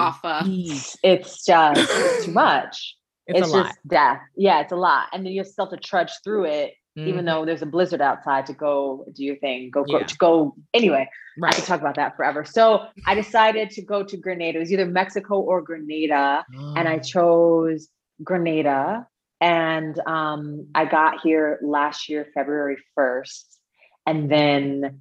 me. 0.44 0.70
It's 1.02 1.44
just 1.44 1.84
it's 1.84 2.24
too 2.24 2.32
much. 2.32 2.96
It's, 3.26 3.40
it's 3.40 3.52
just 3.52 3.52
lot. 3.52 3.76
death. 3.86 4.20
Yeah, 4.36 4.60
it's 4.60 4.72
a 4.72 4.76
lot, 4.76 5.08
and 5.12 5.24
then 5.24 5.32
you 5.32 5.44
still 5.44 5.66
have 5.66 5.78
to 5.78 5.86
trudge 5.86 6.12
through 6.24 6.46
it, 6.46 6.74
mm. 6.98 7.06
even 7.06 7.16
mm-hmm. 7.16 7.26
though 7.26 7.44
there's 7.44 7.62
a 7.62 7.66
blizzard 7.66 8.00
outside 8.00 8.46
to 8.46 8.54
go 8.54 9.04
do 9.14 9.22
your 9.22 9.36
thing. 9.36 9.70
Go, 9.70 9.84
yeah. 9.86 9.98
go 9.98 10.04
to 10.04 10.16
go 10.16 10.54
anyway. 10.72 11.08
Right. 11.38 11.52
I 11.52 11.56
could 11.56 11.64
talk 11.64 11.80
about 11.80 11.96
that 11.96 12.16
forever. 12.16 12.44
So 12.44 12.86
I 13.06 13.14
decided 13.14 13.70
to 13.70 13.82
go 13.82 14.02
to 14.02 14.16
Grenada. 14.16 14.56
It 14.56 14.60
was 14.60 14.72
either 14.72 14.86
Mexico 14.86 15.40
or 15.40 15.60
Grenada, 15.60 16.44
oh. 16.56 16.74
and 16.76 16.88
I 16.88 16.96
oh. 16.96 17.00
chose 17.00 17.88
Grenada 18.24 19.06
and 19.40 19.98
um, 20.06 20.66
I 20.74 20.84
got 20.84 21.20
here 21.20 21.58
last 21.62 22.08
year, 22.08 22.26
February 22.34 22.76
1st. 22.98 23.44
And 24.06 24.30
then 24.30 25.00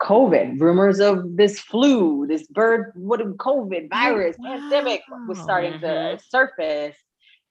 COVID, 0.00 0.60
rumors 0.60 1.00
of 1.00 1.36
this 1.36 1.58
flu, 1.58 2.26
this 2.26 2.46
bird, 2.46 2.92
what 2.94 3.20
COVID 3.20 3.88
virus, 3.90 4.36
wow. 4.38 4.52
pandemic 4.52 5.02
was 5.28 5.38
starting 5.40 5.80
to 5.80 5.86
mm-hmm. 5.86 6.20
surface. 6.28 6.96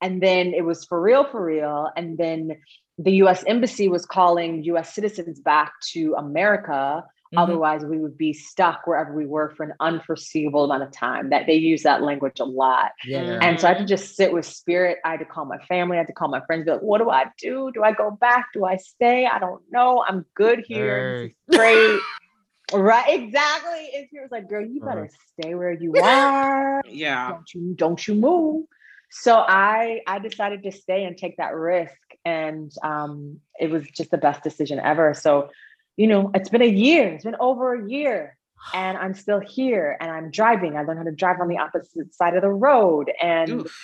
And 0.02 0.22
then 0.22 0.54
it 0.54 0.64
was 0.64 0.86
for 0.86 1.02
real, 1.02 1.26
for 1.30 1.44
real. 1.44 1.90
And 1.96 2.18
then 2.18 2.58
the 2.98 3.14
US 3.24 3.44
Embassy 3.48 3.88
was 3.88 4.06
calling 4.06 4.64
US 4.66 4.94
citizens 4.94 5.40
back 5.40 5.74
to 5.94 6.16
America 6.18 7.04
Mm-hmm. 7.34 7.40
Otherwise, 7.40 7.84
we 7.84 7.98
would 7.98 8.16
be 8.16 8.32
stuck 8.32 8.86
wherever 8.86 9.12
we 9.12 9.26
were 9.26 9.50
for 9.58 9.64
an 9.64 9.74
unforeseeable 9.80 10.66
amount 10.66 10.84
of 10.84 10.92
time. 10.92 11.32
That 11.32 11.48
they 11.48 11.56
use 11.56 11.82
that 11.82 12.04
language 12.04 12.40
a 12.40 12.46
lot. 12.46 12.92
Yeah. 13.06 13.40
And 13.42 13.60
so 13.60 13.68
I 13.68 13.74
had 13.74 13.80
to 13.80 13.86
just 13.86 14.16
sit 14.16 14.32
with 14.32 14.46
spirit. 14.46 15.00
I 15.04 15.12
had 15.12 15.20
to 15.20 15.26
call 15.26 15.46
my 15.46 15.58
family, 15.66 15.98
I 15.98 16.02
had 16.02 16.08
to 16.08 16.14
call 16.14 16.28
my 16.28 16.42
friends, 16.46 16.66
be 16.66 16.72
like, 16.72 16.82
what 16.82 17.00
do 17.00 17.10
I 17.10 17.26
do? 17.40 17.72
Do 17.74 17.82
I 17.82 17.92
go 17.92 18.12
back? 18.12 18.50
Do 18.54 18.66
I 18.66 18.78
stay? 18.78 19.26
I 19.26 19.40
don't 19.40 19.64
know. 19.72 20.04
I'm 20.08 20.28
good 20.36 20.64
here. 20.68 21.32
Great. 21.52 22.00
right, 22.74 23.20
exactly. 23.20 23.90
And 23.96 24.08
he 24.12 24.20
was 24.20 24.30
like, 24.30 24.48
girl, 24.48 24.64
you 24.64 24.82
better 24.82 25.10
stay 25.40 25.56
where 25.56 25.72
you 25.72 25.96
are. 26.04 26.84
yeah. 26.88 27.30
Don't 27.30 27.54
you 27.56 27.74
don't 27.76 28.08
you 28.08 28.14
move. 28.14 28.66
So 29.10 29.38
I 29.38 30.02
I 30.06 30.20
decided 30.20 30.62
to 30.64 30.72
stay 30.72 31.06
and 31.06 31.18
take 31.18 31.38
that 31.38 31.56
risk. 31.56 31.96
And 32.26 32.72
um, 32.84 33.40
it 33.60 33.72
was 33.72 33.88
just 33.88 34.12
the 34.12 34.18
best 34.18 34.44
decision 34.44 34.80
ever. 34.80 35.14
So 35.14 35.50
you 35.98 36.08
know, 36.08 36.32
it's 36.34 36.50
been 36.50 36.62
a 36.62 36.66
year, 36.66 37.10
it's 37.10 37.24
been 37.24 37.36
over 37.40 37.74
a 37.74 37.90
year, 37.90 38.38
and 38.74 38.98
I'm 38.98 39.14
still 39.14 39.40
here 39.40 39.98
and 40.00 40.10
I'm 40.10 40.32
driving. 40.32 40.76
I 40.76 40.84
learned 40.84 41.00
how 41.00 41.06
to 41.06 41.12
drive 41.12 41.40
on 41.40 41.48
the 41.48 41.60
opposite 41.60 42.14
side 42.14 42.36
of 42.36 42.42
the 42.42 42.50
road. 42.50 43.12
And 43.22 43.50
Oof. 43.50 43.78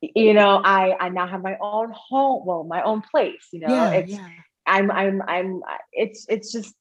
you 0.00 0.34
know, 0.34 0.60
I 0.64 0.96
I 0.98 1.08
now 1.08 1.26
have 1.26 1.42
my 1.42 1.56
own 1.60 1.92
home, 1.94 2.44
well, 2.44 2.64
my 2.64 2.82
own 2.82 3.02
place, 3.02 3.48
you 3.52 3.60
know. 3.60 3.68
Yeah, 3.68 3.90
it's 3.90 4.12
yeah. 4.12 4.28
I'm 4.66 4.90
I'm 4.90 5.22
I'm 5.26 5.62
it's 5.92 6.26
it's 6.28 6.52
just 6.52 6.74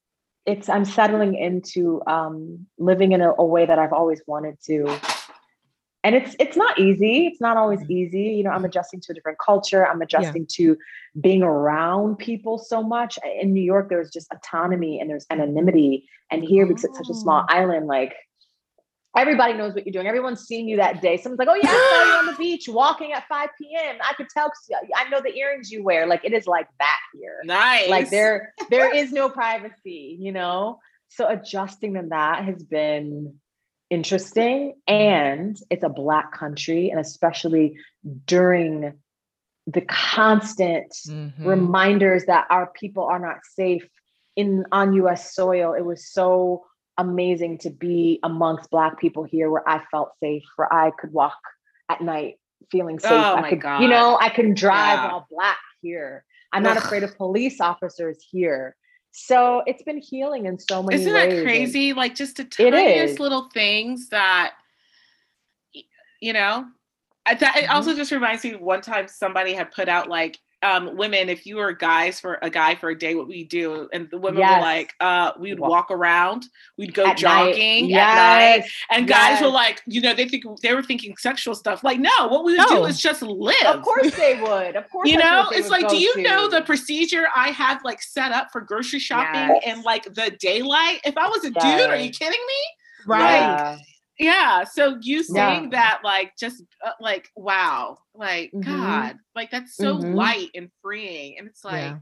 it's 0.45 0.69
I'm 0.69 0.85
settling 0.85 1.35
into 1.35 2.01
um 2.07 2.65
living 2.79 3.11
in 3.11 3.21
a, 3.21 3.33
a 3.37 3.45
way 3.45 3.65
that 3.65 3.77
I've 3.77 3.93
always 3.93 4.21
wanted 4.25 4.57
to 4.65 4.99
and 6.03 6.15
it's 6.15 6.35
it's 6.39 6.57
not 6.57 6.79
easy. 6.79 7.27
It's 7.27 7.41
not 7.41 7.57
always 7.57 7.79
mm-hmm. 7.81 7.91
easy. 7.91 8.23
You 8.23 8.43
know 8.43 8.51
i'm 8.51 8.65
adjusting 8.65 8.99
to 9.01 9.11
a 9.11 9.15
different 9.15 9.37
culture. 9.39 9.85
I'm 9.85 10.01
adjusting 10.01 10.43
yeah. 10.43 10.55
to 10.65 10.77
being 11.19 11.43
around 11.43 12.17
people 12.17 12.57
so 12.57 12.81
much. 12.83 13.19
In 13.39 13.53
new 13.53 13.63
york 13.63 13.89
there's 13.89 14.11
just 14.11 14.27
autonomy 14.33 14.99
and 14.99 15.09
there's 15.09 15.25
anonymity. 15.29 16.07
And 16.31 16.43
here 16.43 16.65
because 16.65 16.85
it's 16.85 16.97
such 16.97 17.09
a 17.09 17.13
small 17.13 17.43
oh. 17.49 17.53
island 17.53 17.87
like 17.87 18.15
everybody 19.17 19.53
knows 19.53 19.73
what 19.73 19.85
you're 19.85 19.91
doing. 19.91 20.07
Everyone's 20.07 20.41
seen 20.41 20.69
you 20.69 20.77
that 20.77 21.01
day. 21.01 21.17
Someone's 21.17 21.39
like 21.39 21.49
oh 21.49 21.55
yeah 21.55 21.69
i 21.69 21.91
saw 21.91 22.05
you 22.05 22.19
on 22.19 22.25
the 22.27 22.37
beach 22.39 22.67
walking 22.67 23.13
at 23.13 23.27
5 23.27 23.49
p.m 23.59 23.97
i 24.01 24.13
could 24.13 24.27
tell 24.29 24.51
i 24.95 25.07
know 25.09 25.21
the 25.21 25.35
earrings 25.35 25.71
you 25.71 25.83
wear. 25.83 26.07
Like 26.07 26.25
it 26.25 26.33
is 26.33 26.47
like 26.47 26.67
that 26.79 26.99
here. 27.13 27.41
Nice. 27.43 27.89
like 27.89 28.09
there 28.09 28.53
there 28.69 28.93
is 29.01 29.11
no 29.11 29.29
privacy 29.29 30.17
you 30.19 30.31
know? 30.31 30.79
So 31.09 31.27
adjusting 31.27 31.95
to 31.95 32.03
that 32.09 32.45
has 32.45 32.63
been 32.63 33.35
interesting 33.91 34.73
and 34.87 35.59
it's 35.69 35.83
a 35.83 35.89
black 35.89 36.31
country 36.31 36.89
and 36.89 36.99
especially 36.99 37.77
during 38.25 38.93
the 39.67 39.81
constant 39.81 40.91
mm-hmm. 41.07 41.45
reminders 41.45 42.25
that 42.25 42.47
our 42.49 42.67
people 42.67 43.03
are 43.03 43.19
not 43.19 43.39
safe 43.53 43.87
in 44.37 44.63
on 44.71 44.93
US 44.93 45.35
soil 45.35 45.73
it 45.73 45.83
was 45.83 46.09
so 46.09 46.63
amazing 46.97 47.57
to 47.59 47.69
be 47.69 48.19
amongst 48.23 48.69
black 48.71 48.97
people 48.97 49.25
here 49.25 49.51
where 49.51 49.67
I 49.67 49.83
felt 49.91 50.11
safe 50.23 50.43
where 50.55 50.73
I 50.73 50.91
could 50.91 51.11
walk 51.11 51.39
at 51.89 51.99
night 52.01 52.35
feeling 52.71 52.97
safe 52.97 53.11
oh 53.11 53.35
I 53.35 53.49
could 53.49 53.61
God. 53.61 53.81
you 53.81 53.89
know 53.89 54.17
I 54.19 54.29
can 54.29 54.53
drive 54.53 54.99
yeah. 54.99 55.11
while 55.11 55.27
black 55.29 55.59
here 55.81 56.23
I'm 56.53 56.63
not 56.63 56.77
afraid 56.77 57.03
of 57.03 57.17
police 57.17 57.59
officers 57.59 58.25
here 58.31 58.77
so 59.11 59.61
it's 59.67 59.83
been 59.83 59.97
healing 59.97 60.45
in 60.45 60.57
so 60.57 60.81
many 60.81 61.01
Isn't 61.01 61.13
ways. 61.13 61.27
Isn't 61.27 61.37
that 61.37 61.43
crazy? 61.43 61.93
like 61.93 62.15
just 62.15 62.37
the 62.37 62.45
tiniest 62.45 63.19
little 63.19 63.49
things 63.53 64.09
that, 64.09 64.53
you 66.21 66.33
know, 66.33 66.65
that 67.25 67.41
it 67.41 67.43
mm-hmm. 67.43 67.71
also 67.71 67.93
just 67.95 68.11
reminds 68.11 68.43
me 68.43 68.55
one 68.55 68.81
time 68.81 69.07
somebody 69.07 69.53
had 69.53 69.71
put 69.71 69.89
out 69.89 70.09
like 70.09 70.39
um, 70.63 70.95
women, 70.95 71.29
if 71.29 71.45
you 71.45 71.57
were 71.57 71.73
guys 71.73 72.19
for 72.19 72.37
a 72.41 72.49
guy 72.49 72.75
for 72.75 72.89
a 72.89 72.97
day, 72.97 73.15
what 73.15 73.27
we 73.27 73.43
do, 73.43 73.89
and 73.91 74.09
the 74.09 74.17
women 74.17 74.39
yes. 74.39 74.59
were 74.59 74.61
like, 74.61 74.93
uh, 74.99 75.31
we'd 75.39 75.59
walk. 75.59 75.69
walk 75.69 75.91
around, 75.91 76.45
we'd 76.77 76.93
go 76.93 77.05
at 77.05 77.17
jogging 77.17 77.89
night. 77.89 77.93
at 77.93 78.59
yes. 78.59 78.61
night, 78.61 78.71
and 78.91 79.07
guys 79.07 79.41
were 79.41 79.49
like, 79.49 79.81
you 79.85 80.01
know, 80.01 80.13
they 80.13 80.27
think 80.27 80.43
they 80.61 80.73
were 80.73 80.83
thinking 80.83 81.15
sexual 81.17 81.55
stuff. 81.55 81.83
Like, 81.83 81.99
no, 81.99 82.27
what 82.27 82.43
we 82.43 82.53
would 82.53 82.69
no. 82.69 82.81
do 82.81 82.85
is 82.85 83.01
just 83.01 83.21
live. 83.21 83.55
Of 83.65 83.81
course 83.81 84.15
they 84.15 84.39
would. 84.41 84.75
Of 84.75 84.89
course, 84.89 85.09
you 85.09 85.17
know, 85.17 85.47
it's 85.51 85.69
like, 85.69 85.87
do 85.89 85.97
you 85.97 86.13
to. 86.15 86.21
know 86.21 86.49
the 86.49 86.61
procedure 86.61 87.25
I 87.35 87.49
have 87.49 87.83
like 87.83 88.01
set 88.01 88.31
up 88.31 88.51
for 88.51 88.61
grocery 88.61 88.99
shopping 88.99 89.59
in 89.65 89.81
like 89.81 90.03
the 90.03 90.35
daylight? 90.39 91.01
If 91.05 91.17
I 91.17 91.27
was 91.27 91.43
a 91.43 91.49
dude, 91.49 91.89
are 91.89 91.95
you 91.95 92.11
kidding 92.11 92.39
me? 92.47 93.07
Right. 93.07 93.39
Yeah 93.39 93.77
yeah 94.19 94.63
so 94.63 94.97
you 95.01 95.23
saying 95.23 95.63
yeah. 95.63 95.69
that 95.69 96.01
like 96.03 96.31
just 96.39 96.63
uh, 96.85 96.91
like 96.99 97.29
wow 97.35 97.97
like 98.13 98.51
mm-hmm. 98.51 98.69
god 98.69 99.17
like 99.35 99.49
that's 99.51 99.75
so 99.75 99.97
mm-hmm. 99.97 100.13
light 100.13 100.49
and 100.55 100.69
freeing 100.81 101.37
and 101.37 101.47
it's 101.47 101.63
like 101.63 101.81
yeah. 101.81 101.97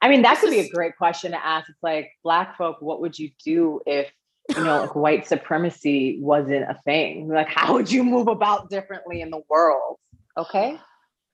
i 0.00 0.08
mean 0.08 0.22
that 0.22 0.38
could 0.38 0.50
be 0.50 0.60
a 0.60 0.68
great 0.70 0.96
question 0.96 1.32
to 1.32 1.44
ask 1.44 1.68
it's 1.68 1.82
like 1.82 2.10
black 2.22 2.56
folk 2.56 2.76
what 2.80 3.00
would 3.00 3.18
you 3.18 3.30
do 3.44 3.80
if 3.86 4.10
you 4.56 4.64
know 4.64 4.82
like 4.82 4.94
white 4.94 5.26
supremacy 5.26 6.18
wasn't 6.20 6.62
a 6.62 6.78
thing 6.84 7.28
like 7.28 7.48
how 7.48 7.72
would 7.72 7.90
you 7.90 8.04
move 8.04 8.28
about 8.28 8.70
differently 8.70 9.20
in 9.20 9.30
the 9.30 9.40
world 9.48 9.96
okay 10.36 10.78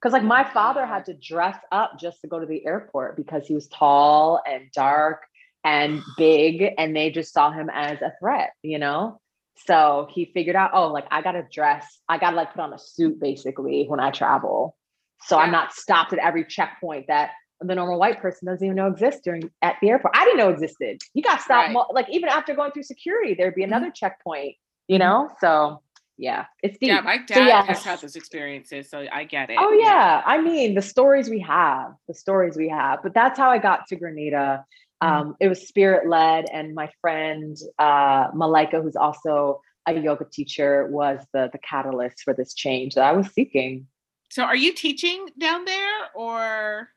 because 0.01 0.13
like 0.13 0.25
my 0.25 0.45
father 0.45 0.87
had 0.87 1.05
to 1.05 1.15
dress 1.15 1.59
up 1.73 1.99
just 1.99 2.21
to 2.21 2.29
go 2.29 2.39
to 2.39 2.47
the 2.47 2.65
airport 2.65 3.17
because 3.17 3.47
he 3.47 3.55
was 3.55 3.67
tall 3.69 4.41
and 4.47 4.71
dark 4.73 5.23
and 5.65 6.03
big 6.17 6.73
and 6.79 6.95
they 6.95 7.11
just 7.11 7.33
saw 7.33 7.51
him 7.51 7.69
as 7.73 8.01
a 8.03 8.13
threat 8.21 8.53
you 8.63 8.79
know 8.79 9.21
so 9.67 10.09
he 10.11 10.31
figured 10.35 10.57
out, 10.57 10.71
oh, 10.73 10.89
like 10.89 11.07
I 11.11 11.23
gotta 11.23 11.45
dress, 11.51 11.99
I 12.09 12.19
gotta 12.19 12.37
like 12.37 12.53
put 12.53 12.61
on 12.61 12.73
a 12.73 12.79
suit 12.79 13.21
basically 13.21 13.87
when 13.87 14.01
I 14.01 14.11
travel. 14.11 14.77
So 15.23 15.37
yeah. 15.37 15.45
I'm 15.45 15.51
not 15.51 15.73
stopped 15.73 16.13
at 16.13 16.19
every 16.19 16.45
checkpoint 16.45 17.07
that 17.09 17.31
the 17.61 17.75
normal 17.75 17.99
white 17.99 18.21
person 18.21 18.47
doesn't 18.47 18.65
even 18.65 18.77
know 18.77 18.87
exists 18.87 19.21
during 19.25 19.51
at 19.63 19.77
the 19.83 19.91
airport. 19.91 20.15
I 20.17 20.25
didn't 20.25 20.39
know 20.39 20.51
existed. 20.51 21.01
You 21.15 21.23
got 21.23 21.41
stopped 21.41 21.75
right. 21.75 21.87
like 21.93 22.09
even 22.11 22.29
after 22.29 22.55
going 22.55 22.73
through 22.73 22.85
security, 22.85 23.35
there'd 23.35 23.55
be 23.55 23.65
another 23.65 23.87
mm-hmm. 23.87 23.95
checkpoint, 23.95 24.55
you 24.87 24.99
mm-hmm. 24.99 25.09
know? 25.09 25.31
So 25.41 25.83
yeah, 26.17 26.47
it's 26.63 26.79
deep. 26.79 26.89
Yeah, 26.89 27.01
my 27.01 27.19
dad 27.19 27.35
so, 27.35 27.41
yes. 27.41 27.67
has 27.67 27.85
had 27.85 28.01
those 28.01 28.17
experiences, 28.17 28.91
so 28.91 29.07
I 29.13 29.25
get 29.25 29.51
it. 29.51 29.57
Oh 29.59 29.73
yeah. 29.73 29.87
yeah. 29.87 30.23
I 30.25 30.41
mean 30.41 30.75
the 30.75 30.83
stories 30.83 31.29
we 31.29 31.41
have, 31.41 31.95
the 32.07 32.15
stories 32.15 32.57
we 32.57 32.69
have. 32.69 33.01
But 33.03 33.15
that's 33.15 33.39
how 33.39 33.51
I 33.51 33.59
got 33.59 33.87
to 33.89 33.97
Grenada. 33.97 34.65
Um, 35.01 35.37
it 35.41 35.49
was 35.49 35.69
spirit 35.69 36.09
led, 36.09 36.47
and 36.53 36.75
my 36.75 36.91
friend 37.01 37.57
uh, 37.79 38.29
Malika, 38.35 38.81
who's 38.83 38.97
also 38.97 39.61
a 39.87 39.95
yoga 39.95 40.25
teacher, 40.25 40.89
was 40.89 41.21
the 41.33 41.49
the 41.53 41.59
catalyst 41.59 42.23
for 42.25 42.35
this 42.35 42.55
change 42.55 42.95
that 42.95 43.05
I 43.05 43.13
was 43.13 43.29
seeking. 43.29 43.87
So, 44.31 44.43
are 44.43 44.57
you 44.57 44.75
teaching 44.75 45.29
down 45.39 45.65
there, 45.65 45.99
or 46.15 46.89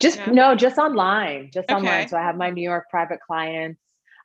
just 0.00 0.18
yeah. 0.18 0.30
no, 0.30 0.54
just 0.54 0.78
online, 0.78 1.50
just 1.52 1.70
okay. 1.70 1.74
online. 1.74 2.08
So 2.08 2.16
I 2.16 2.22
have 2.22 2.36
my 2.36 2.50
New 2.50 2.62
York 2.62 2.90
private 2.90 3.20
clients. 3.26 3.80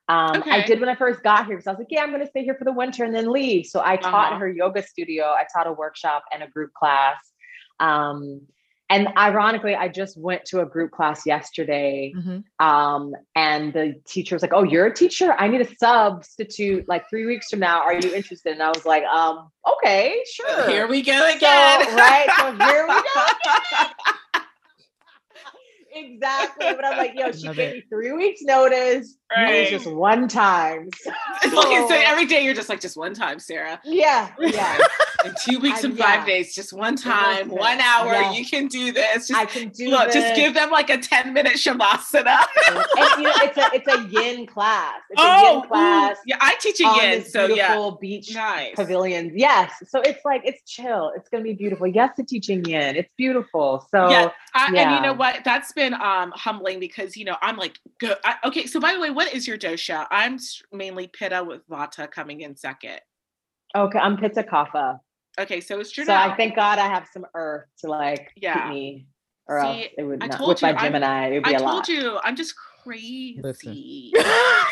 Um, 0.09 0.37
okay. 0.37 0.51
I 0.51 0.65
did 0.65 0.79
when 0.79 0.89
I 0.89 0.95
first 0.95 1.21
got 1.21 1.47
here 1.47 1.57
because 1.57 1.67
I 1.67 1.71
was 1.71 1.79
like, 1.79 1.87
yeah, 1.89 2.01
I'm 2.01 2.09
going 2.09 2.21
to 2.21 2.29
stay 2.29 2.43
here 2.43 2.55
for 2.55 2.63
the 2.63 2.71
winter 2.71 3.03
and 3.03 3.13
then 3.13 3.29
leave. 3.29 3.65
So 3.65 3.81
I 3.83 3.97
taught 3.97 4.31
uh-huh. 4.31 4.39
her 4.39 4.49
yoga 4.49 4.81
studio. 4.81 5.25
I 5.25 5.45
taught 5.53 5.67
a 5.67 5.73
workshop 5.73 6.23
and 6.31 6.43
a 6.43 6.47
group 6.47 6.73
class. 6.73 7.17
Um, 7.79 8.41
and 8.89 9.07
ironically 9.17 9.75
i 9.75 9.87
just 9.87 10.17
went 10.17 10.43
to 10.45 10.61
a 10.61 10.65
group 10.65 10.91
class 10.91 11.25
yesterday 11.25 12.13
mm-hmm. 12.15 12.65
um, 12.65 13.13
and 13.35 13.73
the 13.73 13.95
teacher 14.05 14.35
was 14.35 14.41
like 14.41 14.53
oh 14.53 14.63
you're 14.63 14.85
a 14.85 14.93
teacher 14.93 15.33
i 15.37 15.47
need 15.47 15.61
a 15.61 15.75
substitute 15.77 16.87
like 16.87 17.09
three 17.09 17.25
weeks 17.25 17.49
from 17.49 17.59
now 17.59 17.81
are 17.81 17.93
you 17.93 18.13
interested 18.13 18.53
and 18.53 18.63
i 18.63 18.69
was 18.69 18.85
like 18.85 19.03
um 19.03 19.49
okay 19.67 20.23
sure 20.33 20.69
here 20.69 20.87
we 20.87 21.01
go 21.01 21.35
again 21.35 21.87
so, 21.89 21.95
right 21.95 22.29
so 22.37 22.51
here 22.65 22.87
we 22.87 22.93
go 22.93 23.87
exactly. 25.97 26.73
But 26.75 26.85
I'm 26.85 26.97
like, 26.97 27.13
yo, 27.15 27.31
she 27.31 27.43
gave 27.43 27.59
it. 27.59 27.75
me 27.75 27.83
three 27.89 28.11
weeks 28.11 28.41
notice. 28.43 29.17
Right. 29.35 29.55
It 29.55 29.73
was 29.73 29.83
just 29.83 29.95
one 29.95 30.27
time. 30.27 30.89
So, 31.43 31.61
so 31.61 31.93
every 31.93 32.25
day 32.25 32.43
you're 32.43 32.55
just 32.55 32.67
like, 32.67 32.81
just 32.81 32.97
one 32.97 33.13
time, 33.13 33.39
Sarah. 33.39 33.79
Yeah. 33.85 34.29
Yeah. 34.39 34.77
In 35.25 35.33
two 35.43 35.59
weeks 35.59 35.83
and 35.83 35.97
five 35.97 36.21
yeah. 36.21 36.25
days, 36.25 36.53
just 36.53 36.73
one 36.73 36.95
time, 36.95 37.49
one 37.49 37.79
hour. 37.79 38.11
Yes. 38.11 38.37
You 38.37 38.45
can 38.45 38.67
do 38.67 38.91
this. 38.91 39.27
Just, 39.27 39.39
I 39.39 39.45
can 39.45 39.69
do 39.69 39.89
look, 39.89 40.05
this. 40.07 40.15
Just 40.15 40.35
give 40.35 40.53
them 40.53 40.69
like 40.69 40.89
a 40.89 40.97
10 40.97 41.33
minute 41.33 41.53
shavasana. 41.53 42.45
and, 42.67 43.21
you 43.21 43.23
know, 43.23 43.33
it's 43.37 43.57
a 43.57 43.69
it's 43.73 43.87
a 43.87 44.07
yin 44.09 44.45
class. 44.45 44.99
It's 45.09 45.21
oh, 45.21 45.25
a 45.25 45.53
yin 45.53 45.67
class. 45.67 46.17
Yeah, 46.25 46.37
I 46.39 46.55
teach 46.59 46.79
a 46.79 46.83
yin. 47.01 47.25
So 47.25 47.47
yeah. 47.47 47.89
beach 47.99 48.33
nice. 48.33 48.75
pavilions. 48.75 49.33
Yes. 49.35 49.71
So 49.87 50.01
it's 50.01 50.23
like 50.23 50.41
it's 50.45 50.61
chill. 50.69 51.11
It's 51.15 51.29
gonna 51.29 51.43
be 51.43 51.53
beautiful. 51.53 51.87
Yes, 51.87 52.15
to 52.17 52.23
teaching 52.23 52.63
yin. 52.65 52.95
It's 52.95 53.11
beautiful. 53.17 53.85
So 53.91 54.09
yeah. 54.09 54.31
I, 54.53 54.71
yeah. 54.71 54.81
and 54.81 54.95
you 54.95 55.01
know 55.01 55.13
what? 55.13 55.43
That's 55.43 55.71
been 55.71 55.93
um 55.93 56.31
humbling 56.35 56.79
because 56.79 57.17
you 57.17 57.25
know 57.25 57.37
I'm 57.41 57.57
like 57.57 57.79
go, 57.99 58.15
I, 58.23 58.35
okay. 58.45 58.65
So 58.65 58.79
by 58.79 58.93
the 58.93 58.99
way, 58.99 59.09
what 59.17 59.33
is 59.33 59.47
your 59.47 59.57
dosha? 59.57 60.05
I'm 60.11 60.37
mainly 60.71 61.07
pitta 61.07 61.43
with 61.43 61.67
vata 61.67 62.09
coming 62.11 62.41
in 62.41 62.55
second. 62.55 62.99
Okay, 63.75 63.97
I'm 63.97 64.15
pitta 64.15 64.43
kapha. 64.43 64.99
Okay, 65.39 65.59
so 65.59 65.79
it's 65.79 65.89
true. 65.89 66.05
So 66.05 66.13
I 66.13 66.35
thank 66.35 66.55
God 66.55 66.77
I 66.77 66.87
have 66.87 67.07
some 67.11 67.25
earth 67.33 67.65
to 67.79 67.87
like 67.87 68.31
yeah. 68.35 68.65
keep 68.65 68.73
me, 68.75 69.07
or 69.47 69.59
See, 69.61 69.67
else 69.67 69.87
it 69.97 70.03
would 70.03 70.19
not. 70.19 70.47
With 70.47 70.61
you, 70.61 70.67
my 70.67 70.79
Gemini, 70.79 71.07
I'm, 71.07 71.31
it 71.31 71.35
would 71.37 71.43
be 71.45 71.55
I 71.55 71.57
a 71.57 71.63
lot. 71.63 71.69
I 71.69 71.71
told 71.71 71.87
you, 71.87 72.19
I'm 72.23 72.35
just 72.35 72.53
crazy. 72.87 74.11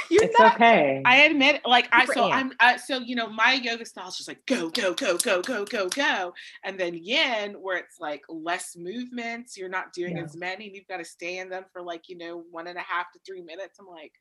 it's 0.09 0.39
not, 0.39 0.55
okay. 0.55 1.01
I 1.05 1.24
admit, 1.24 1.61
like 1.66 1.88
I 1.91 2.05
so 2.05 2.30
I'm 2.30 2.53
uh, 2.59 2.78
so 2.78 2.99
you 2.99 3.16
know 3.16 3.30
my 3.30 3.53
yoga 3.53 3.86
style 3.86 4.07
is 4.07 4.18
just 4.18 4.28
like 4.28 4.45
go 4.45 4.70
go 4.70 4.93
go 4.93 5.18
go 5.18 5.41
go 5.41 5.66
go 5.66 5.89
go, 5.89 6.34
and 6.63 6.80
then 6.80 6.93
yin 6.95 7.53
where 7.53 7.78
it's 7.78 8.00
like 8.00 8.21
less 8.29 8.75
movements. 8.78 9.58
You're 9.58 9.70
not 9.70 9.93
doing 9.93 10.17
yeah. 10.17 10.24
as 10.24 10.36
many, 10.36 10.67
and 10.67 10.75
you've 10.75 10.87
got 10.87 10.97
to 10.97 11.05
stay 11.05 11.39
in 11.39 11.50
them 11.50 11.66
for 11.71 11.82
like 11.82 12.08
you 12.08 12.17
know 12.17 12.43
one 12.51 12.67
and 12.67 12.78
a 12.78 12.82
half 12.82 13.12
to 13.13 13.20
three 13.25 13.42
minutes. 13.42 13.78
I'm 13.79 13.87
like, 13.87 14.13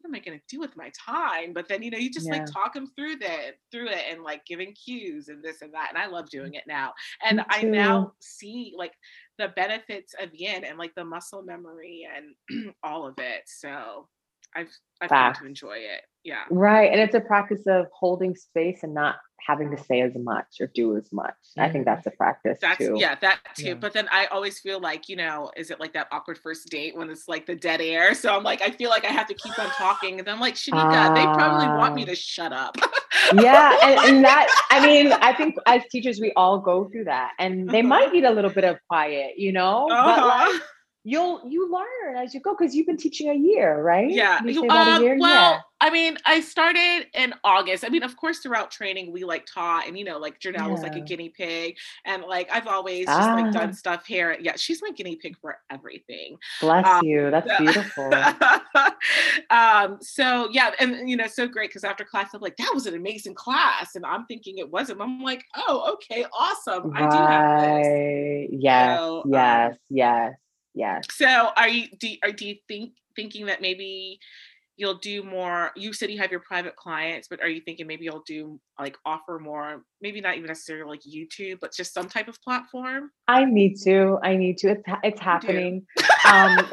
what 0.00 0.08
am 0.08 0.14
I 0.14 0.20
going 0.20 0.38
to 0.38 0.44
do 0.48 0.60
with 0.60 0.76
my 0.76 0.90
time? 0.98 1.52
But 1.52 1.68
then, 1.68 1.82
you 1.82 1.90
know, 1.90 1.98
you 1.98 2.10
just 2.10 2.26
yeah. 2.26 2.32
like 2.32 2.46
talk 2.46 2.72
them 2.72 2.90
through 2.96 3.16
that, 3.16 3.56
through 3.70 3.88
it 3.88 4.04
and 4.10 4.22
like 4.22 4.46
giving 4.46 4.72
cues 4.72 5.28
and 5.28 5.42
this 5.42 5.60
and 5.60 5.74
that. 5.74 5.88
And 5.90 5.98
I 5.98 6.06
love 6.06 6.30
doing 6.30 6.54
it 6.54 6.64
now. 6.66 6.92
And 7.28 7.42
I 7.50 7.62
now 7.62 8.14
see 8.20 8.72
like 8.76 8.92
the 9.40 9.48
benefits 9.48 10.14
of 10.20 10.28
yin 10.34 10.64
and 10.64 10.78
like 10.78 10.94
the 10.94 11.04
muscle 11.04 11.42
memory 11.42 12.06
and 12.14 12.74
all 12.82 13.06
of 13.06 13.14
it. 13.18 13.42
So 13.46 14.08
I've, 14.54 14.68
I've 15.00 15.10
come 15.10 15.34
to 15.34 15.46
enjoy 15.46 15.76
it. 15.78 16.02
Yeah. 16.24 16.44
Right. 16.50 16.90
And 16.90 17.00
it's 17.00 17.14
a 17.14 17.20
practice 17.20 17.62
of 17.66 17.86
holding 17.98 18.34
space 18.36 18.80
and 18.82 18.92
not 18.92 19.16
having 19.46 19.74
to 19.74 19.82
say 19.82 20.02
as 20.02 20.12
much 20.14 20.46
or 20.60 20.70
do 20.74 20.96
as 20.96 21.10
much. 21.12 21.30
Mm-hmm. 21.30 21.60
I 21.62 21.70
think 21.70 21.86
mm-hmm. 21.86 21.94
that's 21.94 22.06
a 22.06 22.10
practice 22.10 22.58
that's, 22.60 22.78
too. 22.78 22.94
Yeah, 22.96 23.14
that 23.22 23.40
too. 23.56 23.68
Yeah. 23.68 23.74
But 23.74 23.94
then 23.94 24.06
I 24.12 24.26
always 24.26 24.60
feel 24.60 24.80
like, 24.80 25.08
you 25.08 25.16
know, 25.16 25.50
is 25.56 25.70
it 25.70 25.80
like 25.80 25.94
that 25.94 26.08
awkward 26.12 26.38
first 26.38 26.68
date 26.68 26.94
when 26.94 27.08
it's 27.08 27.26
like 27.26 27.46
the 27.46 27.54
dead 27.54 27.80
air? 27.80 28.14
So 28.14 28.36
I'm 28.36 28.42
like, 28.42 28.60
I 28.60 28.70
feel 28.70 28.90
like 28.90 29.04
I 29.04 29.08
have 29.08 29.26
to 29.28 29.34
keep 29.34 29.58
on 29.58 29.70
talking. 29.70 30.18
And 30.18 30.26
then 30.26 30.34
I'm 30.34 30.40
like, 30.40 30.56
Shanika, 30.56 31.10
uh, 31.10 31.14
they 31.14 31.22
probably 31.22 31.68
want 31.68 31.94
me 31.94 32.02
ah. 32.02 32.06
to 32.06 32.14
shut 32.14 32.52
up. 32.52 32.76
yeah. 33.34 33.78
And, 33.82 34.00
and, 34.16 34.24
that, 34.24 34.46
I 34.70 34.84
mean, 34.84 35.12
I 35.12 35.32
think 35.32 35.56
as 35.66 35.82
teachers, 35.90 36.20
we 36.20 36.32
all 36.36 36.58
go 36.58 36.88
through 36.90 37.04
that 37.04 37.32
and 37.38 37.68
they 37.68 37.80
uh-huh. 37.80 37.88
might 37.88 38.12
need 38.12 38.24
a 38.24 38.30
little 38.30 38.50
bit 38.50 38.64
of 38.64 38.76
quiet, 38.88 39.38
you 39.38 39.52
know? 39.52 39.88
Uh-huh. 39.90 40.16
But 40.16 40.26
like, 40.52 40.62
you'll 41.04 41.40
you 41.48 41.72
learn 41.72 42.16
as 42.16 42.34
you 42.34 42.40
go 42.40 42.54
because 42.56 42.74
you've 42.74 42.86
been 42.86 42.96
teaching 42.96 43.30
a 43.30 43.34
year, 43.34 43.82
right? 43.82 44.10
Yeah. 44.10 44.40
Um, 44.68 45.02
year? 45.02 45.16
Well, 45.18 45.52
yeah. 45.52 45.60
I 45.82 45.88
mean, 45.88 46.18
I 46.26 46.40
started 46.40 47.06
in 47.14 47.32
August. 47.42 47.84
I 47.86 47.88
mean, 47.88 48.02
of 48.02 48.14
course, 48.16 48.40
throughout 48.40 48.70
training, 48.70 49.12
we 49.12 49.24
like 49.24 49.46
taught, 49.46 49.88
and 49.88 49.98
you 49.98 50.04
know, 50.04 50.18
like 50.18 50.38
Janelle 50.38 50.58
yeah. 50.58 50.66
was 50.66 50.82
like 50.82 50.94
a 50.96 51.00
guinea 51.00 51.30
pig, 51.30 51.76
and 52.04 52.22
like 52.24 52.50
I've 52.52 52.66
always 52.66 53.06
just 53.06 53.18
ah. 53.18 53.34
like 53.34 53.52
done 53.52 53.72
stuff 53.72 54.04
here. 54.04 54.36
Yeah, 54.40 54.56
she's 54.56 54.82
my 54.82 54.90
guinea 54.90 55.16
pig 55.16 55.38
for 55.40 55.58
everything. 55.70 56.36
Bless 56.60 56.86
um, 56.86 57.00
you. 57.02 57.30
That's 57.30 57.48
beautiful. 57.58 58.12
um, 59.50 59.98
so 60.02 60.50
yeah, 60.52 60.72
and 60.80 61.08
you 61.08 61.16
know, 61.16 61.26
so 61.26 61.48
great 61.48 61.70
because 61.70 61.84
after 61.84 62.04
class, 62.04 62.34
I'm 62.34 62.42
like, 62.42 62.58
that 62.58 62.72
was 62.74 62.86
an 62.86 62.94
amazing 62.94 63.34
class, 63.34 63.94
and 63.94 64.04
I'm 64.04 64.26
thinking 64.26 64.58
it 64.58 64.70
wasn't. 64.70 65.00
I'm 65.00 65.22
like, 65.22 65.44
oh, 65.56 65.94
okay, 65.94 66.26
awesome. 66.38 66.90
Right. 66.90 67.04
I 67.04 67.10
do 67.10 67.16
have 67.16 67.84
this. 67.84 68.60
Yes, 68.60 68.98
so, 68.98 69.22
yes, 69.26 69.72
um, 69.72 69.78
yes 69.88 70.34
yeah 70.74 71.00
so 71.10 71.50
are 71.56 71.68
you 71.68 71.88
do, 71.98 72.08
are, 72.22 72.32
do 72.32 72.46
you 72.46 72.56
think 72.68 72.92
thinking 73.16 73.46
that 73.46 73.60
maybe 73.60 74.18
you'll 74.76 74.98
do 74.98 75.22
more 75.22 75.70
you 75.76 75.92
said 75.92 76.10
you 76.10 76.18
have 76.18 76.30
your 76.30 76.40
private 76.40 76.74
clients 76.76 77.28
but 77.28 77.40
are 77.40 77.48
you 77.48 77.60
thinking 77.60 77.86
maybe 77.86 78.04
you'll 78.04 78.22
do 78.26 78.58
like 78.78 78.96
offer 79.04 79.38
more 79.38 79.82
maybe 80.00 80.20
not 80.20 80.36
even 80.36 80.46
necessarily 80.46 80.90
like 80.90 81.00
youtube 81.02 81.58
but 81.60 81.72
just 81.72 81.92
some 81.92 82.08
type 82.08 82.28
of 82.28 82.40
platform 82.42 83.10
i 83.28 83.44
need 83.44 83.76
to 83.76 84.18
i 84.22 84.36
need 84.36 84.56
to 84.56 84.70
it's, 84.70 84.82
it's 85.02 85.20
happening 85.20 85.84
um 86.26 86.58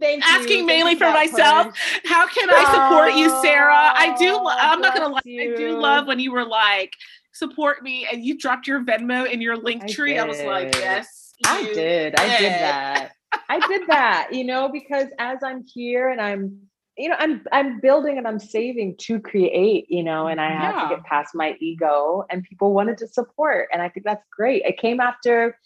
Thank 0.00 0.26
asking 0.26 0.58
you. 0.58 0.66
mainly 0.66 0.96
Thank 0.96 0.98
for 0.98 1.10
myself. 1.12 1.68
Push. 1.68 2.00
How 2.04 2.26
can 2.26 2.50
I 2.50 2.64
support 2.64 3.12
oh, 3.12 3.16
you, 3.16 3.42
Sarah? 3.42 3.92
I 3.94 4.14
do. 4.18 4.38
I'm 4.44 4.80
not 4.80 4.94
gonna 4.94 5.14
lie. 5.14 5.20
You. 5.24 5.54
I 5.54 5.56
do 5.56 5.78
love 5.78 6.06
when 6.06 6.18
you 6.18 6.32
were 6.32 6.44
like, 6.44 6.92
support 7.32 7.82
me, 7.82 8.06
and 8.10 8.24
you 8.24 8.36
dropped 8.36 8.66
your 8.66 8.84
Venmo 8.84 9.30
in 9.30 9.40
your 9.40 9.56
link 9.56 9.88
tree. 9.88 10.18
I, 10.18 10.24
I 10.24 10.26
was 10.26 10.42
like, 10.42 10.74
yes, 10.74 11.06
I 11.44 11.64
did. 11.72 12.18
I 12.18 12.38
did 12.38 12.52
that. 12.52 13.12
I 13.48 13.66
did 13.66 13.86
that, 13.88 14.28
you 14.32 14.44
know, 14.44 14.68
because 14.70 15.08
as 15.18 15.38
I'm 15.42 15.64
here 15.64 16.08
and 16.08 16.20
I'm, 16.20 16.60
you 16.96 17.08
know, 17.08 17.16
I'm 17.18 17.44
I'm 17.52 17.80
building 17.80 18.18
and 18.18 18.26
I'm 18.26 18.38
saving 18.38 18.96
to 19.02 19.20
create, 19.20 19.86
you 19.88 20.02
know, 20.02 20.26
and 20.26 20.40
I 20.40 20.50
had 20.50 20.74
yeah. 20.74 20.82
to 20.82 20.96
get 20.96 21.04
past 21.04 21.34
my 21.34 21.56
ego 21.60 22.24
and 22.30 22.42
people 22.42 22.72
wanted 22.72 22.98
to 22.98 23.08
support. 23.08 23.68
And 23.72 23.80
I 23.80 23.88
think 23.88 24.04
that's 24.04 24.24
great. 24.30 24.62
It 24.64 24.78
came 24.78 25.00
after 25.00 25.56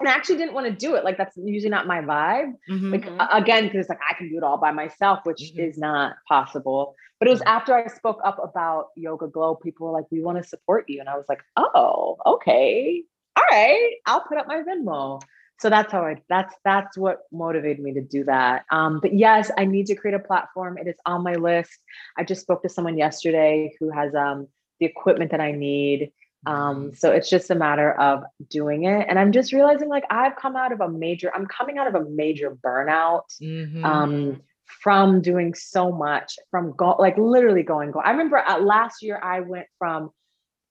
and 0.00 0.08
I 0.08 0.12
actually 0.12 0.36
didn't 0.36 0.54
want 0.54 0.66
to 0.66 0.72
do 0.72 0.94
it. 0.94 1.04
Like 1.04 1.18
that's 1.18 1.36
usually 1.36 1.70
not 1.70 1.86
my 1.86 2.00
vibe. 2.00 2.52
Mm-hmm. 2.70 2.92
Like 2.92 3.06
again, 3.32 3.64
because 3.64 3.80
it's 3.80 3.88
like 3.88 3.98
I 4.08 4.14
can 4.14 4.28
do 4.28 4.36
it 4.36 4.44
all 4.44 4.58
by 4.58 4.70
myself, 4.70 5.20
which 5.24 5.40
mm-hmm. 5.40 5.60
is 5.60 5.78
not 5.78 6.14
possible. 6.28 6.94
But 7.18 7.28
it 7.28 7.32
was 7.32 7.40
mm-hmm. 7.40 7.48
after 7.48 7.74
I 7.74 7.88
spoke 7.88 8.20
up 8.24 8.38
about 8.42 8.88
Yoga 8.96 9.26
Glo, 9.26 9.56
people 9.56 9.88
were 9.88 9.92
like, 9.92 10.06
"We 10.10 10.22
want 10.22 10.40
to 10.40 10.48
support 10.48 10.88
you," 10.88 11.00
and 11.00 11.08
I 11.08 11.16
was 11.16 11.26
like, 11.28 11.40
"Oh, 11.56 12.16
okay, 12.24 13.02
all 13.38 13.44
right, 13.50 13.94
I'll 14.06 14.20
put 14.22 14.38
up 14.38 14.48
my 14.48 14.62
Venmo. 14.62 15.22
So 15.60 15.68
that's 15.70 15.90
how 15.90 16.04
I 16.04 16.16
that's 16.28 16.54
that's 16.64 16.96
what 16.96 17.22
motivated 17.32 17.82
me 17.82 17.92
to 17.94 18.00
do 18.00 18.24
that. 18.24 18.64
Um, 18.70 19.00
but 19.00 19.12
yes, 19.12 19.50
I 19.58 19.64
need 19.64 19.86
to 19.86 19.96
create 19.96 20.14
a 20.14 20.20
platform. 20.20 20.78
It 20.78 20.86
is 20.86 20.96
on 21.04 21.24
my 21.24 21.34
list. 21.34 21.78
I 22.16 22.24
just 22.24 22.42
spoke 22.42 22.62
to 22.62 22.68
someone 22.68 22.96
yesterday 22.96 23.74
who 23.80 23.90
has 23.90 24.14
um, 24.14 24.46
the 24.78 24.86
equipment 24.86 25.32
that 25.32 25.40
I 25.40 25.52
need. 25.52 26.12
Um, 26.46 26.94
so 26.94 27.10
it's 27.10 27.28
just 27.28 27.50
a 27.50 27.56
matter 27.56 27.92
of 27.92 28.22
doing 28.48 28.84
it. 28.84 29.06
And 29.08 29.18
I'm 29.18 29.32
just 29.32 29.52
realizing 29.52 29.88
like 29.88 30.04
I've 30.10 30.36
come 30.36 30.54
out 30.54 30.70
of 30.72 30.80
a 30.80 30.88
major, 30.88 31.32
I'm 31.34 31.46
coming 31.46 31.78
out 31.78 31.88
of 31.88 31.96
a 31.96 32.08
major 32.08 32.56
burnout 32.64 33.22
mm-hmm. 33.42 33.84
um, 33.84 34.40
from 34.82 35.20
doing 35.20 35.54
so 35.54 35.90
much, 35.90 36.36
from 36.52 36.74
go 36.76 36.94
like 37.00 37.18
literally 37.18 37.64
going, 37.64 37.90
go. 37.90 37.98
I 37.98 38.12
remember 38.12 38.40
last 38.60 39.02
year 39.02 39.18
I 39.20 39.40
went 39.40 39.66
from 39.78 40.12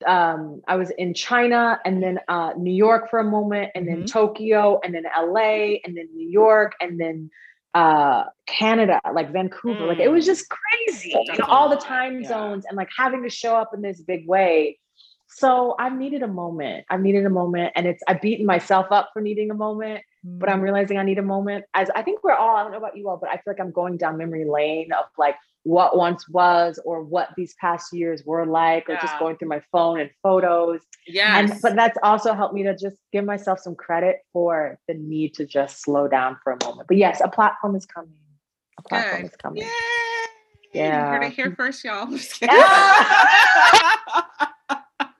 um, 0.05 0.61
I 0.67 0.75
was 0.75 0.91
in 0.91 1.13
China 1.13 1.79
and 1.85 2.01
then 2.01 2.19
uh, 2.27 2.53
New 2.57 2.73
York 2.73 3.09
for 3.09 3.19
a 3.19 3.23
moment, 3.23 3.71
and 3.75 3.87
then 3.87 3.97
mm-hmm. 3.97 4.05
Tokyo, 4.05 4.79
and 4.83 4.93
then 4.93 5.03
LA, 5.03 5.77
and 5.83 5.97
then 5.97 6.09
New 6.13 6.29
York, 6.29 6.73
and 6.79 6.99
then 6.99 7.29
uh, 7.73 8.25
Canada, 8.47 8.99
like 9.13 9.31
Vancouver. 9.31 9.81
Mm. 9.81 9.87
Like 9.87 9.99
it 9.99 10.09
was 10.09 10.23
mm. 10.23 10.27
just 10.27 10.45
crazy, 10.49 11.13
you 11.15 11.37
know, 11.37 11.45
all 11.45 11.69
the 11.69 11.77
time 11.77 12.21
yeah. 12.21 12.29
zones 12.29 12.65
and 12.67 12.75
like 12.75 12.89
having 12.95 13.23
to 13.23 13.29
show 13.29 13.55
up 13.55 13.71
in 13.73 13.81
this 13.81 14.01
big 14.01 14.27
way. 14.27 14.79
So 15.29 15.75
I've 15.77 15.95
needed 15.95 16.23
a 16.23 16.27
moment. 16.27 16.85
I've 16.89 17.01
needed 17.01 17.25
a 17.25 17.29
moment, 17.29 17.73
and 17.75 17.85
it's 17.85 18.01
I've 18.07 18.21
beaten 18.21 18.45
myself 18.45 18.87
up 18.91 19.09
for 19.13 19.21
needing 19.21 19.51
a 19.51 19.53
moment, 19.53 20.01
mm. 20.25 20.39
but 20.39 20.49
I'm 20.49 20.59
mm. 20.59 20.63
realizing 20.63 20.97
I 20.97 21.03
need 21.03 21.19
a 21.19 21.23
moment. 21.23 21.65
As 21.73 21.89
I 21.95 22.01
think 22.01 22.23
we're 22.23 22.33
all, 22.33 22.55
I 22.55 22.63
don't 22.63 22.71
know 22.71 22.77
about 22.77 22.97
you 22.97 23.09
all, 23.09 23.17
but 23.17 23.29
I 23.29 23.33
feel 23.33 23.53
like 23.53 23.59
I'm 23.59 23.71
going 23.71 23.97
down 23.97 24.17
memory 24.17 24.45
lane 24.45 24.91
of 24.93 25.05
like 25.17 25.35
what 25.67 25.97
once 25.97 26.29
was 26.29 26.79
or 26.85 27.03
what 27.03 27.27
these 27.35 27.53
past 27.59 27.91
years 27.91 28.23
were 28.25 28.45
like, 28.45 28.89
or 28.89 28.93
yeah. 28.93 29.01
just 29.01 29.19
going 29.19 29.35
through 29.35 29.49
my 29.49 29.61
phone 29.69 29.99
and 29.99 30.09
photos. 30.23 30.79
Yeah. 31.05 31.37
And 31.37 31.53
but 31.61 31.75
that's 31.75 31.97
also 32.03 32.33
helped 32.33 32.53
me 32.53 32.63
to 32.63 32.75
just 32.75 32.95
give 33.11 33.25
myself 33.25 33.59
some 33.59 33.75
credit 33.75 34.19
for 34.31 34.79
the 34.87 34.93
need 34.93 35.33
to 35.35 35.45
just 35.45 35.81
slow 35.81 36.07
down 36.07 36.37
for 36.41 36.53
a 36.53 36.65
moment. 36.65 36.87
But 36.87 36.95
yes, 36.95 37.21
a 37.21 37.27
platform 37.27 37.75
is 37.75 37.85
coming. 37.85 38.13
A 38.79 38.81
platform 38.83 39.21
Good. 39.23 39.31
is 39.31 39.35
coming. 39.35 39.63
Yay! 39.63 39.69
Yeah. 40.73 41.05
You 41.05 41.11
heard 41.11 41.23
it 41.25 41.33
here 41.33 41.53
first, 41.55 41.83
y'all. 41.83 42.07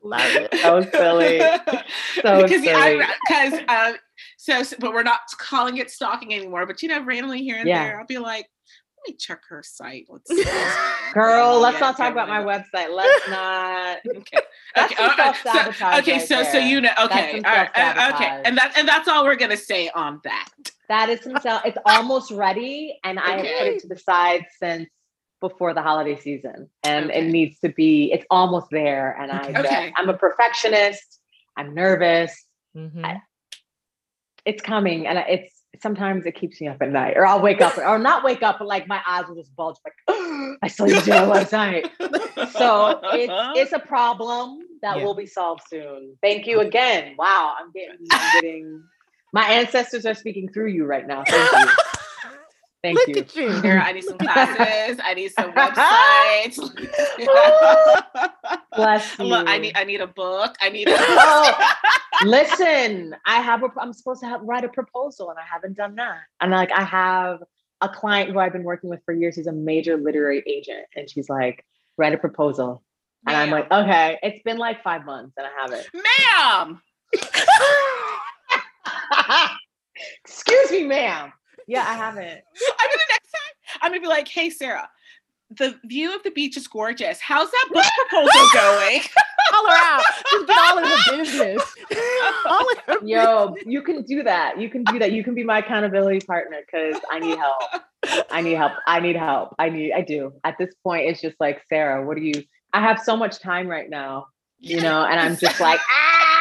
Love 0.04 0.22
it. 0.22 0.56
So 0.62 0.82
silly. 0.94 1.42
So 2.22 2.42
because 2.42 2.64
silly. 2.64 3.04
because 3.28 3.54
uh, 3.68 3.94
so, 4.38 4.64
so, 4.64 4.76
but 4.80 4.92
we're 4.92 5.04
not 5.04 5.20
calling 5.38 5.78
it 5.78 5.92
stalking 5.92 6.34
anymore. 6.34 6.66
But 6.66 6.82
you 6.82 6.90
know, 6.90 7.04
randomly 7.04 7.44
here 7.44 7.58
and 7.58 7.68
yeah. 7.68 7.84
there, 7.84 8.00
I'll 8.00 8.08
be 8.08 8.18
like, 8.18 8.48
me 9.08 9.16
check 9.16 9.42
her 9.50 9.64
site. 9.64 10.08
Let's 10.10 10.32
Girl, 11.14 11.60
let's 11.60 11.80
not 11.80 11.98
talk 11.98 12.12
about 12.12 12.28
my 12.28 12.44
website. 12.44 12.94
Let's 12.94 13.30
not. 13.30 14.00
okay. 14.18 14.38
Okay. 14.78 14.96
Uh, 15.00 15.34
so, 15.34 15.60
okay. 16.00 16.14
Right 16.14 16.22
so, 16.22 16.36
there. 16.36 16.52
so 16.52 16.58
you 16.58 16.82
know. 16.82 16.92
Okay. 17.04 17.42
All 17.44 17.52
right. 17.52 17.70
Uh, 17.76 18.12
okay. 18.14 18.42
And 18.46 18.58
that 18.58 18.78
and 18.78 18.88
that's 18.88 19.08
all 19.08 19.24
we're 19.24 19.36
gonna 19.36 19.58
say 19.58 19.90
on 19.90 20.20
that. 20.24 20.50
That 20.90 21.10
is 21.10 21.22
some 21.22 21.38
self. 21.42 21.64
It's 21.66 21.78
almost 21.86 22.32
ready, 22.32 23.00
and 23.04 23.18
okay. 23.18 23.32
I 23.32 23.38
have 23.38 23.60
put 23.60 23.68
it 23.68 23.80
to 23.82 23.88
the 23.88 23.98
side 23.98 24.46
since 24.60 24.90
before 25.40 25.74
the 25.74 25.82
holiday 25.82 26.20
season, 26.20 26.70
and 26.84 27.10
okay. 27.10 27.20
it 27.20 27.32
needs 27.32 27.60
to 27.60 27.70
be. 27.70 28.12
It's 28.12 28.26
almost 28.30 28.68
there, 28.72 29.18
and 29.20 29.32
I. 29.32 29.60
Okay. 29.60 29.94
I'm 29.96 30.10
a 30.10 30.18
perfectionist. 30.18 31.20
I'm 31.56 31.74
nervous. 31.74 32.46
Mm-hmm. 32.76 33.06
I, 33.06 33.22
it's 34.46 34.62
coming, 34.62 35.08
and 35.08 35.18
it's 35.28 35.57
sometimes 35.82 36.26
it 36.26 36.36
keeps 36.36 36.60
me 36.62 36.68
up 36.68 36.78
at 36.82 36.90
night, 36.90 37.18
or 37.18 37.26
I'll 37.26 37.42
wake 37.42 37.62
up, 37.62 37.78
or 37.78 37.98
not 37.98 38.24
wake 38.24 38.44
up, 38.44 38.60
but 38.60 38.68
like 38.68 38.88
my 38.88 39.02
eyes 39.08 39.26
will 39.28 39.36
just 39.36 39.56
bulge, 39.56 39.78
like 39.84 39.94
oh, 40.08 40.56
I 40.64 40.68
still 40.68 40.88
need 40.88 41.00
to 41.00 41.06
do 41.06 41.12
last 41.12 41.52
night. 41.54 41.90
So 42.52 43.00
it's 43.14 43.34
it's 43.60 43.74
a 43.74 43.80
problem 43.80 44.60
that 44.82 44.98
yeah. 44.98 45.04
will 45.04 45.16
be 45.16 45.26
solved 45.26 45.62
soon. 45.70 46.16
Thank 46.22 46.48
you 46.48 46.60
again. 46.62 47.16
Wow, 47.18 47.56
I'm 47.60 47.72
getting, 47.72 48.06
I'm 48.12 48.42
getting. 48.42 48.84
My 49.34 49.46
ancestors 49.46 50.06
are 50.06 50.14
speaking 50.14 50.50
through 50.50 50.70
you 50.70 50.86
right 50.86 51.06
now. 51.06 51.24
Thank 51.28 51.52
you. 51.52 51.74
Thank 52.84 53.00
Look 53.00 53.08
you. 53.08 53.18
At 53.18 53.36
you. 53.36 53.62
Here, 53.62 53.80
I 53.80 53.92
need 53.92 54.04
some 54.04 54.18
classes. 54.20 55.00
I 55.04 55.14
need 55.16 55.32
some 55.32 55.52
websites. 55.54 56.58
Bless 58.76 59.20
you. 59.20 59.26
Look, 59.26 59.48
I 59.48 59.58
need 59.58 59.76
I 59.76 59.84
need 59.84 60.02
a 60.02 60.08
book. 60.08 60.56
I 60.62 60.70
need. 60.70 60.88
A- 60.88 60.96
oh, 60.98 61.74
listen, 62.24 63.16
I 63.26 63.42
have 63.42 63.64
a. 63.64 63.70
I'm 63.80 63.94
supposed 63.94 64.22
to 64.22 64.28
have, 64.28 64.42
write 64.42 64.64
a 64.64 64.70
proposal, 64.70 65.30
and 65.32 65.40
I 65.40 65.44
haven't 65.52 65.76
done 65.76 65.96
that. 65.96 66.20
And 66.40 66.52
like, 66.52 66.72
I 66.72 66.84
have 66.84 67.40
a 67.82 67.90
client 67.90 68.32
who 68.32 68.40
I've 68.40 68.54
been 68.54 68.64
working 68.64 68.90
with 68.90 69.02
for 69.06 69.14
years. 69.14 69.36
He's 69.36 69.48
a 69.48 69.52
major 69.52 69.98
literary 69.98 70.44
agent, 70.46 70.86
and 70.96 71.10
she's 71.10 71.30
like, 71.30 71.66
write 71.98 72.14
a 72.14 72.18
proposal. 72.18 72.84
And 73.26 73.36
I'm 73.36 73.50
like, 73.50 73.70
okay, 73.72 74.20
it's 74.24 74.42
been 74.44 74.58
like 74.58 74.84
five 74.84 75.04
months, 75.04 75.34
and 75.38 75.46
I 75.46 75.50
haven't. 75.60 75.88
Ma'am. 75.94 76.82
Excuse 80.24 80.72
me, 80.72 80.84
ma'am. 80.84 81.34
Yeah, 81.68 81.86
I 81.88 81.94
haven't. 81.94 82.26
I 82.26 82.88
mean, 82.88 82.98
the 82.98 83.12
next 83.12 83.32
time 83.32 83.80
I'm 83.82 83.92
gonna 83.92 84.02
be 84.02 84.08
like, 84.08 84.28
"Hey, 84.28 84.50
Sarah, 84.50 84.90
the 85.52 85.80
view 85.86 86.16
of 86.16 86.24
the 86.24 86.32
beach 86.32 86.58
is 86.58 86.68
gorgeous. 86.68 87.20
How's 87.20 87.52
that 87.52 87.68
book 87.72 87.86
proposal 88.10 88.48
going?" 88.54 89.02
Call 89.50 89.68
her 89.68 89.78
out. 89.78 90.04
Just 90.32 90.48
get 90.48 90.58
all 90.58 90.78
in 90.78 90.84
the 90.84 91.18
business. 91.18 91.76
all 92.46 92.68
in 93.00 93.08
Yo, 93.08 93.56
you 93.66 93.82
can 93.82 94.04
do 94.04 94.24
that. 94.24 94.60
You 94.60 94.70
can 94.70 94.84
do 94.84 95.00
that. 95.00 95.12
You 95.12 95.24
can 95.24 95.36
be 95.36 95.44
my 95.44 95.60
accountability 95.60 96.26
partner 96.26 96.58
because 96.66 97.02
I 97.12 97.20
need 97.20 97.38
help. 97.38 97.62
I 98.30 98.42
need 98.42 98.56
help. 98.56 98.74
I 98.86 99.00
need 99.00 99.16
help. 99.16 99.56
I 99.60 99.70
need, 99.70 99.94
I 99.94 100.02
do. 100.02 100.34
At 100.44 100.58
this 100.58 100.74
point, 100.84 101.08
it's 101.08 101.22
just 101.22 101.36
like, 101.40 101.64
Sarah, 101.70 102.06
what 102.06 102.18
do 102.18 102.24
you, 102.24 102.44
I 102.74 102.82
have 102.82 103.00
so 103.00 103.16
much 103.16 103.40
time 103.40 103.68
right 103.68 103.90
now, 103.90 104.28
you 104.60 104.82
know, 104.82 105.04
and 105.04 105.20
I'm 105.20 105.38
just 105.38 105.60
like, 105.60 105.80
ah, 105.90 106.37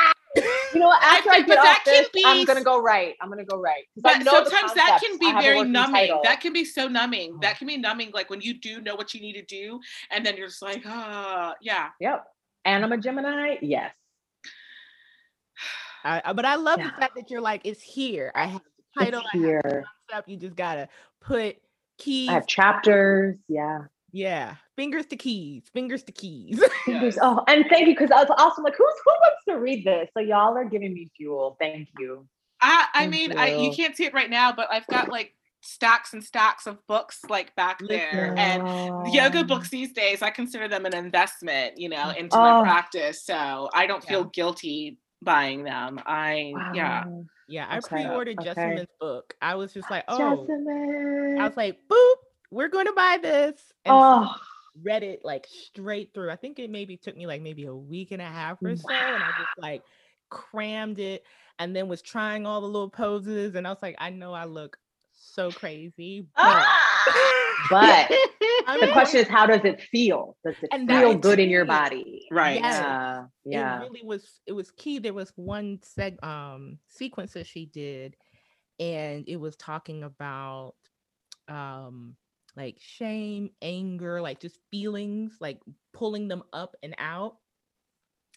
you 0.74 0.80
know, 0.80 0.92
after 0.92 1.30
I, 1.30 1.36
I 1.36 1.42
get 1.42 1.58
off 1.58 1.84
this, 1.84 2.08
be, 2.10 2.22
I'm 2.26 2.44
gonna 2.44 2.62
go 2.62 2.80
right. 2.80 3.14
I'm 3.20 3.28
gonna 3.28 3.44
go 3.44 3.58
right. 3.58 3.84
But 3.96 4.22
sometimes 4.22 4.74
that 4.74 5.00
can 5.02 5.18
be 5.18 5.32
very 5.32 5.62
numbing. 5.64 5.94
Title. 5.94 6.20
That 6.22 6.40
can 6.40 6.52
be 6.52 6.64
so 6.64 6.88
numbing. 6.88 7.32
Oh. 7.34 7.38
That 7.42 7.58
can 7.58 7.66
be 7.66 7.76
numbing. 7.76 8.10
Like 8.12 8.30
when 8.30 8.40
you 8.40 8.54
do 8.54 8.80
know 8.80 8.94
what 8.94 9.14
you 9.14 9.20
need 9.20 9.34
to 9.34 9.44
do, 9.44 9.80
and 10.10 10.24
then 10.24 10.36
you're 10.36 10.48
just 10.48 10.62
like, 10.62 10.82
ah, 10.86 11.50
uh, 11.50 11.54
yeah. 11.60 11.88
Yep. 12.00 12.24
And 12.64 12.84
I'm 12.84 12.92
a 12.92 12.98
Gemini. 12.98 13.56
Yes. 13.62 13.92
I, 16.04 16.32
but 16.32 16.44
I 16.44 16.56
love 16.56 16.78
yeah. 16.78 16.90
the 16.90 17.00
fact 17.00 17.14
that 17.16 17.30
you're 17.30 17.40
like, 17.40 17.62
it's 17.64 17.82
here. 17.82 18.32
I 18.34 18.46
have 18.46 18.62
the 18.96 19.04
title. 19.04 19.20
It's 19.20 19.32
here. 19.32 19.84
Stuff. 20.08 20.24
You 20.26 20.36
just 20.36 20.56
gotta 20.56 20.88
put 21.20 21.56
keys. 21.98 22.28
I 22.28 22.34
have 22.34 22.46
chapters. 22.46 23.38
Yeah. 23.48 23.80
Yeah. 24.12 24.56
Fingers 24.76 25.06
to 25.06 25.16
keys. 25.16 25.64
Fingers 25.72 26.02
to 26.04 26.12
keys. 26.12 26.62
Fingers. 26.84 27.18
Oh, 27.22 27.42
and 27.48 27.64
thank 27.70 27.88
you 27.88 27.94
because 27.94 28.10
I 28.10 28.22
was 28.22 28.30
also 28.38 28.62
like, 28.62 28.74
who's 28.76 28.94
who 29.04 29.10
wants 29.10 29.44
to 29.48 29.58
read 29.58 29.84
this? 29.84 30.08
So 30.14 30.20
y'all 30.20 30.56
are 30.56 30.64
giving 30.64 30.94
me 30.94 31.10
fuel. 31.16 31.56
Thank 31.60 31.88
you. 31.98 32.26
I 32.60 32.86
I 32.94 33.06
mean, 33.06 33.32
you. 33.32 33.36
I 33.36 33.48
you 33.56 33.72
can't 33.72 33.96
see 33.96 34.04
it 34.04 34.14
right 34.14 34.30
now, 34.30 34.52
but 34.52 34.68
I've 34.70 34.86
got 34.86 35.08
like 35.08 35.32
stacks 35.60 36.12
and 36.12 36.22
stacks 36.22 36.66
of 36.66 36.78
books 36.86 37.20
like 37.28 37.54
back 37.56 37.80
there 37.88 38.34
yeah. 38.36 38.54
and 38.54 39.12
yoga 39.12 39.42
books 39.42 39.68
these 39.68 39.92
days 39.92 40.22
i 40.22 40.30
consider 40.30 40.68
them 40.68 40.84
an 40.86 40.94
investment 40.94 41.76
you 41.76 41.88
know 41.88 41.96
mm, 41.96 42.16
into 42.18 42.36
oh. 42.36 42.40
my 42.40 42.62
practice 42.62 43.24
so 43.24 43.68
i 43.74 43.84
don't 43.84 44.04
feel 44.04 44.22
guilty 44.22 44.96
buying 45.22 45.64
them. 45.64 46.00
I 46.06 46.52
wow. 46.54 46.72
yeah. 46.74 47.04
Yeah, 47.48 47.66
I 47.68 47.78
okay. 47.78 48.04
pre-ordered 48.04 48.40
okay. 48.40 48.50
Jessamyn's 48.50 48.88
book. 48.98 49.34
I 49.40 49.54
was 49.54 49.72
just 49.72 49.88
like, 49.88 50.02
oh, 50.08 50.18
Jessamyn. 50.18 51.38
I 51.38 51.46
was 51.46 51.56
like, 51.56 51.78
boop, 51.88 52.14
we're 52.50 52.68
going 52.68 52.86
to 52.86 52.92
buy 52.92 53.18
this. 53.20 53.60
And 53.84 53.94
oh. 53.94 54.34
read 54.82 55.02
it 55.02 55.20
like 55.24 55.46
straight 55.48 56.10
through. 56.14 56.30
I 56.30 56.36
think 56.36 56.58
it 56.58 56.70
maybe 56.70 56.96
took 56.96 57.16
me 57.16 57.26
like 57.26 57.42
maybe 57.42 57.64
a 57.64 57.74
week 57.74 58.12
and 58.12 58.22
a 58.22 58.26
half 58.26 58.58
or 58.62 58.76
so, 58.76 58.84
wow. 58.88 59.14
and 59.14 59.22
I 59.22 59.30
just 59.38 59.58
like 59.58 59.82
crammed 60.30 60.98
it, 60.98 61.24
and 61.58 61.74
then 61.74 61.88
was 61.88 62.02
trying 62.02 62.46
all 62.46 62.60
the 62.60 62.66
little 62.66 62.90
poses, 62.90 63.54
and 63.54 63.66
I 63.66 63.70
was 63.70 63.82
like, 63.82 63.96
I 63.98 64.10
know 64.10 64.32
I 64.32 64.44
look 64.44 64.76
so 65.12 65.50
crazy, 65.50 66.26
but. 66.36 66.44
Ah! 66.44 66.82
But 67.70 68.08
the 68.80 68.88
question 68.92 69.20
is, 69.20 69.28
how 69.28 69.46
does 69.46 69.64
it 69.64 69.80
feel? 69.80 70.36
Does 70.44 70.56
it 70.62 70.68
and 70.72 70.88
feel 70.88 71.14
good 71.16 71.38
in 71.38 71.48
your 71.48 71.64
body? 71.64 72.26
Right. 72.30 72.60
Yeah. 72.60 73.24
Yeah. 73.44 73.76
It 73.76 73.82
really 73.82 74.02
was. 74.04 74.40
It 74.46 74.52
was 74.52 74.70
key. 74.72 74.98
There 74.98 75.14
was 75.14 75.32
one 75.36 75.78
seg 75.78 76.22
um 76.24 76.78
sequence 76.88 77.32
that 77.32 77.46
she 77.46 77.66
did, 77.66 78.16
and 78.78 79.24
it 79.26 79.36
was 79.36 79.56
talking 79.56 80.02
about 80.02 80.74
um 81.48 82.16
like 82.56 82.76
shame, 82.80 83.50
anger, 83.62 84.20
like 84.20 84.40
just 84.40 84.58
feelings, 84.70 85.36
like 85.40 85.60
pulling 85.92 86.28
them 86.28 86.42
up 86.52 86.76
and 86.82 86.94
out 86.98 87.36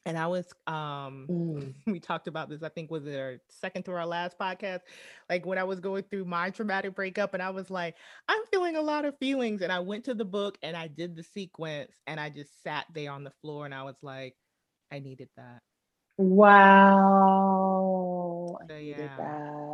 and 0.06 0.18
I 0.18 0.28
was 0.28 0.46
um 0.68 1.28
mm. 1.30 1.74
we 1.88 2.00
talked 2.00 2.28
about 2.28 2.50
this, 2.50 2.64
I 2.64 2.70
think 2.70 2.90
was 2.90 3.06
it 3.06 3.16
our 3.18 3.38
second 3.50 3.84
to 3.86 3.92
our 3.92 4.06
last 4.06 4.38
podcast. 4.40 4.82
Like 5.30 5.46
when 5.46 5.58
I 5.58 5.64
was 5.64 5.80
going 5.80 6.04
through 6.04 6.26
my 6.26 6.50
traumatic 6.50 6.96
breakup 6.96 7.34
and 7.34 7.44
I 7.44 7.50
was 7.50 7.70
like, 7.70 7.96
I'm 8.28 8.42
feeling 8.52 8.76
a 8.76 8.82
lot 8.82 9.06
of 9.06 9.18
feelings. 9.20 9.62
And 9.62 9.72
I 9.72 9.80
went 9.80 10.06
to 10.06 10.14
the 10.14 10.26
book 10.26 10.58
and 10.64 10.76
I 10.76 10.88
did 10.88 11.16
the 11.16 11.24
sequence 11.24 11.92
and 12.08 12.20
I 12.20 12.30
just 12.30 12.64
sat 12.64 12.86
there 12.94 13.12
on 13.12 13.24
the 13.24 13.32
floor 13.42 13.66
and 13.66 13.74
I 13.74 13.84
was 13.84 13.98
like, 14.02 14.36
I 14.92 15.00
needed 15.00 15.30
that. 15.38 15.62
Wow. 16.18 17.79
So, 18.68 18.76
yeah. 18.76 18.96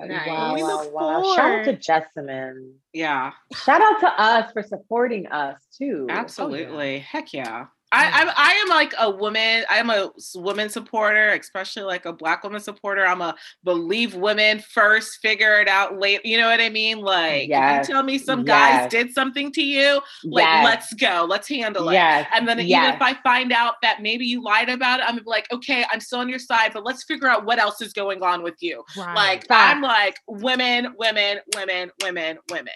Nice. 0.07 0.27
Wow, 0.27 0.56
wow, 0.56 0.89
wow. 0.91 1.35
Shout 1.35 1.60
out 1.60 1.65
to 1.65 1.77
Jessamyn. 1.77 2.73
Yeah. 2.93 3.31
Shout 3.53 3.81
out 3.81 3.99
to 4.02 4.22
us 4.22 4.52
for 4.52 4.64
supporting 4.64 5.27
us 5.27 5.61
too. 5.77 6.07
Absolutely. 6.10 6.65
Oh, 6.76 6.97
yeah. 6.97 6.99
Heck 6.99 7.34
yeah. 7.34 7.65
I, 7.91 8.10
I'm 8.10 8.30
I 8.36 8.52
am 8.64 8.70
like 8.70 8.94
a 8.99 9.10
woman. 9.10 9.64
I 9.70 9.78
am 9.78 9.90
a 9.90 10.12
woman 10.36 10.70
supporter, 10.70 11.30
especially 11.30 11.84
like 11.84 12.06
a 12.06 12.14
black 12.14 12.44
woman 12.44 12.60
supporter. 12.60 13.06
I'm 13.06 13.22
a 13.22 13.36
believe 13.64 14.16
women 14.16 14.60
first, 14.60 15.20
figure 15.22 15.60
it 15.62 15.68
out 15.68 15.99
later. 15.99 16.22
You 16.26 16.38
know 16.38 16.48
what 16.49 16.60
I 16.60 16.70
mean? 16.70 16.99
Like, 16.99 17.48
yes. 17.49 17.88
you 17.88 17.94
tell 17.94 18.03
me 18.03 18.18
some 18.18 18.44
guys 18.44 18.82
yes. 18.84 18.91
did 18.91 19.14
something 19.14 19.52
to 19.53 19.64
you, 19.64 20.02
like 20.24 20.44
yes. 20.44 20.66
let's 20.66 20.94
go, 20.94 21.26
let's 21.28 21.48
handle 21.48 21.90
it. 21.90 21.95
And 22.34 22.48
then 22.48 22.60
even 22.60 22.84
if 22.86 23.02
I 23.02 23.14
find 23.24 23.52
out 23.52 23.76
that 23.82 24.02
maybe 24.02 24.26
you 24.26 24.44
lied 24.44 24.70
about 24.70 24.99
it, 24.99 25.06
I'm 25.07 25.20
like, 25.26 25.52
okay, 25.53 25.86
I'm 25.91 25.99
still 25.99 26.20
on 26.20 26.30
your 26.30 26.40
side, 26.40 26.72
but 26.74 26.84
let's 26.84 27.03
figure 27.03 27.28
out 27.28 27.45
what 27.45 27.60
else 27.60 27.82
is 27.82 27.94
going 27.94 28.24
on 28.24 28.44
with 28.44 28.56
you. 28.62 28.84
Right. 28.98 29.16
Like. 29.16 29.45
I'm 29.49 29.82
like 29.82 30.20
women, 30.28 30.94
women, 30.98 31.40
women, 31.56 31.91
women, 32.03 32.38
women. 32.49 32.74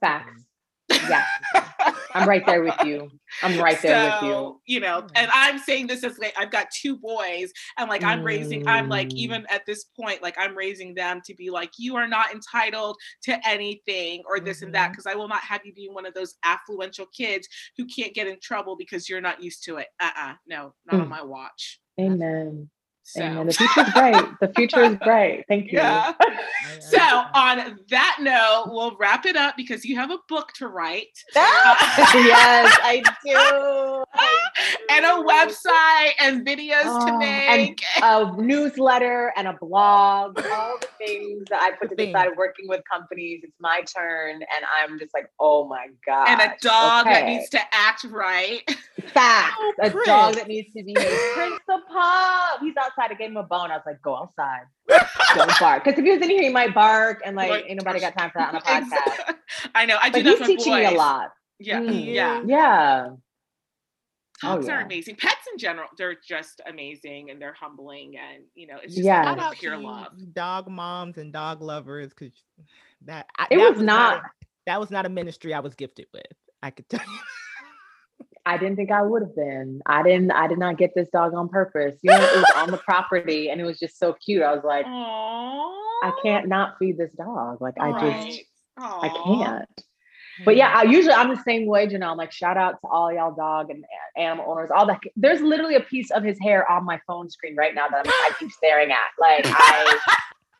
Facts. 0.00 0.42
Yeah. 0.90 1.24
I'm 2.14 2.28
right 2.28 2.46
there 2.46 2.62
with 2.62 2.76
you. 2.84 3.10
I'm 3.42 3.58
right 3.58 3.80
there 3.82 4.18
so, 4.20 4.26
with 4.26 4.30
you. 4.30 4.60
You 4.66 4.80
know, 4.80 5.06
and 5.16 5.30
I'm 5.34 5.58
saying 5.58 5.88
this 5.88 6.04
as 6.04 6.18
like 6.18 6.34
I've 6.38 6.50
got 6.50 6.68
two 6.70 6.96
boys, 6.96 7.52
and 7.76 7.88
like 7.88 8.04
I'm 8.04 8.22
raising, 8.22 8.68
I'm 8.68 8.88
like 8.88 9.08
mm. 9.08 9.14
even 9.14 9.44
at 9.50 9.66
this 9.66 9.86
point, 9.98 10.22
like 10.22 10.36
I'm 10.38 10.56
raising 10.56 10.94
them 10.94 11.20
to 11.24 11.34
be 11.34 11.50
like, 11.50 11.72
you 11.76 11.96
are 11.96 12.06
not 12.06 12.32
entitled 12.32 12.96
to 13.24 13.38
anything 13.46 14.22
or 14.28 14.38
this 14.38 14.58
mm-hmm. 14.58 14.66
and 14.66 14.74
that, 14.76 14.90
because 14.92 15.04
mm-hmm. 15.04 15.18
I 15.18 15.20
will 15.20 15.28
not 15.28 15.42
have 15.42 15.62
you 15.64 15.72
be 15.74 15.88
one 15.90 16.06
of 16.06 16.14
those 16.14 16.36
affluential 16.44 17.06
kids 17.16 17.48
who 17.76 17.84
can't 17.86 18.14
get 18.14 18.28
in 18.28 18.38
trouble 18.40 18.76
because 18.76 19.08
you're 19.08 19.20
not 19.20 19.42
used 19.42 19.64
to 19.64 19.78
it. 19.78 19.88
Uh-uh, 20.00 20.34
no, 20.46 20.72
not 20.86 21.00
mm. 21.00 21.02
on 21.02 21.08
my 21.08 21.22
watch. 21.22 21.80
Amen. 22.00 22.70
So. 23.06 23.22
And 23.22 23.50
the 23.50 23.52
future 23.52 23.80
is 23.82 23.92
bright. 23.92 24.40
The 24.40 24.52
future 24.56 24.82
is 24.82 24.96
bright. 24.96 25.44
Thank 25.46 25.70
you. 25.70 25.78
Yeah. 25.78 26.14
so 26.80 26.98
on 26.98 27.78
that 27.90 28.18
note, 28.20 28.64
we'll 28.68 28.96
wrap 28.96 29.26
it 29.26 29.36
up 29.36 29.56
because 29.58 29.84
you 29.84 29.96
have 29.96 30.10
a 30.10 30.16
book 30.26 30.52
to 30.54 30.68
write. 30.68 31.06
yes, 31.34 32.78
I 32.82 33.02
do. 33.22 34.04
and 34.90 35.04
a 35.04 35.22
website 35.22 36.12
and 36.18 36.46
videos 36.46 36.82
oh, 36.84 37.06
to 37.06 37.12
um, 37.12 37.18
make. 37.18 37.82
And 38.02 38.36
a 38.38 38.42
newsletter 38.42 39.34
and 39.36 39.48
a 39.48 39.56
blog. 39.60 40.40
All 40.50 40.78
the 40.80 40.88
things 40.96 41.44
that 41.50 41.60
I 41.60 41.76
put 41.76 41.90
to 41.90 41.96
the 41.96 42.10
side 42.10 42.30
working 42.38 42.68
with 42.68 42.80
companies. 42.90 43.42
It's 43.44 43.52
my 43.60 43.82
turn. 43.82 44.36
And 44.36 44.64
I'm 44.80 44.98
just 44.98 45.12
like, 45.12 45.30
oh 45.38 45.68
my 45.68 45.88
God. 46.06 46.28
And 46.28 46.40
a 46.40 46.54
dog 46.62 47.06
okay. 47.06 47.20
that 47.20 47.26
needs 47.26 47.50
to 47.50 47.60
act 47.70 48.04
right. 48.04 48.62
Fact. 49.08 49.56
Oh, 49.58 49.74
a 49.82 49.90
dog 49.90 50.36
that 50.36 50.48
needs 50.48 50.68
to 50.74 50.82
be 50.82 50.94
Prince 50.94 51.60
the 51.66 51.80
pup. 51.92 52.60
He's 52.62 52.74
out 52.80 52.92
outside. 52.98 53.12
I 53.12 53.18
gave 53.18 53.30
him 53.30 53.36
a 53.36 53.42
bone. 53.42 53.70
I 53.70 53.76
was 53.76 53.82
like, 53.86 54.00
go 54.02 54.16
outside. 54.16 54.62
Don't 55.34 55.50
bark. 55.60 55.84
Because 55.84 55.98
if 55.98 56.04
he 56.04 56.10
was 56.10 56.22
in 56.22 56.30
here, 56.30 56.42
he 56.42 56.48
might 56.48 56.74
bark. 56.74 57.22
And 57.24 57.36
like, 57.36 57.50
like 57.50 57.64
ain't 57.68 57.82
nobody 57.82 58.00
got 58.00 58.16
time 58.16 58.30
for 58.30 58.38
that 58.38 58.54
on 58.54 58.56
a 58.56 58.60
podcast. 58.60 59.36
I 59.74 59.86
know. 59.86 59.98
I 60.00 60.10
do 60.10 60.22
but 60.22 60.38
he's 60.38 60.46
teaching 60.46 60.72
boys. 60.72 60.88
me 60.88 60.94
a 60.94 60.98
lot. 60.98 61.30
Yeah. 61.58 61.80
Mm. 61.80 62.12
Yeah. 62.12 62.42
Yeah. 62.46 63.08
Dogs 64.42 64.66
oh, 64.66 64.68
yeah. 64.68 64.76
are 64.76 64.80
amazing. 64.82 65.16
Pets 65.16 65.46
in 65.52 65.58
general, 65.58 65.88
they're 65.96 66.16
just 66.26 66.60
amazing 66.66 67.30
and 67.30 67.40
they're 67.40 67.54
humbling 67.54 68.16
and 68.18 68.44
you 68.54 68.66
know, 68.66 68.76
it's 68.82 68.94
just 68.94 69.06
yeah. 69.06 69.50
pure 69.54 69.76
love. 69.78 70.12
Dog 70.32 70.68
moms 70.68 71.18
and 71.18 71.32
dog 71.32 71.62
lovers 71.62 72.10
because 72.10 72.32
that 73.02 73.26
I, 73.38 73.46
it 73.50 73.58
that 73.58 73.70
was, 73.70 73.78
was 73.78 73.82
not, 73.82 74.22
not 74.22 74.30
that 74.66 74.80
was 74.80 74.90
not 74.90 75.06
a 75.06 75.08
ministry 75.08 75.54
I 75.54 75.60
was 75.60 75.74
gifted 75.74 76.06
with. 76.12 76.22
I 76.62 76.70
could 76.70 76.88
tell 76.88 77.00
you. 77.00 77.18
I 78.46 78.58
didn't 78.58 78.76
think 78.76 78.90
I 78.90 79.02
would 79.02 79.22
have 79.22 79.34
been. 79.34 79.80
I 79.86 80.02
didn't. 80.02 80.30
I 80.30 80.46
did 80.46 80.58
not 80.58 80.76
get 80.76 80.94
this 80.94 81.08
dog 81.08 81.34
on 81.34 81.48
purpose. 81.48 81.96
You 82.02 82.10
know, 82.10 82.22
it 82.22 82.36
was 82.36 82.52
on 82.56 82.70
the 82.70 82.76
property, 82.84 83.48
and 83.48 83.60
it 83.60 83.64
was 83.64 83.78
just 83.78 83.98
so 83.98 84.12
cute. 84.14 84.42
I 84.42 84.54
was 84.54 84.64
like, 84.64 84.84
Aww. 84.84 85.72
I 86.02 86.12
can't 86.22 86.48
not 86.48 86.76
feed 86.78 86.98
this 86.98 87.12
dog. 87.12 87.60
Like 87.60 87.74
I 87.80 87.92
just, 87.92 88.40
Aww. 88.78 89.04
I 89.04 89.08
can't. 89.08 89.84
But 90.44 90.56
yeah, 90.56 90.70
hmm. 90.70 90.88
I 90.88 90.90
usually 90.90 91.14
I'm 91.14 91.30
the 91.30 91.42
same 91.42 91.66
way, 91.66 91.86
Janelle. 91.86 92.10
I'm 92.10 92.16
like, 92.16 92.32
shout 92.32 92.56
out 92.56 92.80
to 92.82 92.88
all 92.88 93.12
y'all 93.12 93.34
dog 93.34 93.70
and 93.70 93.84
animal 94.16 94.50
owners. 94.50 94.70
All 94.70 94.86
that. 94.86 95.00
There's 95.16 95.40
literally 95.40 95.76
a 95.76 95.80
piece 95.80 96.10
of 96.10 96.22
his 96.22 96.38
hair 96.40 96.70
on 96.70 96.84
my 96.84 97.00
phone 97.06 97.30
screen 97.30 97.56
right 97.56 97.74
now 97.74 97.88
that 97.88 98.06
I'm, 98.06 98.12
I 98.12 98.30
keep 98.38 98.50
staring 98.50 98.90
at. 98.90 99.08
Like 99.18 99.44
I. 99.46 99.98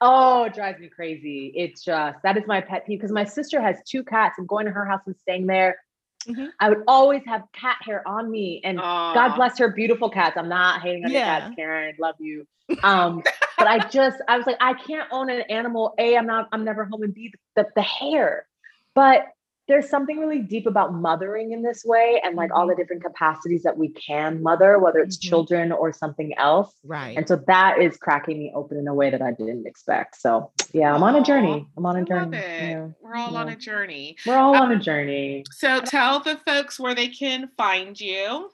Oh, 0.07 0.45
it 0.45 0.55
drives 0.55 0.81
me 0.81 0.89
crazy. 0.89 1.53
It's 1.57 1.83
just 1.83 2.19
that 2.25 2.37
is 2.37 2.43
my 2.47 2.61
pet 2.61 2.85
peeve 2.87 2.99
because 2.99 3.13
my 3.13 3.25
sister 3.25 3.59
has 3.63 3.77
two 3.89 4.03
cats. 4.03 4.35
I'm 4.39 4.45
going 4.45 4.67
to 4.67 4.73
her 4.73 4.85
house 4.85 5.01
and 5.07 5.17
staying 5.17 5.47
there 5.47 5.77
Mm-hmm. 6.27 6.47
I 6.61 6.69
would 6.69 6.83
always 6.89 7.23
have 7.27 7.43
cat 7.53 7.77
hair 7.83 8.07
on 8.07 8.31
me, 8.31 8.61
and 8.65 8.79
Aww. 8.79 9.15
God 9.15 9.37
bless 9.37 9.59
her 9.59 9.69
beautiful 9.69 10.11
cats. 10.11 10.37
I'm 10.37 10.49
not 10.49 10.83
hating 10.83 11.05
on 11.05 11.11
yeah. 11.11 11.19
your 11.19 11.41
cats, 11.41 11.55
Karen. 11.57 11.95
Love 11.99 12.15
you. 12.19 12.47
Um, 12.83 13.23
but 13.59 13.67
I 13.67 13.79
just, 13.89 14.17
I 14.27 14.39
was 14.39 14.47
like, 14.47 14.57
I 14.61 14.75
can't 14.75 15.09
own 15.13 15.29
an 15.29 15.43
animal. 15.43 15.95
A, 15.99 16.17
I'm 16.17 16.27
not, 16.27 16.49
I'm 16.53 16.65
never 16.65 16.85
home, 16.85 17.03
and 17.03 17.15
B, 17.15 17.33
the, 17.57 17.67
the 17.75 17.83
hair. 17.83 18.47
But 18.95 19.27
there's 19.67 19.89
something 19.89 20.19
really 20.19 20.41
deep 20.41 20.67
about 20.67 20.95
mothering 20.95 21.53
in 21.53 21.63
this 21.63 21.85
way 21.85 22.21
and 22.25 22.37
like 22.37 22.51
mm-hmm. 22.51 22.59
all 22.59 22.67
the 22.67 22.75
different 22.75 23.03
capacities 23.03 23.63
that 23.63 23.77
we 23.77 23.89
can 23.91 24.43
mother 24.43 24.79
whether 24.79 24.99
it's 24.99 25.17
mm-hmm. 25.17 25.29
children 25.29 25.73
or 25.73 25.93
something 25.93 26.37
else. 26.39 26.73
Right. 26.85 27.17
And 27.17 27.27
so 27.27 27.41
that 27.47 27.81
is 27.81 27.97
cracking 27.97 28.39
me 28.39 28.53
open 28.55 28.79
in 28.79 28.89
a 28.89 28.95
way 28.95 29.11
that 29.11 29.23
i 29.23 29.31
didn't 29.31 29.67
expect. 29.67 30.21
So 30.21 30.51
yeah 30.73 30.95
i'm 30.95 31.03
on 31.03 31.17
a 31.17 31.23
journey. 31.23 31.67
I'm 31.77 31.87
on 31.87 31.97
a 31.97 32.05
journey. 32.05 32.37
yeah. 32.37 32.89
we're 33.01 33.17
all 33.17 33.33
yeah. 33.33 33.39
on 33.39 33.49
a 33.49 33.57
journey. 33.57 34.17
We're 34.27 34.37
all 34.37 34.55
um, 34.55 34.63
on 34.63 34.73
a 34.73 34.79
journey. 34.79 35.45
so 35.51 35.81
tell 35.81 36.21
the 36.21 36.37
folks 36.47 36.79
where 36.79 36.95
they 36.95 37.09
can 37.09 37.49
find 37.57 37.99
you. 37.99 38.51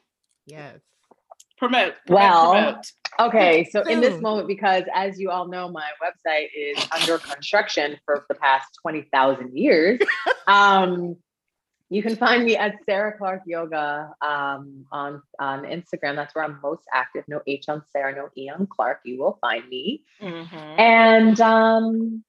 Yes 0.47 0.81
Promote. 1.61 1.93
promote 2.07 2.21
well, 2.21 2.53
promote. 2.53 2.93
okay. 3.21 3.69
So 3.71 3.83
in 3.83 4.01
this 4.01 4.19
moment, 4.21 4.49
because 4.49 4.85
as 4.95 5.21
you 5.21 5.31
all 5.31 5.47
know, 5.47 5.69
my 5.69 5.91
website 6.03 6.49
is 6.57 6.83
under 6.91 7.19
construction 7.19 7.99
for 8.07 8.25
the 8.31 8.35
past 8.35 8.67
twenty 8.81 9.03
thousand 9.13 9.57
years. 9.57 10.01
um, 10.47 11.17
you 11.91 12.03
can 12.03 12.17
find 12.17 12.45
me 12.45 12.57
at 12.57 12.77
Sarah 12.87 13.19
Clark 13.19 13.43
Yoga 13.47 14.15
um, 14.23 14.87
on 14.91 15.21
on 15.39 15.65
Instagram. 15.65 16.17
That's 16.17 16.35
where 16.35 16.45
I'm 16.45 16.59
most 16.63 16.85
active. 16.95 17.25
No 17.29 17.43
H 17.47 17.69
on 17.69 17.83
Sarah, 17.93 18.17
no 18.17 18.31
E 18.39 18.49
on 18.49 18.67
Clark. 18.67 19.01
You 19.05 19.19
will 19.19 19.37
find 19.43 19.69
me. 19.69 20.05
Mm-hmm. 20.23 20.81
And 20.81 21.41
um, 21.43 22.25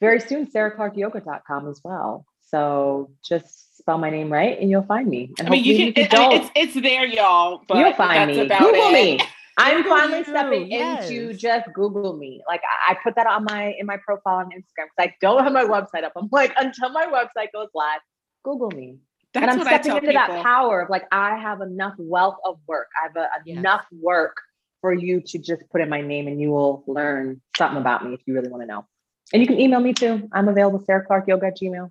very 0.00 0.18
soon, 0.18 0.46
sarahclarkyoga.com 0.46 1.68
as 1.68 1.80
well. 1.84 2.26
So 2.40 3.12
just 3.22 3.69
spell 3.80 3.98
my 3.98 4.10
name 4.10 4.32
right, 4.32 4.58
and 4.58 4.70
you'll 4.70 4.84
find 4.84 5.08
me. 5.08 5.32
And 5.38 5.48
I 5.48 5.50
mean, 5.50 5.64
you 5.64 5.76
can. 5.76 6.04
It, 6.04 6.14
I 6.14 6.28
mean, 6.28 6.40
it's 6.40 6.50
it's 6.54 6.74
there, 6.74 7.06
y'all. 7.06 7.62
But 7.66 7.78
you'll 7.78 7.94
find 7.94 8.30
me. 8.30 8.36
Google 8.36 8.88
it. 8.88 8.92
me. 8.92 9.20
I'm 9.58 9.84
finally 9.84 10.24
stepping 10.24 10.70
yes. 10.70 11.10
into 11.10 11.34
just 11.34 11.68
Google 11.74 12.16
me. 12.16 12.40
Like 12.48 12.62
I, 12.88 12.92
I 12.92 12.96
put 13.02 13.14
that 13.16 13.26
on 13.26 13.44
my 13.44 13.74
in 13.78 13.84
my 13.84 13.98
profile 13.98 14.36
on 14.36 14.46
Instagram 14.46 14.86
because 14.96 15.10
I 15.10 15.14
don't 15.20 15.42
have 15.42 15.52
my 15.52 15.64
website 15.64 16.04
up. 16.04 16.12
I'm 16.16 16.28
like, 16.32 16.54
until 16.56 16.88
my 16.90 17.06
website 17.06 17.48
goes 17.52 17.68
live, 17.74 18.00
Google 18.42 18.70
me. 18.70 18.96
That's 19.32 19.42
and 19.44 19.60
I'm 19.60 19.66
stepping 19.66 19.92
into 19.92 20.00
people. 20.00 20.14
that 20.14 20.42
power 20.42 20.80
of 20.82 20.90
like, 20.90 21.04
I 21.12 21.36
have 21.36 21.60
enough 21.60 21.94
wealth 21.98 22.36
of 22.44 22.58
work. 22.66 22.88
I 23.00 23.06
have 23.06 23.16
a, 23.16 23.28
yes. 23.44 23.58
enough 23.58 23.84
work 23.92 24.36
for 24.80 24.92
you 24.92 25.20
to 25.20 25.38
just 25.38 25.62
put 25.70 25.80
in 25.80 25.88
my 25.88 26.00
name 26.00 26.26
and 26.26 26.40
you 26.40 26.50
will 26.50 26.82
learn 26.86 27.40
something 27.56 27.80
about 27.80 28.04
me 28.04 28.14
if 28.14 28.20
you 28.26 28.34
really 28.34 28.48
want 28.48 28.62
to 28.62 28.66
know. 28.66 28.86
And 29.32 29.40
you 29.40 29.46
can 29.46 29.60
email 29.60 29.80
me 29.80 29.92
too. 29.92 30.28
I'm 30.32 30.48
available, 30.48 30.82
Sarah 30.84 31.04
Clark 31.04 31.28
Yoga 31.28 31.48
at 31.48 31.58
Gmail. 31.58 31.90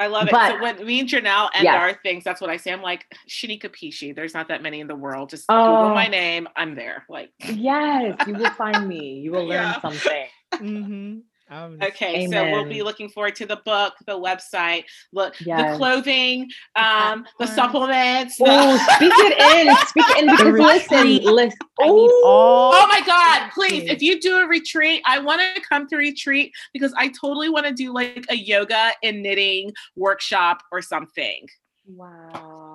I 0.00 0.06
love 0.06 0.28
it. 0.28 0.32
But, 0.32 0.52
so 0.52 0.62
when 0.62 0.86
me 0.86 1.00
and 1.00 1.08
Janelle 1.08 1.50
end 1.54 1.64
yes. 1.64 1.74
our 1.76 1.92
things, 2.02 2.24
that's 2.24 2.40
what 2.40 2.48
I 2.48 2.56
say. 2.56 2.72
I'm 2.72 2.80
like, 2.80 3.04
Shanika 3.28 3.66
Pishi. 3.66 4.16
There's 4.16 4.32
not 4.32 4.48
that 4.48 4.62
many 4.62 4.80
in 4.80 4.86
the 4.86 4.96
world. 4.96 5.28
Just 5.28 5.44
oh, 5.50 5.66
Google 5.66 5.94
my 5.94 6.06
name. 6.06 6.48
I'm 6.56 6.74
there. 6.74 7.04
Like, 7.10 7.30
yes, 7.44 8.16
you 8.26 8.32
will 8.32 8.50
find 8.56 8.88
me. 8.88 9.20
You 9.20 9.32
will 9.32 9.44
learn 9.44 9.62
yeah. 9.62 9.80
something. 9.82 10.26
Mm-hmm. 10.54 11.18
Um, 11.50 11.78
okay, 11.82 12.24
Amen. 12.24 12.30
so 12.30 12.44
we'll 12.44 12.68
be 12.68 12.82
looking 12.82 13.08
forward 13.08 13.34
to 13.36 13.46
the 13.46 13.56
book, 13.64 13.94
the 14.06 14.18
website, 14.18 14.84
look, 15.12 15.34
yes. 15.40 15.72
the 15.72 15.76
clothing, 15.76 16.48
um, 16.76 17.26
the 17.40 17.46
supplements. 17.46 18.36
Oh, 18.40 18.76
speak 18.94 19.12
it 19.16 19.66
in, 19.66 19.76
speak 19.86 20.04
it 20.10 20.18
in 20.18 20.30
because 20.30 20.54
listen, 20.54 21.34
listen. 21.34 21.58
oh 21.80 22.86
my 22.88 23.00
God, 23.04 23.50
please! 23.52 23.90
If 23.90 24.00
you 24.00 24.20
do 24.20 24.36
a 24.36 24.46
retreat, 24.46 25.02
I 25.06 25.18
want 25.18 25.40
to 25.40 25.60
come 25.68 25.88
to 25.88 25.96
retreat 25.96 26.52
because 26.72 26.94
I 26.96 27.08
totally 27.08 27.48
want 27.48 27.66
to 27.66 27.72
do 27.72 27.92
like 27.92 28.24
a 28.28 28.36
yoga 28.36 28.92
and 29.02 29.20
knitting 29.20 29.72
workshop 29.96 30.62
or 30.70 30.80
something. 30.82 31.46
Wow. 31.86 32.69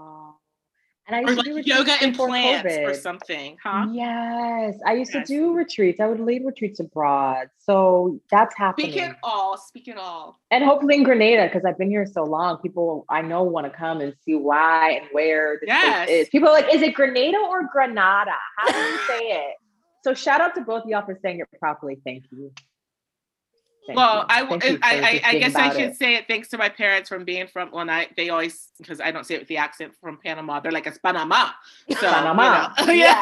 And 1.08 1.16
I 1.16 1.20
used 1.20 1.40
or 1.40 1.44
to 1.44 1.54
like 1.54 1.66
do 1.66 1.72
yoga 1.72 1.92
and 2.02 2.16
plants 2.16 2.68
COVID. 2.68 2.90
or 2.90 2.94
something, 2.96 3.58
huh? 3.64 3.88
Yes, 3.92 4.80
I 4.88 4.94
used 4.94 5.14
yes. 5.14 5.28
to 5.28 5.34
do 5.34 5.54
retreats. 5.54 6.00
I 6.00 6.08
would 6.08 6.20
lead 6.20 6.44
retreats 6.44 6.80
abroad, 6.80 7.50
so 7.60 8.20
that's 8.32 8.58
happening. 8.58 8.92
Speak 8.92 9.04
it 9.04 9.16
all. 9.22 9.56
Speak 9.56 9.88
it 9.88 9.98
all. 9.98 10.40
And 10.50 10.64
hopefully 10.64 10.96
in 10.96 11.04
Grenada, 11.04 11.46
because 11.46 11.64
I've 11.64 11.78
been 11.78 11.92
here 11.92 12.08
so 12.08 12.24
long, 12.24 12.58
people 12.58 13.06
I 13.08 13.22
know 13.22 13.44
want 13.44 13.72
to 13.72 13.78
come 13.78 14.02
and 14.02 14.16
see 14.26 14.34
why 14.34 14.94
and 15.02 15.08
where 15.12 15.60
this 15.62 15.68
yes. 15.68 16.08
place 16.08 16.22
is. 16.24 16.30
People 16.30 16.50
are 16.50 16.54
like, 16.54 16.74
"Is 16.74 16.82
it 16.82 16.96
Grenada 16.96 17.38
or 17.38 17.70
Granada? 17.72 18.32
How 18.58 18.72
do 18.72 18.78
you 18.78 18.98
say 19.08 19.20
it?" 19.20 19.56
So 20.04 20.16
shout 20.16 20.42
out 20.42 20.56
to 20.56 20.62
both 20.62 20.86
of 20.86 20.90
y'all 20.90 21.06
for 21.06 21.20
saying 21.22 21.40
it 21.40 21.48
properly. 21.60 22.00
Thank 22.04 22.26
you. 22.32 22.52
Thank 23.86 23.98
well, 23.98 24.26
I, 24.30 24.42
I, 24.42 24.80
I, 24.82 25.22
I, 25.24 25.40
guess 25.40 25.54
I 25.54 25.70
should 25.70 25.92
it. 25.92 25.96
say 25.96 26.16
it 26.16 26.26
thanks 26.28 26.48
to 26.50 26.58
my 26.58 26.70
parents 26.70 27.08
from 27.08 27.24
being 27.24 27.46
from, 27.48 27.70
well, 27.72 27.88
I, 27.88 28.08
they 28.18 28.30
always, 28.30 28.70
because 28.80 29.00
I 29.00 29.12
don't 29.12 29.26
say 29.26 29.36
it 29.36 29.40
with 29.40 29.48
the 29.48 29.58
accent 29.58 29.94
from 30.02 30.18
Panama, 30.24 30.60
they're 30.60 30.72
like, 30.72 30.88
it's 30.88 30.98
Panama. 30.98 31.50
So, 31.92 32.10
Panama. 32.10 32.74
You 32.80 32.86
know, 32.88 32.94
yeah. 32.94 33.22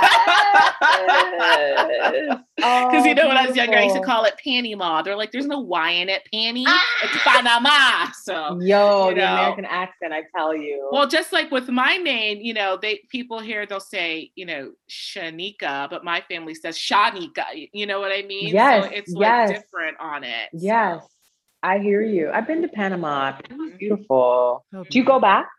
Because, 0.80 2.40
oh, 2.64 3.04
you 3.04 3.14
know, 3.14 3.28
when 3.28 3.36
I 3.36 3.48
was 3.48 3.58
younger, 3.58 3.78
I 3.78 3.84
used 3.84 3.96
to 3.98 4.02
call 4.02 4.24
it 4.24 4.36
Panama. 4.42 5.02
They're 5.02 5.18
like, 5.18 5.34
there's 5.34 5.48
no 5.48 5.60
Y 5.60 5.90
in 5.92 6.08
it, 6.08 6.22
Panny. 6.34 6.64
Ah! 6.66 6.84
It's 7.04 7.18
Panama. 7.24 8.12
So, 8.24 8.58
yo, 8.62 9.10
you 9.10 9.16
the. 9.16 9.34
American 9.34 9.66
accent, 9.66 10.14
I 10.14 10.24
tell 10.36 10.56
you. 10.56 10.88
Well, 10.94 11.08
just 11.08 11.34
like 11.34 11.52
with 11.52 11.68
my 11.68 11.98
name, 11.98 12.40
you 12.40 12.54
know, 12.54 12.78
they 12.82 13.02
people 13.10 13.40
here, 13.40 13.66
they'll 13.66 13.82
say, 13.82 14.32
you 14.36 14.46
know, 14.46 14.72
Shanika, 14.90 15.90
but 15.90 16.06
my 16.06 16.22
family 16.22 16.56
says 16.56 16.78
Shanika. 16.78 17.44
You 17.74 17.86
know 17.86 18.00
what 18.00 18.14
I 18.14 18.22
mean? 18.22 18.48
Yes. 18.48 18.86
So 18.86 18.92
it's 18.92 19.14
yes. 19.14 19.50
like 19.50 19.58
different 19.58 19.98
on 20.00 20.24
it. 20.24 20.50
Yes, 20.54 21.04
I 21.64 21.80
hear 21.80 22.02
you. 22.02 22.30
I've 22.32 22.48
been 22.48 22.62
to 22.62 22.68
Panama. 22.68 23.38
It 23.50 23.58
was 23.58 23.72
beautiful. 23.80 24.66
Okay. 24.74 24.90
Do 24.90 25.00
you 25.00 25.06
go 25.06 25.20
back? 25.20 25.50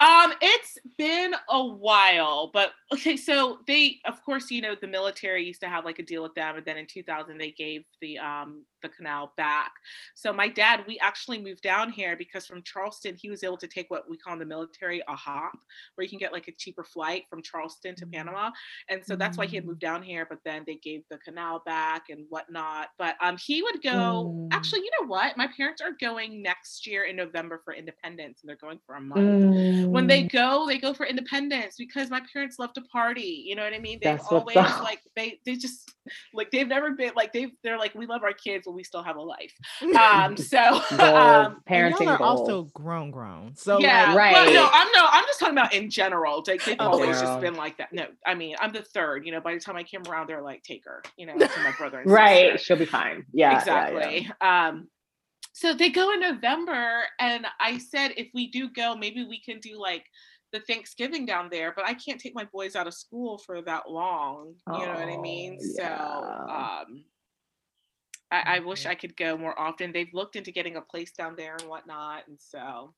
Um, 0.00 0.32
it's 0.40 0.78
been 0.96 1.34
a 1.48 1.64
while, 1.64 2.50
but 2.52 2.72
okay. 2.92 3.16
So 3.16 3.58
they, 3.66 3.98
of 4.06 4.24
course, 4.24 4.50
you 4.50 4.62
know, 4.62 4.74
the 4.80 4.86
military 4.86 5.44
used 5.44 5.60
to 5.60 5.68
have 5.68 5.84
like 5.84 5.98
a 5.98 6.02
deal 6.02 6.22
with 6.22 6.34
them, 6.34 6.56
and 6.56 6.64
then 6.64 6.78
in 6.78 6.86
2000 6.86 7.38
they 7.38 7.52
gave 7.52 7.84
the 8.00 8.18
um 8.18 8.64
the 8.82 8.88
canal 8.88 9.32
back. 9.36 9.72
So 10.14 10.32
my 10.32 10.48
dad, 10.48 10.84
we 10.86 10.98
actually 10.98 11.40
moved 11.40 11.62
down 11.62 11.90
here 11.90 12.16
because 12.16 12.46
from 12.46 12.62
Charleston 12.62 13.16
he 13.16 13.30
was 13.30 13.44
able 13.44 13.56
to 13.58 13.66
take 13.66 13.90
what 13.90 14.08
we 14.08 14.16
call 14.16 14.32
in 14.34 14.38
the 14.38 14.44
military 14.44 15.02
a 15.08 15.16
hop, 15.16 15.58
where 15.94 16.04
you 16.04 16.08
can 16.08 16.18
get 16.18 16.32
like 16.32 16.48
a 16.48 16.52
cheaper 16.52 16.84
flight 16.84 17.24
from 17.28 17.42
Charleston 17.42 17.94
to 17.96 18.04
mm-hmm. 18.04 18.12
Panama, 18.12 18.50
and 18.88 19.04
so 19.04 19.16
that's 19.16 19.36
why 19.36 19.46
he 19.46 19.56
had 19.56 19.64
moved 19.64 19.78
mm. 19.78 19.86
down 19.86 20.02
here. 20.02 20.26
But 20.28 20.38
then 20.44 20.64
they 20.66 20.76
gave 20.76 21.02
the 21.10 21.18
canal 21.18 21.62
back 21.64 22.04
and 22.10 22.26
whatnot. 22.28 22.88
But 22.98 23.16
um, 23.20 23.36
he 23.36 23.62
would 23.62 23.82
go. 23.82 24.34
Mm. 24.34 24.48
Actually, 24.52 24.80
you 24.80 24.90
know 25.00 25.06
what? 25.06 25.36
My 25.36 25.48
parents 25.56 25.80
are 25.80 25.92
going 26.00 26.42
next 26.42 26.86
year 26.86 27.04
in 27.04 27.16
November 27.16 27.60
for 27.64 27.74
Independence, 27.74 28.40
and 28.42 28.48
they're 28.48 28.56
going 28.56 28.80
for 28.86 28.96
a 28.96 29.00
month. 29.00 29.54
Mm. 29.54 29.88
When 29.88 30.06
they 30.06 30.24
mm. 30.24 30.32
go, 30.32 30.66
they 30.66 30.78
go 30.78 30.94
for 30.94 31.06
Independence 31.06 31.76
because 31.78 32.10
my 32.10 32.20
parents 32.32 32.58
love 32.58 32.72
to 32.74 32.82
party. 32.82 33.44
You 33.46 33.54
know 33.54 33.64
what 33.64 33.74
I 33.74 33.78
mean? 33.78 33.98
They've 34.02 34.18
that's 34.18 34.30
always 34.30 34.56
like 34.56 35.00
they 35.16 35.40
they 35.44 35.56
just 35.56 35.92
like 36.34 36.50
they've 36.50 36.68
never 36.68 36.92
been 36.92 37.12
like 37.16 37.32
they 37.32 37.52
they're 37.62 37.78
like 37.78 37.94
we 37.94 38.06
love 38.06 38.22
our 38.22 38.32
kids 38.32 38.66
we 38.70 38.84
still 38.84 39.02
have 39.02 39.16
a 39.16 39.20
life. 39.20 39.52
Um, 39.82 40.36
so 40.36 40.58
um, 40.58 41.62
parenting 41.68 42.06
are 42.06 42.18
goals. 42.18 42.40
also 42.40 42.62
grown, 42.74 43.10
grown. 43.10 43.54
So 43.56 43.78
yeah, 43.78 44.08
like, 44.08 44.16
right. 44.16 44.32
Well, 44.32 44.52
no, 44.52 44.68
I'm 44.72 44.88
no, 44.94 45.06
I'm 45.10 45.24
just 45.24 45.40
talking 45.40 45.56
about 45.56 45.74
in 45.74 45.90
general. 45.90 46.42
Like 46.46 46.64
they've 46.64 46.76
always 46.78 47.16
general. 47.18 47.22
just 47.22 47.40
been 47.40 47.54
like 47.54 47.78
that. 47.78 47.92
No, 47.92 48.06
I 48.26 48.34
mean, 48.34 48.56
I'm 48.60 48.72
the 48.72 48.82
third. 48.82 49.26
You 49.26 49.32
know, 49.32 49.40
by 49.40 49.54
the 49.54 49.60
time 49.60 49.76
I 49.76 49.82
came 49.82 50.02
around, 50.08 50.28
they're 50.28 50.42
like, 50.42 50.62
take 50.62 50.84
her. 50.84 51.02
You 51.16 51.26
know, 51.26 51.36
to 51.38 51.60
my 51.62 51.72
brother. 51.76 52.02
right, 52.06 52.60
she'll 52.60 52.76
be 52.76 52.86
fine. 52.86 53.24
Yeah, 53.32 53.58
exactly. 53.58 54.20
Yeah, 54.20 54.32
yeah. 54.40 54.68
Um, 54.68 54.88
so 55.52 55.74
they 55.74 55.90
go 55.90 56.12
in 56.12 56.20
November, 56.20 57.02
and 57.18 57.46
I 57.58 57.78
said 57.78 58.12
if 58.16 58.28
we 58.32 58.50
do 58.50 58.70
go, 58.70 58.96
maybe 58.96 59.24
we 59.24 59.40
can 59.40 59.58
do 59.60 59.78
like 59.78 60.06
the 60.52 60.60
Thanksgiving 60.60 61.26
down 61.26 61.48
there, 61.50 61.72
but 61.74 61.84
I 61.84 61.94
can't 61.94 62.20
take 62.20 62.34
my 62.34 62.44
boys 62.44 62.76
out 62.76 62.86
of 62.86 62.94
school 62.94 63.38
for 63.38 63.62
that 63.62 63.90
long. 63.90 64.54
You 64.66 64.74
oh, 64.74 64.84
know 64.84 64.94
what 64.94 65.08
I 65.08 65.16
mean? 65.16 65.58
Yeah. 65.60 65.96
So 65.96 66.52
um 66.52 67.04
I, 68.30 68.56
I, 68.56 68.58
wish 68.60 68.86
I 68.86 68.94
could 68.94 69.16
go 69.16 69.36
more 69.36 69.58
often. 69.58 69.92
They've 69.92 70.12
looked 70.12 70.36
into 70.36 70.52
getting 70.52 70.76
a 70.76 70.80
place 70.80 71.12
down 71.12 71.34
there 71.36 71.56
and 71.58 71.68
whatnot, 71.68 72.28
and 72.28 72.38
so 72.38 72.94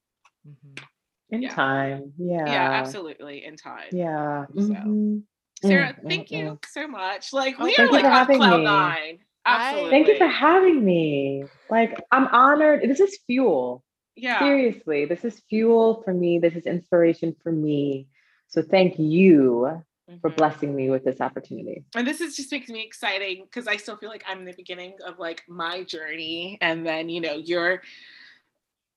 mm-hmm. 0.47 0.85
in 1.31 1.43
yeah. 1.43 1.55
time, 1.55 2.13
yeah, 2.19 2.47
yeah, 2.47 2.71
absolutely, 2.73 3.45
in 3.45 3.57
time, 3.57 3.89
yeah. 3.93 4.47
So, 4.55 4.61
mm-hmm. 4.63 5.19
Sarah, 5.65 5.95
mm-hmm. 5.95 6.09
thank 6.09 6.31
you 6.31 6.59
so 6.69 6.87
much. 6.87 7.33
Like 7.33 7.59
we 7.59 7.75
are 7.77 7.91
like 7.91 8.05
on 8.05 8.27
cloud 8.27 8.59
me. 8.59 8.65
nine. 8.65 9.19
Absolutely. 9.45 9.91
Thank 9.91 10.09
you 10.09 10.19
for 10.19 10.29
having 10.29 10.85
me. 10.85 11.45
Like 11.71 12.01
I'm 12.11 12.29
honored. 12.29 12.83
This 12.89 13.01
is 13.01 13.19
fuel. 13.27 13.83
Yeah. 14.15 14.39
Seriously, 14.39 15.07
this 15.07 15.25
is 15.25 15.43
fuel 15.49 16.03
for 16.05 16.13
me. 16.13 16.39
This 16.39 16.55
is 16.55 16.67
inspiration 16.67 17.35
for 17.43 17.51
me. 17.51 18.09
So 18.49 18.63
thank 18.63 18.99
you 18.99 19.83
mm-hmm. 20.09 20.21
for 20.21 20.31
blessing 20.31 20.75
me 20.75 20.91
with 20.91 21.05
this 21.05 21.21
opportunity. 21.21 21.85
And 21.95 22.07
this 22.07 22.21
is 22.21 22.37
just 22.37 22.53
makes 22.53 22.69
me 22.69 22.83
exciting 22.85 23.45
because 23.45 23.67
I 23.67 23.77
still 23.77 23.97
feel 23.97 24.11
like 24.11 24.25
I'm 24.29 24.41
in 24.41 24.45
the 24.45 24.55
beginning 24.55 24.95
of 25.07 25.19
like 25.19 25.43
my 25.49 25.85
journey. 25.85 26.59
And 26.61 26.87
then, 26.87 27.09
you 27.09 27.21
know, 27.21 27.35
you're 27.35 27.83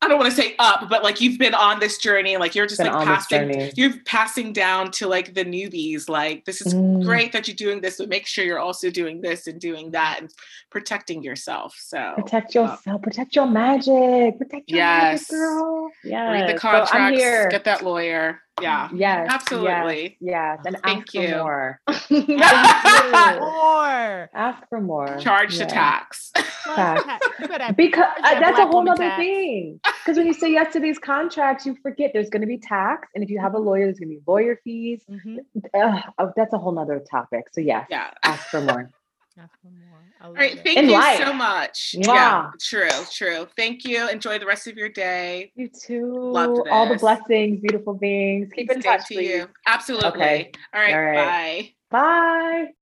I 0.06 0.08
don't 0.08 0.20
want 0.20 0.30
to 0.30 0.40
say 0.40 0.56
up, 0.60 0.88
but 0.88 1.04
like 1.04 1.20
you've 1.20 1.40
been 1.40 1.56
on 1.56 1.80
this 1.80 1.98
journey, 1.98 2.38
like 2.38 2.54
you're 2.54 2.68
just 2.68 2.80
been 2.80 2.94
like 2.94 3.08
passing, 3.08 3.72
you're 3.76 3.94
passing 4.06 4.54
down 4.54 4.92
to 4.92 5.08
like 5.08 5.34
the 5.34 5.44
newbies. 5.44 6.08
Like 6.08 6.46
this 6.46 6.62
is 6.62 6.76
mm. 6.76 7.04
great 7.04 7.32
that 7.32 7.48
you're 7.48 7.56
doing 7.56 7.82
this, 7.82 7.98
but 7.98 8.08
make 8.08 8.28
sure 8.28 8.46
you're 8.46 8.60
also 8.60 8.92
doing 8.92 9.22
this 9.22 9.48
and 9.48 9.60
doing 9.60 9.92
that 9.92 10.18
and 10.22 10.32
protecting 10.70 11.24
yourself. 11.24 11.76
So 11.80 12.14
protect 12.18 12.54
yourself, 12.54 12.88
um, 12.88 13.02
protect 13.02 13.36
your 13.36 13.48
magic, 13.48 14.38
protect 14.38 14.70
your 14.70 14.78
yes. 14.78 15.32
magic, 15.32 15.40
girl. 15.40 15.90
Yeah, 16.04 16.32
read 16.32 16.56
the 16.56 16.60
contracts, 16.60 17.24
so 17.24 17.50
get 17.50 17.64
that 17.64 17.84
lawyer. 17.84 18.42
Yeah. 18.62 18.90
Yes. 18.94 19.28
Absolutely. 19.30 20.18
Yes. 20.22 20.60
yes. 20.64 20.66
And 20.66 20.78
Thank 20.84 21.06
ask 21.06 21.14
you. 21.14 21.28
for 21.28 21.38
more. 21.38 21.82
more. 23.40 24.30
Ask 24.34 24.70
for 24.70 24.82
more. 24.82 25.18
Charge 25.20 25.58
yeah. 25.58 25.66
the 25.66 25.72
tax. 25.72 26.32
tax. 26.64 27.28
because 27.76 28.06
uh, 28.24 28.40
that's 28.40 28.60
a 28.60 28.66
whole 28.66 28.90
other 28.90 29.04
tax. 29.04 29.18
thing. 29.18 29.80
Because 29.84 30.18
when 30.18 30.28
you 30.28 30.34
say 30.34 30.52
yes 30.52 30.72
to 30.74 30.80
these 30.80 30.98
contracts, 31.00 31.66
you 31.66 31.76
forget 31.82 32.12
there's 32.14 32.30
going 32.30 32.42
to 32.42 32.48
be 32.48 32.58
tax, 32.58 33.10
and 33.14 33.24
if 33.24 33.30
you 33.30 33.40
have 33.40 33.56
a 33.56 33.60
lawyer, 33.60 33.86
there's 33.86 34.00
going 34.00 34.10
to 34.10 34.16
be 34.16 34.22
lawyer 34.26 34.60
fees. 34.64 35.02
Mm-hmm. 35.10 35.38
Uh, 35.74 36.28
that's 36.36 36.54
a 36.54 36.58
whole 36.58 36.72
nother 36.72 37.04
topic. 37.12 37.46
So 37.52 37.62
yes, 37.62 37.88
yeah. 37.90 38.12
ask 38.24 38.48
for 38.48 38.62
more. 38.62 38.90
All 40.26 40.34
right. 40.34 40.60
Thank 40.64 40.80
In 40.80 40.86
you 40.86 40.94
life. 40.94 41.18
so 41.18 41.34
much. 41.34 41.96
Mwah. 41.98 42.06
Yeah, 42.06 42.52
true, 42.60 42.90
true. 43.12 43.48
Thank 43.56 43.86
you. 43.86 44.10
Enjoy 44.10 44.40
the 44.40 44.46
rest 44.46 44.68
of 44.68 44.78
your 44.78 44.90
day. 44.90 45.52
You 45.56 45.70
too. 45.70 46.34
All 46.36 46.88
the 46.88 46.98
blessings, 46.98 47.60
beautiful 47.62 47.94
beings. 47.94 48.50
Keep 48.54 48.72
in 48.72 48.82
touch. 48.82 49.08
To 49.08 49.24
you. 49.24 49.48
Absolutely. 49.68 50.08
Okay. 50.10 50.52
All 50.74 50.82
right. 50.82 50.94
All 50.94 51.02
right. 51.02 51.74
Bye. 51.92 52.66
Bye. 52.66 52.74